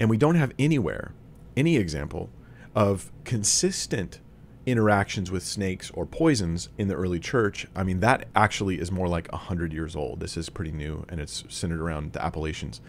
And 0.00 0.10
we 0.10 0.16
don't 0.16 0.34
have 0.34 0.52
anywhere 0.58 1.12
any 1.56 1.76
example 1.76 2.30
of 2.74 3.10
consistent 3.24 4.20
interactions 4.66 5.30
with 5.30 5.42
snakes 5.42 5.90
or 5.94 6.04
poisons 6.04 6.68
in 6.76 6.88
the 6.88 6.94
early 6.94 7.20
church. 7.20 7.66
I 7.74 7.84
mean, 7.84 8.00
that 8.00 8.28
actually 8.34 8.80
is 8.80 8.90
more 8.90 9.08
like 9.08 9.30
100 9.32 9.72
years 9.72 9.94
old. 9.94 10.20
This 10.20 10.36
is 10.36 10.50
pretty 10.50 10.72
new 10.72 11.04
and 11.08 11.20
it's 11.20 11.44
centered 11.48 11.80
around 11.80 12.12
the 12.12 12.22
Appalachians. 12.22 12.80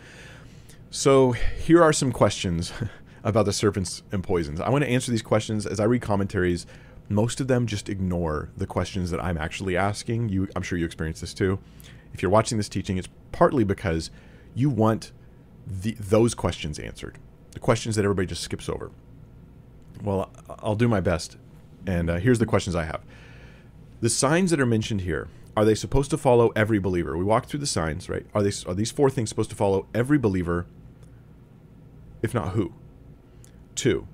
So, 0.90 1.34
here 1.34 1.84
are 1.84 1.94
some 1.94 2.12
questions 2.12 2.74
about 3.24 3.46
the 3.46 3.54
serpents 3.54 4.04
and 4.12 4.24
poisons. 4.24 4.60
I 4.60 4.70
want 4.70 4.84
to 4.84 4.90
answer 4.90 5.12
these 5.12 5.22
questions 5.22 5.66
as 5.66 5.80
I 5.80 5.84
read 5.84 6.02
commentaries. 6.02 6.66
Most 7.10 7.40
of 7.40 7.48
them 7.48 7.68
just 7.68 7.90
ignore 7.90 8.50
the 8.58 8.66
questions 8.66 9.12
that 9.12 9.24
I'm 9.24 9.38
actually 9.38 9.78
asking. 9.78 10.30
You 10.30 10.48
I'm 10.56 10.62
sure 10.62 10.78
you 10.78 10.86
experience 10.86 11.22
this 11.22 11.34
too 11.34 11.60
if 12.18 12.24
you're 12.24 12.32
watching 12.32 12.58
this 12.58 12.68
teaching, 12.68 12.98
it's 12.98 13.10
partly 13.32 13.64
because 13.64 14.10
you 14.56 14.72
want 14.72 15.12
the, 15.68 15.96
those 16.00 16.34
questions 16.34 16.80
answered, 16.80 17.20
the 17.52 17.60
questions 17.60 17.96
that 17.96 18.04
everybody 18.04 18.26
just 18.26 18.42
skips 18.42 18.68
over. 18.68 18.90
Well, 20.02 20.32
I'll 20.50 20.76
do 20.76 20.88
my 20.88 21.00
best. 21.00 21.38
And 21.86 22.10
uh, 22.10 22.16
here's 22.16 22.40
the 22.40 22.48
questions 22.48 22.76
I 22.76 22.86
have. 22.86 23.04
The 24.02 24.10
signs 24.10 24.50
that 24.50 24.60
are 24.60 24.66
mentioned 24.66 25.02
here, 25.02 25.28
are 25.56 25.64
they 25.64 25.76
supposed 25.76 26.10
to 26.10 26.18
follow 26.18 26.52
every 26.56 26.80
believer? 26.80 27.16
We 27.16 27.24
walked 27.24 27.50
through 27.50 27.60
the 27.60 27.68
signs, 27.68 28.10
right? 28.10 28.26
Are 28.34 28.42
they 28.42 28.52
are 28.66 28.74
these 28.74 28.92
four 28.92 29.12
things 29.12 29.30
supposed 29.30 29.52
to 29.52 29.56
follow 29.56 29.86
every 29.94 30.18
believer? 30.18 30.66
If 32.24 32.34
not 32.34 32.54
who? 32.54 32.74
Two, 33.76 34.08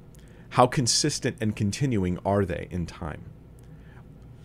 how 0.50 0.68
consistent 0.68 1.38
and 1.40 1.56
continuing 1.56 2.20
are 2.26 2.44
they 2.44 2.68
in 2.70 2.86
time? 2.86 3.24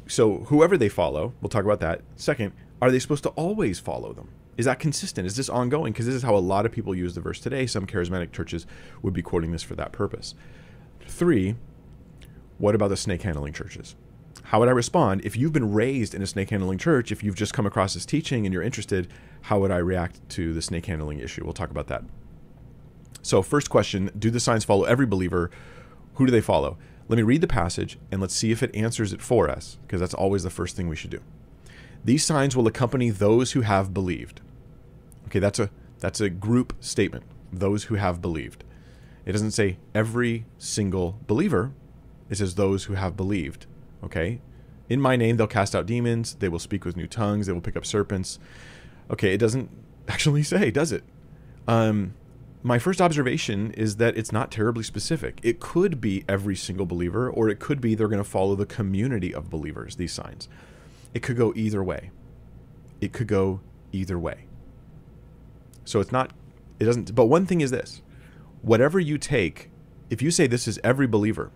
So 0.07 0.45
whoever 0.45 0.77
they 0.77 0.89
follow, 0.89 1.33
we'll 1.41 1.49
talk 1.49 1.65
about 1.65 1.81
that. 1.81 2.03
Second, 2.15 2.53
are 2.81 2.91
they 2.91 2.99
supposed 2.99 3.25
to 3.25 3.31
always 3.31 3.79
follow 3.81 4.13
them? 4.13 4.29
Is 4.57 4.65
that 4.65 4.81
consistent? 4.81 5.27
Is 5.27 5.37
this 5.37 5.49
ongoing? 5.49 5.93
Because 5.93 6.07
this 6.07 6.15
is 6.15 6.23
how 6.23 6.37
a 6.37 6.39
lot 6.39 6.67
of 6.67 6.73
people 6.73 6.95
use 6.95 7.15
the 7.15 7.21
verse 7.21 7.41
today. 7.41 7.67
Some 7.67 7.87
charismatic 7.87 8.33
churches 8.33 8.67
would 9.03 9.15
be 9.15 9.23
quoting 9.23 9.53
this 9.53 9.63
for 9.63 9.77
that 9.77 9.93
purpose. 9.93 10.35
Three, 11.07 11.57
what 12.59 12.75
about 12.75 12.89
the 12.89 12.97
snake 12.97 13.23
handling 13.23 13.53
churches? 13.53 13.95
How 14.45 14.59
would 14.59 14.69
I 14.69 14.73
respond 14.73 15.21
if 15.25 15.37
you've 15.37 15.53
been 15.53 15.73
raised 15.73 16.15
in 16.15 16.23
a 16.23 16.27
snake 16.27 16.51
handling 16.51 16.79
church? 16.79 17.13
If 17.13 17.23
you've 17.23 17.35
just 17.37 17.55
come 17.55 17.67
across 17.67 17.95
this 17.95 18.07
teaching 18.07 18.47
and 18.47 18.53
you're 18.53 18.63
interested, 18.63 19.09
how 19.43 19.61
would 19.61 19.71
I 19.71 19.77
react 19.77 20.27
to 20.31 20.53
the 20.53 20.63
snake 20.63 20.87
handling 20.87 21.21
issue? 21.21 21.45
We'll 21.45 21.53
talk 21.53 21.71
about 21.71 21.87
that. 21.89 22.03
So, 23.23 23.43
first 23.43 23.69
question 23.69 24.11
Do 24.19 24.31
the 24.31 24.41
signs 24.41 24.65
follow 24.65 24.85
every 24.85 25.07
believer? 25.07 25.51
Who 26.15 26.27
do 26.27 26.33
they 26.33 26.41
follow? 26.41 26.79
Let 27.09 27.17
me 27.17 27.23
read 27.23 27.43
the 27.43 27.47
passage 27.47 27.99
and 28.11 28.21
let's 28.21 28.35
see 28.35 28.51
if 28.51 28.63
it 28.63 28.75
answers 28.75 29.13
it 29.13 29.23
for 29.23 29.49
us, 29.49 29.79
because 29.87 30.01
that's 30.01 30.15
always 30.15 30.43
the 30.43 30.51
first 30.51 30.77
thing 30.77 30.89
we 30.89 30.97
should 30.97 31.11
do. 31.11 31.21
These 32.09 32.25
signs 32.25 32.57
will 32.57 32.67
accompany 32.67 33.11
those 33.11 33.53
who 33.53 33.61
have 33.61 33.93
believed. 33.93 34.41
Okay, 35.27 35.41
that's 35.41 35.59
a 35.59 35.69
that's 35.99 36.23
a 36.23 36.31
group 36.31 36.73
statement. 36.81 37.25
Those 37.53 37.85
who 37.85 37.97
have 37.97 38.23
believed. 38.23 38.65
It 39.27 39.33
doesn't 39.33 39.51
say 39.51 39.77
every 39.95 40.47
single 40.57 41.21
believer. 41.27 41.75
It 42.31 42.37
says 42.37 42.55
those 42.55 42.85
who 42.85 42.95
have 42.95 43.15
believed. 43.15 43.67
Okay? 44.03 44.41
In 44.89 45.03
my 45.03 45.17
name 45.17 45.37
they'll 45.37 45.47
cast 45.47 45.77
out 45.77 45.85
demons, 45.85 46.37
they 46.37 46.49
will 46.49 46.59
speak 46.59 46.87
with 46.87 46.97
new 46.97 47.07
tongues, 47.07 47.47
they 47.47 47.53
will 47.53 47.61
pick 47.61 47.77
up 47.77 47.85
serpents. 47.85 48.39
Okay, 49.11 49.35
it 49.35 49.39
doesn't 49.39 49.69
actually 50.09 50.45
say, 50.45 50.71
does 50.71 50.93
it? 50.93 51.05
Um 51.67 52.15
my 52.63 52.79
first 52.79 53.03
observation 53.03 53.71
is 53.73 53.97
that 53.97 54.17
it's 54.17 54.33
not 54.33 54.51
terribly 54.51 54.83
specific. 54.83 55.41
It 55.43 55.61
could 55.61 56.01
be 56.01 56.25
every 56.27 56.57
single 56.57 56.87
believer, 56.87 57.29
or 57.29 57.51
it 57.51 57.61
could 57.61 57.83
be 57.83 57.95
they're 57.95 58.09
going 58.09 58.25
to 58.25 58.29
follow 58.29 58.55
the 58.57 58.67
community 58.67 59.33
of 59.33 59.51
believers, 59.51 59.97
these 59.97 60.13
signs. 60.13 60.49
It 61.15 61.23
could 61.23 61.37
go 61.37 61.53
either 61.57 61.83
way. 61.83 62.11
It 63.01 63.13
could 63.13 63.27
go 63.27 63.61
either 63.93 64.19
way. 64.19 64.47
So 65.85 66.01
it's 66.01 66.13
not, 66.13 66.33
it 66.79 66.85
doesn't, 66.85 67.15
but 67.15 67.27
one 67.27 67.47
thing 67.47 67.61
is 67.61 67.71
this 67.71 68.03
whatever 68.63 68.99
you 68.99 69.19
take, 69.19 69.71
if 70.11 70.21
you 70.21 70.31
say 70.31 70.47
this 70.47 70.69
is 70.69 70.79
every 70.83 71.07
believer, 71.07 71.51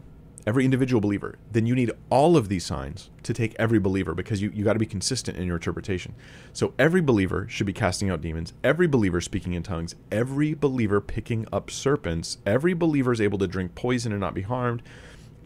every 0.46 0.64
individual 0.64 1.00
believer, 1.00 1.36
then 1.50 1.66
you 1.66 1.74
need 1.74 1.90
all 2.11 2.36
of 2.36 2.48
these 2.48 2.64
signs 2.64 3.11
to 3.22 3.32
take 3.32 3.55
every 3.59 3.78
believer 3.78 4.14
because 4.14 4.40
you, 4.40 4.50
you 4.55 4.64
got 4.64 4.72
to 4.72 4.78
be 4.78 4.86
consistent 4.86 5.36
in 5.36 5.44
your 5.44 5.57
interpretation. 5.57 6.14
So 6.53 6.74
every 6.78 7.00
believer 7.00 7.46
should 7.48 7.66
be 7.66 7.72
casting 7.72 8.11
out 8.11 8.20
demons, 8.20 8.53
every 8.64 8.86
believer 8.86 9.20
speaking 9.20 9.53
in 9.53 9.62
tongues, 9.62 9.94
every 10.11 10.55
believer 10.55 11.00
picking 11.00 11.46
up 11.53 11.70
serpents, 11.70 12.38
every 12.46 12.74
believer 12.74 13.12
is 13.12 13.20
able 13.20 13.38
to 13.38 13.46
drink 13.46 13.74
poison 13.74 14.12
and 14.12 14.20
not 14.20 14.34
be 14.34 14.42
harmed, 14.42 14.82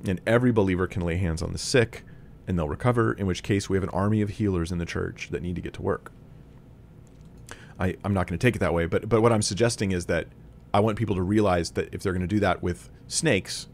and 0.05 0.21
every 0.27 0.53
believer 0.53 0.87
can 0.87 1.03
lay 1.03 1.17
hands 1.17 1.43
on 1.43 1.53
the 1.53 1.59
sick 1.59 2.05
and 2.47 2.59
they'll 2.59 2.69
recover, 2.69 3.13
in 3.13 3.27
which 3.27 3.43
case 3.43 3.69
we 3.69 3.77
have 3.77 3.85
an 3.85 3.91
army 3.91 4.23
of 4.23 4.31
healers 4.31 4.71
in 4.71 4.79
the 4.79 4.87
church 4.87 5.29
that 5.31 5.43
need 5.43 5.57
to 5.57 5.63
get 5.63 5.73
to 5.75 5.83
work. 5.83 6.13
I, 7.79 7.97
I'm 8.05 8.15
not 8.15 8.27
going 8.27 8.39
to 8.39 8.47
take 8.47 8.57
it 8.57 8.61
that 8.61 8.73
way, 8.73 8.87
but, 8.87 9.09
but 9.09 9.21
what 9.21 9.33
I'm 9.33 9.43
suggesting 9.43 9.93
is 9.93 10.07
that 10.07 10.29
I 10.73 10.81
want 10.81 10.97
people 10.97 11.15
to 11.17 11.23
realize 11.23 11.73
that 11.73 11.93
if 11.93 12.03
they're 12.03 12.13
going 12.13 12.21
to 12.23 12.27
do 12.27 12.41
that 12.41 12.63
with 12.63 12.89
snakes, 13.07 13.67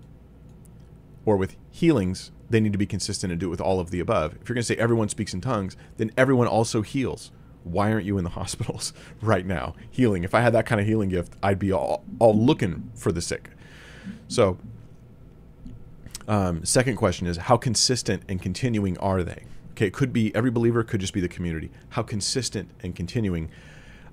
or 1.24 1.36
with 1.36 1.56
healings, 1.70 2.30
they 2.50 2.60
need 2.60 2.72
to 2.72 2.78
be 2.78 2.86
consistent 2.86 3.30
and 3.30 3.40
do 3.40 3.46
it 3.46 3.50
with 3.50 3.60
all 3.60 3.80
of 3.80 3.90
the 3.90 4.00
above. 4.00 4.34
If 4.40 4.48
you're 4.48 4.54
going 4.54 4.62
to 4.62 4.66
say 4.66 4.76
everyone 4.76 5.08
speaks 5.08 5.32
in 5.32 5.40
tongues, 5.40 5.76
then 5.96 6.10
everyone 6.16 6.46
also 6.46 6.82
heals. 6.82 7.30
Why 7.64 7.92
aren't 7.92 8.04
you 8.04 8.18
in 8.18 8.24
the 8.24 8.30
hospitals 8.40 8.92
right 9.20 9.46
now 9.46 9.74
healing? 9.90 10.24
If 10.24 10.34
I 10.34 10.40
had 10.40 10.52
that 10.52 10.66
kind 10.66 10.80
of 10.80 10.86
healing 10.86 11.08
gift, 11.08 11.34
I'd 11.42 11.58
be 11.58 11.72
all, 11.72 12.04
all 12.18 12.36
looking 12.36 12.90
for 12.94 13.12
the 13.12 13.22
sick. 13.22 13.50
So, 14.28 14.58
um, 16.28 16.64
second 16.64 16.96
question 16.96 17.26
is 17.26 17.36
how 17.36 17.56
consistent 17.56 18.22
and 18.28 18.40
continuing 18.40 18.96
are 18.98 19.22
they? 19.22 19.44
Okay, 19.72 19.86
it 19.86 19.92
could 19.92 20.12
be 20.12 20.34
every 20.34 20.50
believer, 20.50 20.82
could 20.84 21.00
just 21.00 21.14
be 21.14 21.20
the 21.20 21.28
community. 21.28 21.70
How 21.90 22.02
consistent 22.02 22.70
and 22.82 22.94
continuing? 22.94 23.50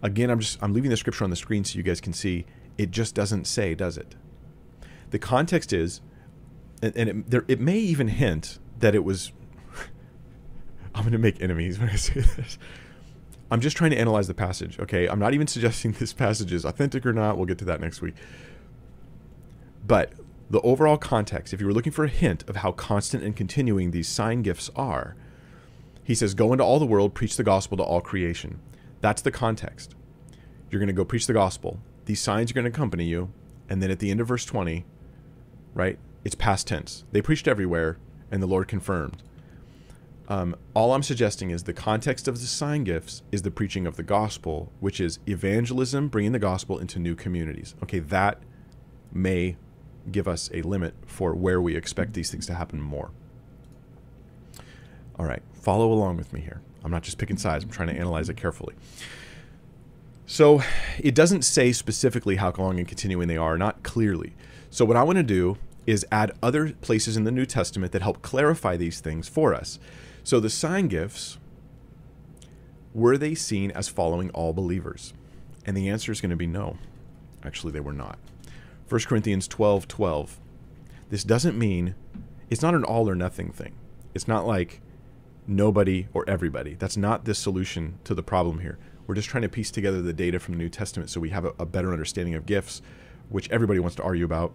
Again, 0.02 0.30
I'm 0.30 0.40
just 0.40 0.58
I'm 0.62 0.74
leaving 0.74 0.90
the 0.90 0.98
scripture 0.98 1.24
on 1.24 1.30
the 1.30 1.36
screen 1.36 1.64
so 1.64 1.78
you 1.78 1.84
guys 1.84 2.02
can 2.02 2.14
see. 2.14 2.46
It 2.78 2.92
just 2.92 3.14
doesn't 3.14 3.46
say, 3.46 3.76
does 3.76 3.98
it? 3.98 4.16
The 5.10 5.20
context 5.20 5.74
is 5.74 6.02
and, 6.82 6.96
and 6.96 7.10
it, 7.10 7.30
there, 7.30 7.46
it 7.48 7.60
may 7.60 7.78
even 7.78 8.08
hint 8.08 8.60
that 8.80 8.96
it 8.96 9.04
was. 9.04 9.32
I'm 10.96 11.04
going 11.04 11.12
to 11.12 11.18
make 11.18 11.42
enemies 11.42 11.80
when 11.80 11.90
I 11.90 11.96
say 11.98 12.22
this. 12.22 12.58
I'm 13.52 13.62
just 13.62 13.76
trying 13.76 13.92
to 13.92 13.98
analyze 13.98 14.28
the 14.28 14.34
passage, 14.34 14.80
okay? 14.80 15.08
I'm 15.08 15.20
not 15.20 15.34
even 15.34 15.48
suggesting 15.56 15.92
this 15.94 16.14
passage 16.14 16.54
is 16.54 16.66
authentic 16.66 17.06
or 17.06 17.14
not. 17.14 17.38
We'll 17.38 17.46
get 17.46 17.58
to 17.60 17.66
that 17.66 17.82
next 17.82 18.02
week. 18.02 18.16
But 19.86 20.14
the 20.50 20.62
overall 20.62 20.98
context, 20.98 21.54
if 21.54 21.62
you 21.62 21.68
were 21.68 21.74
looking 21.74 21.92
for 21.92 22.06
a 22.06 22.10
hint 22.10 22.48
of 22.50 22.58
how 22.58 22.72
constant 22.72 23.24
and 23.24 23.36
continuing 23.36 23.92
these 23.92 24.08
sign 24.08 24.42
gifts 24.42 24.70
are, 24.76 25.16
he 26.04 26.16
says, 26.16 26.34
Go 26.34 26.52
into 26.52 26.64
all 26.64 26.80
the 26.80 26.86
world, 26.86 27.14
preach 27.14 27.38
the 27.38 27.44
gospel 27.44 27.78
to 27.78 27.84
all 27.84 28.02
creation. 28.02 28.60
That's 29.02 29.22
the 29.22 29.32
context. 29.32 29.96
You're 30.70 30.80
going 30.80 30.88
to 30.88 30.94
go 30.94 31.06
preach 31.06 31.28
the 31.28 31.34
gospel. 31.34 31.80
These 32.06 32.22
signs 32.22 32.52
are 32.52 32.54
going 32.54 32.66
to 32.66 32.72
accompany 32.72 33.06
you. 33.06 33.32
And 33.70 33.84
then 33.84 33.92
at 33.92 34.00
the 34.00 34.10
end 34.10 34.20
of 34.20 34.28
verse 34.28 34.46
20, 34.46 34.86
right? 35.76 36.00
it's 36.24 36.36
past 36.36 36.68
tense. 36.68 37.06
They 37.12 37.22
preached 37.22 37.48
everywhere, 37.48 37.98
and 38.32 38.42
the 38.42 38.48
Lord 38.48 38.68
confirmed. 38.68 39.24
Um, 40.28 40.56
all 40.76 40.94
I'm 40.94 41.02
suggesting 41.02 41.50
is 41.50 41.64
the 41.64 41.74
context 41.74 42.28
of 42.28 42.40
the 42.40 42.46
sign 42.46 42.84
gifts 42.84 43.24
is 43.32 43.42
the 43.42 43.52
preaching 43.52 43.88
of 43.88 43.96
the 43.96 44.04
gospel, 44.04 44.72
which 44.80 45.00
is 45.00 45.20
evangelism, 45.26 46.08
bringing 46.08 46.34
the 46.34 46.40
gospel 46.40 46.78
into 46.78 47.00
new 47.00 47.16
communities. 47.16 47.74
Okay, 47.82 48.00
that 48.00 48.44
may 49.12 49.58
give 50.12 50.28
us 50.28 50.50
a 50.54 50.62
limit 50.62 50.94
for 51.06 51.34
where 51.34 51.62
we 51.62 51.76
expect 51.76 52.14
these 52.14 52.32
things 52.32 52.46
to 52.48 52.54
happen 52.54 52.82
more. 52.82 53.12
All 55.18 55.26
right, 55.26 55.42
follow 55.54 55.92
along 55.92 56.18
with 56.18 56.34
me 56.34 56.42
here. 56.42 56.62
I'm 56.84 56.92
not 56.92 57.04
just 57.04 57.18
picking 57.18 57.38
sides, 57.38 57.64
I'm 57.64 57.70
trying 57.70 57.90
to 57.90 57.96
analyze 57.96 58.30
it 58.30 58.38
carefully. 58.38 58.76
So 60.26 60.62
it 61.00 61.16
doesn't 61.16 61.42
say 61.42 61.72
specifically 61.72 62.36
how 62.36 62.54
long 62.58 62.78
and 62.78 62.88
continuing 62.88 63.28
they 63.28 63.38
are, 63.38 63.58
not 63.58 63.84
clearly. 63.84 64.34
So 64.70 64.86
what 64.86 64.96
I 64.96 65.04
want 65.04 65.18
to 65.18 65.24
do 65.24 65.58
is 65.88 66.06
add 66.12 66.32
other 66.44 66.74
places 66.74 67.18
in 67.18 67.24
the 67.24 67.32
New 67.32 67.48
Testament 67.48 67.92
that 67.94 68.04
help 68.04 68.22
clarify 68.22 68.78
these 68.78 69.00
things 69.00 69.28
for 69.28 69.56
us. 69.56 69.80
So 70.24 70.40
the 70.40 70.50
sign 70.50 70.88
gifts, 70.88 71.40
were 72.94 73.18
they 73.18 73.34
seen 73.34 73.72
as 73.72 73.90
following 73.90 74.30
all 74.30 74.54
believers? 74.54 75.14
And 75.66 75.76
the 75.76 75.90
answer 75.90 76.12
is 76.12 76.22
going 76.22 76.30
to 76.30 76.36
be 76.36 76.48
no. 76.48 76.78
Actually, 77.44 77.74
they 77.74 77.80
were 77.80 77.94
not. 77.94 78.20
1 78.90 79.02
Corinthians 79.02 79.48
12 79.48 79.88
12. 79.88 80.40
This 81.10 81.24
doesn't 81.24 81.58
mean 81.58 81.96
it's 82.50 82.62
not 82.62 82.74
an 82.76 82.84
all 82.84 83.10
or 83.10 83.16
nothing 83.16 83.52
thing. 83.52 83.76
It's 84.14 84.28
not 84.28 84.46
like 84.46 84.82
nobody 85.48 86.08
or 86.14 86.28
everybody. 86.28 86.76
That's 86.76 86.98
not 86.98 87.26
the 87.26 87.36
solution 87.36 88.00
to 88.04 88.16
the 88.16 88.24
problem 88.24 88.60
here. 88.60 88.78
We're 89.08 89.16
just 89.16 89.30
trying 89.30 89.44
to 89.44 89.50
piece 89.50 89.72
together 89.72 90.02
the 90.02 90.14
data 90.14 90.40
from 90.40 90.56
the 90.56 90.60
New 90.60 90.70
Testament 90.70 91.10
so 91.10 91.20
we 91.20 91.30
have 91.30 91.46
a, 91.46 91.54
a 91.60 91.66
better 91.66 91.92
understanding 91.92 92.36
of 92.36 92.46
gifts, 92.46 92.82
which 93.30 93.50
everybody 93.50 93.80
wants 93.80 93.96
to 93.98 94.04
argue 94.04 94.26
about 94.26 94.54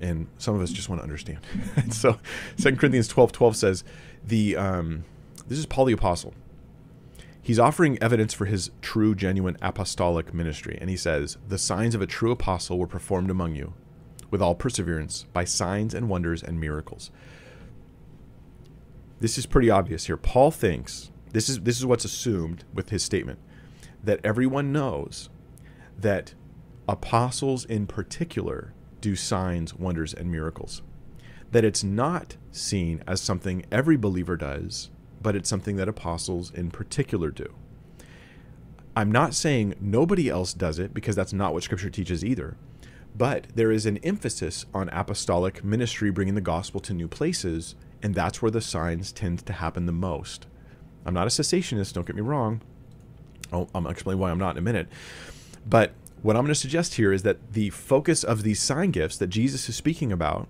and 0.00 0.26
some 0.38 0.54
of 0.54 0.62
us 0.62 0.70
just 0.70 0.88
want 0.88 1.00
to 1.00 1.02
understand. 1.02 1.38
so, 1.90 2.18
Second 2.56 2.78
Corinthians 2.78 3.06
twelve 3.06 3.32
twelve 3.32 3.56
says, 3.56 3.84
the 4.24 4.56
um, 4.56 5.04
this 5.46 5.58
is 5.58 5.66
Paul 5.66 5.84
the 5.84 5.92
apostle. 5.92 6.34
He's 7.50 7.58
offering 7.58 8.00
evidence 8.00 8.32
for 8.32 8.44
his 8.44 8.70
true, 8.80 9.12
genuine 9.12 9.56
apostolic 9.60 10.32
ministry, 10.32 10.78
and 10.80 10.88
he 10.88 10.96
says, 10.96 11.36
"The 11.48 11.58
signs 11.58 11.96
of 11.96 12.00
a 12.00 12.06
true 12.06 12.30
apostle 12.30 12.78
were 12.78 12.86
performed 12.86 13.28
among 13.28 13.56
you, 13.56 13.74
with 14.30 14.40
all 14.40 14.54
perseverance, 14.54 15.26
by 15.32 15.42
signs 15.42 15.92
and 15.92 16.08
wonders 16.08 16.44
and 16.44 16.60
miracles." 16.60 17.10
This 19.18 19.36
is 19.36 19.46
pretty 19.46 19.68
obvious 19.68 20.06
here. 20.06 20.16
Paul 20.16 20.52
thinks 20.52 21.10
this 21.32 21.48
is 21.48 21.58
this 21.62 21.76
is 21.76 21.84
what's 21.84 22.04
assumed 22.04 22.62
with 22.72 22.90
his 22.90 23.02
statement 23.02 23.40
that 24.00 24.20
everyone 24.22 24.70
knows 24.70 25.28
that 25.98 26.34
apostles 26.88 27.64
in 27.64 27.88
particular 27.88 28.74
do 29.00 29.16
signs, 29.16 29.74
wonders, 29.74 30.14
and 30.14 30.30
miracles. 30.30 30.82
That 31.50 31.64
it's 31.64 31.82
not 31.82 32.36
seen 32.52 33.02
as 33.08 33.20
something 33.20 33.64
every 33.72 33.96
believer 33.96 34.36
does, 34.36 34.92
but 35.20 35.36
it's 35.36 35.48
something 35.48 35.76
that 35.76 35.88
apostles 35.88 36.50
in 36.52 36.70
particular 36.70 37.30
do. 37.30 37.54
I'm 38.96 39.12
not 39.12 39.34
saying 39.34 39.74
nobody 39.80 40.28
else 40.28 40.52
does 40.52 40.78
it 40.78 40.92
because 40.92 41.14
that's 41.14 41.32
not 41.32 41.52
what 41.54 41.62
Scripture 41.62 41.90
teaches 41.90 42.24
either. 42.24 42.56
But 43.16 43.46
there 43.54 43.72
is 43.72 43.86
an 43.86 43.98
emphasis 43.98 44.66
on 44.72 44.88
apostolic 44.90 45.64
ministry 45.64 46.10
bringing 46.10 46.34
the 46.34 46.40
gospel 46.40 46.80
to 46.80 46.94
new 46.94 47.08
places, 47.08 47.74
and 48.02 48.14
that's 48.14 48.40
where 48.40 48.50
the 48.50 48.60
signs 48.60 49.12
tend 49.12 49.44
to 49.46 49.52
happen 49.52 49.86
the 49.86 49.92
most. 49.92 50.46
I'm 51.04 51.14
not 51.14 51.26
a 51.26 51.30
cessationist, 51.30 51.92
don't 51.92 52.06
get 52.06 52.16
me 52.16 52.22
wrong. 52.22 52.60
I'll, 53.52 53.68
going 53.74 53.86
explain 53.86 54.18
why 54.18 54.30
I'm 54.30 54.38
not 54.38 54.52
in 54.52 54.58
a 54.58 54.62
minute. 54.62 54.88
But 55.66 55.92
what 56.22 56.36
I'm 56.36 56.42
going 56.42 56.54
to 56.54 56.60
suggest 56.60 56.94
here 56.94 57.12
is 57.12 57.22
that 57.22 57.52
the 57.52 57.70
focus 57.70 58.22
of 58.22 58.42
these 58.42 58.60
sign 58.60 58.90
gifts 58.90 59.16
that 59.18 59.28
Jesus 59.28 59.68
is 59.68 59.76
speaking 59.76 60.12
about 60.12 60.48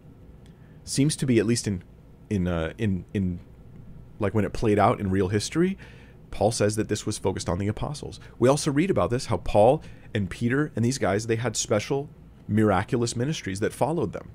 seems 0.85 1.17
to 1.17 1.27
be 1.27 1.39
at 1.39 1.47
least 1.47 1.67
in 1.67 1.83
in 2.29 2.47
uh, 2.47 2.73
in 2.79 3.05
in 3.15 3.41
like 4.21 4.35
when 4.35 4.45
it 4.45 4.53
played 4.53 4.79
out 4.79 5.01
in 5.01 5.11
real 5.11 5.29
history. 5.29 5.77
Paul 6.31 6.53
says 6.53 6.77
that 6.77 6.89
this 6.89 7.07
was 7.07 7.19
focused 7.19 7.49
on 7.49 7.59
the 7.59 7.67
apostles. 7.67 8.21
We 8.39 8.49
also 8.49 8.71
read 8.71 8.91
about 8.91 9.11
this 9.11 9.27
how 9.27 9.39
Paul 9.39 9.83
and 10.15 10.31
Peter 10.31 10.71
and 10.77 10.85
these 10.85 10.99
guys 10.99 11.27
they 11.27 11.37
had 11.37 11.57
special 11.57 12.09
miraculous 12.47 13.17
ministries 13.17 13.61
that 13.61 13.73
followed 13.73 14.13
them. 14.13 14.31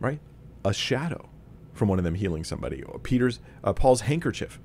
Right? 0.00 0.20
A 0.64 0.74
shadow 0.74 1.30
from 1.72 1.88
one 1.88 1.98
of 1.98 2.04
them 2.04 2.16
healing 2.16 2.44
somebody. 2.44 2.84
Peter's 3.02 3.40
uh, 3.64 3.72
Paul's 3.72 4.02
handkerchief. 4.02 4.60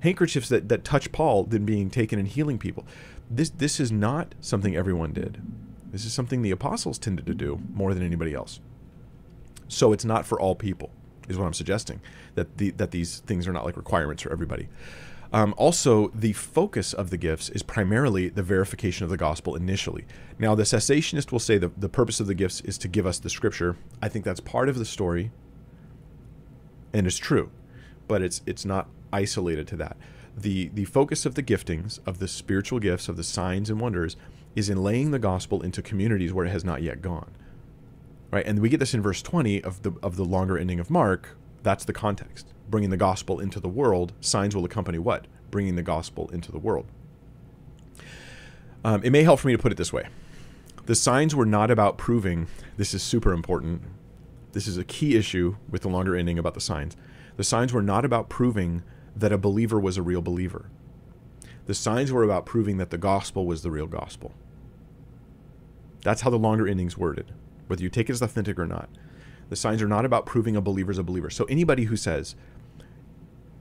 Handkerchiefs 0.00 0.48
that, 0.48 0.68
that 0.68 0.84
touch 0.84 1.12
Paul 1.12 1.44
then 1.44 1.64
being 1.64 1.90
taken 1.90 2.18
and 2.18 2.26
healing 2.26 2.58
people 2.58 2.86
this 3.30 3.50
this 3.50 3.80
is 3.80 3.92
not 3.92 4.34
something 4.40 4.76
everyone 4.76 5.12
did. 5.12 5.42
This 5.90 6.04
is 6.04 6.12
something 6.12 6.42
the 6.42 6.50
apostles 6.50 6.98
tended 6.98 7.26
to 7.26 7.34
do 7.34 7.60
more 7.72 7.94
than 7.94 8.02
anybody 8.02 8.34
else. 8.34 8.60
So 9.68 9.92
it's 9.92 10.04
not 10.04 10.26
for 10.26 10.40
all 10.40 10.54
people, 10.54 10.90
is 11.28 11.38
what 11.38 11.46
I'm 11.46 11.54
suggesting. 11.54 12.00
That 12.34 12.58
the 12.58 12.70
that 12.72 12.90
these 12.90 13.20
things 13.20 13.46
are 13.46 13.52
not 13.52 13.64
like 13.64 13.76
requirements 13.76 14.22
for 14.22 14.32
everybody. 14.32 14.68
Um, 15.30 15.54
also, 15.58 16.08
the 16.14 16.32
focus 16.32 16.94
of 16.94 17.10
the 17.10 17.18
gifts 17.18 17.50
is 17.50 17.62
primarily 17.62 18.30
the 18.30 18.42
verification 18.42 19.04
of 19.04 19.10
the 19.10 19.18
gospel 19.18 19.54
initially. 19.56 20.06
Now, 20.38 20.54
the 20.54 20.62
cessationist 20.62 21.30
will 21.30 21.38
say 21.38 21.58
that 21.58 21.78
the 21.78 21.88
purpose 21.90 22.18
of 22.18 22.26
the 22.26 22.34
gifts 22.34 22.62
is 22.62 22.78
to 22.78 22.88
give 22.88 23.04
us 23.04 23.18
the 23.18 23.28
scripture. 23.28 23.76
I 24.00 24.08
think 24.08 24.24
that's 24.24 24.40
part 24.40 24.70
of 24.70 24.78
the 24.78 24.86
story, 24.86 25.30
and 26.94 27.06
it's 27.06 27.18
true, 27.18 27.50
but 28.06 28.22
it's 28.22 28.40
it's 28.46 28.64
not 28.64 28.88
isolated 29.12 29.66
to 29.68 29.76
that 29.76 29.96
the 30.40 30.68
the 30.68 30.84
focus 30.84 31.26
of 31.26 31.34
the 31.34 31.42
giftings 31.42 31.98
of 32.06 32.18
the 32.18 32.28
spiritual 32.28 32.78
gifts 32.78 33.08
of 33.08 33.16
the 33.16 33.24
signs 33.24 33.70
and 33.70 33.80
wonders 33.80 34.16
is 34.54 34.68
in 34.68 34.82
laying 34.82 35.10
the 35.10 35.18
gospel 35.18 35.62
into 35.62 35.82
communities 35.82 36.32
where 36.32 36.46
it 36.46 36.50
has 36.50 36.64
not 36.64 36.82
yet 36.82 37.02
gone 37.02 37.30
right? 38.30 38.46
And 38.46 38.60
we 38.60 38.68
get 38.68 38.80
this 38.80 38.94
in 38.94 39.02
verse 39.02 39.22
20 39.22 39.62
of 39.62 39.82
the 39.82 39.92
of 40.02 40.16
the 40.16 40.24
longer 40.24 40.58
ending 40.58 40.80
of 40.80 40.90
mark. 40.90 41.36
That's 41.62 41.84
the 41.84 41.92
context. 41.92 42.52
Bringing 42.68 42.90
the 42.90 42.96
gospel 42.96 43.40
into 43.40 43.60
the 43.60 43.68
world 43.68 44.12
signs 44.20 44.54
will 44.54 44.64
accompany 44.64 44.98
what? 44.98 45.26
Bringing 45.50 45.76
the 45.76 45.82
gospel 45.82 46.28
into 46.30 46.52
the 46.52 46.58
world. 46.58 46.86
Um, 48.84 49.02
it 49.02 49.10
may 49.10 49.22
help 49.22 49.40
for 49.40 49.48
me 49.48 49.54
to 49.54 49.62
put 49.62 49.72
it 49.72 49.78
this 49.78 49.92
way. 49.92 50.08
The 50.86 50.94
signs 50.94 51.34
were 51.34 51.46
not 51.46 51.70
about 51.70 51.98
proving 51.98 52.46
this 52.76 52.94
is 52.94 53.02
super 53.02 53.32
important. 53.32 53.82
This 54.52 54.66
is 54.66 54.78
a 54.78 54.84
key 54.84 55.16
issue 55.16 55.56
with 55.68 55.82
the 55.82 55.88
longer 55.88 56.16
ending 56.16 56.38
about 56.38 56.54
the 56.54 56.60
signs. 56.60 56.96
The 57.36 57.44
signs 57.44 57.72
were 57.72 57.82
not 57.82 58.04
about 58.04 58.28
proving 58.28 58.82
that 59.14 59.32
a 59.32 59.38
believer 59.38 59.78
was 59.78 59.96
a 59.96 60.02
real 60.02 60.22
believer. 60.22 60.70
The 61.66 61.74
signs 61.74 62.10
were 62.10 62.24
about 62.24 62.46
proving 62.46 62.78
that 62.78 62.90
the 62.90 62.98
gospel 62.98 63.44
was 63.44 63.62
the 63.62 63.70
real 63.70 63.86
gospel. 63.86 64.32
That's 66.02 66.22
how 66.22 66.30
the 66.30 66.38
longer 66.38 66.66
endings 66.66 66.96
worded, 66.96 67.32
whether 67.68 67.82
you 67.82 67.90
take 67.90 68.08
it 68.08 68.12
as 68.12 68.22
authentic 68.22 68.58
or 68.58 68.66
not. 68.66 68.88
The 69.48 69.56
signs 69.56 69.80
are 69.80 69.88
not 69.88 70.04
about 70.04 70.26
proving 70.26 70.56
a 70.56 70.60
believer 70.60 70.90
is 70.90 70.98
a 70.98 71.02
believer. 71.02 71.30
So 71.30 71.44
anybody 71.44 71.84
who 71.84 71.96
says 71.96 72.34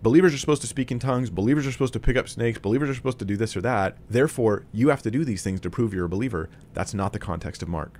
believers 0.01 0.33
are 0.33 0.37
supposed 0.37 0.61
to 0.61 0.67
speak 0.67 0.91
in 0.91 0.99
tongues, 0.99 1.29
believers 1.29 1.65
are 1.65 1.71
supposed 1.71 1.93
to 1.93 1.99
pick 1.99 2.17
up 2.17 2.27
snakes, 2.27 2.59
believers 2.59 2.89
are 2.89 2.95
supposed 2.95 3.19
to 3.19 3.25
do 3.25 3.37
this 3.37 3.55
or 3.55 3.61
that, 3.61 3.97
therefore 4.09 4.65
you 4.71 4.89
have 4.89 5.01
to 5.03 5.11
do 5.11 5.23
these 5.23 5.43
things 5.43 5.59
to 5.61 5.69
prove 5.69 5.93
you're 5.93 6.05
a 6.05 6.09
believer, 6.09 6.49
that's 6.73 6.93
not 6.93 7.13
the 7.13 7.19
context 7.19 7.61
of 7.61 7.69
Mark. 7.69 7.99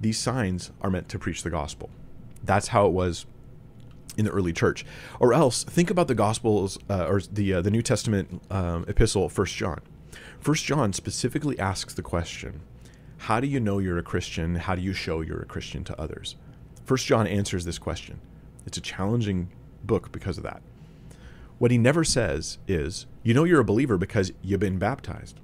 These 0.00 0.18
signs 0.18 0.70
are 0.80 0.90
meant 0.90 1.08
to 1.10 1.18
preach 1.18 1.42
the 1.42 1.50
gospel. 1.50 1.90
That's 2.42 2.68
how 2.68 2.86
it 2.86 2.92
was 2.92 3.26
in 4.16 4.24
the 4.24 4.30
early 4.30 4.52
church. 4.52 4.84
Or 5.18 5.32
else, 5.32 5.64
think 5.64 5.90
about 5.90 6.08
the 6.08 6.14
Gospels 6.14 6.78
uh, 6.88 7.06
or 7.06 7.20
the 7.20 7.54
uh, 7.54 7.62
the 7.62 7.70
New 7.70 7.82
Testament 7.82 8.42
um, 8.50 8.84
epistle, 8.88 9.28
First 9.28 9.56
John. 9.56 9.80
First 10.38 10.64
John 10.64 10.92
specifically 10.92 11.58
asks 11.58 11.94
the 11.94 12.02
question, 12.02 12.60
"How 13.20 13.38
do 13.40 13.46
you 13.46 13.60
know 13.60 13.78
you're 13.78 13.98
a 13.98 14.02
Christian? 14.02 14.56
How 14.56 14.74
do 14.74 14.82
you 14.82 14.92
show 14.92 15.20
you're 15.20 15.42
a 15.42 15.46
Christian 15.46 15.84
to 15.84 16.00
others?" 16.00 16.36
First 16.84 17.06
John 17.06 17.26
answers 17.26 17.64
this 17.64 17.78
question. 17.78 18.18
It's 18.66 18.78
a 18.78 18.80
challenging 18.82 19.50
book 19.84 20.10
because 20.10 20.38
of 20.38 20.44
that. 20.44 20.62
What 21.58 21.70
he 21.70 21.78
never 21.78 22.04
says 22.04 22.58
is, 22.66 23.06
you 23.22 23.34
know 23.34 23.44
you're 23.44 23.60
a 23.60 23.64
believer 23.64 23.98
because 23.98 24.32
you've 24.42 24.60
been 24.60 24.78
baptized. 24.78 25.38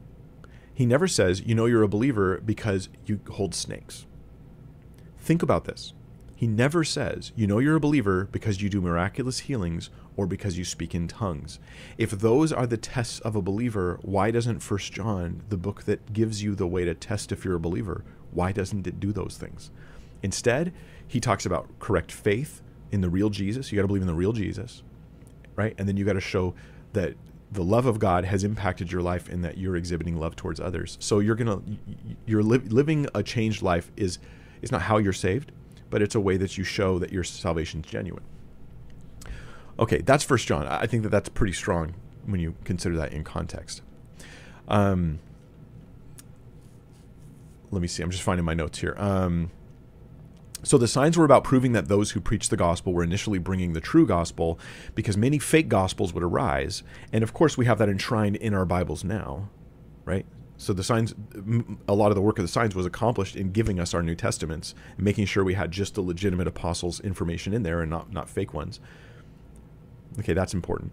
He 0.72 0.86
never 0.86 1.06
says, 1.06 1.42
you 1.42 1.54
know 1.54 1.66
you're 1.66 1.82
a 1.82 1.88
believer 1.88 2.40
because 2.44 2.88
you 3.04 3.20
hold 3.30 3.54
snakes. 3.54 4.06
Think 5.18 5.42
about 5.42 5.64
this. 5.64 5.92
He 6.34 6.46
never 6.46 6.84
says, 6.84 7.32
you 7.34 7.46
know 7.46 7.58
you're 7.58 7.76
a 7.76 7.80
believer 7.80 8.28
because 8.30 8.60
you 8.60 8.68
do 8.68 8.80
miraculous 8.80 9.40
healings 9.40 9.90
or 10.16 10.26
because 10.26 10.56
you 10.56 10.64
speak 10.64 10.94
in 10.94 11.08
tongues. 11.08 11.58
If 11.98 12.10
those 12.10 12.52
are 12.52 12.66
the 12.66 12.76
tests 12.76 13.20
of 13.20 13.36
a 13.36 13.42
believer, 13.42 13.98
why 14.02 14.30
doesn't 14.30 14.60
First 14.60 14.92
John, 14.92 15.42
the 15.48 15.56
book 15.56 15.84
that 15.84 16.12
gives 16.12 16.42
you 16.42 16.54
the 16.54 16.66
way 16.66 16.84
to 16.84 16.94
test 16.94 17.32
if 17.32 17.44
you're 17.44 17.56
a 17.56 17.60
believer, 17.60 18.04
why 18.32 18.52
doesn't 18.52 18.86
it 18.86 19.00
do 19.00 19.12
those 19.12 19.36
things? 19.36 19.70
Instead, 20.22 20.72
he 21.06 21.20
talks 21.20 21.46
about 21.46 21.68
correct 21.78 22.10
faith 22.10 22.62
in 22.90 23.00
the 23.00 23.10
real 23.10 23.30
Jesus. 23.30 23.70
You 23.70 23.76
got 23.76 23.82
to 23.82 23.88
believe 23.88 24.02
in 24.02 24.08
the 24.08 24.14
real 24.14 24.32
Jesus, 24.32 24.82
right? 25.54 25.74
And 25.78 25.88
then 25.88 25.96
you 25.96 26.04
got 26.04 26.14
to 26.14 26.20
show 26.20 26.54
that 26.92 27.14
the 27.52 27.62
love 27.62 27.86
of 27.86 27.98
God 27.98 28.24
has 28.24 28.42
impacted 28.42 28.90
your 28.90 29.02
life 29.02 29.28
and 29.28 29.44
that 29.44 29.56
you're 29.56 29.76
exhibiting 29.76 30.16
love 30.16 30.34
towards 30.34 30.58
others. 30.58 30.96
So 31.00 31.20
you're 31.20 31.36
going 31.36 31.46
to 31.46 31.62
you're 32.26 32.42
li- 32.42 32.58
living 32.58 33.06
a 33.14 33.22
changed 33.22 33.62
life 33.62 33.92
is 33.96 34.18
is 34.62 34.72
not 34.72 34.82
how 34.82 34.98
you're 34.98 35.12
saved 35.12 35.52
but 35.90 36.02
it's 36.02 36.14
a 36.14 36.20
way 36.20 36.36
that 36.36 36.58
you 36.58 36.64
show 36.64 36.98
that 36.98 37.12
your 37.12 37.24
salvation 37.24 37.80
is 37.80 37.86
genuine. 37.86 38.24
Okay, 39.78 39.98
that's 39.98 40.24
First 40.24 40.46
John. 40.46 40.66
I 40.66 40.86
think 40.86 41.02
that 41.02 41.10
that's 41.10 41.28
pretty 41.28 41.52
strong 41.52 41.94
when 42.24 42.40
you 42.40 42.54
consider 42.64 42.96
that 42.96 43.12
in 43.12 43.24
context. 43.24 43.82
Um, 44.68 45.20
let 47.70 47.82
me 47.82 47.88
see. 47.88 48.02
I'm 48.02 48.10
just 48.10 48.22
finding 48.22 48.44
my 48.44 48.54
notes 48.54 48.78
here. 48.78 48.94
Um, 48.96 49.50
so 50.62 50.78
the 50.78 50.88
signs 50.88 51.16
were 51.16 51.24
about 51.24 51.44
proving 51.44 51.72
that 51.72 51.88
those 51.88 52.12
who 52.12 52.20
preached 52.20 52.50
the 52.50 52.56
gospel 52.56 52.92
were 52.92 53.04
initially 53.04 53.38
bringing 53.38 53.74
the 53.74 53.80
true 53.80 54.06
gospel, 54.06 54.58
because 54.94 55.16
many 55.16 55.38
fake 55.38 55.68
gospels 55.68 56.12
would 56.14 56.24
arise, 56.24 56.82
and 57.12 57.22
of 57.22 57.32
course 57.32 57.56
we 57.56 57.66
have 57.66 57.78
that 57.78 57.88
enshrined 57.88 58.36
in 58.36 58.54
our 58.54 58.64
Bibles 58.64 59.04
now, 59.04 59.48
right? 60.04 60.26
So 60.56 60.72
the 60.72 60.82
signs, 60.82 61.14
a 61.86 61.94
lot 61.94 62.10
of 62.10 62.14
the 62.14 62.22
work 62.22 62.38
of 62.38 62.44
the 62.44 62.48
signs 62.48 62.74
was 62.74 62.86
accomplished 62.86 63.36
in 63.36 63.52
giving 63.52 63.78
us 63.78 63.92
our 63.92 64.02
New 64.02 64.14
Testaments, 64.14 64.74
and 64.96 65.04
making 65.04 65.26
sure 65.26 65.44
we 65.44 65.54
had 65.54 65.70
just 65.70 65.94
the 65.94 66.00
legitimate 66.00 66.48
apostles' 66.48 66.98
information 67.00 67.52
in 67.52 67.62
there 67.62 67.82
and 67.82 67.90
not 67.90 68.10
not 68.12 68.28
fake 68.28 68.54
ones. 68.54 68.80
Okay, 70.18 70.32
that's 70.32 70.54
important. 70.54 70.92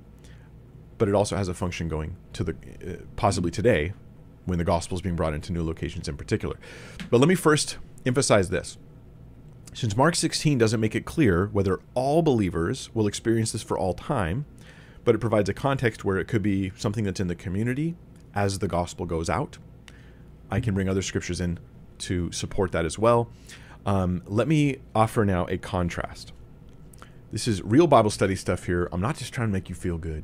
But 0.98 1.10
it 1.10 1.16
also 1.16 1.36
has 1.36 1.48
a 1.48 1.54
function 1.54 1.88
going 1.88 2.16
to 2.34 2.44
the 2.44 2.52
uh, 2.52 3.04
possibly 3.16 3.52
today, 3.52 3.94
when 4.46 4.58
the 4.58 4.64
gospel 4.64 4.98
is 4.98 5.02
being 5.02 5.16
brought 5.16 5.34
into 5.34 5.52
new 5.52 5.64
locations 5.64 6.08
in 6.08 6.18
particular. 6.18 6.58
But 7.10 7.20
let 7.20 7.30
me 7.30 7.36
first 7.36 7.78
emphasize 8.06 8.50
this. 8.50 8.78
Since 9.74 9.98
Mark 9.98 10.16
16 10.16 10.58
doesn't 10.58 10.80
make 10.80 10.96
it 10.96 11.06
clear 11.06 11.48
whether 11.48 11.80
all 11.94 12.22
believers 12.22 12.94
will 12.94 13.08
experience 13.08 13.52
this 13.52 13.64
for 13.64 13.78
all 13.78 13.94
time, 13.94 14.46
but 15.04 15.16
it 15.16 15.20
provides 15.20 15.50
a 15.50 15.54
context 15.54 16.06
where 16.06 16.18
it 16.18 16.28
could 16.28 16.44
be 16.44 16.72
something 16.76 17.04
that's 17.04 17.20
in 17.20 17.28
the 17.28 17.36
community 17.36 17.96
as 18.36 18.60
the 18.60 18.68
gospel 18.68 19.06
goes 19.06 19.30
out. 19.30 19.58
I 20.52 20.60
can 20.60 20.74
bring 20.74 20.88
other 20.88 21.02
scriptures 21.02 21.42
in 21.42 21.60
to 22.00 22.32
support 22.32 22.72
that 22.74 22.86
as 22.86 23.00
well. 23.00 23.30
Um, 23.86 24.22
let 24.28 24.48
me 24.48 24.78
offer 24.94 25.26
now 25.26 25.46
a 25.48 25.58
contrast. 25.58 26.34
This 27.34 27.48
is 27.48 27.64
real 27.64 27.88
Bible 27.88 28.12
study 28.12 28.36
stuff 28.36 28.66
here. 28.66 28.88
I'm 28.92 29.02
not 29.02 29.18
just 29.18 29.34
trying 29.34 29.48
to 29.48 29.52
make 29.52 29.68
you 29.68 29.74
feel 29.74 29.98
good, 29.98 30.24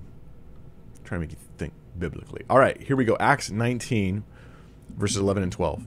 I'm 0.99 1.03
trying 1.03 1.21
to 1.21 1.27
make 1.27 1.31
you 1.31 1.39
think 1.57 1.73
biblically. 1.97 2.43
All 2.47 2.59
right, 2.59 2.79
here 2.79 2.95
we 2.95 3.03
go. 3.03 3.17
Acts 3.19 3.49
19, 3.49 4.23
verses 4.95 5.17
11 5.17 5.41
and 5.41 5.51
12. 5.51 5.85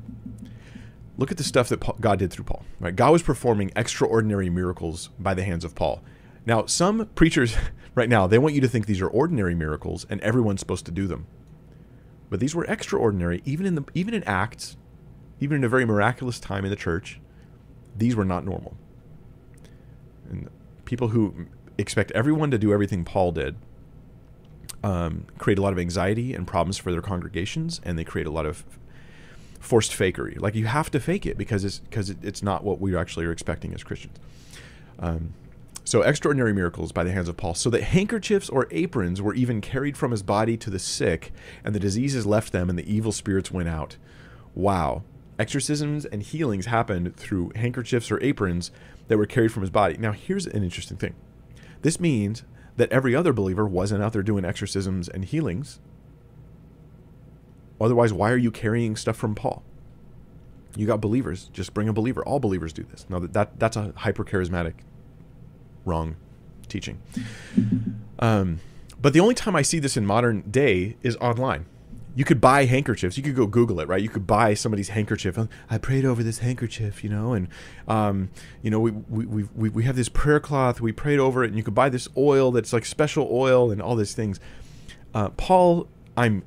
Look 1.17 1.31
at 1.31 1.37
the 1.37 1.45
stuff 1.45 1.69
that 1.69 1.79
Paul, 1.79 1.97
God 2.01 2.19
did 2.19 2.33
through 2.33 2.47
Paul. 2.47 2.65
Right? 2.81 2.97
God 2.97 3.13
was 3.13 3.23
performing 3.23 3.71
extraordinary 3.77 4.51
miracles 4.51 5.11
by 5.17 5.33
the 5.33 5.45
hands 5.45 5.65
of 5.65 5.77
Paul. 5.77 6.03
Now, 6.45 6.67
some 6.67 7.07
preachers 7.15 7.55
right 7.95 8.09
now, 8.09 8.27
they 8.27 8.39
want 8.39 8.57
you 8.57 8.61
to 8.61 8.69
think 8.69 8.87
these 8.87 9.01
are 9.01 9.09
ordinary 9.09 9.55
miracles 9.55 10.05
and 10.11 10.21
everyone's 10.23 10.59
supposed 10.59 10.87
to 10.87 10.93
do 10.93 11.07
them. 11.07 11.29
But 12.31 12.41
these 12.41 12.57
were 12.57 12.65
extraordinary, 12.65 13.43
even 13.45 13.65
in 13.65 13.77
the 13.77 13.85
even 13.95 14.13
in 14.13 14.25
Acts, 14.25 14.77
even 15.39 15.59
in 15.59 15.63
a 15.63 15.69
very 15.69 15.85
miraculous 15.85 16.41
time 16.41 16.65
in 16.65 16.71
the 16.71 16.77
church. 16.77 17.21
These 17.97 18.17
were 18.17 18.25
not 18.25 18.45
normal. 18.45 18.77
And 20.29 20.49
people 20.85 21.09
who 21.09 21.47
expect 21.79 22.11
everyone 22.13 22.51
to 22.51 22.59
do 22.59 22.73
everything 22.73 23.05
Paul 23.05 23.33
did 23.33 23.57
um, 24.85 25.27
create 25.39 25.59
a 25.59 25.63
lot 25.63 25.73
of 25.73 25.79
anxiety 25.79 26.35
and 26.35 26.47
problems 26.47 26.77
for 26.77 26.91
their 26.93 27.03
congregations, 27.03 27.81
and 27.85 27.99
they 27.99 28.05
create 28.05 28.27
a 28.27 28.31
lot 28.31 28.47
of 28.47 28.65
forced 29.61 29.93
fakery. 29.93 30.41
Like 30.41 30.55
you 30.55 30.67
have 30.67 30.91
to 30.91 31.01
fake 31.01 31.25
it 31.25 31.39
because 31.39 31.65
it's 31.65 31.79
because 31.79 32.11
it's 32.11 32.43
not 32.43 32.65
what 32.65 32.81
we 32.81 32.97
actually 32.97 33.27
are 33.27 33.33
expecting 33.33 33.75
as 33.75 33.83
Christians. 33.85 34.19
Um, 34.99 35.35
so, 35.85 36.03
extraordinary 36.03 36.53
miracles 36.53 36.93
by 36.93 37.03
the 37.03 37.13
hands 37.13 37.29
of 37.29 37.37
Paul, 37.37 37.55
so 37.55 37.69
that 37.71 37.83
handkerchiefs 37.83 38.49
or 38.49 38.69
aprons 38.71 39.21
were 39.21 39.35
even 39.35 39.61
carried 39.61 39.97
from 39.97 40.13
his 40.13 40.23
body 40.23 40.57
to 40.57 40.71
the 40.71 40.79
sick, 40.79 41.33
and 41.65 41.75
the 41.75 41.81
diseases 41.81 42.25
left 42.25 42.53
them, 42.53 42.71
and 42.71 42.79
the 42.79 42.93
evil 42.93 43.13
spirits 43.13 43.51
went 43.51 43.69
out. 43.69 43.97
Wow. 44.55 45.03
Exorcisms 45.43 46.05
and 46.05 46.23
healings 46.23 46.67
happened 46.67 47.17
through 47.17 47.51
handkerchiefs 47.57 48.13
or 48.13 48.23
aprons 48.23 48.71
that 49.09 49.19
were 49.19 49.27
carried 49.27 49.51
from 49.51 49.63
his 49.63 49.71
body. 49.71 49.97
Now, 49.97 50.13
here's 50.13 50.47
an 50.47 50.63
interesting 50.63 50.97
thing 50.97 51.17
this 51.83 51.99
means 51.99 52.45
that 52.77 52.93
every 52.93 53.13
other 53.13 53.33
believer 53.33 53.67
wasn't 53.67 54.05
out 54.05 54.13
there 54.13 54.23
doing 54.23 54.45
exorcisms 54.45 55.09
and 55.09 55.25
healings. 55.25 55.81
Otherwise, 57.81 58.13
why 58.13 58.31
are 58.31 58.37
you 58.37 58.53
carrying 58.53 58.95
stuff 58.95 59.17
from 59.17 59.35
Paul? 59.35 59.65
You 60.77 60.87
got 60.87 61.01
believers, 61.01 61.51
just 61.53 61.75
bring 61.75 61.89
a 61.89 61.93
believer. 61.93 62.25
All 62.25 62.39
believers 62.39 62.73
do 62.73 62.85
this. 62.85 63.05
Now, 63.09 63.19
that, 63.19 63.33
that 63.33 63.59
that's 63.59 63.77
a 63.77 63.93
hyper 63.97 64.23
charismatic 64.23 64.75
wrong 65.85 66.15
teaching. 66.69 67.03
Um, 68.21 68.61
but 69.01 69.13
the 69.13 69.19
only 69.19 69.35
time 69.35 69.57
I 69.57 69.63
see 69.63 69.81
this 69.81 69.97
in 69.97 70.07
modern 70.07 70.43
day 70.43 70.97
is 71.03 71.17
online. 71.17 71.67
You 72.15 72.25
could 72.25 72.41
buy 72.41 72.67
handkerchiefs. 72.67 73.17
You 73.17 73.23
could 73.23 73.35
go 73.35 73.47
Google 73.47 73.81
it, 73.81 73.89
right? 73.89 74.03
You 74.03 74.09
could 74.09 74.27
buy 74.27 74.55
somebody's 74.55 74.91
handkerchief. 74.91 75.39
I 75.71 75.79
prayed 75.79 76.05
over 76.05 76.23
this 76.23 76.39
handkerchief, 76.39 77.03
you 77.03 77.11
know, 77.11 77.33
and 77.33 77.49
um, 77.89 78.31
you 78.63 78.71
know 78.71 78.81
we, 78.81 78.91
we 78.91 79.45
we 79.55 79.69
we 79.69 79.85
have 79.85 79.97
this 79.97 80.09
prayer 80.09 80.41
cloth. 80.41 80.81
We 80.81 80.93
prayed 80.93 81.19
over 81.19 81.43
it, 81.43 81.49
and 81.49 81.57
you 81.57 81.63
could 81.63 81.75
buy 81.75 81.89
this 81.89 82.09
oil 82.17 82.51
that's 82.51 82.73
like 82.73 82.85
special 82.85 83.29
oil 83.31 83.71
and 83.71 83.81
all 83.81 83.97
these 83.97 84.15
things. 84.15 84.41
Uh, 85.15 85.31
Paul, 85.31 85.89
I'm 86.17 86.45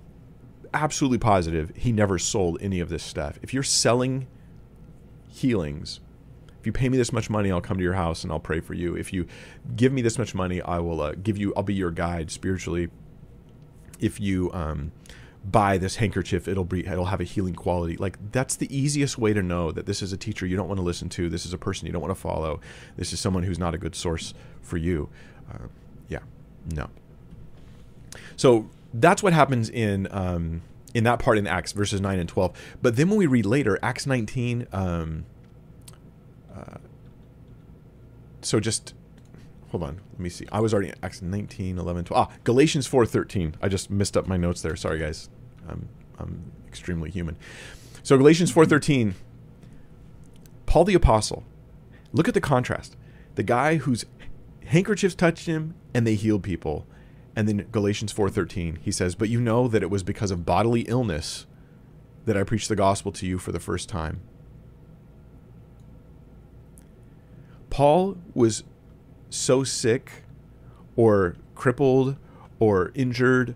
absolutely 0.73 1.19
positive 1.19 1.71
he 1.75 1.91
never 1.91 2.19
sold 2.19 2.57
any 2.61 2.79
of 2.79 2.89
this 2.89 3.03
stuff. 3.03 3.39
If 3.41 3.53
you're 3.53 3.63
selling 3.63 4.27
healings 5.29 5.99
if 6.65 6.67
you 6.67 6.73
pay 6.73 6.89
me 6.89 6.97
this 6.97 7.13
much 7.13 7.29
money, 7.29 7.51
I'll 7.51 7.61
come 7.61 7.77
to 7.77 7.83
your 7.83 7.93
house 7.93 8.23
and 8.23 8.33
I'll 8.33 8.39
pray 8.39 8.59
for 8.59 8.73
you. 8.73 8.95
If 8.95 9.13
you 9.13 9.27
give 9.75 9.93
me 9.93 10.01
this 10.01 10.17
much 10.17 10.33
money, 10.33 10.63
I 10.63 10.79
will 10.79 10.99
uh, 10.99 11.11
give 11.11 11.37
you. 11.37 11.53
I'll 11.55 11.61
be 11.61 11.75
your 11.75 11.91
guide 11.91 12.31
spiritually. 12.31 12.89
If 13.99 14.19
you 14.19 14.51
um, 14.51 14.91
buy 15.51 15.77
this 15.77 15.97
handkerchief, 15.97 16.47
it'll 16.47 16.65
be 16.65 16.85
it'll 16.85 17.05
have 17.05 17.21
a 17.21 17.25
healing 17.25 17.55
quality. 17.55 17.97
Like 17.97 18.17
that's 18.31 18.55
the 18.55 18.75
easiest 18.75 19.17
way 19.17 19.33
to 19.33 19.43
know 19.43 19.71
that 19.71 19.85
this 19.85 20.01
is 20.01 20.11
a 20.11 20.17
teacher 20.17 20.45
you 20.45 20.55
don't 20.55 20.67
want 20.67 20.79
to 20.79 20.83
listen 20.83 21.09
to. 21.09 21.29
This 21.29 21.45
is 21.45 21.53
a 21.53 21.57
person 21.57 21.85
you 21.85 21.93
don't 21.93 22.01
want 22.01 22.13
to 22.13 22.19
follow. 22.19 22.59
This 22.97 23.13
is 23.13 23.19
someone 23.19 23.43
who's 23.43 23.59
not 23.59 23.73
a 23.73 23.77
good 23.77 23.95
source 23.95 24.33
for 24.61 24.77
you. 24.77 25.09
Uh, 25.51 25.67
yeah, 26.09 26.19
no. 26.73 26.89
So 28.35 28.69
that's 28.93 29.21
what 29.21 29.33
happens 29.33 29.69
in. 29.69 30.07
Um, 30.11 30.61
in 30.93 31.03
that 31.03 31.19
part 31.19 31.37
in 31.37 31.45
Acts 31.45 31.73
verses 31.73 31.99
9 31.99 32.19
and 32.19 32.29
12. 32.29 32.77
But 32.81 32.95
then 32.95 33.09
when 33.09 33.17
we 33.17 33.25
read 33.27 33.45
later, 33.45 33.77
Acts 33.83 34.07
19, 34.07 34.65
um, 34.71 35.25
uh, 36.55 36.77
so 38.41 38.61
just 38.61 38.93
hold 39.75 39.89
on 39.89 39.99
let 40.13 40.19
me 40.21 40.29
see. 40.29 40.47
I 40.53 40.61
was 40.61 40.73
already 40.73 40.87
in 40.87 40.95
acts 41.03 41.21
19 41.21 41.77
11 41.77 42.05
12 42.05 42.27
ah 42.27 42.33
galatians 42.45 42.87
4 42.87 43.05
13 43.05 43.55
i 43.61 43.67
just 43.67 43.91
missed 43.91 44.15
up 44.15 44.25
my 44.25 44.37
notes 44.37 44.61
there. 44.61 44.77
Sorry 44.77 44.99
guys. 44.99 45.29
I'm, 45.67 45.89
I'm 46.17 46.49
extremely 46.65 47.09
human. 47.09 47.35
So 48.01 48.17
galatians 48.17 48.51
4 48.51 48.65
13 48.65 49.15
paul 50.65 50.85
the 50.85 50.93
apostle 50.93 51.43
look 52.13 52.29
at 52.29 52.33
the 52.33 52.39
contrast. 52.39 52.95
The 53.35 53.43
guy 53.43 53.75
whose 53.75 54.05
handkerchiefs 54.65 55.13
touched 55.13 55.45
him 55.45 55.75
and 55.93 56.07
they 56.07 56.15
healed 56.15 56.43
people. 56.43 56.87
And 57.35 57.45
then 57.49 57.67
galatians 57.69 58.13
4.13 58.13 58.77
he 58.81 58.93
says 58.93 59.13
but 59.13 59.27
you 59.27 59.41
know 59.41 59.67
that 59.67 59.83
it 59.83 59.89
was 59.89 60.03
because 60.03 60.31
of 60.31 60.45
bodily 60.45 60.83
illness 60.83 61.47
that 62.23 62.37
i 62.37 62.43
preached 62.43 62.69
the 62.69 62.77
gospel 62.77 63.11
to 63.11 63.27
you 63.27 63.37
for 63.37 63.51
the 63.51 63.59
first 63.59 63.89
time. 63.89 64.21
Paul 67.69 68.15
was 68.33 68.63
so 69.35 69.63
sick 69.63 70.23
or 70.95 71.35
crippled 71.53 72.17
or 72.59 72.91
injured. 72.95 73.55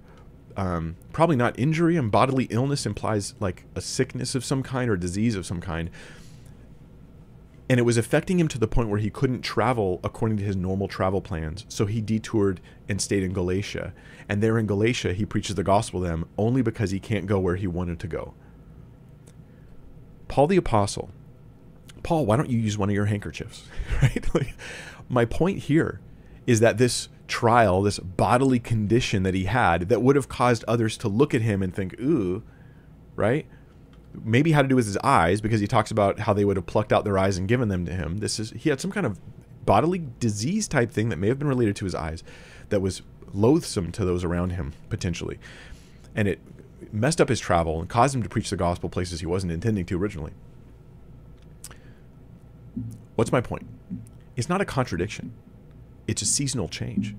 Um, 0.58 0.98
probably 1.14 1.36
not 1.36 1.58
injury 1.58 1.96
and 1.96 2.12
bodily 2.12 2.46
illness 2.46 2.86
implies 2.86 3.34
like 3.40 3.64
a 3.76 3.82
sickness 3.82 4.36
of 4.36 4.44
some 4.44 4.62
kind 4.62 4.90
or 4.90 4.98
disease 4.98 5.36
of 5.36 5.46
some 5.46 5.62
kind. 5.62 5.90
And 7.70 7.80
it 7.80 7.84
was 7.84 7.98
affecting 7.98 8.40
him 8.40 8.48
to 8.48 8.58
the 8.58 8.68
point 8.68 8.90
where 8.90 9.00
he 9.00 9.12
couldn't 9.12 9.42
travel 9.42 10.00
according 10.04 10.38
to 10.38 10.44
his 10.44 10.56
normal 10.56 10.88
travel 10.88 11.22
plans. 11.22 11.66
So 11.70 11.86
he 11.86 12.02
detoured 12.02 12.60
and 12.90 13.00
stayed 13.00 13.24
in 13.24 13.32
Galatia. 13.32 13.94
And 14.28 14.42
there 14.42 14.58
in 14.58 14.66
Galatia, 14.66 15.14
he 15.14 15.26
preaches 15.26 15.56
the 15.56 15.64
gospel 15.64 16.02
to 16.02 16.08
them 16.08 16.28
only 16.38 16.64
because 16.64 16.92
he 16.92 17.00
can't 17.00 17.28
go 17.28 17.40
where 17.40 17.56
he 17.56 17.68
wanted 17.68 18.00
to 18.00 18.08
go. 18.08 18.34
Paul 20.28 20.48
the 20.48 20.58
Apostle 20.58 21.10
Paul, 22.04 22.26
why 22.26 22.38
don't 22.38 22.50
you 22.50 22.58
use 22.58 22.78
one 22.78 22.90
of 22.90 22.96
your 22.96 23.06
handkerchiefs? 23.06 23.64
right? 24.02 24.34
Like, 24.34 24.56
my 25.10 25.26
point 25.26 25.60
here 25.60 25.99
is 26.48 26.60
that 26.60 26.77
this 26.77 27.10
trial, 27.27 27.81
this 27.81 27.99
bodily 27.99 28.60
condition 28.60 29.23
that 29.23 29.34
he 29.34 29.45
had 29.45 29.90
that 29.90 30.02
would 30.02 30.15
have 30.15 30.30
caused 30.30 30.64
others 30.68 30.98
to 30.98 31.07
look 31.07 31.34
at 31.34 31.41
him 31.41 31.61
and 31.61 31.73
think, 31.73 31.99
ooh, 31.99 32.44
right? 33.15 33.45
Maybe 34.23 34.52
had 34.52 34.64
to 34.64 34.68
do 34.68 34.76
with 34.76 34.86
his 34.86 34.98
eyes 34.98 35.41
because 35.41 35.60
he 35.60 35.68
talks 35.68 35.91
about 35.91 36.19
how 36.19 36.34
they 36.34 36.45
would 36.45 36.57
have 36.57 36.65
plucked 36.65 36.91
out 36.91 37.03
their 37.03 37.18
eyes 37.18 37.38
and 37.38 37.48
given 37.48 37.69
them 37.69 37.86
to 37.86 37.94
him. 37.94 38.18
This 38.18 38.40
is 38.40 38.52
he 38.52 38.69
had 38.69 38.81
some 38.81 38.91
kind 38.91 39.06
of 39.06 39.19
bodily 39.65 40.03
disease 40.19 40.68
type 40.68 40.91
thing 40.91 41.10
that 41.10 41.18
may 41.18 41.27
have 41.27 41.38
been 41.38 41.48
related 41.48 41.76
to 41.77 41.86
his 41.86 41.94
eyes 41.94 42.23
that 42.69 42.81
was 42.81 43.03
loathsome 43.34 43.91
to 43.91 44.03
those 44.03 44.23
around 44.23 44.52
him 44.52 44.73
potentially. 44.90 45.40
And 46.15 46.27
it 46.27 46.40
messed 46.91 47.22
up 47.22 47.30
his 47.30 47.40
travel 47.40 47.80
and 47.80 47.88
caused 47.88 48.15
him 48.15 48.23
to 48.23 48.30
preach 48.30 48.49
the 48.49 48.57
gospel 48.57 48.90
places 48.90 49.19
he 49.19 49.27
wasn't 49.27 49.52
intending 49.52 49.86
to 49.86 50.02
originally. 50.02 50.34
What's 53.15 53.31
my 53.31 53.41
point? 53.41 53.68
It's 54.40 54.48
not 54.48 54.61
a 54.61 54.66
contradiction. 54.66 55.34
It's 56.07 56.22
a 56.22 56.26
seasonal 56.26 56.70
change. 56.70 57.14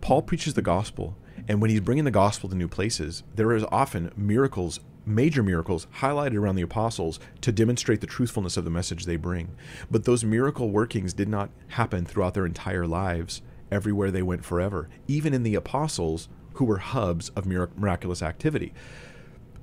Paul 0.00 0.20
preaches 0.20 0.54
the 0.54 0.62
gospel, 0.62 1.16
and 1.46 1.62
when 1.62 1.70
he's 1.70 1.78
bringing 1.78 2.02
the 2.02 2.10
gospel 2.10 2.48
to 2.48 2.56
new 2.56 2.66
places, 2.66 3.22
there 3.36 3.52
is 3.52 3.64
often 3.70 4.10
miracles, 4.16 4.80
major 5.06 5.44
miracles, 5.44 5.86
highlighted 6.00 6.34
around 6.34 6.56
the 6.56 6.62
apostles 6.62 7.20
to 7.42 7.52
demonstrate 7.52 8.00
the 8.00 8.08
truthfulness 8.08 8.56
of 8.56 8.64
the 8.64 8.70
message 8.70 9.04
they 9.04 9.14
bring. 9.14 9.54
But 9.92 10.06
those 10.06 10.24
miracle 10.24 10.70
workings 10.70 11.12
did 11.12 11.28
not 11.28 11.50
happen 11.68 12.04
throughout 12.04 12.34
their 12.34 12.46
entire 12.46 12.88
lives, 12.88 13.40
everywhere 13.70 14.10
they 14.10 14.22
went 14.22 14.44
forever, 14.44 14.88
even 15.06 15.34
in 15.34 15.44
the 15.44 15.54
apostles 15.54 16.28
who 16.54 16.64
were 16.64 16.78
hubs 16.78 17.28
of 17.36 17.46
miraculous 17.46 18.22
activity. 18.22 18.74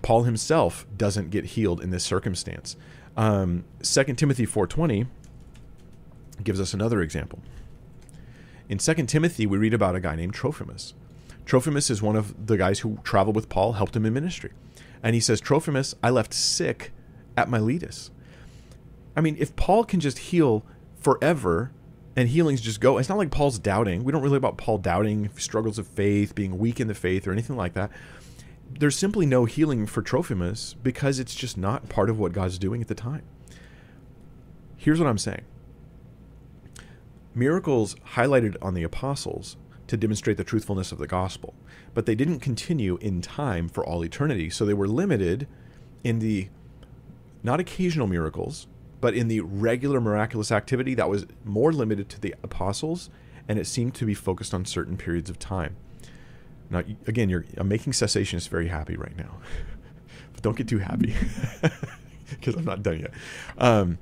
Paul 0.04 0.24
himself 0.24 0.88
doesn't 0.96 1.32
get 1.32 1.44
healed 1.48 1.82
in 1.82 1.90
this 1.90 2.06
circumstance. 2.06 2.78
Um, 3.18 3.66
2 3.84 4.06
Timothy 4.14 4.48
4.20 4.48 5.08
gives 6.44 6.60
us 6.60 6.74
another 6.74 7.02
example. 7.02 7.40
In 8.70 8.78
2 8.78 8.94
Timothy, 9.06 9.46
we 9.46 9.58
read 9.58 9.74
about 9.74 9.96
a 9.96 10.00
guy 10.00 10.16
named 10.16 10.34
Trophimus. 10.34 10.94
Trophimus 11.46 11.90
is 11.90 12.02
one 12.02 12.16
of 12.16 12.48
the 12.48 12.58
guys 12.58 12.80
who 12.80 13.00
traveled 13.04 13.36
with 13.36 13.50
Paul, 13.50 13.74
helped 13.74 13.96
him 13.96 14.06
in 14.06 14.14
ministry. 14.14 14.52
And 15.04 15.16
he 15.16 15.20
says, 15.20 15.42
Trophimus, 15.42 15.96
I 16.02 16.10
left 16.10 16.34
sick 16.34 16.92
at 17.36 17.50
Miletus. 17.50 18.12
I 19.16 19.22
mean, 19.22 19.36
if 19.40 19.56
Paul 19.56 19.84
can 19.84 20.00
just 20.00 20.20
heal 20.20 20.64
forever 21.00 21.72
and 22.16 22.30
healings 22.30 22.62
just 22.62 22.80
go, 22.80 22.98
it's 22.98 23.10
not 23.10 23.18
like 23.18 23.32
Paul's 23.32 23.60
doubting. 23.60 24.04
We 24.04 24.12
don't 24.12 24.22
really 24.22 24.38
about 24.38 24.58
Paul 24.58 24.78
doubting 24.78 25.30
struggles 25.36 25.78
of 25.80 25.88
faith, 25.88 26.36
being 26.36 26.58
weak 26.58 26.80
in 26.80 26.88
the 26.88 26.96
faith, 26.96 27.28
or 27.28 27.32
anything 27.32 27.58
like 27.58 27.74
that. 27.74 27.92
There's 28.80 28.96
simply 28.96 29.26
no 29.26 29.46
healing 29.46 29.86
for 29.86 30.02
Trophimus 30.02 30.76
because 30.82 31.20
it's 31.20 31.36
just 31.36 31.58
not 31.58 31.90
part 31.90 32.10
of 32.10 32.20
what 32.20 32.32
God's 32.32 32.58
doing 32.58 32.82
at 32.82 32.88
the 32.88 32.96
time. 32.96 33.24
Here's 34.78 35.00
what 35.00 35.08
I'm 35.08 35.18
saying 35.18 35.42
Miracles 37.34 37.96
highlighted 38.16 38.58
on 38.62 38.74
the 38.74 38.84
apostles 38.84 39.58
to 39.88 39.98
demonstrate 39.98 40.38
the 40.38 40.44
truthfulness 40.44 40.92
of 40.92 40.98
the 40.98 41.08
gospel, 41.08 41.54
but 41.94 42.06
they 42.06 42.16
didn't 42.16 42.40
continue 42.40 42.98
in 42.98 43.22
time 43.22 43.68
for 43.68 43.86
all 43.86 44.04
eternity. 44.04 44.50
So 44.50 44.66
they 44.66 44.74
were 44.74 44.88
limited 44.88 45.48
in 46.04 46.20
the 46.20 46.50
not 47.44 47.60
occasional 47.60 48.08
miracles, 48.08 48.68
but 49.00 49.14
in 49.14 49.28
the 49.28 49.42
regular 49.42 50.00
miraculous 50.00 50.52
activity 50.52 50.94
that 50.96 51.10
was 51.10 51.26
more 51.44 51.74
limited 51.74 52.08
to 52.10 52.22
the 52.22 52.36
apostles, 52.44 53.10
and 53.48 53.58
it 53.58 53.66
seemed 53.66 53.96
to 53.96 54.06
be 54.06 54.14
focused 54.14 54.54
on 54.54 54.66
certain 54.66 54.96
periods 54.96 55.30
of 55.30 55.40
time. 55.40 55.76
Now, 56.70 56.84
again, 57.08 57.28
you're 57.30 57.46
I'm 57.58 57.68
making 57.68 57.94
cessationists 57.94 58.48
very 58.48 58.68
happy 58.68 58.96
right 58.96 59.18
now, 59.18 59.38
but 60.34 60.42
don't 60.42 60.56
get 60.56 60.68
too 60.68 60.80
happy 60.80 61.16
because 62.30 62.56
I'm 62.56 62.66
not 62.66 62.84
done 62.84 63.00
yet. 63.00 63.12
Um, 63.58 63.98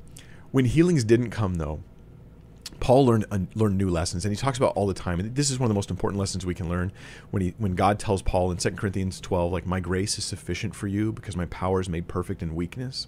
when 0.51 0.65
healings 0.65 1.03
didn't 1.03 1.31
come, 1.31 1.55
though, 1.55 1.81
Paul 2.79 3.05
learned 3.05 3.25
uh, 3.31 3.39
learned 3.55 3.77
new 3.77 3.89
lessons, 3.89 4.25
and 4.25 4.33
he 4.33 4.39
talks 4.39 4.57
about 4.57 4.73
all 4.75 4.87
the 4.87 4.93
time. 4.93 5.19
And 5.19 5.35
this 5.35 5.49
is 5.49 5.59
one 5.59 5.65
of 5.65 5.69
the 5.69 5.75
most 5.75 5.89
important 5.89 6.19
lessons 6.19 6.45
we 6.45 6.55
can 6.55 6.69
learn 6.69 6.91
when 7.31 7.41
he 7.41 7.53
when 7.57 7.75
God 7.75 7.99
tells 7.99 8.21
Paul 8.21 8.51
in 8.51 8.57
2 8.57 8.71
Corinthians 8.71 9.19
12, 9.19 9.51
like, 9.51 9.65
"My 9.65 9.79
grace 9.79 10.17
is 10.17 10.25
sufficient 10.25 10.75
for 10.75 10.87
you 10.87 11.11
because 11.11 11.35
my 11.35 11.45
power 11.45 11.81
is 11.81 11.89
made 11.89 12.07
perfect 12.07 12.41
in 12.41 12.55
weakness." 12.55 13.07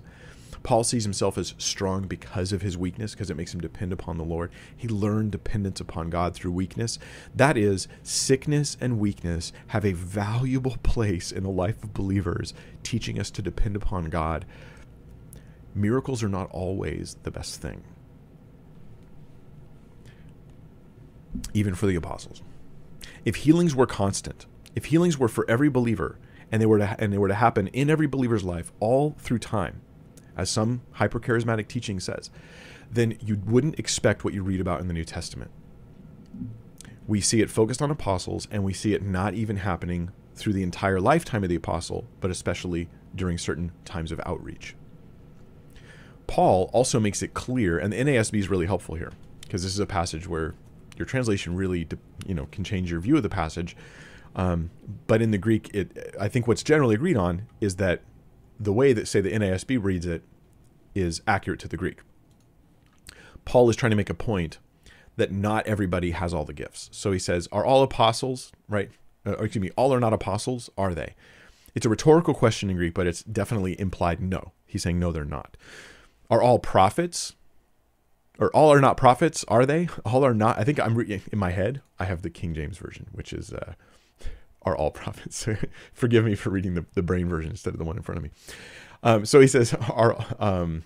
Paul 0.64 0.84
sees 0.84 1.04
himself 1.04 1.38
as 1.38 1.56
strong 1.58 2.08
because 2.08 2.52
of 2.52 2.62
his 2.62 2.78
weakness, 2.78 3.14
because 3.14 3.30
it 3.32 3.38
makes 3.38 3.54
him 3.54 3.62
depend 3.62 3.92
upon 3.92 4.18
the 4.18 4.24
Lord. 4.24 4.52
He 4.76 4.88
learned 4.88 5.32
dependence 5.32 5.80
upon 5.80 6.10
God 6.10 6.36
through 6.36 6.52
weakness. 6.52 7.00
That 7.34 7.58
is, 7.58 7.88
sickness 8.04 8.78
and 8.80 9.00
weakness 9.00 9.52
have 9.68 9.86
a 9.86 9.94
valuable 9.94 10.78
place 10.84 11.32
in 11.32 11.44
the 11.44 11.50
life 11.50 11.84
of 11.84 11.94
believers, 11.94 12.54
teaching 12.84 13.20
us 13.20 13.32
to 13.32 13.42
depend 13.42 13.76
upon 13.76 14.06
God. 14.06 14.46
Miracles 15.74 16.22
are 16.22 16.30
not 16.30 16.52
always 16.52 17.18
the 17.24 17.32
best 17.32 17.62
thing. 17.62 17.84
Even 21.54 21.76
for 21.76 21.88
the 21.88 21.96
apostles. 21.96 22.42
If 23.26 23.38
healings 23.38 23.76
were 23.76 23.86
constant, 23.86 24.46
if 24.76 24.86
healings 24.86 25.18
were 25.18 25.28
for 25.28 25.50
every 25.50 25.70
believer, 25.70 26.18
and 26.52 26.62
they 26.62 26.66
were 26.66 26.80
to, 26.80 26.96
and 27.00 27.14
they 27.14 27.18
were 27.18 27.28
to 27.28 27.36
happen 27.36 27.68
in 27.68 27.90
every 27.90 28.08
believer's 28.08 28.44
life 28.44 28.72
all 28.80 29.16
through 29.20 29.40
time, 29.40 29.82
as 30.36 30.50
some 30.50 30.82
hypercharismatic 30.96 31.68
teaching 31.68 32.00
says, 32.00 32.30
then 32.90 33.18
you 33.24 33.40
wouldn't 33.46 33.80
expect 33.80 34.24
what 34.24 34.34
you 34.34 34.44
read 34.44 34.60
about 34.60 34.82
in 34.82 34.88
the 34.88 34.94
New 34.94 35.06
Testament. 35.06 35.52
We 37.08 37.22
see 37.22 37.42
it 37.42 37.50
focused 37.50 37.82
on 37.82 37.92
apostles, 37.92 38.48
and 38.52 38.64
we 38.64 38.74
see 38.74 38.94
it 38.94 39.04
not 39.04 39.34
even 39.34 39.58
happening 39.58 40.12
through 40.36 40.54
the 40.54 40.64
entire 40.64 41.00
lifetime 41.00 41.44
of 41.44 41.50
the 41.50 41.56
apostle, 41.56 42.06
but 42.20 42.32
especially 42.32 42.90
during 43.16 43.38
certain 43.38 43.72
times 43.86 44.12
of 44.12 44.22
outreach. 44.26 44.76
Paul 46.28 46.70
also 46.74 47.00
makes 47.00 47.22
it 47.22 47.34
clear, 47.34 47.78
and 47.78 47.92
the 47.92 47.98
NASB 47.98 48.40
is 48.40 48.50
really 48.50 48.66
helpful 48.66 48.96
here, 48.96 49.12
because 49.42 49.64
this 49.64 49.74
is 49.74 49.80
a 49.80 49.86
passage 49.86 50.28
where 50.28 50.56
your 50.98 51.06
translation 51.06 51.56
really 51.56 51.88
you 52.26 52.34
know 52.34 52.48
can 52.52 52.64
change 52.64 52.92
your 52.92 53.00
view 53.00 53.18
of 53.18 53.24
the 53.24 53.30
passage. 53.30 53.76
Um, 54.36 54.72
but 55.08 55.22
in 55.22 55.32
the 55.32 55.38
Greek, 55.38 55.70
it 55.74 56.16
I 56.20 56.28
think 56.28 56.48
what's 56.48 56.64
generally 56.64 56.96
agreed 56.96 57.18
on 57.18 57.48
is 57.60 57.76
that 57.78 58.02
the 58.60 58.74
way 58.74 58.94
that 58.94 59.08
say 59.08 59.22
the 59.22 59.32
NASB 59.32 59.84
reads 59.84 60.06
it 60.06 60.24
is 60.94 61.22
accurate 61.28 61.60
to 61.62 61.68
the 61.68 61.78
Greek. 61.78 62.00
Paul 63.46 63.70
is 63.70 63.76
trying 63.76 63.90
to 63.90 63.96
make 63.96 64.10
a 64.10 64.16
point 64.16 64.60
that 65.18 65.32
not 65.32 65.66
everybody 65.68 66.12
has 66.12 66.34
all 66.34 66.46
the 66.46 66.54
gifts. 66.54 66.90
So 66.94 67.12
he 67.12 67.20
says, 67.20 67.48
"Are 67.52 67.66
all 67.66 67.84
apostles 67.84 68.52
right? 68.70 68.92
Uh, 69.26 69.32
excuse 69.34 69.62
me, 69.62 69.72
all 69.76 69.94
are 69.94 70.00
not 70.00 70.14
apostles, 70.14 70.70
are 70.78 70.94
they?" 70.94 71.16
It's 71.74 71.86
a 71.86 71.90
rhetorical 71.90 72.34
question 72.34 72.70
in 72.70 72.76
Greek, 72.76 72.94
but 72.94 73.08
it's 73.08 73.24
definitely 73.24 73.80
implied 73.80 74.22
no. 74.22 74.52
He's 74.66 74.84
saying 74.84 75.00
no, 75.00 75.12
they're 75.12 75.26
not. 75.26 75.58
Are 76.30 76.42
all 76.42 76.60
prophets? 76.60 77.36
Or 78.42 78.50
all 78.56 78.74
are 78.74 78.82
not 78.82 78.98
prophets, 78.98 79.46
are 79.48 79.68
they? 79.68 79.88
All 80.04 80.26
are 80.26 80.34
not. 80.34 80.58
I 80.58 80.64
think 80.64 80.80
I'm 80.80 80.96
re- 80.96 81.22
in 81.32 81.40
my 81.40 81.52
head. 81.52 81.82
I 82.00 82.06
have 82.06 82.24
the 82.24 82.30
King 82.32 82.56
James 82.56 82.80
version, 82.80 83.06
which 83.12 83.32
is 83.32 83.54
uh, 83.54 83.74
are 84.64 84.76
all 84.76 84.90
prophets. 84.92 85.48
Forgive 85.94 86.26
me 86.26 86.36
for 86.36 86.50
reading 86.50 86.74
the, 86.74 86.86
the 86.96 87.04
brain 87.04 87.30
version 87.30 87.52
instead 87.52 87.74
of 87.74 87.78
the 87.78 87.86
one 87.86 87.96
in 87.96 88.04
front 88.04 88.18
of 88.18 88.24
me. 88.24 88.32
Um, 89.04 89.26
so 89.26 89.40
he 89.40 89.48
says, 89.48 89.74
are 89.90 90.18
um, 90.40 90.84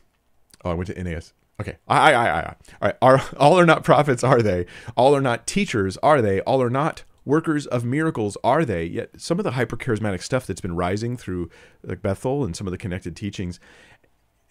oh, 0.66 0.72
I 0.72 0.74
went 0.74 0.88
to 0.88 1.04
NAS. 1.04 1.34
Okay, 1.60 1.78
I, 1.88 2.14
I, 2.14 2.26
I, 2.26 2.40
I. 2.40 2.46
All 2.46 2.56
right, 2.82 2.96
are 3.02 3.24
all 3.38 3.58
are 3.58 3.66
not 3.66 3.86
prophets? 3.86 4.24
Are 4.24 4.42
they? 4.42 4.66
All 4.98 5.16
are 5.16 5.22
not 5.22 5.48
teachers? 5.48 5.98
Are 6.04 6.22
they? 6.22 6.42
All 6.42 6.62
are 6.62 6.70
not 6.70 7.06
workers 7.24 7.66
of 7.66 7.86
miracles? 7.86 8.38
Are 8.44 8.66
they? 8.66 8.84
Yet 8.84 9.12
some 9.18 9.40
of 9.40 9.46
the 9.46 9.52
hyper 9.52 9.78
charismatic 9.78 10.22
stuff 10.22 10.46
that's 10.46 10.62
been 10.62 10.76
rising 10.76 11.16
through 11.16 11.50
like 11.84 12.02
Bethel 12.02 12.44
and 12.44 12.54
some 12.54 12.68
of 12.68 12.72
the 12.72 12.78
connected 12.78 13.16
teachings, 13.16 13.62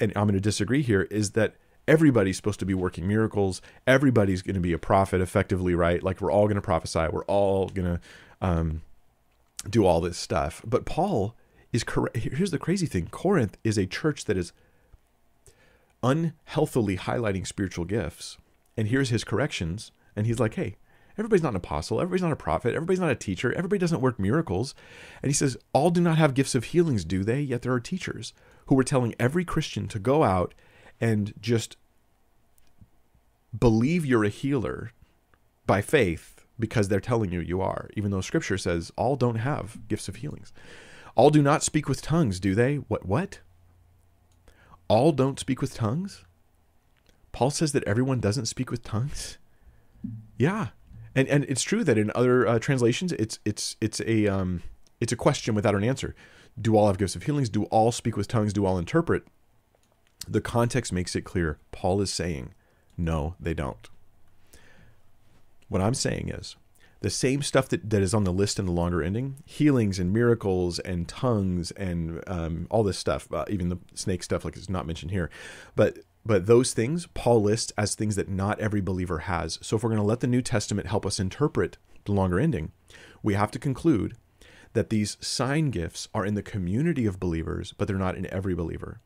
and 0.00 0.10
I'm 0.16 0.24
going 0.24 0.34
to 0.34 0.40
disagree 0.40 0.80
here, 0.80 1.02
is 1.02 1.32
that 1.32 1.56
everybody's 1.86 2.36
supposed 2.36 2.60
to 2.60 2.66
be 2.66 2.74
working 2.74 3.06
miracles. 3.06 3.60
Everybody's 3.86 4.42
going 4.42 4.54
to 4.54 4.60
be 4.60 4.72
a 4.72 4.78
prophet 4.78 5.20
effectively, 5.20 5.74
right? 5.74 6.02
Like 6.02 6.20
we're 6.20 6.32
all 6.32 6.46
going 6.46 6.56
to 6.56 6.62
prophesy. 6.62 7.06
We're 7.10 7.24
all 7.24 7.68
going 7.68 7.96
to 7.96 8.00
um, 8.40 8.82
do 9.68 9.84
all 9.84 10.00
this 10.00 10.18
stuff. 10.18 10.62
But 10.64 10.84
Paul 10.84 11.34
is 11.72 11.84
correct. 11.84 12.16
Here's 12.16 12.50
the 12.50 12.58
crazy 12.58 12.86
thing 12.86 13.08
Corinth 13.10 13.56
is 13.64 13.78
a 13.78 13.86
church 13.86 14.24
that 14.26 14.36
is 14.36 14.52
unhealthily 16.02 16.96
highlighting 16.96 17.46
spiritual 17.46 17.84
gifts. 17.84 18.38
And 18.76 18.88
here's 18.88 19.10
his 19.10 19.24
corrections. 19.24 19.90
And 20.16 20.26
he's 20.26 20.38
like, 20.38 20.54
hey, 20.54 20.76
everybody's 21.18 21.42
not 21.42 21.50
an 21.50 21.56
apostle. 21.56 22.00
Everybody's 22.00 22.22
not 22.22 22.32
a 22.32 22.36
prophet. 22.36 22.74
Everybody's 22.74 23.00
not 23.00 23.10
a 23.10 23.16
teacher. 23.16 23.52
Everybody 23.52 23.78
doesn't 23.78 24.00
work 24.00 24.18
miracles. 24.18 24.74
And 25.22 25.30
he 25.30 25.34
says, 25.34 25.56
all 25.72 25.90
do 25.90 26.00
not 26.00 26.18
have 26.18 26.34
gifts 26.34 26.54
of 26.54 26.64
healings, 26.64 27.04
do 27.04 27.24
they? 27.24 27.40
Yet 27.40 27.62
there 27.62 27.72
are 27.72 27.80
teachers 27.80 28.32
who 28.66 28.78
are 28.78 28.84
telling 28.84 29.14
every 29.18 29.44
Christian 29.44 29.88
to 29.88 29.98
go 29.98 30.22
out 30.22 30.54
and 31.04 31.34
just 31.38 31.76
believe 33.56 34.06
you're 34.06 34.24
a 34.24 34.30
healer 34.30 34.92
by 35.66 35.82
faith 35.82 36.46
because 36.58 36.88
they're 36.88 36.98
telling 36.98 37.30
you 37.30 37.40
you 37.40 37.60
are, 37.60 37.90
even 37.94 38.10
though 38.10 38.22
scripture 38.22 38.56
says 38.56 38.90
all 38.96 39.14
don't 39.14 39.36
have 39.36 39.86
gifts 39.86 40.08
of 40.08 40.16
healings. 40.16 40.50
All 41.14 41.28
do 41.28 41.42
not 41.42 41.62
speak 41.62 41.90
with 41.90 42.00
tongues, 42.00 42.40
do 42.40 42.54
they? 42.54 42.76
What 42.76 43.04
what? 43.04 43.40
All 44.88 45.12
don't 45.12 45.38
speak 45.38 45.60
with 45.60 45.74
tongues? 45.74 46.24
Paul 47.32 47.50
says 47.50 47.72
that 47.72 47.84
everyone 47.84 48.20
doesn't 48.20 48.46
speak 48.46 48.70
with 48.70 48.82
tongues? 48.82 49.36
Yeah. 50.38 50.68
And 51.14 51.28
and 51.28 51.44
it's 51.44 51.62
true 51.62 51.84
that 51.84 51.98
in 51.98 52.10
other 52.14 52.48
uh, 52.48 52.58
translations 52.58 53.12
it's 53.12 53.40
it's 53.44 53.76
it's 53.82 54.00
a 54.06 54.26
um 54.26 54.62
it's 55.02 55.12
a 55.12 55.16
question 55.16 55.54
without 55.54 55.74
an 55.74 55.84
answer. 55.84 56.14
Do 56.58 56.78
all 56.78 56.86
have 56.86 56.96
gifts 56.96 57.14
of 57.14 57.24
healings? 57.24 57.50
Do 57.50 57.64
all 57.64 57.92
speak 57.92 58.16
with 58.16 58.26
tongues? 58.26 58.54
Do 58.54 58.64
all 58.64 58.78
interpret? 58.78 59.26
The 60.28 60.40
context 60.40 60.92
makes 60.92 61.14
it 61.14 61.22
clear. 61.22 61.58
Paul 61.72 62.00
is 62.00 62.12
saying, 62.12 62.54
no, 62.96 63.34
they 63.40 63.54
don't. 63.54 63.88
What 65.68 65.82
I'm 65.82 65.94
saying 65.94 66.28
is, 66.28 66.56
the 67.04 67.10
same 67.10 67.42
stuff 67.42 67.68
that, 67.68 67.90
that 67.90 68.00
is 68.00 68.14
on 68.14 68.24
the 68.24 68.32
list 68.32 68.58
in 68.58 68.64
the 68.64 68.72
longer 68.72 69.02
ending 69.02 69.36
healings 69.44 69.98
and 69.98 70.10
miracles 70.10 70.78
and 70.78 71.06
tongues 71.06 71.70
and 71.72 72.24
um, 72.26 72.66
all 72.70 72.82
this 72.82 72.96
stuff 72.96 73.30
uh, 73.30 73.44
even 73.50 73.68
the 73.68 73.76
snake 73.92 74.22
stuff 74.22 74.42
like 74.42 74.56
it's 74.56 74.70
not 74.70 74.86
mentioned 74.86 75.10
here 75.10 75.28
but 75.76 75.98
but 76.24 76.46
those 76.46 76.72
things 76.72 77.06
paul 77.12 77.42
lists 77.42 77.74
as 77.76 77.94
things 77.94 78.16
that 78.16 78.30
not 78.30 78.58
every 78.58 78.80
believer 78.80 79.18
has 79.18 79.58
so 79.60 79.76
if 79.76 79.82
we're 79.82 79.90
going 79.90 80.00
to 80.00 80.06
let 80.06 80.20
the 80.20 80.26
new 80.26 80.40
testament 80.40 80.86
help 80.86 81.04
us 81.04 81.20
interpret 81.20 81.76
the 82.06 82.12
longer 82.12 82.40
ending 82.40 82.72
we 83.22 83.34
have 83.34 83.50
to 83.50 83.58
conclude 83.58 84.16
that 84.72 84.88
these 84.88 85.18
sign 85.20 85.68
gifts 85.68 86.08
are 86.14 86.24
in 86.24 86.34
the 86.34 86.42
community 86.42 87.04
of 87.04 87.20
believers 87.20 87.74
but 87.76 87.86
they're 87.86 87.98
not 87.98 88.16
in 88.16 88.32
every 88.32 88.54
believer 88.54 89.00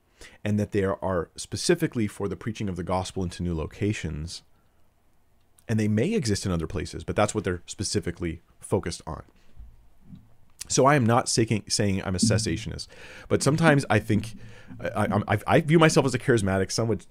and 0.45 0.59
that 0.59 0.73
they 0.73 0.85
are 0.85 1.31
specifically 1.37 2.07
for 2.07 2.29
the 2.29 2.37
preaching 2.37 2.69
of 2.69 2.77
the 2.77 2.83
gospel 2.83 3.23
into 3.23 3.43
new 3.43 3.55
locations 3.55 4.43
and 5.69 5.79
they 5.79 5.89
may 5.89 6.15
exist 6.15 6.47
in 6.47 6.53
other 6.53 6.67
places, 6.67 7.05
but 7.05 7.15
that's 7.15 7.35
what 7.35 7.45
they're 7.45 7.63
specifically 7.67 8.41
focused 8.59 9.03
on. 9.07 9.23
So 10.69 10.87
I 10.87 10.97
am 10.97 11.05
not 11.05 11.29
saying, 11.29 11.65
saying 11.69 12.03
I'm 12.05 12.15
a 12.15 12.19
cessationist, 12.19 12.89
but 13.29 13.43
sometimes 13.43 13.85
I 13.91 13.99
think 13.99 14.35
I, 14.81 15.23
I, 15.29 15.39
I, 15.47 15.61
view 15.61 15.79
myself 15.79 16.05
as 16.05 16.15
a 16.15 16.19
charismatic. 16.19 16.71
Some 16.71 16.89
would 16.89 17.07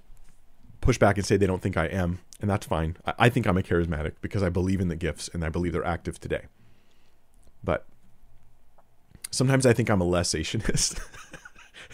push 0.82 0.98
back 0.98 1.18
and 1.18 1.26
say 1.26 1.38
they 1.38 1.48
don't 1.48 1.62
think 1.62 1.78
I 1.78 1.86
am, 1.86 2.20
and 2.40 2.50
that's 2.50 2.66
fine. 2.66 2.98
I, 3.06 3.14
I 3.20 3.30
think 3.30 3.48
I'm 3.48 3.58
a 3.58 3.64
charismatic 3.64 4.14
because 4.22 4.44
I 4.44 4.50
believe 4.50 4.80
in 4.80 4.90
the 4.90 4.96
gifts 4.96 5.28
and 5.34 5.44
I 5.44 5.50
believe 5.50 5.74
they're 5.74 5.86
active 5.86 6.20
today. 6.20 6.46
But 7.64 7.86
sometimes 9.32 9.66
I 9.66 9.74
think 9.74 9.90
I'm 9.90 10.02
a 10.02 10.06
lessationist. 10.06 11.00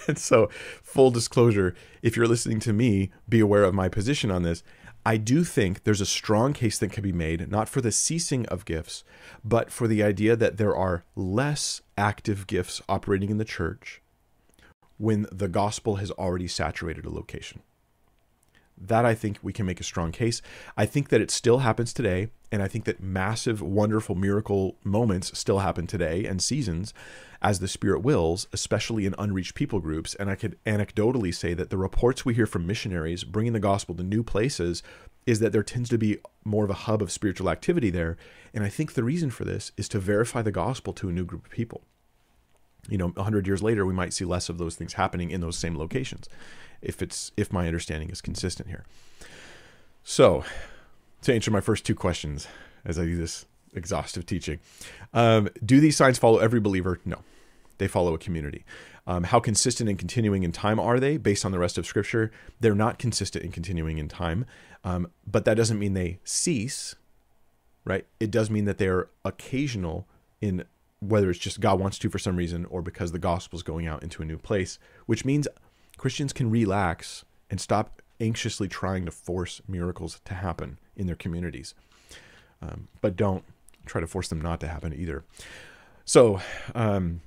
and 0.08 0.18
so, 0.18 0.50
full 0.82 1.12
disclosure, 1.12 1.76
if 2.02 2.16
you're 2.16 2.28
listening 2.28 2.60
to 2.62 2.74
me, 2.74 3.12
be 3.28 3.40
aware 3.40 3.64
of 3.64 3.74
my 3.74 3.90
position 3.90 4.32
on 4.32 4.44
this. 4.44 4.64
I 5.06 5.18
do 5.18 5.44
think 5.44 5.84
there's 5.84 6.02
a 6.02 6.06
strong 6.06 6.54
case 6.54 6.80
that 6.80 6.92
can 6.92 7.04
be 7.04 7.12
made, 7.12 7.52
not 7.52 7.68
for 7.68 7.82
the 7.82 7.92
ceasing 7.92 8.46
of 8.46 8.64
gifts, 8.64 9.04
but 9.44 9.70
for 9.70 9.88
the 9.88 10.02
idea 10.02 10.36
that 10.38 10.58
there 10.58 10.76
are 10.76 11.04
less 11.16 11.82
active 11.98 12.48
gifts 12.48 12.82
operating 12.88 13.30
in 13.30 13.38
the 13.38 13.44
church 13.44 14.02
when 14.98 15.28
the 15.32 15.50
gospel 15.50 15.98
has 15.98 16.12
already 16.12 16.48
saturated 16.48 17.06
a 17.06 17.10
location. 17.10 17.62
That 18.78 19.06
I 19.06 19.14
think 19.14 19.40
we 19.42 19.52
can 19.52 19.66
make 19.66 19.82
a 19.82 19.84
strong 19.84 20.12
case. 20.12 20.42
I 20.78 20.86
think 20.86 21.10
that 21.10 21.22
it 21.22 21.30
still 21.30 21.60
happens 21.60 21.94
today, 21.94 22.30
and 22.52 22.64
I 22.64 22.70
think 22.70 22.86
that 22.86 23.04
massive, 23.04 23.62
wonderful 23.62 24.16
miracle 24.16 24.78
moments 24.86 25.38
still 25.38 25.60
happen 25.60 25.86
today 25.86 26.26
and 26.26 26.42
seasons 26.42 26.94
as 27.44 27.60
the 27.60 27.68
Spirit 27.68 28.00
wills, 28.00 28.48
especially 28.54 29.06
in 29.06 29.14
unreached 29.20 29.54
people 29.54 29.82
groups. 29.82 30.16
And 30.16 30.30
I 30.30 30.36
could 30.36 30.58
anecdotally 30.66 31.36
say 31.36 31.54
that 31.54 31.70
the 31.70 31.78
reports 31.78 32.24
we 32.24 32.34
hear 32.34 32.48
from 32.48 32.66
missionaries 32.66 33.26
bringing 33.26 33.52
the 33.52 33.60
gospel 33.60 33.94
to 33.96 34.04
new 34.04 34.24
places 34.24 34.82
is 35.26 35.40
that 35.40 35.52
there 35.52 35.64
tends 35.64 35.90
to 35.90 35.98
be 35.98 36.20
more 36.46 36.64
of 36.64 36.70
a 36.70 36.74
hub 36.74 37.02
of 37.02 37.12
spiritual 37.12 37.50
activity 37.50 37.90
there. 37.90 38.18
And 38.54 38.64
I 38.64 38.70
think 38.70 38.94
the 38.94 39.04
reason 39.04 39.30
for 39.30 39.44
this 39.44 39.74
is 39.78 39.90
to 39.90 40.00
verify 40.00 40.42
the 40.42 40.52
gospel 40.52 40.94
to 40.94 41.10
a 41.10 41.12
new 41.12 41.26
group 41.26 41.46
of 41.46 41.52
people. 41.52 41.82
You 42.90 42.98
know, 42.98 43.10
100 43.10 43.46
years 43.46 43.62
later, 43.62 43.86
we 43.86 43.94
might 43.94 44.14
see 44.14 44.26
less 44.26 44.50
of 44.50 44.58
those 44.58 44.76
things 44.76 44.94
happening 44.94 45.30
in 45.30 45.42
those 45.42 45.58
same 45.58 45.78
locations 45.78 46.28
if 46.82 47.02
it's 47.02 47.32
if 47.38 47.52
my 47.52 47.68
understanding 47.68 48.10
is 48.10 48.22
consistent 48.22 48.70
here. 48.70 48.84
So, 50.04 50.44
to 51.22 51.34
answer 51.34 51.50
my 51.52 51.62
first 51.62 51.86
two 51.86 51.96
questions 51.96 52.48
as 52.84 53.00
I 53.00 53.06
do 53.06 53.16
this 53.16 53.46
exhaustive 53.74 54.26
teaching, 54.26 54.60
um, 55.14 55.50
do 55.66 55.80
these 55.80 55.96
signs 55.96 56.20
follow 56.20 56.40
every 56.40 56.60
believer? 56.60 57.00
No, 57.06 57.20
they 57.84 57.88
follow 57.90 58.14
a 58.14 58.18
community. 58.18 58.64
Um, 59.06 59.26
how 59.26 59.42
consistent 59.42 59.90
and 59.90 60.00
continuing 60.00 60.44
in 60.44 60.54
time 60.54 60.80
are 60.80 61.02
they 61.02 61.18
based 61.18 61.44
on 61.44 61.52
the 61.52 61.60
rest 61.60 61.78
of 61.78 61.86
Scripture? 61.86 62.32
They're 62.62 62.74
not 62.74 62.98
consistent 62.98 63.44
and 63.44 63.54
continuing 63.54 63.98
in 63.98 64.08
time, 64.08 64.46
um, 64.86 65.08
but 65.28 65.44
that 65.44 65.56
doesn't 65.56 65.78
mean 65.78 65.94
they 65.94 66.20
cease, 66.24 66.96
right? 67.84 68.06
It 68.22 68.32
does 68.32 68.50
mean 68.50 68.64
that 68.64 68.78
they're 68.78 69.10
occasional 69.26 70.08
in 70.40 70.64
whether 71.02 71.30
it's 71.30 71.40
just 71.40 71.60
God 71.60 71.78
wants 71.78 72.00
to 72.00 72.10
for 72.10 72.20
some 72.20 72.38
reason 72.38 72.64
or 72.66 72.82
because 72.82 73.12
the 73.12 73.20
gospel 73.20 73.58
is 73.58 73.64
going 73.64 73.86
out 73.86 74.02
into 74.02 74.22
a 74.22 74.26
new 74.26 74.38
place, 74.38 74.80
which 75.06 75.26
means 75.26 75.50
Christians 75.98 76.32
can 76.32 76.50
relax 76.50 77.26
and 77.50 77.60
stop 77.60 78.02
anxiously 78.22 78.70
trying 78.70 79.04
to 79.04 79.12
force 79.12 79.62
miracles 79.68 80.22
to 80.24 80.36
happen 80.36 80.80
in 80.96 81.08
their 81.08 81.18
communities. 81.18 81.76
Um, 82.62 82.88
but 83.02 83.18
don't 83.18 83.44
try 83.86 84.00
to 84.00 84.08
force 84.08 84.30
them 84.30 84.40
not 84.40 84.62
to 84.62 84.70
happen 84.70 84.94
either. 84.94 85.26
So, 86.06 86.40
um, 86.74 87.20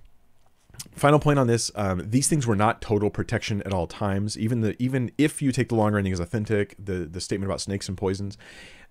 final 0.94 1.18
point 1.18 1.38
on 1.38 1.46
this: 1.46 1.70
um, 1.74 2.02
these 2.04 2.28
things 2.28 2.46
were 2.46 2.56
not 2.56 2.80
total 2.80 3.10
protection 3.10 3.62
at 3.62 3.72
all 3.72 3.86
times. 3.86 4.38
Even 4.38 4.60
the 4.60 4.80
even 4.82 5.10
if 5.18 5.42
you 5.42 5.52
take 5.52 5.68
the 5.68 5.74
longer 5.74 5.98
ending 5.98 6.12
as 6.12 6.20
authentic, 6.20 6.74
the 6.78 7.06
the 7.06 7.20
statement 7.20 7.50
about 7.50 7.60
snakes 7.60 7.88
and 7.88 7.96
poisons, 7.96 8.38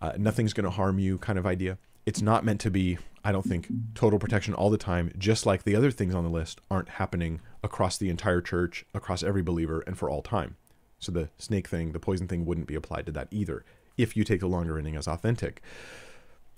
uh, 0.01 0.13
nothing's 0.17 0.53
going 0.53 0.65
to 0.65 0.69
harm 0.69 0.99
you 0.99 1.17
kind 1.17 1.39
of 1.39 1.45
idea. 1.45 1.77
It's 2.05 2.21
not 2.21 2.45
meant 2.45 2.61
to 2.61 2.69
be, 2.69 2.99
I 3.23 3.31
don't 3.31 3.45
think, 3.45 3.67
total 3.95 4.19
protection 4.19 4.53
all 4.53 4.69
the 4.69 4.77
time. 4.77 5.11
Just 5.17 5.45
like 5.45 5.63
the 5.63 5.75
other 5.75 5.89
things 5.89 6.13
on 6.13 6.23
the 6.23 6.29
list 6.29 6.61
aren't 6.69 6.89
happening 6.89 7.41
across 7.63 7.97
the 7.97 8.09
entire 8.09 8.41
church, 8.41 8.85
across 8.93 9.23
every 9.23 9.41
believer, 9.41 9.83
and 9.87 9.97
for 9.97 10.09
all 10.09 10.21
time. 10.21 10.55
So 10.99 11.11
the 11.11 11.29
snake 11.37 11.67
thing, 11.67 11.91
the 11.91 11.99
poison 11.99 12.27
thing 12.27 12.45
wouldn't 12.45 12.67
be 12.67 12.75
applied 12.75 13.07
to 13.07 13.11
that 13.13 13.27
either 13.31 13.65
if 13.97 14.15
you 14.15 14.23
take 14.23 14.39
the 14.39 14.47
longer 14.47 14.77
ending 14.77 14.95
as 14.95 15.07
authentic. 15.07 15.61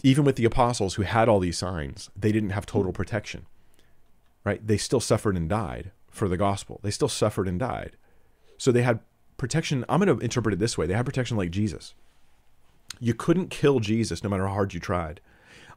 Even 0.04 0.26
with 0.26 0.36
the 0.36 0.46
apostles 0.46 0.96
who 0.96 1.04
had 1.04 1.30
all 1.30 1.40
these 1.40 1.58
signs, 1.58 2.10
they 2.16 2.32
didn't 2.32 2.52
have 2.52 2.66
total 2.66 2.92
protection. 2.92 3.46
Right? 4.48 4.66
They 4.66 4.78
still 4.78 5.02
suffered 5.02 5.36
and 5.36 5.50
died 5.50 5.92
for 6.10 6.30
the 6.30 6.38
gospel. 6.38 6.80
They 6.82 6.90
still 6.90 7.10
suffered 7.10 7.50
and 7.50 7.60
died. 7.60 7.98
So 8.58 8.72
they 8.72 8.82
had 8.82 9.02
protection. 9.36 9.84
I'm 9.90 10.00
going 10.00 10.18
to 10.18 10.24
interpret 10.24 10.54
it 10.54 10.60
this 10.60 10.78
way. 10.78 10.88
They 10.88 10.94
had 10.94 11.06
protection 11.06 11.36
like 11.36 11.52
Jesus. 11.52 11.94
You 13.02 13.14
couldn't 13.14 13.50
kill 13.50 13.82
Jesus 13.82 14.24
no 14.24 14.30
matter 14.30 14.48
how 14.48 14.54
hard 14.54 14.74
you 14.74 14.80
tried 14.80 15.20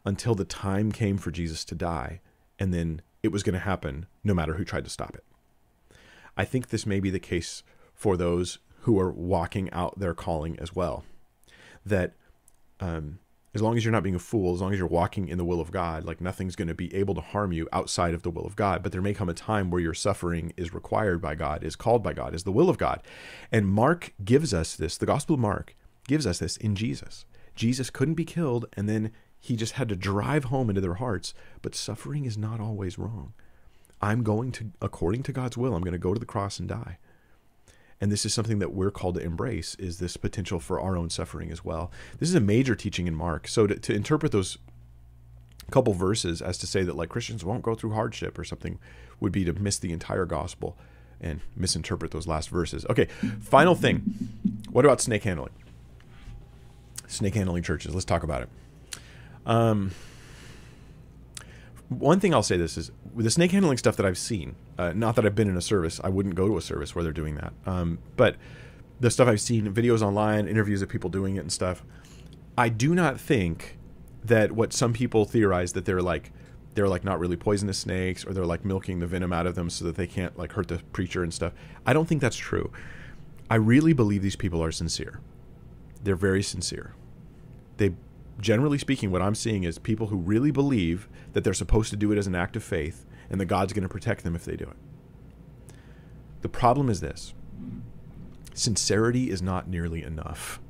until 0.05 0.37
the 0.37 0.45
time 0.45 0.93
came 0.93 1.19
for 1.19 1.33
Jesus 1.33 1.65
to 1.65 1.75
die. 1.75 2.21
And 2.61 2.73
then 2.73 3.03
it 3.25 3.33
was 3.33 3.43
going 3.43 3.55
to 3.55 3.59
happen 3.59 4.07
no 4.23 4.35
matter 4.35 4.55
who 4.55 4.65
tried 4.65 4.85
to 4.85 4.91
stop 4.91 5.17
it. 5.17 5.25
I 6.37 6.45
think 6.45 6.69
this 6.69 6.87
may 6.87 7.01
be 7.01 7.11
the 7.11 7.19
case 7.19 7.65
for 7.93 8.17
those 8.17 8.59
who 8.83 9.01
are 9.01 9.11
walking 9.11 9.69
out 9.73 9.99
their 9.99 10.15
calling 10.15 10.57
as 10.61 10.77
well. 10.77 11.03
That 11.85 12.13
um, 12.79 13.19
as 13.53 13.63
long 13.63 13.77
as 13.77 13.85
you're 13.85 13.93
not 13.93 14.03
being 14.05 14.15
a 14.15 14.21
fool, 14.21 14.55
as 14.55 14.61
long 14.61 14.73
as 14.73 14.79
you're 14.79 14.87
walking 14.87 15.29
in 15.29 15.39
the 15.39 15.45
will 15.45 15.61
of 15.61 15.73
God, 15.73 16.05
like 16.05 16.21
nothing's 16.21 16.55
going 16.55 16.69
to 16.69 16.75
be 16.75 16.95
able 16.95 17.15
to 17.15 17.21
harm 17.21 17.53
you 17.53 17.69
outside 17.73 18.15
of 18.15 18.23
the 18.23 18.31
will 18.31 18.47
of 18.47 18.55
God. 18.55 18.83
But 18.83 18.93
there 18.93 19.03
may 19.03 19.15
come 19.15 19.29
a 19.29 19.35
time 19.35 19.71
where 19.71 19.81
your 19.81 19.95
suffering 19.95 20.53
is 20.57 20.73
required 20.73 21.21
by 21.21 21.35
God, 21.35 21.65
is 21.65 21.75
called 21.75 22.03
by 22.03 22.13
God, 22.13 22.35
is 22.35 22.45
the 22.45 22.53
will 22.53 22.71
of 22.71 22.79
God. 22.79 23.03
And 23.51 23.67
Mark 23.67 24.13
gives 24.25 24.55
us 24.55 24.77
this, 24.77 24.97
the 24.97 25.07
Gospel 25.07 25.35
of 25.35 25.41
Mark 25.41 25.75
gives 26.07 26.27
us 26.27 26.39
this 26.39 26.57
in 26.57 26.75
Jesus. 26.77 27.25
Jesus 27.55 27.91
couldn't 27.91 28.15
be 28.15 28.25
killed, 28.25 28.67
and 28.75 28.89
then 28.89 29.11
he 29.41 29.57
just 29.57 29.73
had 29.73 29.89
to 29.89 29.97
drive 29.97 30.45
home 30.45 30.69
into 30.69 30.81
their 30.81 30.95
hearts. 30.95 31.35
But 31.63 31.75
suffering 31.75 32.25
is 32.25 32.39
not 32.39 32.61
always 32.61 32.99
wrong. 32.99 33.33
I'm 34.01 34.23
going 34.23 34.53
to, 34.53 34.71
according 34.81 35.25
to 35.25 35.33
God's 35.33 35.57
will, 35.57 35.75
I'm 35.75 35.83
going 35.83 35.93
to 35.93 35.99
go 35.99 36.15
to 36.15 36.21
the 36.21 36.27
cross 36.27 36.59
and 36.59 36.69
die. 36.69 36.99
And 38.01 38.11
this 38.11 38.25
is 38.25 38.33
something 38.33 38.61
that 38.61 38.73
we're 38.73 38.91
called 38.91 39.17
to 39.17 39.21
embrace 39.21 39.75
is 39.75 39.99
this 39.99 40.17
potential 40.17 40.59
for 40.59 40.81
our 40.81 40.97
own 40.97 41.11
suffering 41.11 41.51
as 41.51 41.65
well. 41.65 41.91
This 42.19 42.31
is 42.31 42.35
a 42.35 42.41
major 42.41 42.75
teaching 42.75 43.07
in 43.07 43.15
Mark. 43.15 43.47
So 43.47 43.67
to, 43.67 43.79
to 43.79 43.93
interpret 43.93 44.33
those 44.33 44.57
couple 45.71 45.93
verses 45.93 46.43
as 46.43 46.59
to 46.59 46.67
say 46.67 46.83
that 46.83 46.97
like 46.97 47.09
Christians 47.09 47.45
won't 47.45 47.63
go 47.63 47.75
through 47.75 47.93
hardship 47.93 48.39
or 48.39 48.45
something 48.45 48.79
would 49.21 49.33
be 49.33 49.45
to 49.45 49.53
miss 49.53 49.79
the 49.79 49.93
entire 49.93 50.25
gospel 50.25 50.77
and 51.21 51.41
misinterpret 51.55 52.11
those 52.11 52.27
last 52.27 52.49
verses. 52.49 52.87
Okay, 52.89 53.07
final 53.41 53.75
thing. 53.75 53.99
What 54.71 54.85
about 54.85 55.01
snake 55.01 55.25
handling? 55.25 55.53
Snake 57.07 57.35
handling 57.35 57.63
churches. 57.63 57.93
Let's 57.95 58.07
talk 58.07 58.23
about 58.23 58.43
it. 58.43 58.49
Um, 59.45 59.91
one 61.91 62.21
thing 62.21 62.33
I'll 62.33 62.43
say 62.43 62.57
this 62.57 62.79
is 62.79 62.93
the 63.17 63.31
snake 63.31 63.51
handling 63.51 63.77
stuff 63.77 63.97
that 63.97 64.07
I've 64.07 64.17
seen, 64.17 64.55
uh, 64.79 64.93
not 64.95 65.17
that 65.17 65.27
I've 65.27 65.35
been 65.35 65.49
in 65.49 65.57
a 65.57 65.61
service, 65.61 66.01
I 66.03 66.09
wouldn't 66.09 66.37
go 66.37 66.47
to 66.47 66.57
a 66.57 66.63
service 66.63 66.95
where 66.95 67.03
they're 67.03 67.13
doing 67.13 67.35
that. 67.35 67.53
Um, 67.67 67.99
but 68.17 68.37
the 69.01 69.11
stuff 69.11 69.27
I've 69.29 69.41
seen, 69.41 69.73
videos 69.75 70.01
online, 70.01 70.47
interviews 70.47 70.83
of 70.83 70.89
people 70.89 71.11
doing 71.11 71.37
it 71.37 71.41
and 71.41 71.53
stuff, 71.53 71.83
I 72.57 72.69
do 72.69 72.95
not 72.95 73.19
think 73.19 73.77
that 74.25 74.53
what 74.53 74.73
some 74.73 74.93
people 74.93 75.25
theorize 75.25 75.73
that 75.73 75.85
they're 75.85 76.03
like 76.03 76.33
they're 76.75 76.89
like 76.89 77.03
not 77.03 77.19
really 77.19 77.37
poisonous 77.37 77.79
snakes 77.79 78.25
or 78.25 78.33
they're 78.33 78.47
like 78.47 78.65
milking 78.65 79.01
the 79.01 79.07
venom 79.07 79.33
out 79.33 79.45
of 79.45 79.57
them 79.57 79.69
so 79.69 79.85
that 79.85 79.97
they 79.97 80.07
can't 80.07 80.39
like 80.39 80.53
hurt 80.53 80.69
the 80.69 80.79
preacher 80.93 81.25
and 81.25 81.35
stuff. 81.35 81.53
I 81.85 81.93
don't 81.93 82.07
think 82.07 82.21
that's 82.21 82.37
true. 82.37 82.71
I 83.51 83.57
really 83.57 83.93
believe 83.93 84.23
these 84.23 84.37
people 84.37 84.63
are 84.63 84.71
sincere. 84.71 85.19
They're 86.05 86.15
very 86.15 86.45
sincere. 86.45 86.95
They 87.79 87.95
generally 88.41 88.79
speaking, 88.79 89.11
what 89.11 89.23
I'm 89.23 89.35
seeing 89.35 89.65
is 89.65 89.79
people 89.79 90.09
who 90.09 90.17
really 90.17 90.51
believe 90.51 91.09
that 91.33 91.45
they're 91.45 91.55
supposed 91.55 91.91
to 91.91 91.97
do 91.97 92.13
it 92.13 92.19
as 92.19 92.27
an 92.27 92.35
act 92.35 92.57
of 92.57 92.65
faith 92.65 93.07
and 93.29 93.41
that 93.41 93.47
God's 93.47 93.73
going 93.73 93.83
to 93.83 93.89
protect 93.89 94.25
them 94.25 94.35
if 94.35 94.45
they 94.45 94.57
do 94.57 94.65
it. 94.65 94.77
The 96.43 96.49
problem 96.49 96.89
is 96.89 97.01
this 97.01 97.35
sincerity 98.55 99.31
is 99.31 99.41
not 99.41 99.69
nearly 99.69 100.03
enough. 100.03 100.61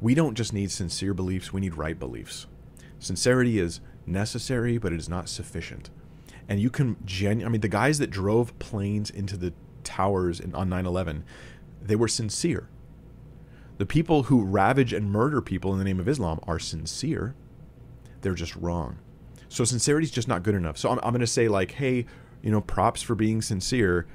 We 0.00 0.14
don't 0.14 0.34
just 0.34 0.52
need 0.52 0.70
sincere 0.70 1.14
beliefs, 1.14 1.52
we 1.52 1.60
need 1.60 1.74
right 1.74 1.98
beliefs. 1.98 2.46
Sincerity 2.98 3.58
is 3.58 3.80
necessary, 4.06 4.78
but 4.78 4.92
it 4.92 4.98
is 4.98 5.08
not 5.08 5.28
sufficient. 5.28 5.90
And 6.48 6.60
you 6.60 6.70
can 6.70 6.96
genu- 7.04 7.44
I 7.44 7.48
mean 7.48 7.60
the 7.60 7.68
guys 7.68 7.98
that 7.98 8.10
drove 8.10 8.58
planes 8.58 9.10
into 9.10 9.36
the 9.36 9.52
towers 9.84 10.40
in, 10.40 10.54
on 10.54 10.68
9/11 10.68 11.22
they 11.80 11.96
were 11.96 12.08
sincere. 12.08 12.68
The 13.78 13.86
people 13.86 14.24
who 14.24 14.42
ravage 14.42 14.92
and 14.92 15.10
murder 15.10 15.40
people 15.40 15.72
in 15.72 15.78
the 15.78 15.84
name 15.84 16.00
of 16.00 16.08
Islam 16.08 16.40
are 16.42 16.58
sincere. 16.58 17.34
They're 18.20 18.34
just 18.34 18.54
wrong. 18.56 18.98
So 19.48 19.64
sincerity 19.64 20.04
is 20.04 20.10
just 20.10 20.28
not 20.28 20.42
good 20.42 20.54
enough. 20.54 20.76
So 20.76 20.90
I'm, 20.90 20.98
I'm 21.02 21.12
going 21.12 21.20
to 21.20 21.26
say, 21.26 21.48
like, 21.48 21.72
hey, 21.72 22.04
you 22.42 22.50
know, 22.50 22.60
props 22.60 23.02
for 23.02 23.14
being 23.14 23.40
sincere, 23.40 24.06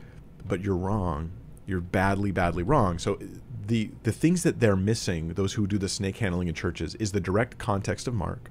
but 0.46 0.62
you're 0.62 0.76
wrong. 0.76 1.32
You're 1.66 1.82
badly, 1.82 2.32
badly 2.32 2.64
wrong. 2.64 3.00
So 3.00 3.18
the 3.66 3.92
the 4.04 4.12
things 4.12 4.44
that 4.44 4.60
they're 4.60 4.76
missing, 4.76 5.30
those 5.30 5.54
who 5.54 5.66
do 5.66 5.78
the 5.78 5.90
snake 5.90 6.18
handling 6.18 6.50
in 6.50 6.54
churches, 6.54 6.96
is 6.96 7.14
the 7.14 7.22
direct 7.22 7.58
context 7.58 8.08
of 8.08 8.14
Mark 8.14 8.50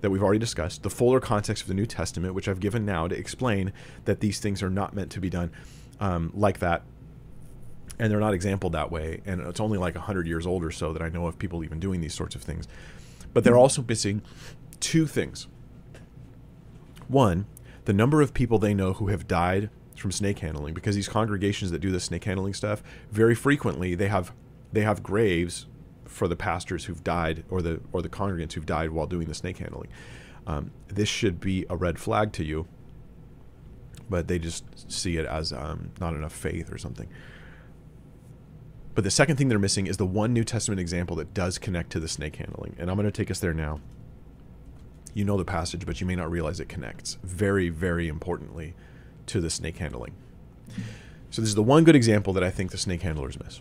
that 0.00 0.10
we've 0.10 0.22
already 0.22 0.38
discussed, 0.38 0.82
the 0.82 0.90
fuller 0.90 1.20
context 1.20 1.62
of 1.62 1.68
the 1.68 1.74
New 1.74 1.86
Testament, 1.86 2.34
which 2.34 2.48
I've 2.48 2.60
given 2.60 2.84
now 2.84 3.08
to 3.08 3.16
explain 3.16 3.72
that 4.04 4.20
these 4.20 4.38
things 4.38 4.62
are 4.62 4.70
not 4.70 4.94
meant 4.94 5.10
to 5.12 5.20
be 5.20 5.30
done 5.30 5.50
um, 5.98 6.30
like 6.34 6.58
that, 6.60 6.82
and 7.98 8.10
they're 8.10 8.20
not 8.20 8.34
exampled 8.34 8.72
that 8.72 8.90
way. 8.90 9.20
And 9.26 9.40
it's 9.40 9.60
only 9.60 9.78
like 9.78 9.96
hundred 9.96 10.26
years 10.26 10.46
old 10.46 10.64
or 10.64 10.70
so 10.70 10.92
that 10.92 11.02
I 11.02 11.08
know 11.08 11.26
of 11.26 11.38
people 11.38 11.64
even 11.64 11.80
doing 11.80 12.00
these 12.00 12.14
sorts 12.14 12.34
of 12.34 12.42
things. 12.42 12.68
But 13.34 13.44
they're 13.44 13.56
also 13.56 13.84
missing 13.86 14.22
two 14.80 15.06
things. 15.06 15.46
One, 17.08 17.46
the 17.84 17.92
number 17.92 18.20
of 18.20 18.34
people 18.34 18.58
they 18.58 18.74
know 18.74 18.92
who 18.92 19.08
have 19.08 19.26
died 19.26 19.70
from 19.96 20.12
snake 20.12 20.38
handling, 20.38 20.74
because 20.74 20.94
these 20.94 21.08
congregations 21.08 21.70
that 21.72 21.80
do 21.80 21.90
the 21.90 22.00
snake 22.00 22.24
handling 22.24 22.54
stuff 22.54 22.82
very 23.10 23.34
frequently 23.34 23.94
they 23.94 24.08
have 24.08 24.32
they 24.72 24.82
have 24.82 25.02
graves 25.02 25.66
for 26.04 26.28
the 26.28 26.36
pastors 26.36 26.84
who've 26.84 27.02
died 27.02 27.44
or 27.50 27.62
the 27.62 27.80
or 27.92 28.02
the 28.02 28.08
congregants 28.08 28.52
who've 28.52 28.66
died 28.66 28.90
while 28.90 29.06
doing 29.06 29.26
the 29.26 29.34
snake 29.34 29.58
handling. 29.58 29.88
Um, 30.46 30.70
this 30.88 31.08
should 31.08 31.40
be 31.40 31.66
a 31.68 31.76
red 31.76 31.98
flag 31.98 32.32
to 32.34 32.44
you, 32.44 32.66
but 34.08 34.28
they 34.28 34.38
just 34.38 34.90
see 34.90 35.16
it 35.16 35.26
as 35.26 35.52
um, 35.52 35.90
not 36.00 36.14
enough 36.14 36.32
faith 36.32 36.72
or 36.72 36.78
something. 36.78 37.08
But 38.98 39.04
the 39.04 39.12
second 39.12 39.36
thing 39.36 39.46
they're 39.46 39.60
missing 39.60 39.86
is 39.86 39.96
the 39.96 40.04
one 40.04 40.32
New 40.32 40.42
Testament 40.42 40.80
example 40.80 41.14
that 41.18 41.32
does 41.32 41.56
connect 41.56 41.90
to 41.90 42.00
the 42.00 42.08
snake 42.08 42.34
handling, 42.34 42.74
and 42.80 42.90
I'm 42.90 42.96
going 42.96 43.06
to 43.06 43.12
take 43.12 43.30
us 43.30 43.38
there 43.38 43.54
now. 43.54 43.78
You 45.14 45.24
know 45.24 45.36
the 45.36 45.44
passage, 45.44 45.86
but 45.86 46.00
you 46.00 46.06
may 46.08 46.16
not 46.16 46.28
realize 46.28 46.58
it 46.58 46.68
connects 46.68 47.16
very, 47.22 47.68
very 47.68 48.08
importantly 48.08 48.74
to 49.26 49.40
the 49.40 49.50
snake 49.50 49.76
handling. 49.76 50.16
So 51.30 51.40
this 51.40 51.48
is 51.48 51.54
the 51.54 51.62
one 51.62 51.84
good 51.84 51.94
example 51.94 52.32
that 52.32 52.42
I 52.42 52.50
think 52.50 52.72
the 52.72 52.76
snake 52.76 53.02
handlers 53.02 53.38
miss 53.38 53.60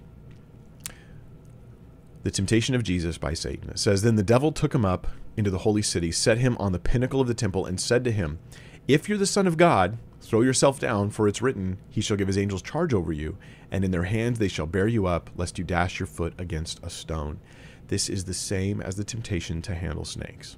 the 2.23 2.31
temptation 2.31 2.73
of 2.73 2.81
Jesus 2.81 3.19
by 3.19 3.35
Satan. 3.35 3.69
It 3.69 3.77
says, 3.77 4.01
Then 4.01 4.15
the 4.15 4.23
devil 4.23 4.51
took 4.51 4.73
him 4.73 4.85
up 4.85 5.05
into 5.35 5.51
the 5.51 5.59
holy 5.59 5.83
city, 5.83 6.11
set 6.11 6.39
him 6.39 6.57
on 6.59 6.71
the 6.71 6.79
pinnacle 6.79 7.21
of 7.21 7.27
the 7.27 7.35
temple, 7.35 7.63
and 7.63 7.79
said 7.79 8.03
to 8.05 8.11
him, 8.11 8.39
If 8.87 9.07
you're 9.07 9.19
the 9.19 9.27
Son 9.27 9.45
of 9.45 9.55
God, 9.55 9.99
throw 10.27 10.41
yourself 10.41 10.79
down, 10.79 11.09
for 11.09 11.27
it's 11.27 11.41
written, 11.41 11.77
He 11.89 12.01
shall 12.01 12.17
give 12.17 12.27
His 12.27 12.37
angels 12.37 12.61
charge 12.61 12.93
over 12.93 13.13
you, 13.13 13.37
and 13.71 13.85
in 13.85 13.91
their 13.91 14.03
hands 14.03 14.39
they 14.39 14.49
shall 14.49 14.65
bear 14.65 14.87
you 14.87 15.07
up, 15.07 15.29
lest 15.37 15.57
you 15.57 15.63
dash 15.63 15.99
your 15.99 16.07
foot 16.07 16.33
against 16.37 16.83
a 16.83 16.89
stone. 16.89 17.39
This 17.87 18.09
is 18.09 18.25
the 18.25 18.33
same 18.33 18.81
as 18.81 18.97
the 18.97 19.05
temptation 19.05 19.61
to 19.61 19.73
handle 19.73 20.03
snakes, 20.03 20.57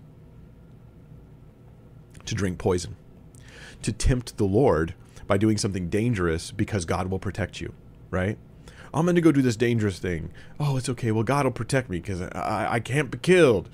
to 2.25 2.33
drink 2.33 2.57
poison, 2.57 2.95
to 3.83 3.91
tempt 3.91 4.37
the 4.37 4.45
Lord 4.45 4.95
by 5.27 5.37
doing 5.37 5.57
something 5.57 5.89
dangerous 5.89 6.49
because 6.49 6.85
God 6.85 7.07
will 7.11 7.19
protect 7.19 7.61
you, 7.61 7.73
right? 8.09 8.39
I'm 8.91 9.05
going 9.05 9.13
to 9.13 9.21
go 9.21 9.31
do 9.31 9.43
this 9.43 9.55
dangerous 9.55 9.99
thing. 9.99 10.31
Oh, 10.59 10.77
it's 10.77 10.89
okay. 10.89 11.11
Well, 11.11 11.23
God 11.23 11.45
will 11.45 11.51
protect 11.51 11.91
me 11.91 11.99
because 11.99 12.21
I, 12.21 12.67
I 12.71 12.79
can't 12.79 13.11
be 13.11 13.19
killed 13.19 13.69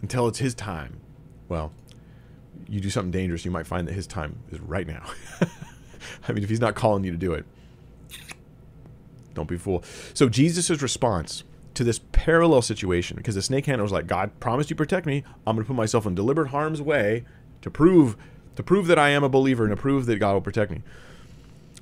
until 0.00 0.26
it's 0.28 0.38
His 0.38 0.54
time. 0.54 1.00
Well, 1.46 1.72
you 2.68 2.80
do 2.80 2.90
something 2.90 3.10
dangerous, 3.10 3.44
you 3.44 3.50
might 3.50 3.66
find 3.66 3.86
that 3.88 3.94
His 3.94 4.06
time 4.06 4.38
is 4.50 4.60
right 4.60 4.86
now. 4.86 5.04
I 6.28 6.32
mean, 6.32 6.42
if 6.42 6.50
He's 6.50 6.60
not 6.60 6.74
calling 6.74 7.04
you 7.04 7.10
to 7.12 7.16
do 7.16 7.32
it, 7.32 7.44
don't 9.34 9.48
be 9.48 9.56
fool. 9.56 9.84
So 10.14 10.28
Jesus' 10.28 10.82
response 10.82 11.44
to 11.74 11.84
this 11.84 12.00
parallel 12.12 12.62
situation, 12.62 13.16
because 13.16 13.34
the 13.34 13.42
snake 13.42 13.66
handler 13.66 13.82
was 13.82 13.92
like, 13.92 14.06
God 14.06 14.38
promised 14.40 14.70
you 14.70 14.76
protect 14.76 15.06
me. 15.06 15.24
I'm 15.46 15.56
going 15.56 15.64
to 15.64 15.68
put 15.68 15.76
myself 15.76 16.06
in 16.06 16.14
deliberate 16.14 16.48
harm's 16.48 16.80
way 16.80 17.24
to 17.62 17.70
prove 17.70 18.16
to 18.56 18.62
prove 18.62 18.86
that 18.86 18.98
I 18.98 19.10
am 19.10 19.22
a 19.22 19.28
believer 19.28 19.64
and 19.64 19.76
to 19.76 19.80
prove 19.80 20.06
that 20.06 20.16
God 20.16 20.32
will 20.32 20.40
protect 20.40 20.70
me. 20.72 20.82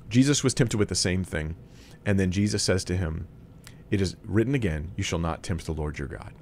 Jesus 0.08 0.44
was 0.44 0.54
tempted 0.54 0.76
with 0.76 0.88
the 0.88 0.94
same 0.94 1.24
thing. 1.24 1.56
And 2.04 2.18
then 2.18 2.30
Jesus 2.30 2.62
says 2.62 2.84
to 2.84 2.96
him, 2.96 3.26
It 3.90 4.00
is 4.00 4.16
written 4.24 4.54
again, 4.54 4.90
you 4.96 5.04
shall 5.04 5.18
not 5.18 5.42
tempt 5.42 5.66
the 5.66 5.72
Lord 5.72 5.98
your 5.98 6.08
God. 6.08 6.32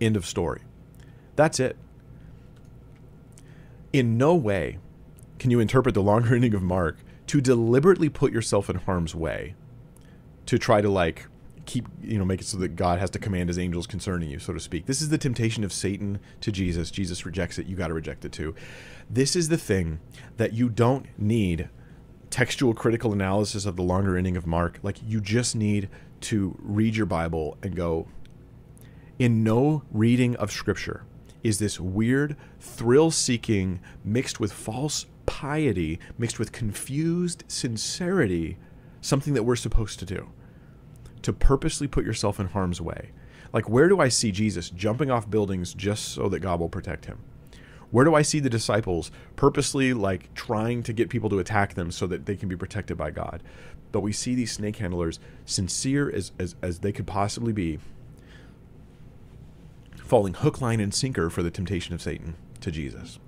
End 0.00 0.16
of 0.16 0.26
story. 0.26 0.62
That's 1.36 1.60
it. 1.60 1.76
In 3.92 4.16
no 4.16 4.34
way 4.34 4.78
can 5.38 5.50
you 5.50 5.60
interpret 5.60 5.94
the 5.94 6.02
longer 6.02 6.34
ending 6.34 6.54
of 6.54 6.62
Mark 6.62 6.98
to 7.26 7.40
deliberately 7.40 8.08
put 8.08 8.32
yourself 8.32 8.70
in 8.70 8.76
harm's 8.76 9.14
way 9.14 9.54
to 10.46 10.58
try 10.58 10.80
to 10.80 10.88
like 10.88 11.26
keep 11.64 11.86
you 12.02 12.18
know 12.18 12.24
make 12.24 12.40
it 12.40 12.46
so 12.46 12.58
that 12.58 12.74
God 12.74 12.98
has 12.98 13.10
to 13.10 13.18
command 13.18 13.48
his 13.48 13.58
angels 13.58 13.86
concerning 13.86 14.30
you 14.30 14.38
so 14.38 14.52
to 14.52 14.60
speak. 14.60 14.86
This 14.86 15.00
is 15.00 15.10
the 15.10 15.18
temptation 15.18 15.62
of 15.64 15.72
Satan 15.72 16.18
to 16.40 16.50
Jesus. 16.50 16.90
Jesus 16.90 17.24
rejects 17.24 17.58
it, 17.58 17.66
you 17.66 17.76
got 17.76 17.88
to 17.88 17.94
reject 17.94 18.24
it 18.24 18.32
too. 18.32 18.54
This 19.08 19.36
is 19.36 19.48
the 19.48 19.58
thing 19.58 20.00
that 20.36 20.52
you 20.52 20.68
don't 20.68 21.06
need 21.18 21.68
textual 22.30 22.72
critical 22.74 23.12
analysis 23.12 23.66
of 23.66 23.76
the 23.76 23.82
longer 23.82 24.16
ending 24.16 24.36
of 24.36 24.46
Mark. 24.46 24.78
Like 24.82 24.98
you 25.04 25.20
just 25.20 25.54
need 25.54 25.88
to 26.22 26.56
read 26.60 26.96
your 26.96 27.06
Bible 27.06 27.58
and 27.62 27.76
go, 27.76 28.08
in 29.18 29.44
no 29.44 29.82
reading 29.90 30.34
of 30.36 30.50
Scripture 30.50 31.04
is 31.42 31.58
this 31.58 31.80
weird, 31.80 32.36
thrill 32.60 33.10
seeking, 33.10 33.80
mixed 34.04 34.40
with 34.40 34.52
false 34.52 35.06
piety, 35.26 35.98
mixed 36.18 36.38
with 36.38 36.52
confused 36.52 37.44
sincerity, 37.48 38.58
something 39.00 39.34
that 39.34 39.42
we're 39.42 39.56
supposed 39.56 39.98
to 39.98 40.04
do. 40.04 40.30
To 41.22 41.32
purposely 41.32 41.86
put 41.86 42.04
yourself 42.04 42.40
in 42.40 42.48
harm's 42.48 42.80
way. 42.80 43.10
Like, 43.52 43.68
where 43.68 43.88
do 43.88 44.00
I 44.00 44.08
see 44.08 44.32
Jesus 44.32 44.70
jumping 44.70 45.10
off 45.10 45.30
buildings 45.30 45.74
just 45.74 46.08
so 46.08 46.28
that 46.28 46.40
God 46.40 46.58
will 46.58 46.68
protect 46.68 47.04
him? 47.04 47.18
Where 47.90 48.06
do 48.06 48.14
I 48.14 48.22
see 48.22 48.40
the 48.40 48.48
disciples 48.48 49.10
purposely 49.36 49.92
like 49.92 50.32
trying 50.34 50.82
to 50.84 50.94
get 50.94 51.10
people 51.10 51.28
to 51.28 51.38
attack 51.38 51.74
them 51.74 51.90
so 51.90 52.06
that 52.06 52.24
they 52.24 52.36
can 52.36 52.48
be 52.48 52.56
protected 52.56 52.96
by 52.96 53.10
God? 53.10 53.42
But 53.92 54.00
we 54.00 54.12
see 54.12 54.34
these 54.34 54.50
snake 54.50 54.76
handlers, 54.76 55.20
sincere 55.44 56.10
as, 56.10 56.32
as, 56.38 56.56
as 56.62 56.78
they 56.78 56.92
could 56.92 57.06
possibly 57.06 57.52
be, 57.52 57.78
falling 60.12 60.34
hook, 60.34 60.60
line, 60.60 60.78
and 60.78 60.92
sinker 60.92 61.30
for 61.30 61.42
the 61.42 61.50
temptation 61.50 61.94
of 61.94 62.02
Satan 62.02 62.34
to 62.60 62.70
Jesus. 62.70 63.18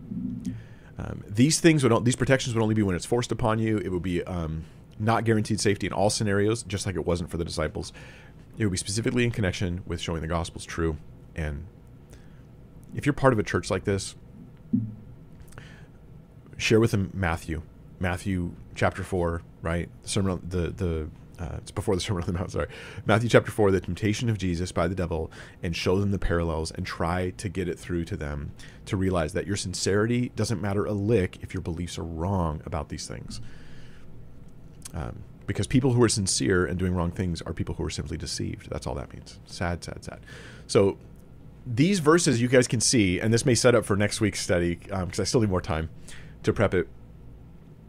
Um, 0.98 1.24
these 1.27 1.59
things 1.59 1.82
would 1.82 2.05
these 2.05 2.15
protections 2.15 2.55
would 2.55 2.61
only 2.61 2.74
be 2.74 2.82
when 2.82 2.94
it's 2.94 3.06
forced 3.06 3.32
upon 3.32 3.59
you. 3.59 3.78
It 3.78 3.89
would 3.89 4.02
be 4.02 4.23
um, 4.24 4.66
not 4.98 5.24
guaranteed 5.24 5.61
safety 5.61 5.86
in 5.86 5.94
all 5.94 6.11
scenarios, 6.11 6.62
just 6.65 6.85
like 6.85 6.94
it 6.94 7.06
wasn't 7.06 7.31
for 7.31 7.39
the 7.39 7.44
disciples. 7.44 7.94
It 8.59 8.66
would 8.66 8.70
be 8.70 8.77
specifically 8.77 9.24
in 9.24 9.31
connection 9.31 9.82
with 9.86 9.98
showing 9.98 10.20
the 10.20 10.27
gospel's 10.27 10.66
true. 10.66 10.98
And 11.35 11.65
if 12.94 13.06
you're 13.06 13.15
part 13.15 13.32
of 13.32 13.39
a 13.39 13.43
church 13.43 13.70
like 13.70 13.85
this, 13.85 14.15
share 16.59 16.81
with 16.81 16.90
them 16.90 17.11
Matthew, 17.15 17.62
Matthew 17.98 18.56
chapter 18.74 19.02
four, 19.02 19.40
right? 19.62 19.89
The 20.02 20.09
sermon, 20.11 20.43
the 20.47 20.69
the 20.69 21.09
uh, 21.39 21.56
it's 21.59 21.70
before 21.70 21.94
the 21.94 22.01
Sermon 22.02 22.23
on 22.23 22.27
the 22.27 22.39
Mount. 22.39 22.52
Sorry, 22.52 22.69
Matthew 23.06 23.28
chapter 23.28 23.51
four, 23.51 23.70
the 23.70 23.81
temptation 23.81 24.28
of 24.28 24.39
Jesus 24.39 24.73
by 24.73 24.89
the 24.89 24.94
devil, 24.94 25.31
and 25.62 25.74
show 25.77 25.98
them 25.98 26.11
the 26.11 26.19
parallels 26.19 26.70
and 26.70 26.86
try 26.86 27.31
to 27.31 27.48
get 27.48 27.69
it 27.69 27.78
through 27.78 28.05
to 28.06 28.16
them 28.16 28.52
to 28.86 28.97
realize 28.97 29.32
that 29.32 29.47
your 29.47 29.56
sincerity 29.56 30.31
doesn't 30.36 30.61
matter 30.61 30.85
a 30.85 30.93
lick 30.93 31.39
if 31.43 31.55
your 31.55 31.61
beliefs 31.61 31.98
are 31.98 32.05
wrong 32.05 32.61
about 32.65 32.89
these 32.89 33.06
things. 33.06 33.40
Um, 34.93 35.24
because 35.47 35.66
people 35.66 35.93
who 35.93 36.02
are 36.02 36.09
sincere 36.09 36.65
and 36.65 36.78
doing 36.78 36.94
wrong 36.94 37.11
things 37.11 37.43
are 37.43 37.52
people 37.52 37.74
who 37.74 37.85
are 37.85 37.90
simply 37.90 38.16
deceived. 38.16 38.70
That's 38.70 38.86
all 38.86 38.94
that 38.94 39.12
means. 39.12 39.39
Sad, 39.47 39.85
sad, 39.85 40.02
sad. 40.05 40.20
So 40.66 40.97
these 41.66 41.98
verses 41.98 42.40
you 42.40 42.48
guys 42.48 42.66
can 42.66 42.81
see, 42.81 43.20
and 43.20 43.32
this 43.32 43.44
may 43.44 43.55
set 43.55 43.74
up 43.74 43.85
for 43.85 43.97
next 43.97 44.20
week's 44.20 44.40
study 44.40 44.77
because 44.77 45.19
um, 45.19 45.23
I 45.23 45.24
still 45.24 45.40
need 45.40 45.51
more 45.51 45.61
time 45.61 45.90
to 46.43 46.52
prep 46.52 46.74
it. 46.74 46.89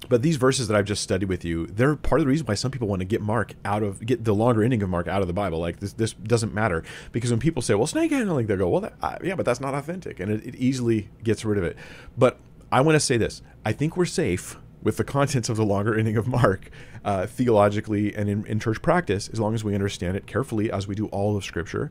But 0.10 0.22
these 0.22 0.38
verses 0.38 0.68
that 0.68 0.78
I've 0.78 0.86
just 0.86 1.02
studied 1.02 1.30
with 1.30 1.44
you, 1.44 1.68
they're 1.68 1.96
part 1.96 2.22
of 2.22 2.26
the 2.26 2.30
reason 2.30 2.46
why 2.46 2.56
some 2.56 2.72
people 2.72 2.88
want 2.88 3.00
to 3.00 3.06
get 3.06 3.22
Mark 3.22 3.54
out 3.64 3.84
of 3.84 4.06
get 4.06 4.24
the 4.24 4.34
longer 4.34 4.64
ending 4.64 4.84
of 4.84 4.90
Mark 4.90 5.08
out 5.08 5.22
of 5.22 5.28
the 5.28 5.34
Bible. 5.34 5.60
Like 5.60 5.80
this, 5.80 5.94
this 5.94 6.14
doesn't 6.14 6.54
matter 6.54 6.84
because 7.12 7.32
when 7.32 7.40
people 7.40 7.62
say, 7.62 7.74
"Well, 7.76 7.88
snake 7.88 8.12
handling," 8.12 8.48
they 8.48 8.56
go, 8.56 8.70
"Well, 8.70 8.82
that, 8.82 8.94
uh, 9.02 9.18
yeah, 9.24 9.36
but 9.36 9.46
that's 9.46 9.60
not 9.60 9.74
authentic," 9.74 10.20
and 10.20 10.32
it, 10.32 10.46
it 10.46 10.56
easily 10.56 11.10
gets 11.24 11.44
rid 11.44 11.58
of 11.58 11.64
it. 11.64 11.78
But 12.18 12.40
I 12.72 12.82
want 12.82 12.96
to 12.96 13.00
say 13.00 13.18
this: 13.18 13.42
I 13.66 13.72
think 13.72 13.98
we're 13.98 14.06
safe 14.06 14.58
with 14.84 14.98
the 14.98 15.04
contents 15.04 15.50
of 15.50 15.58
the 15.58 15.66
longer 15.66 15.98
ending 15.98 16.18
of 16.18 16.28
Mark, 16.28 16.70
uh, 17.04 17.26
theologically 17.26 18.16
and 18.16 18.30
in, 18.30 18.46
in 18.46 18.60
church 18.60 18.82
practice, 18.82 19.28
as 19.30 19.40
long 19.40 19.56
as 19.56 19.64
we 19.64 19.74
understand 19.74 20.16
it 20.16 20.28
carefully, 20.28 20.72
as 20.72 20.88
we 20.88 20.96
do 20.96 21.08
all 21.08 21.36
of 21.36 21.44
Scripture. 21.44 21.90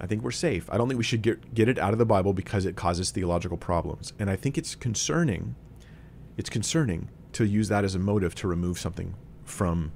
I 0.00 0.06
think 0.06 0.22
we're 0.22 0.30
safe. 0.32 0.68
I 0.70 0.76
don't 0.76 0.88
think 0.88 0.98
we 0.98 1.04
should 1.04 1.22
get 1.22 1.54
get 1.54 1.68
it 1.68 1.78
out 1.78 1.92
of 1.92 1.98
the 1.98 2.06
Bible 2.06 2.32
because 2.32 2.66
it 2.66 2.76
causes 2.76 3.10
theological 3.10 3.56
problems. 3.56 4.12
And 4.18 4.30
I 4.30 4.36
think 4.36 4.58
it's 4.58 4.74
concerning. 4.74 5.54
It's 6.36 6.50
concerning 6.50 7.08
to 7.32 7.46
use 7.46 7.68
that 7.68 7.84
as 7.84 7.94
a 7.94 7.98
motive 7.98 8.34
to 8.36 8.48
remove 8.48 8.78
something 8.78 9.14
from, 9.44 9.92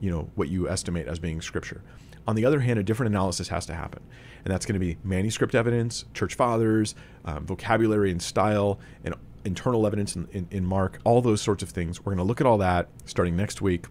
you 0.00 0.10
know, 0.10 0.30
what 0.34 0.48
you 0.48 0.68
estimate 0.68 1.06
as 1.06 1.18
being 1.18 1.40
scripture. 1.40 1.82
On 2.26 2.36
the 2.36 2.44
other 2.44 2.60
hand, 2.60 2.78
a 2.78 2.82
different 2.82 3.12
analysis 3.12 3.48
has 3.48 3.66
to 3.66 3.74
happen, 3.74 4.02
and 4.44 4.52
that's 4.52 4.64
going 4.64 4.74
to 4.74 4.80
be 4.80 4.96
manuscript 5.04 5.54
evidence, 5.54 6.04
church 6.14 6.34
fathers, 6.34 6.94
um, 7.24 7.44
vocabulary 7.44 8.10
and 8.10 8.22
style, 8.22 8.78
and 9.04 9.14
internal 9.44 9.86
evidence 9.86 10.16
in, 10.16 10.26
in, 10.32 10.48
in 10.50 10.64
Mark, 10.64 10.98
all 11.04 11.20
those 11.20 11.42
sorts 11.42 11.62
of 11.62 11.68
things. 11.68 12.00
We're 12.00 12.14
going 12.14 12.18
to 12.18 12.24
look 12.24 12.40
at 12.40 12.46
all 12.46 12.58
that 12.58 12.88
starting 13.04 13.36
next 13.36 13.60
week 13.60 13.86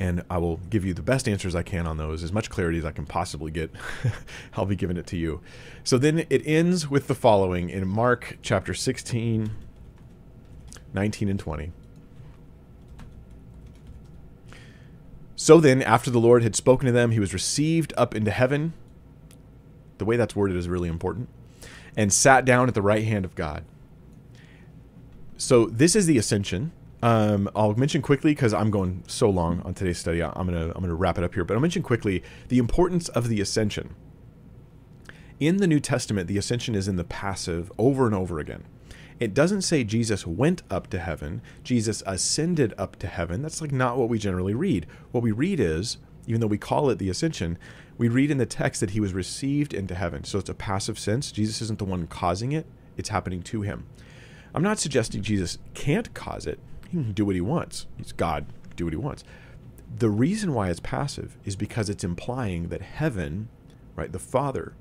and 0.00 0.24
I 0.28 0.38
will 0.38 0.56
give 0.70 0.84
you 0.84 0.92
the 0.92 1.02
best 1.02 1.28
answers 1.28 1.54
I 1.54 1.62
can 1.62 1.86
on 1.86 1.96
those, 1.96 2.22
as 2.22 2.32
much 2.32 2.50
clarity 2.50 2.78
as 2.78 2.84
I 2.84 2.90
can 2.90 3.06
possibly 3.06 3.50
get. 3.50 3.70
I'll 4.54 4.66
be 4.66 4.76
giving 4.76 4.96
it 4.96 5.06
to 5.08 5.16
you. 5.16 5.40
So 5.84 5.98
then 5.98 6.26
it 6.30 6.42
ends 6.44 6.90
with 6.90 7.06
the 7.06 7.14
following 7.14 7.70
in 7.70 7.86
Mark 7.86 8.38
chapter 8.42 8.74
16, 8.74 9.50
19, 10.94 11.28
and 11.28 11.38
20. 11.38 11.72
So 15.36 15.60
then, 15.60 15.82
after 15.82 16.10
the 16.10 16.20
Lord 16.20 16.42
had 16.42 16.56
spoken 16.56 16.86
to 16.86 16.92
them, 16.92 17.10
he 17.10 17.20
was 17.20 17.34
received 17.34 17.92
up 17.96 18.14
into 18.14 18.30
heaven. 18.30 18.72
The 19.98 20.04
way 20.04 20.16
that's 20.16 20.34
worded 20.34 20.56
is 20.56 20.68
really 20.68 20.88
important. 20.88 21.28
And 21.96 22.12
sat 22.12 22.44
down 22.44 22.68
at 22.68 22.74
the 22.74 22.82
right 22.82 23.04
hand 23.04 23.24
of 23.24 23.34
God. 23.34 23.64
So 25.36 25.66
this 25.66 25.96
is 25.96 26.06
the 26.06 26.16
ascension. 26.16 26.72
Um, 27.02 27.50
I'll 27.54 27.74
mention 27.74 28.00
quickly 28.00 28.30
because 28.30 28.54
I'm 28.54 28.70
going 28.70 29.02
so 29.06 29.28
long 29.28 29.60
on 29.62 29.74
today's 29.74 29.98
study. 29.98 30.22
I'm 30.22 30.46
gonna 30.46 30.72
I'm 30.74 30.80
gonna 30.80 30.94
wrap 30.94 31.18
it 31.18 31.24
up 31.24 31.34
here, 31.34 31.44
but 31.44 31.54
I'll 31.54 31.60
mention 31.60 31.82
quickly 31.82 32.22
the 32.48 32.58
importance 32.58 33.08
of 33.10 33.28
the 33.28 33.40
ascension. 33.40 33.94
In 35.40 35.58
the 35.58 35.66
New 35.66 35.80
Testament, 35.80 36.28
the 36.28 36.38
ascension 36.38 36.74
is 36.74 36.88
in 36.88 36.96
the 36.96 37.04
passive 37.04 37.70
over 37.76 38.06
and 38.06 38.14
over 38.14 38.38
again. 38.38 38.64
It 39.20 39.34
doesn't 39.34 39.62
say 39.62 39.84
Jesus 39.84 40.26
went 40.26 40.62
up 40.70 40.88
to 40.90 40.98
heaven, 40.98 41.40
Jesus 41.62 42.02
ascended 42.06 42.74
up 42.76 42.96
to 42.96 43.06
heaven. 43.06 43.42
That's 43.42 43.60
like 43.60 43.72
not 43.72 43.96
what 43.96 44.08
we 44.08 44.18
generally 44.18 44.54
read. 44.54 44.86
What 45.12 45.22
we 45.22 45.30
read 45.30 45.60
is, 45.60 45.98
even 46.26 46.40
though 46.40 46.46
we 46.46 46.58
call 46.58 46.90
it 46.90 46.98
the 46.98 47.10
ascension, 47.10 47.58
we 47.96 48.08
read 48.08 48.30
in 48.30 48.38
the 48.38 48.46
text 48.46 48.80
that 48.80 48.90
he 48.90 49.00
was 49.00 49.12
received 49.12 49.72
into 49.72 49.94
heaven. 49.94 50.24
So 50.24 50.38
it's 50.38 50.50
a 50.50 50.54
passive 50.54 50.98
sense. 50.98 51.30
Jesus 51.30 51.62
isn't 51.62 51.78
the 51.78 51.84
one 51.84 52.06
causing 52.06 52.52
it, 52.52 52.66
it's 52.96 53.08
happening 53.10 53.42
to 53.44 53.62
him. 53.62 53.86
I'm 54.54 54.62
not 54.62 54.78
suggesting 54.78 55.22
Jesus 55.22 55.58
can't 55.74 56.12
cause 56.14 56.46
it. 56.46 56.58
He 56.88 56.90
can 56.90 57.12
do 57.12 57.24
what 57.24 57.34
he 57.34 57.40
wants. 57.40 57.86
He's 57.96 58.12
God, 58.12 58.46
do 58.76 58.84
what 58.84 58.92
he 58.92 58.98
wants. 58.98 59.24
The 59.96 60.10
reason 60.10 60.54
why 60.54 60.70
it's 60.70 60.80
passive 60.80 61.36
is 61.44 61.54
because 61.54 61.88
it's 61.88 62.04
implying 62.04 62.68
that 62.68 62.82
heaven, 62.82 63.48
right, 63.94 64.10
the 64.10 64.18
Father, 64.18 64.74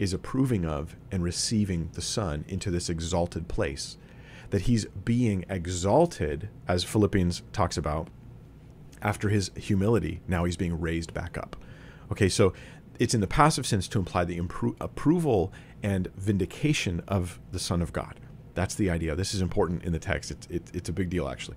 is 0.00 0.14
approving 0.14 0.64
of 0.64 0.96
and 1.12 1.22
receiving 1.22 1.90
the 1.92 2.02
Son 2.02 2.44
into 2.48 2.70
this 2.70 2.88
exalted 2.88 3.46
place. 3.46 3.98
That 4.48 4.62
he's 4.62 4.86
being 4.86 5.44
exalted, 5.48 6.48
as 6.66 6.82
Philippians 6.82 7.42
talks 7.52 7.76
about, 7.76 8.08
after 9.02 9.28
his 9.28 9.52
humility. 9.54 10.22
Now 10.26 10.44
he's 10.44 10.56
being 10.56 10.80
raised 10.80 11.14
back 11.14 11.38
up. 11.38 11.54
Okay, 12.10 12.28
so 12.28 12.52
it's 12.98 13.14
in 13.14 13.20
the 13.20 13.26
passive 13.26 13.66
sense 13.66 13.86
to 13.88 13.98
imply 13.98 14.24
the 14.24 14.40
impro- 14.40 14.74
approval 14.80 15.52
and 15.82 16.08
vindication 16.16 17.02
of 17.06 17.38
the 17.52 17.58
Son 17.58 17.80
of 17.80 17.92
God. 17.92 18.18
That's 18.54 18.74
the 18.74 18.90
idea. 18.90 19.14
This 19.14 19.34
is 19.34 19.42
important 19.42 19.84
in 19.84 19.92
the 19.92 19.98
text. 19.98 20.30
It's, 20.30 20.46
it, 20.48 20.70
it's 20.74 20.88
a 20.88 20.92
big 20.92 21.10
deal, 21.10 21.28
actually. 21.28 21.56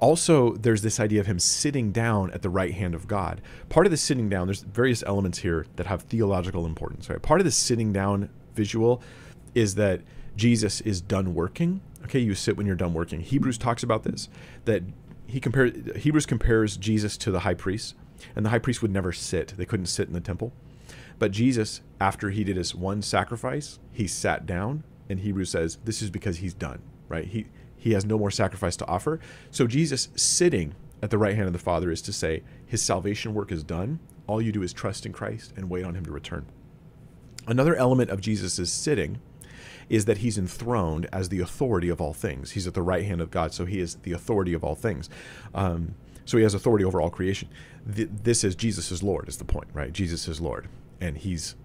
Also, 0.00 0.54
there's 0.54 0.82
this 0.82 0.98
idea 0.98 1.20
of 1.20 1.26
him 1.26 1.38
sitting 1.38 1.92
down 1.92 2.30
at 2.32 2.42
the 2.42 2.48
right 2.48 2.72
hand 2.72 2.94
of 2.94 3.06
God. 3.06 3.40
Part 3.68 3.86
of 3.86 3.90
the 3.90 3.96
sitting 3.98 4.28
down, 4.28 4.46
there's 4.46 4.62
various 4.62 5.02
elements 5.06 5.38
here 5.38 5.66
that 5.76 5.86
have 5.86 6.02
theological 6.02 6.64
importance. 6.66 7.08
Right? 7.08 7.20
Part 7.20 7.40
of 7.40 7.44
the 7.44 7.50
sitting 7.50 7.92
down 7.92 8.30
visual 8.54 9.02
is 9.54 9.74
that 9.74 10.00
Jesus 10.36 10.80
is 10.80 11.00
done 11.00 11.34
working. 11.34 11.82
Okay, 12.04 12.18
you 12.18 12.34
sit 12.34 12.56
when 12.56 12.66
you're 12.66 12.76
done 12.76 12.94
working. 12.94 13.20
Hebrews 13.20 13.58
talks 13.58 13.82
about 13.82 14.04
this. 14.04 14.28
That 14.64 14.82
he 15.26 15.38
compares 15.38 15.72
Hebrews 15.96 16.26
compares 16.26 16.76
Jesus 16.76 17.16
to 17.18 17.30
the 17.30 17.40
high 17.40 17.54
priest, 17.54 17.94
and 18.34 18.44
the 18.44 18.50
high 18.50 18.58
priest 18.58 18.80
would 18.82 18.90
never 18.90 19.12
sit. 19.12 19.54
They 19.56 19.66
couldn't 19.66 19.86
sit 19.86 20.08
in 20.08 20.14
the 20.14 20.20
temple. 20.20 20.52
But 21.18 21.30
Jesus, 21.30 21.82
after 22.00 22.30
he 22.30 22.42
did 22.42 22.56
his 22.56 22.74
one 22.74 23.02
sacrifice, 23.02 23.78
he 23.92 24.06
sat 24.06 24.46
down 24.46 24.82
and 25.10 25.20
Hebrews 25.20 25.50
says 25.50 25.78
this 25.84 26.00
is 26.00 26.08
because 26.08 26.38
he's 26.38 26.54
done, 26.54 26.80
right? 27.08 27.26
He 27.26 27.46
he 27.80 27.92
has 27.94 28.04
no 28.04 28.18
more 28.18 28.30
sacrifice 28.30 28.76
to 28.76 28.86
offer. 28.86 29.18
So 29.50 29.66
Jesus 29.66 30.10
sitting 30.14 30.74
at 31.02 31.10
the 31.10 31.18
right 31.18 31.34
hand 31.34 31.46
of 31.46 31.54
the 31.54 31.58
Father 31.58 31.90
is 31.90 32.02
to 32.02 32.12
say 32.12 32.42
his 32.66 32.82
salvation 32.82 33.34
work 33.34 33.50
is 33.50 33.64
done. 33.64 33.98
All 34.26 34.40
you 34.40 34.52
do 34.52 34.62
is 34.62 34.72
trust 34.72 35.06
in 35.06 35.12
Christ 35.12 35.52
and 35.56 35.70
wait 35.70 35.84
on 35.84 35.94
him 35.94 36.04
to 36.04 36.12
return. 36.12 36.46
Another 37.46 37.74
element 37.74 38.10
of 38.10 38.20
Jesus' 38.20 38.70
sitting 38.70 39.18
is 39.88 40.04
that 40.04 40.18
he's 40.18 40.38
enthroned 40.38 41.08
as 41.12 41.30
the 41.30 41.40
authority 41.40 41.88
of 41.88 42.00
all 42.00 42.12
things. 42.12 42.52
He's 42.52 42.66
at 42.66 42.74
the 42.74 42.82
right 42.82 43.04
hand 43.04 43.20
of 43.20 43.30
God, 43.30 43.52
so 43.52 43.64
he 43.64 43.80
is 43.80 43.96
the 43.96 44.12
authority 44.12 44.52
of 44.52 44.62
all 44.62 44.76
things. 44.76 45.08
Um, 45.54 45.94
so 46.24 46.36
he 46.36 46.44
has 46.44 46.54
authority 46.54 46.84
over 46.84 47.00
all 47.00 47.10
creation. 47.10 47.48
Th- 47.92 48.08
this 48.22 48.44
is 48.44 48.54
Jesus 48.54 48.92
is 48.92 49.02
Lord, 49.02 49.28
is 49.28 49.38
the 49.38 49.44
point, 49.44 49.68
right? 49.72 49.92
Jesus 49.92 50.28
is 50.28 50.40
Lord, 50.40 50.68
and 51.00 51.16
he's 51.16 51.56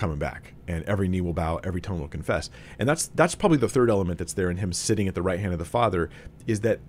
coming 0.00 0.18
back 0.18 0.54
and 0.66 0.82
every 0.84 1.08
knee 1.08 1.20
will 1.20 1.32
bow 1.32 1.60
every 1.62 1.80
tongue 1.80 2.00
will 2.00 2.08
confess. 2.08 2.50
And 2.78 2.88
that's 2.88 3.08
that's 3.08 3.34
probably 3.34 3.58
the 3.58 3.68
third 3.68 3.90
element 3.90 4.18
that's 4.18 4.32
there 4.32 4.50
in 4.50 4.56
him 4.56 4.72
sitting 4.72 5.06
at 5.06 5.14
the 5.14 5.22
right 5.22 5.38
hand 5.38 5.52
of 5.52 5.58
the 5.58 5.64
father 5.64 6.10
is 6.46 6.60
that 6.60 6.80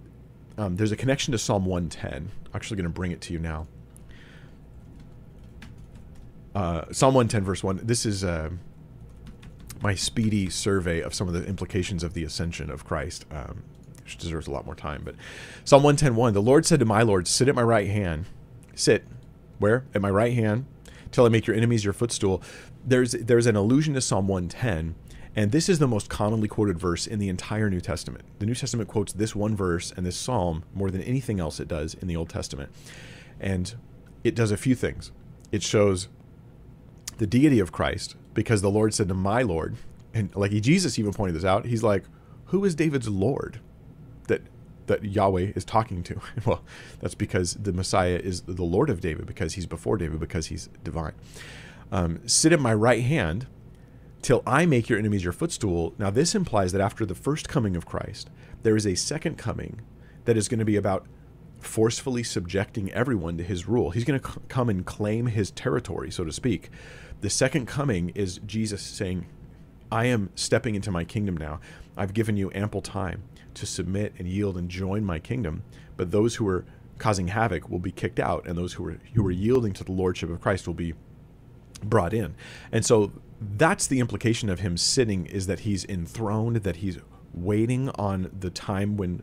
um, 0.58 0.78
there's 0.78 0.92
a 0.92 0.98
connection 0.98 1.32
to 1.32 1.38
psalm 1.38 1.66
110 1.66 2.14
i'm 2.14 2.52
actually 2.54 2.78
going 2.78 2.84
to 2.86 2.90
bring 2.90 3.12
it 3.12 3.22
to 3.22 3.34
you 3.34 3.40
now. 3.40 3.68
Uh, 6.54 6.84
psalm 6.92 7.14
110 7.14 7.44
verse 7.46 7.64
1 7.64 7.82
this 7.84 8.06
is 8.06 8.24
uh, 8.24 8.50
my 9.82 9.96
speedy 9.96 10.50
survey 10.50 11.00
of 11.00 11.14
some 11.14 11.28
of 11.28 11.34
the 11.34 11.46
implications 11.46 12.04
of 12.04 12.14
the 12.14 12.26
ascension 12.26 12.70
of 12.70 12.84
christ 12.84 13.26
um, 13.32 13.64
which 14.04 14.18
deserves 14.18 14.48
a 14.48 14.52
lot 14.52 14.66
more 14.66 14.76
time 14.76 15.02
but 15.06 15.16
psalm 15.64 15.82
110 15.82 16.14
1 16.14 16.34
the 16.34 16.42
lord 16.42 16.66
said 16.66 16.80
to 16.80 16.86
my 16.86 17.02
lord 17.02 17.26
sit 17.26 17.48
at 17.48 17.56
my 17.56 17.64
right 17.64 17.88
hand 17.88 18.26
sit. 18.76 19.06
Where? 19.60 19.86
At 19.94 20.02
my 20.02 20.10
right 20.10 20.34
hand 20.34 20.66
till 21.12 21.26
I 21.26 21.30
make 21.30 21.46
your 21.46 21.56
enemies 21.56 21.84
your 21.84 21.94
footstool 21.94 22.42
there's 22.86 23.12
there's 23.12 23.46
an 23.46 23.56
allusion 23.56 23.94
to 23.94 24.02
Psalm 24.02 24.28
110, 24.28 24.96
and 25.36 25.52
this 25.52 25.70
is 25.70 25.80
the 25.80 25.88
most 25.88 26.10
commonly 26.10 26.48
quoted 26.48 26.80
verse 26.80 27.08
in 27.08 27.20
the 27.20 27.30
entire 27.30 27.70
New 27.70 27.82
Testament. 27.82 28.26
The 28.40 28.46
New 28.46 28.56
Testament 28.56 28.90
quotes 28.90 29.14
this 29.14 29.36
one 29.36 29.56
verse 29.56 29.92
and 29.96 30.06
this 30.06 30.18
psalm 30.18 30.64
more 30.74 30.92
than 30.92 31.02
anything 31.02 31.40
else 31.40 31.60
it 31.60 31.68
does 31.68 31.94
in 31.94 32.08
the 32.08 32.16
Old 32.16 32.30
Testament. 32.30 32.72
And 33.40 33.74
it 34.24 34.36
does 34.36 34.52
a 34.52 34.58
few 34.58 34.76
things. 34.76 35.12
It 35.52 35.64
shows 35.64 36.08
the 37.18 37.28
deity 37.28 37.60
of 37.60 37.72
Christ 37.72 38.16
because 38.34 38.62
the 38.62 38.70
Lord 38.70 38.94
said 38.94 39.08
to 39.08 39.14
my 39.14 39.42
Lord, 39.42 39.76
and 40.14 40.36
like 40.36 40.52
Jesus 40.52 41.00
even 41.00 41.14
pointed 41.14 41.36
this 41.36 41.46
out, 41.46 41.66
he's 41.66 41.84
like, 41.84 42.06
Who 42.46 42.66
is 42.66 42.76
David's 42.76 43.08
Lord 43.08 43.60
that 44.28 44.42
that 44.88 45.06
Yahweh 45.06 45.54
is 45.56 45.64
talking 45.64 46.04
to? 46.04 46.20
well, 46.46 46.64
that's 47.00 47.16
because 47.16 47.54
the 47.54 47.74
Messiah 47.74 48.20
is 48.22 48.42
the 48.42 48.64
Lord 48.64 48.90
of 48.90 49.00
David, 49.00 49.28
because 49.28 49.54
he's 49.54 49.66
before 49.66 49.98
David, 49.98 50.20
because 50.20 50.48
he's 50.48 50.68
divine 50.84 51.14
um, 51.92 52.28
sit 52.28 52.54
at 52.54 52.60
my 52.60 52.74
right 52.74 53.04
hand 53.04 53.48
till 54.22 54.44
I 54.46 54.66
make 54.66 54.88
your 54.88 55.00
enemies 55.00 55.24
your 55.24 55.34
footstool. 55.34 55.94
Now, 55.98 56.10
this 56.10 56.36
implies 56.36 56.72
that 56.72 56.82
after 56.82 57.06
the 57.06 57.16
first 57.16 57.50
coming 57.50 57.76
of 57.76 57.86
Christ, 57.86 58.30
there 58.64 58.76
is 58.76 58.86
a 58.86 58.96
second 58.96 59.38
coming 59.38 59.82
that 60.26 60.38
is 60.38 60.48
going 60.48 60.60
to 60.60 60.66
be 60.66 60.76
about 60.76 61.06
forcefully 61.60 62.24
subjecting 62.24 62.92
everyone 62.92 63.38
to 63.38 63.44
his 63.44 63.68
rule. 63.68 63.92
He's 63.92 64.04
going 64.04 64.20
to 64.20 64.32
c- 64.32 64.40
come 64.48 64.70
and 64.70 64.86
claim 64.86 65.28
his 65.28 65.52
territory, 65.52 66.12
so 66.12 66.24
to 66.24 66.32
speak. 66.32 66.70
The 67.22 67.30
second 67.30 67.68
coming 67.68 68.10
is 68.16 68.40
Jesus 68.46 68.82
saying, 68.82 69.28
I 69.92 70.06
am 70.06 70.32
stepping 70.36 70.76
into 70.76 70.92
my 70.92 71.04
kingdom 71.04 71.38
now. 71.38 71.60
I've 71.98 72.14
given 72.14 72.38
you 72.38 72.52
ample 72.56 72.82
time 72.82 73.24
to 73.56 73.66
submit 73.66 74.14
and 74.18 74.28
yield 74.28 74.58
and 74.58 74.70
join 74.70 75.04
my 75.04 75.20
kingdom. 75.20 75.64
But 75.98 76.12
those 76.12 76.36
who 76.36 76.48
are 76.48 76.66
causing 76.98 77.28
havoc 77.28 77.70
will 77.70 77.80
be 77.80 77.92
kicked 77.92 78.20
out, 78.20 78.48
and 78.48 78.58
those 78.58 78.74
who 78.74 78.88
are 78.88 79.00
who 79.14 79.26
are 79.28 79.32
yielding 79.32 79.74
to 79.74 79.84
the 79.84 79.92
lordship 79.92 80.30
of 80.30 80.40
Christ 80.40 80.68
will 80.68 80.74
be 80.74 80.94
brought 81.84 82.14
in. 82.14 82.36
And 82.72 82.86
so 82.86 83.12
that's 83.40 83.88
the 83.88 84.00
implication 84.00 84.50
of 84.50 84.60
him 84.60 84.78
sitting 84.78 85.26
is 85.26 85.48
that 85.48 85.62
he's 85.62 85.86
enthroned, 85.86 86.58
that 86.58 86.78
he's 86.78 87.00
waiting 87.34 87.90
on 87.92 88.30
the 88.38 88.50
time 88.50 88.98
when 88.98 89.22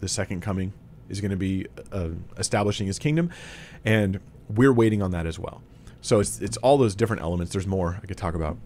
the 0.00 0.08
second 0.08 0.40
coming 0.40 0.72
is 1.08 1.20
going 1.20 1.30
to 1.30 1.36
be 1.36 1.66
uh, 1.92 2.10
establishing 2.38 2.86
his 2.86 2.98
kingdom. 2.98 3.30
And 3.84 4.20
we're 4.48 4.72
waiting 4.72 5.02
on 5.02 5.10
that 5.12 5.26
as 5.26 5.38
well. 5.38 5.62
So 6.00 6.20
it's, 6.20 6.40
it's 6.40 6.56
all 6.58 6.78
those 6.78 6.94
different 6.94 7.22
elements. 7.22 7.52
There's 7.52 7.66
more 7.66 8.00
I 8.02 8.06
could 8.06 8.16
talk 8.16 8.34
about. 8.34 8.56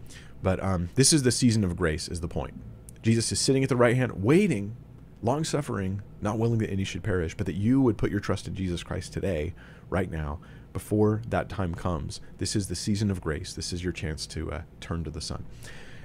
But 0.41 0.63
um, 0.63 0.89
this 0.95 1.11
is 1.11 1.23
the 1.23 1.31
season 1.31 1.63
of 1.63 1.75
grace, 1.75 2.07
is 2.07 2.21
the 2.21 2.27
point. 2.27 2.53
Jesus 3.01 3.31
is 3.31 3.39
sitting 3.39 3.63
at 3.63 3.69
the 3.69 3.75
right 3.75 3.95
hand, 3.95 4.23
waiting, 4.23 4.75
long 5.21 5.43
suffering, 5.43 6.01
not 6.21 6.37
willing 6.37 6.59
that 6.59 6.69
any 6.69 6.83
should 6.83 7.03
perish, 7.03 7.35
but 7.35 7.45
that 7.45 7.55
you 7.55 7.81
would 7.81 7.97
put 7.97 8.11
your 8.11 8.19
trust 8.19 8.47
in 8.47 8.55
Jesus 8.55 8.83
Christ 8.83 9.13
today, 9.13 9.53
right 9.89 10.09
now, 10.09 10.39
before 10.75 11.21
that 11.29 11.47
time 11.47 11.73
comes. 11.73 12.19
This 12.37 12.53
is 12.53 12.67
the 12.67 12.75
season 12.75 13.09
of 13.09 13.21
grace. 13.21 13.53
This 13.53 13.71
is 13.71 13.81
your 13.81 13.93
chance 13.93 14.27
to 14.27 14.51
uh, 14.51 14.61
turn 14.81 15.05
to 15.05 15.09
the 15.09 15.21
Son. 15.21 15.45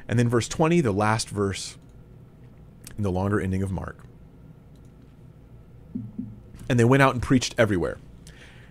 And 0.07 0.17
then 0.17 0.29
verse 0.29 0.47
20, 0.47 0.81
the 0.81 0.93
last 0.93 1.29
verse 1.29 1.77
in 2.97 3.03
the 3.03 3.11
longer 3.11 3.41
ending 3.41 3.65
of 3.65 3.73
Mark. 3.73 3.99
And 6.69 6.79
they 6.79 6.85
went 6.85 7.03
out 7.03 7.15
and 7.15 7.21
preached 7.21 7.57
everywhere. 7.59 7.99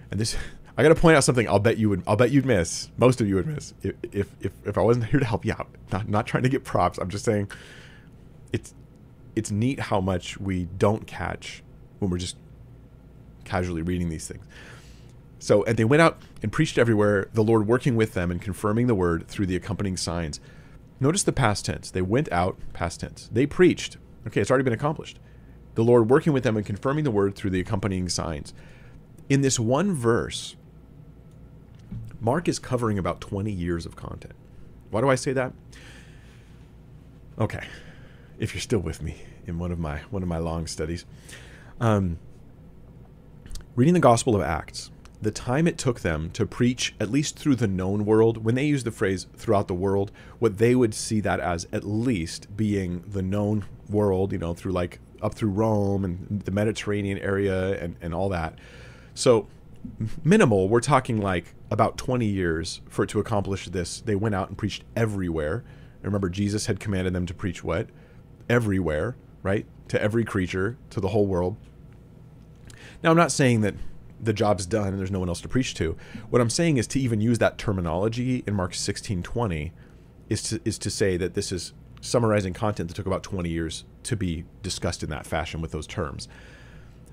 And 0.09 0.21
this 0.21 0.37
I 0.77 0.83
got 0.83 0.89
to 0.89 0.95
point 0.95 1.17
out 1.17 1.25
something 1.25 1.49
I'll 1.49 1.59
bet 1.59 1.77
you 1.77 1.89
would 1.89 2.01
I'll 2.07 2.15
bet 2.15 2.31
you'd 2.31 2.45
miss. 2.45 2.89
Most 2.97 3.19
of 3.19 3.27
you 3.27 3.35
would 3.35 3.47
miss 3.47 3.73
if 3.83 3.95
if 4.13 4.33
if, 4.39 4.53
if 4.65 4.77
I 4.77 4.81
wasn't 4.81 5.07
here 5.07 5.19
to 5.19 5.25
help 5.25 5.43
you 5.43 5.51
out. 5.51 5.67
Not 5.91 6.07
not 6.07 6.27
trying 6.27 6.43
to 6.43 6.49
get 6.49 6.63
props. 6.63 6.97
I'm 6.97 7.09
just 7.09 7.25
saying 7.25 7.51
it's 8.53 8.73
it's 9.35 9.51
neat 9.51 9.81
how 9.81 9.99
much 9.99 10.39
we 10.39 10.69
don't 10.77 11.05
catch 11.05 11.61
when 11.99 12.09
we're 12.09 12.19
just 12.19 12.37
casually 13.43 13.81
reading 13.81 14.07
these 14.07 14.25
things. 14.25 14.45
So, 15.39 15.63
and 15.63 15.77
they 15.77 15.85
went 15.85 16.01
out 16.01 16.21
and 16.43 16.51
preached 16.51 16.77
everywhere, 16.77 17.29
the 17.33 17.43
Lord 17.43 17.65
working 17.65 17.95
with 17.95 18.13
them 18.13 18.29
and 18.29 18.41
confirming 18.41 18.87
the 18.87 18.95
word 18.95 19.27
through 19.27 19.45
the 19.45 19.55
accompanying 19.55 19.97
signs. 19.97 20.39
Notice 20.99 21.23
the 21.23 21.31
past 21.31 21.65
tense. 21.65 21.89
They 21.89 22.01
went 22.01 22.29
out, 22.31 22.57
past 22.73 22.99
tense. 22.99 23.29
They 23.31 23.45
preached. 23.45 23.97
Okay, 24.27 24.41
it's 24.41 24.51
already 24.51 24.65
been 24.65 24.73
accomplished. 24.73 25.17
The 25.75 25.83
Lord 25.83 26.09
working 26.09 26.33
with 26.33 26.43
them 26.43 26.57
and 26.57 26.65
confirming 26.65 27.05
the 27.05 27.11
word 27.11 27.35
through 27.35 27.51
the 27.51 27.61
accompanying 27.61 28.09
signs. 28.09 28.53
In 29.29 29.39
this 29.41 29.59
one 29.59 29.93
verse, 29.93 30.57
Mark 32.19 32.49
is 32.49 32.59
covering 32.59 32.97
about 32.97 33.21
20 33.21 33.49
years 33.49 33.85
of 33.85 33.95
content. 33.95 34.33
Why 34.91 34.99
do 34.99 35.09
I 35.09 35.15
say 35.15 35.31
that? 35.33 35.53
Okay, 37.39 37.65
if 38.37 38.53
you're 38.53 38.61
still 38.61 38.79
with 38.79 39.01
me 39.01 39.21
in 39.47 39.57
one 39.57 39.71
of 39.71 39.79
my 39.79 39.99
one 40.09 40.21
of 40.21 40.27
my 40.27 40.39
long 40.39 40.67
studies, 40.67 41.05
um, 41.79 42.17
reading 43.77 43.93
the 43.93 44.01
Gospel 44.01 44.35
of 44.35 44.41
Acts, 44.41 44.91
the 45.21 45.31
time 45.31 45.67
it 45.67 45.77
took 45.77 45.99
them 45.99 46.29
to 46.31 46.45
preach 46.45 46.95
at 46.99 47.11
least 47.11 47.37
through 47.37 47.55
the 47.55 47.67
known 47.67 48.05
world, 48.05 48.43
when 48.43 48.55
they 48.55 48.65
use 48.65 48.83
the 48.83 48.91
phrase 48.91 49.27
throughout 49.35 49.67
the 49.67 49.73
world, 49.73 50.11
what 50.39 50.57
they 50.57 50.75
would 50.75 50.93
see 50.93 51.19
that 51.19 51.39
as 51.39 51.67
at 51.73 51.83
least 51.83 52.55
being 52.55 53.03
the 53.05 53.21
known 53.21 53.65
world, 53.89 54.31
you 54.31 54.37
know, 54.37 54.53
through 54.53 54.71
like 54.71 54.99
up 55.21 55.33
through 55.33 55.49
Rome 55.49 56.05
and 56.05 56.41
the 56.45 56.51
Mediterranean 56.51 57.17
area 57.17 57.81
and, 57.81 57.97
and 58.01 58.13
all 58.13 58.29
that. 58.29 58.57
So 59.13 59.47
minimal, 60.23 60.69
we're 60.69 60.79
talking 60.79 61.21
like 61.21 61.53
about 61.69 61.97
20 61.97 62.25
years 62.25 62.79
for 62.87 63.03
it 63.03 63.09
to 63.09 63.19
accomplish 63.19 63.67
this. 63.67 63.99
They 64.01 64.15
went 64.15 64.35
out 64.35 64.47
and 64.47 64.57
preached 64.57 64.83
everywhere. 64.95 65.63
remember, 66.01 66.29
Jesus 66.29 66.67
had 66.67 66.79
commanded 66.79 67.13
them 67.13 67.25
to 67.25 67.33
preach 67.33 67.63
what? 67.63 67.89
Everywhere, 68.49 69.17
right? 69.43 69.65
To 69.89 70.01
every 70.01 70.23
creature, 70.23 70.77
to 70.91 71.01
the 71.01 71.09
whole 71.09 71.27
world. 71.27 71.57
Now, 73.03 73.11
I'm 73.11 73.17
not 73.17 73.31
saying 73.31 73.61
that 73.61 73.75
the 74.21 74.33
job's 74.33 74.65
done 74.65 74.89
and 74.89 74.99
there's 74.99 75.11
no 75.11 75.19
one 75.19 75.29
else 75.29 75.41
to 75.41 75.47
preach 75.47 75.73
to. 75.75 75.95
What 76.29 76.41
I'm 76.41 76.49
saying 76.49 76.77
is 76.77 76.87
to 76.87 76.99
even 76.99 77.21
use 77.21 77.39
that 77.39 77.57
terminology 77.57 78.43
in 78.45 78.53
Mark 78.53 78.73
16:20 78.73 79.71
is 80.29 80.43
to 80.43 80.61
is 80.65 80.77
to 80.79 80.89
say 80.89 81.17
that 81.17 81.33
this 81.33 81.51
is 81.51 81.73
summarizing 82.01 82.53
content 82.53 82.87
that 82.89 82.95
took 82.95 83.05
about 83.05 83.23
20 83.23 83.49
years 83.49 83.83
to 84.03 84.15
be 84.15 84.45
discussed 84.63 85.03
in 85.03 85.09
that 85.09 85.25
fashion 85.25 85.61
with 85.61 85.71
those 85.71 85.87
terms. 85.87 86.27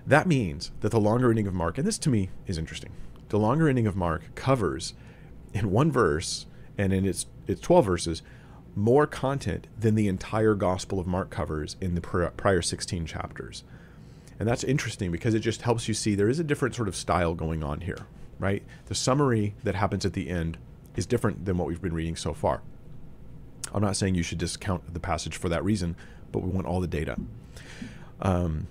That 0.06 0.28
means 0.28 0.70
that 0.80 0.92
the 0.92 1.00
longer 1.00 1.30
ending 1.30 1.48
of 1.48 1.54
Mark, 1.54 1.78
and 1.78 1.86
this 1.86 1.98
to 1.98 2.10
me 2.10 2.30
is 2.46 2.58
interesting, 2.58 2.92
the 3.28 3.38
longer 3.38 3.68
ending 3.68 3.88
of 3.88 3.96
Mark 3.96 4.34
covers 4.36 4.94
in 5.52 5.72
one 5.72 5.90
verse 5.90 6.46
and 6.78 6.92
in 6.92 7.04
its 7.04 7.26
its 7.46 7.60
12 7.60 7.84
verses 7.84 8.22
more 8.76 9.06
content 9.06 9.66
than 9.78 9.94
the 9.94 10.06
entire 10.06 10.54
Gospel 10.54 11.00
of 11.00 11.06
Mark 11.06 11.30
covers 11.30 11.76
in 11.80 11.94
the 11.94 12.00
prior 12.00 12.62
16 12.62 13.06
chapters. 13.06 13.64
And 14.38 14.48
that's 14.48 14.64
interesting 14.64 15.10
because 15.10 15.34
it 15.34 15.40
just 15.40 15.62
helps 15.62 15.88
you 15.88 15.94
see 15.94 16.14
there 16.14 16.28
is 16.28 16.38
a 16.38 16.44
different 16.44 16.74
sort 16.74 16.88
of 16.88 16.96
style 16.96 17.34
going 17.34 17.62
on 17.62 17.80
here, 17.80 18.06
right? 18.38 18.62
The 18.86 18.94
summary 18.94 19.54
that 19.64 19.74
happens 19.74 20.04
at 20.04 20.12
the 20.12 20.28
end 20.28 20.58
is 20.94 21.06
different 21.06 21.44
than 21.44 21.58
what 21.58 21.68
we've 21.68 21.80
been 21.80 21.94
reading 21.94 22.16
so 22.16 22.34
far. 22.34 22.62
I'm 23.72 23.82
not 23.82 23.96
saying 23.96 24.14
you 24.14 24.22
should 24.22 24.38
discount 24.38 24.92
the 24.92 25.00
passage 25.00 25.36
for 25.36 25.48
that 25.48 25.64
reason, 25.64 25.96
but 26.32 26.40
we 26.40 26.50
want 26.50 26.66
all 26.66 26.80
the 26.80 26.86
data. 26.86 27.16
Um, 28.20 28.66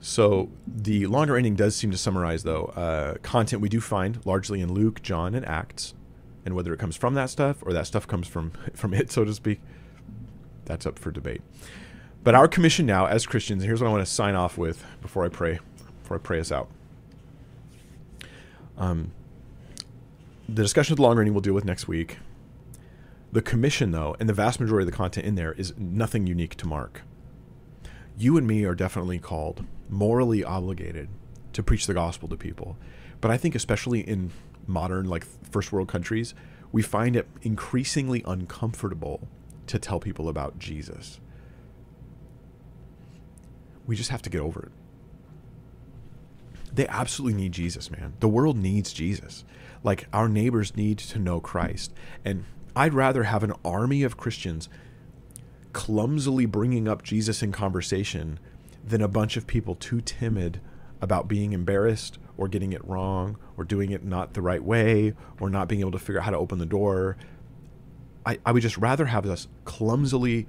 so 0.00 0.50
the 0.66 1.06
longer 1.06 1.36
ending 1.36 1.54
does 1.54 1.76
seem 1.76 1.90
to 1.92 1.98
summarize, 1.98 2.42
though, 2.42 2.72
uh, 2.76 3.14
content 3.22 3.62
we 3.62 3.68
do 3.68 3.80
find 3.80 4.24
largely 4.26 4.60
in 4.60 4.72
Luke, 4.72 5.00
John, 5.02 5.34
and 5.34 5.46
Acts, 5.46 5.94
and 6.44 6.54
whether 6.54 6.74
it 6.74 6.78
comes 6.78 6.96
from 6.96 7.14
that 7.14 7.30
stuff 7.30 7.62
or 7.62 7.72
that 7.72 7.86
stuff 7.86 8.06
comes 8.06 8.26
from 8.26 8.52
from 8.74 8.94
it, 8.94 9.12
so 9.12 9.24
to 9.24 9.32
speak, 9.32 9.60
that's 10.64 10.86
up 10.86 10.98
for 10.98 11.10
debate. 11.10 11.42
But 12.24 12.36
our 12.36 12.46
commission 12.46 12.86
now 12.86 13.06
as 13.06 13.26
Christians, 13.26 13.62
and 13.62 13.68
here's 13.68 13.80
what 13.80 13.88
I 13.88 13.90
want 13.90 14.06
to 14.06 14.12
sign 14.12 14.36
off 14.36 14.56
with 14.56 14.84
before 15.00 15.24
I 15.24 15.28
pray, 15.28 15.58
before 16.02 16.16
I 16.16 16.20
pray 16.20 16.38
us 16.38 16.52
out. 16.52 16.68
Um, 18.78 19.12
the 20.48 20.62
discussion 20.62 20.92
of 20.92 20.96
the 20.98 21.02
longer 21.02 21.20
ending 21.20 21.34
we'll 21.34 21.40
deal 21.40 21.54
with 21.54 21.64
next 21.64 21.88
week. 21.88 22.18
The 23.32 23.42
commission, 23.42 23.90
though, 23.90 24.14
and 24.20 24.28
the 24.28 24.34
vast 24.34 24.60
majority 24.60 24.86
of 24.86 24.92
the 24.92 24.96
content 24.96 25.26
in 25.26 25.34
there 25.34 25.52
is 25.52 25.76
nothing 25.76 26.26
unique 26.26 26.56
to 26.58 26.66
Mark. 26.66 27.02
You 28.16 28.36
and 28.36 28.46
me 28.46 28.64
are 28.64 28.74
definitely 28.74 29.18
called, 29.18 29.64
morally 29.88 30.44
obligated, 30.44 31.08
to 31.54 31.62
preach 31.62 31.86
the 31.86 31.94
gospel 31.94 32.28
to 32.28 32.36
people. 32.36 32.76
But 33.20 33.30
I 33.30 33.36
think, 33.36 33.54
especially 33.54 34.00
in 34.00 34.30
modern, 34.66 35.08
like 35.08 35.24
first 35.50 35.72
world 35.72 35.88
countries, 35.88 36.34
we 36.70 36.82
find 36.82 37.16
it 37.16 37.26
increasingly 37.42 38.22
uncomfortable 38.26 39.26
to 39.66 39.78
tell 39.78 39.98
people 39.98 40.28
about 40.28 40.58
Jesus 40.58 41.18
we 43.86 43.96
just 43.96 44.10
have 44.10 44.22
to 44.22 44.30
get 44.30 44.40
over 44.40 44.64
it. 44.64 44.72
They 46.74 46.86
absolutely 46.88 47.40
need 47.40 47.52
Jesus, 47.52 47.90
man. 47.90 48.14
The 48.20 48.28
world 48.28 48.56
needs 48.56 48.92
Jesus. 48.92 49.44
Like 49.84 50.06
our 50.12 50.28
neighbors 50.28 50.76
need 50.76 50.98
to 50.98 51.18
know 51.18 51.40
Christ. 51.40 51.92
And 52.24 52.44
I'd 52.74 52.94
rather 52.94 53.24
have 53.24 53.42
an 53.42 53.52
army 53.64 54.02
of 54.02 54.16
Christians 54.16 54.68
clumsily 55.72 56.46
bringing 56.46 56.88
up 56.88 57.02
Jesus 57.02 57.42
in 57.42 57.52
conversation 57.52 58.38
than 58.84 59.02
a 59.02 59.08
bunch 59.08 59.36
of 59.36 59.46
people 59.46 59.74
too 59.74 60.00
timid 60.00 60.60
about 61.00 61.28
being 61.28 61.52
embarrassed 61.52 62.18
or 62.36 62.48
getting 62.48 62.72
it 62.72 62.84
wrong 62.86 63.36
or 63.56 63.64
doing 63.64 63.90
it 63.90 64.04
not 64.04 64.34
the 64.34 64.42
right 64.42 64.62
way 64.62 65.14
or 65.40 65.50
not 65.50 65.68
being 65.68 65.80
able 65.80 65.90
to 65.90 65.98
figure 65.98 66.20
out 66.20 66.24
how 66.24 66.30
to 66.30 66.38
open 66.38 66.58
the 66.58 66.66
door. 66.66 67.16
I, 68.24 68.38
I 68.46 68.52
would 68.52 68.62
just 68.62 68.78
rather 68.78 69.06
have 69.06 69.26
us 69.26 69.48
clumsily 69.64 70.46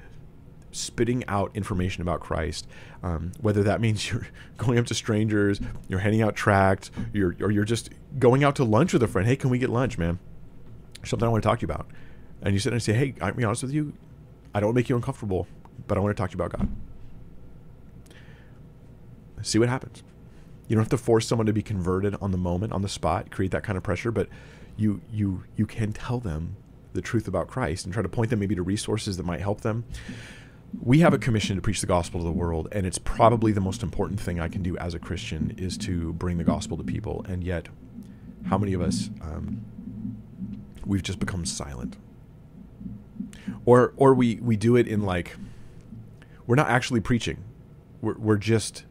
spitting 0.75 1.23
out 1.27 1.51
information 1.55 2.01
about 2.01 2.19
Christ, 2.19 2.67
um, 3.01 3.31
whether 3.39 3.63
that 3.63 3.81
means 3.81 4.09
you're 4.11 4.27
going 4.57 4.77
up 4.77 4.85
to 4.87 4.93
strangers, 4.93 5.59
you're 5.87 5.99
handing 5.99 6.21
out 6.21 6.35
tracts, 6.35 6.91
you're, 7.13 7.35
or 7.41 7.51
you're 7.51 7.63
just 7.63 7.89
going 8.19 8.43
out 8.43 8.55
to 8.57 8.63
lunch 8.63 8.93
with 8.93 9.03
a 9.03 9.07
friend. 9.07 9.27
Hey, 9.27 9.35
can 9.35 9.49
we 9.49 9.57
get 9.57 9.69
lunch, 9.69 9.97
man? 9.97 10.19
Something 11.03 11.27
I 11.27 11.31
want 11.31 11.43
to 11.43 11.49
talk 11.49 11.59
to 11.59 11.67
you 11.67 11.73
about. 11.73 11.87
And 12.41 12.53
you 12.53 12.59
sit 12.59 12.69
there 12.69 12.75
and 12.75 12.83
say, 12.83 12.93
hey, 12.93 13.15
I'll 13.21 13.33
be 13.33 13.43
honest 13.43 13.63
with 13.63 13.73
you, 13.73 13.93
I 14.53 14.59
don't 14.59 14.73
make 14.73 14.89
you 14.89 14.95
uncomfortable, 14.95 15.47
but 15.87 15.97
I 15.97 16.01
want 16.01 16.15
to 16.15 16.21
talk 16.21 16.31
to 16.31 16.37
you 16.37 16.43
about 16.43 16.57
God. 16.57 16.69
See 19.41 19.59
what 19.59 19.69
happens. 19.69 20.03
You 20.67 20.75
don't 20.75 20.83
have 20.83 20.89
to 20.91 20.97
force 20.97 21.27
someone 21.27 21.45
to 21.47 21.53
be 21.53 21.61
converted 21.61 22.15
on 22.21 22.31
the 22.31 22.37
moment, 22.37 22.71
on 22.71 22.81
the 22.81 22.89
spot, 22.89 23.31
create 23.31 23.51
that 23.51 23.63
kind 23.63 23.77
of 23.77 23.83
pressure, 23.83 24.11
but 24.11 24.29
you 24.77 25.01
you 25.11 25.43
you 25.55 25.65
can 25.65 25.91
tell 25.91 26.19
them 26.19 26.55
the 26.93 27.01
truth 27.01 27.27
about 27.27 27.47
Christ 27.47 27.85
and 27.85 27.93
try 27.93 28.01
to 28.01 28.09
point 28.09 28.29
them 28.29 28.39
maybe 28.39 28.55
to 28.55 28.63
resources 28.63 29.17
that 29.17 29.25
might 29.25 29.41
help 29.41 29.61
them 29.61 29.83
we 30.81 30.99
have 30.99 31.13
a 31.13 31.17
commission 31.17 31.55
to 31.55 31.61
preach 31.61 31.81
the 31.81 31.87
gospel 31.87 32.19
to 32.19 32.23
the 32.23 32.31
world 32.31 32.67
and 32.71 32.85
it's 32.85 32.97
probably 32.97 33.51
the 33.51 33.61
most 33.61 33.83
important 33.83 34.19
thing 34.19 34.39
i 34.39 34.47
can 34.47 34.63
do 34.63 34.77
as 34.77 34.93
a 34.93 34.99
christian 34.99 35.53
is 35.57 35.77
to 35.77 36.13
bring 36.13 36.37
the 36.37 36.43
gospel 36.43 36.77
to 36.77 36.83
people. 36.83 37.25
And 37.27 37.43
yet 37.43 37.67
how 38.47 38.57
many 38.57 38.73
of 38.73 38.81
us 38.81 39.09
um, 39.21 39.65
we've 40.85 41.03
just 41.03 41.19
become 41.19 41.45
silent? 41.45 41.97
Or 43.65 43.93
or 43.97 44.13
we 44.13 44.35
we 44.35 44.55
do 44.55 44.75
it 44.75 44.87
in 44.87 45.01
like 45.01 45.35
we're 46.45 46.55
not 46.55 46.69
actually 46.69 46.99
preaching. 46.99 47.43
We're, 48.01 48.17
we're 48.17 48.37
just 48.37 48.85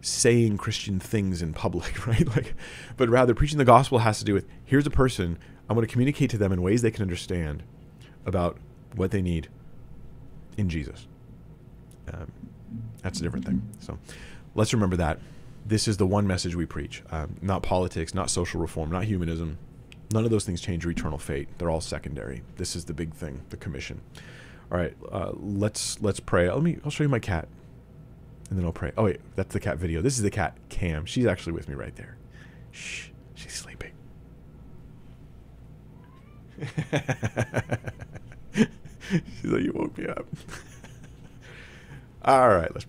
saying 0.00 0.58
christian 0.58 1.00
things 1.00 1.40
in 1.40 1.54
public 1.54 2.06
right? 2.06 2.28
Like 2.28 2.54
but 2.98 3.08
rather 3.08 3.34
preaching 3.34 3.56
the 3.56 3.64
gospel 3.64 4.00
has 4.00 4.18
to 4.18 4.24
do 4.24 4.34
with 4.34 4.46
here's 4.62 4.86
a 4.86 4.90
person 4.90 5.38
i'm 5.66 5.74
going 5.74 5.86
to 5.86 5.90
communicate 5.90 6.28
to 6.28 6.36
them 6.36 6.52
in 6.52 6.60
ways 6.60 6.82
they 6.82 6.90
can 6.90 7.00
understand 7.00 7.62
about 8.26 8.58
what 8.94 9.12
they 9.12 9.22
need 9.22 9.48
in 10.56 10.68
Jesus. 10.68 11.06
Um, 12.12 12.30
that's 13.02 13.20
a 13.20 13.22
different 13.22 13.44
thing. 13.44 13.62
So 13.80 13.98
let's 14.54 14.72
remember 14.72 14.96
that. 14.96 15.18
This 15.66 15.88
is 15.88 15.96
the 15.96 16.06
one 16.06 16.26
message 16.26 16.54
we 16.54 16.66
preach. 16.66 17.02
Um, 17.10 17.36
not 17.40 17.62
politics, 17.62 18.14
not 18.14 18.30
social 18.30 18.60
reform, 18.60 18.90
not 18.90 19.04
humanism. 19.04 19.58
None 20.12 20.24
of 20.24 20.30
those 20.30 20.44
things 20.44 20.60
change 20.60 20.84
your 20.84 20.90
eternal 20.90 21.18
fate. 21.18 21.48
They're 21.58 21.70
all 21.70 21.80
secondary. 21.80 22.42
This 22.56 22.76
is 22.76 22.84
the 22.84 22.92
big 22.92 23.14
thing, 23.14 23.42
the 23.50 23.56
commission. 23.56 24.00
All 24.70 24.78
right, 24.78 24.94
uh, 25.10 25.32
let's 25.34 26.00
let's 26.02 26.20
pray. 26.20 26.50
Let 26.50 26.62
me. 26.62 26.78
I'll 26.84 26.90
show 26.90 27.04
you 27.04 27.08
my 27.08 27.18
cat, 27.18 27.48
and 28.50 28.58
then 28.58 28.64
I'll 28.64 28.72
pray. 28.72 28.92
Oh 28.96 29.04
wait, 29.04 29.20
that's 29.36 29.52
the 29.52 29.60
cat 29.60 29.78
video. 29.78 30.02
This 30.02 30.16
is 30.16 30.22
the 30.22 30.30
cat 30.30 30.56
Cam. 30.68 31.06
She's 31.06 31.26
actually 31.26 31.52
with 31.52 31.68
me 31.68 31.74
right 31.74 31.94
there. 31.96 32.16
Shh, 32.70 33.08
she's 33.34 33.54
sleeping. 33.54 33.92
She's 39.40 39.50
like, 39.50 39.62
you 39.62 39.72
woke 39.74 39.96
me 39.98 40.06
up. 40.06 40.26
All 42.24 42.48
right, 42.48 42.72
let's. 42.72 42.86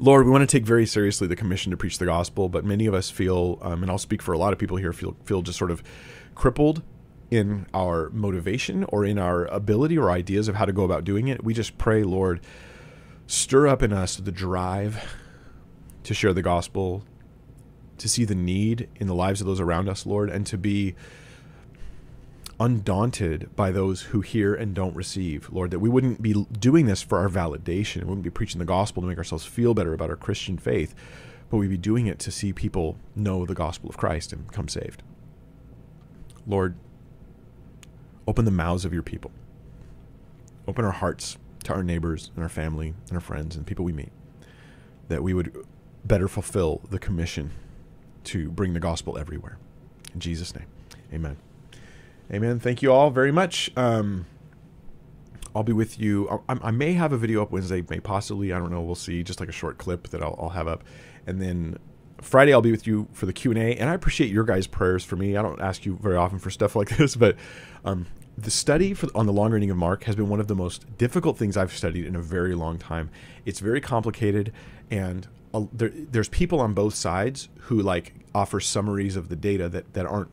Lord, 0.00 0.26
we 0.26 0.32
want 0.32 0.42
to 0.48 0.58
take 0.58 0.66
very 0.66 0.86
seriously 0.86 1.28
the 1.28 1.36
commission 1.36 1.70
to 1.70 1.76
preach 1.76 1.98
the 1.98 2.06
gospel, 2.06 2.48
but 2.48 2.64
many 2.64 2.86
of 2.86 2.94
us 2.94 3.10
feel, 3.10 3.58
um, 3.62 3.82
and 3.82 3.90
I'll 3.90 3.98
speak 3.98 4.22
for 4.22 4.32
a 4.32 4.38
lot 4.38 4.52
of 4.52 4.58
people 4.58 4.76
here, 4.76 4.92
feel 4.92 5.16
feel 5.24 5.42
just 5.42 5.58
sort 5.58 5.70
of 5.70 5.82
crippled 6.34 6.82
in 7.30 7.66
our 7.72 8.10
motivation 8.10 8.84
or 8.84 9.04
in 9.04 9.18
our 9.18 9.46
ability 9.46 9.96
or 9.96 10.10
ideas 10.10 10.48
of 10.48 10.56
how 10.56 10.64
to 10.64 10.72
go 10.72 10.84
about 10.84 11.04
doing 11.04 11.28
it. 11.28 11.44
We 11.44 11.54
just 11.54 11.78
pray, 11.78 12.02
Lord, 12.02 12.40
stir 13.26 13.68
up 13.68 13.82
in 13.82 13.92
us 13.92 14.16
the 14.16 14.32
drive 14.32 15.16
to 16.02 16.14
share 16.14 16.32
the 16.32 16.42
gospel, 16.42 17.04
to 17.98 18.08
see 18.08 18.24
the 18.24 18.34
need 18.34 18.88
in 18.96 19.06
the 19.06 19.14
lives 19.14 19.40
of 19.40 19.46
those 19.46 19.60
around 19.60 19.88
us, 19.88 20.04
Lord, 20.04 20.28
and 20.28 20.44
to 20.46 20.58
be 20.58 20.94
undaunted 22.60 23.54
by 23.56 23.70
those 23.70 24.02
who 24.02 24.20
hear 24.20 24.54
and 24.54 24.74
don't 24.74 24.94
receive, 24.94 25.50
Lord, 25.50 25.70
that 25.70 25.80
we 25.80 25.88
wouldn't 25.88 26.22
be 26.22 26.32
doing 26.52 26.86
this 26.86 27.02
for 27.02 27.18
our 27.18 27.28
validation. 27.28 28.02
We 28.02 28.08
wouldn't 28.08 28.22
be 28.24 28.30
preaching 28.30 28.58
the 28.58 28.64
gospel 28.64 29.02
to 29.02 29.08
make 29.08 29.18
ourselves 29.18 29.44
feel 29.44 29.74
better 29.74 29.92
about 29.92 30.10
our 30.10 30.16
Christian 30.16 30.58
faith, 30.58 30.94
but 31.50 31.56
we'd 31.56 31.68
be 31.68 31.76
doing 31.76 32.06
it 32.06 32.18
to 32.20 32.30
see 32.30 32.52
people 32.52 32.96
know 33.16 33.44
the 33.44 33.54
gospel 33.54 33.90
of 33.90 33.96
Christ 33.96 34.32
and 34.32 34.50
come 34.52 34.68
saved. 34.68 35.02
Lord, 36.46 36.76
open 38.26 38.44
the 38.44 38.50
mouths 38.50 38.84
of 38.84 38.92
your 38.92 39.02
people. 39.02 39.32
Open 40.68 40.84
our 40.84 40.92
hearts 40.92 41.38
to 41.64 41.72
our 41.72 41.82
neighbors 41.82 42.30
and 42.34 42.42
our 42.42 42.48
family 42.48 42.94
and 43.08 43.16
our 43.16 43.20
friends 43.20 43.56
and 43.56 43.66
people 43.66 43.84
we 43.84 43.92
meet. 43.92 44.12
That 45.08 45.22
we 45.22 45.34
would 45.34 45.66
better 46.04 46.28
fulfill 46.28 46.82
the 46.90 46.98
commission 46.98 47.50
to 48.24 48.50
bring 48.50 48.74
the 48.74 48.80
gospel 48.80 49.18
everywhere. 49.18 49.58
In 50.12 50.20
Jesus' 50.20 50.54
name, 50.54 50.66
amen. 51.12 51.36
Amen. 52.32 52.58
Thank 52.58 52.82
you 52.82 52.92
all 52.92 53.10
very 53.10 53.32
much. 53.32 53.70
Um, 53.76 54.26
I'll 55.54 55.62
be 55.62 55.72
with 55.72 56.00
you. 56.00 56.42
I, 56.48 56.58
I, 56.62 56.70
may 56.70 56.94
have 56.94 57.12
a 57.12 57.16
video 57.16 57.42
up 57.42 57.52
Wednesday, 57.52 57.84
may 57.88 58.00
possibly. 58.00 58.52
I 58.52 58.58
don't 58.58 58.70
know. 58.70 58.80
We'll 58.80 58.94
see. 58.94 59.22
Just 59.22 59.40
like 59.40 59.48
a 59.48 59.52
short 59.52 59.78
clip 59.78 60.08
that 60.08 60.22
I'll, 60.22 60.36
I'll 60.40 60.48
have 60.50 60.66
up, 60.66 60.82
and 61.26 61.40
then 61.40 61.78
Friday 62.20 62.52
I'll 62.52 62.62
be 62.62 62.70
with 62.70 62.86
you 62.86 63.08
for 63.12 63.26
the 63.26 63.32
Q 63.32 63.52
and 63.52 63.60
A. 63.60 63.76
And 63.76 63.88
I 63.88 63.94
appreciate 63.94 64.30
your 64.30 64.44
guys' 64.44 64.66
prayers 64.66 65.04
for 65.04 65.16
me. 65.16 65.36
I 65.36 65.42
don't 65.42 65.60
ask 65.60 65.86
you 65.86 65.96
very 66.02 66.16
often 66.16 66.38
for 66.38 66.50
stuff 66.50 66.74
like 66.74 66.88
this, 66.96 67.14
but 67.14 67.36
um, 67.84 68.06
the 68.36 68.50
study 68.50 68.94
for, 68.94 69.08
on 69.14 69.26
the 69.26 69.32
longer 69.32 69.56
ending 69.56 69.70
of 69.70 69.76
Mark 69.76 70.04
has 70.04 70.16
been 70.16 70.28
one 70.28 70.40
of 70.40 70.48
the 70.48 70.56
most 70.56 70.98
difficult 70.98 71.36
things 71.36 71.56
I've 71.56 71.72
studied 71.72 72.04
in 72.04 72.16
a 72.16 72.22
very 72.22 72.54
long 72.54 72.78
time. 72.78 73.10
It's 73.44 73.60
very 73.60 73.80
complicated, 73.80 74.52
and 74.90 75.28
uh, 75.52 75.66
there, 75.72 75.90
there's 75.94 76.28
people 76.28 76.60
on 76.60 76.74
both 76.74 76.94
sides 76.94 77.48
who 77.60 77.80
like 77.80 78.14
offer 78.34 78.58
summaries 78.58 79.14
of 79.14 79.28
the 79.28 79.36
data 79.36 79.68
that 79.68 79.92
that 79.92 80.06
aren't 80.06 80.30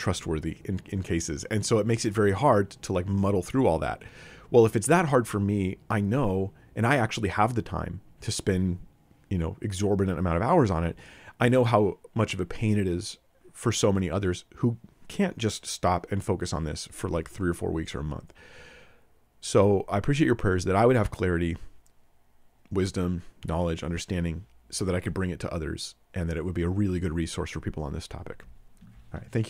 trustworthy 0.00 0.58
in, 0.64 0.80
in 0.86 1.02
cases. 1.02 1.44
And 1.44 1.64
so 1.64 1.78
it 1.78 1.86
makes 1.86 2.04
it 2.04 2.12
very 2.12 2.32
hard 2.32 2.70
to 2.70 2.92
like 2.92 3.06
muddle 3.06 3.42
through 3.42 3.66
all 3.66 3.78
that. 3.78 4.02
Well, 4.50 4.66
if 4.66 4.74
it's 4.74 4.88
that 4.88 5.06
hard 5.06 5.28
for 5.28 5.38
me, 5.38 5.76
I 5.88 6.00
know, 6.00 6.52
and 6.74 6.86
I 6.86 6.96
actually 6.96 7.28
have 7.28 7.54
the 7.54 7.62
time 7.62 8.00
to 8.22 8.32
spend, 8.32 8.78
you 9.28 9.38
know, 9.38 9.56
exorbitant 9.60 10.18
amount 10.18 10.36
of 10.36 10.42
hours 10.42 10.70
on 10.70 10.82
it. 10.84 10.96
I 11.38 11.48
know 11.48 11.64
how 11.64 11.98
much 12.14 12.34
of 12.34 12.40
a 12.40 12.46
pain 12.46 12.78
it 12.78 12.88
is 12.88 13.18
for 13.52 13.70
so 13.70 13.92
many 13.92 14.10
others 14.10 14.44
who 14.56 14.78
can't 15.06 15.38
just 15.38 15.66
stop 15.66 16.06
and 16.10 16.22
focus 16.22 16.52
on 16.52 16.64
this 16.64 16.88
for 16.90 17.08
like 17.08 17.28
three 17.28 17.50
or 17.50 17.54
four 17.54 17.70
weeks 17.70 17.94
or 17.94 18.00
a 18.00 18.04
month. 18.04 18.32
So 19.40 19.84
I 19.88 19.98
appreciate 19.98 20.26
your 20.26 20.34
prayers 20.34 20.64
that 20.64 20.76
I 20.76 20.86
would 20.86 20.96
have 20.96 21.10
clarity, 21.10 21.56
wisdom, 22.70 23.22
knowledge, 23.46 23.82
understanding, 23.82 24.44
so 24.70 24.84
that 24.84 24.94
I 24.94 25.00
could 25.00 25.14
bring 25.14 25.30
it 25.30 25.40
to 25.40 25.52
others 25.52 25.94
and 26.14 26.28
that 26.28 26.36
it 26.36 26.44
would 26.44 26.54
be 26.54 26.62
a 26.62 26.68
really 26.68 27.00
good 27.00 27.12
resource 27.12 27.50
for 27.50 27.60
people 27.60 27.82
on 27.82 27.92
this 27.92 28.06
topic. 28.06 28.44
All 29.12 29.20
right. 29.20 29.28
Thank 29.32 29.46
you. 29.46 29.48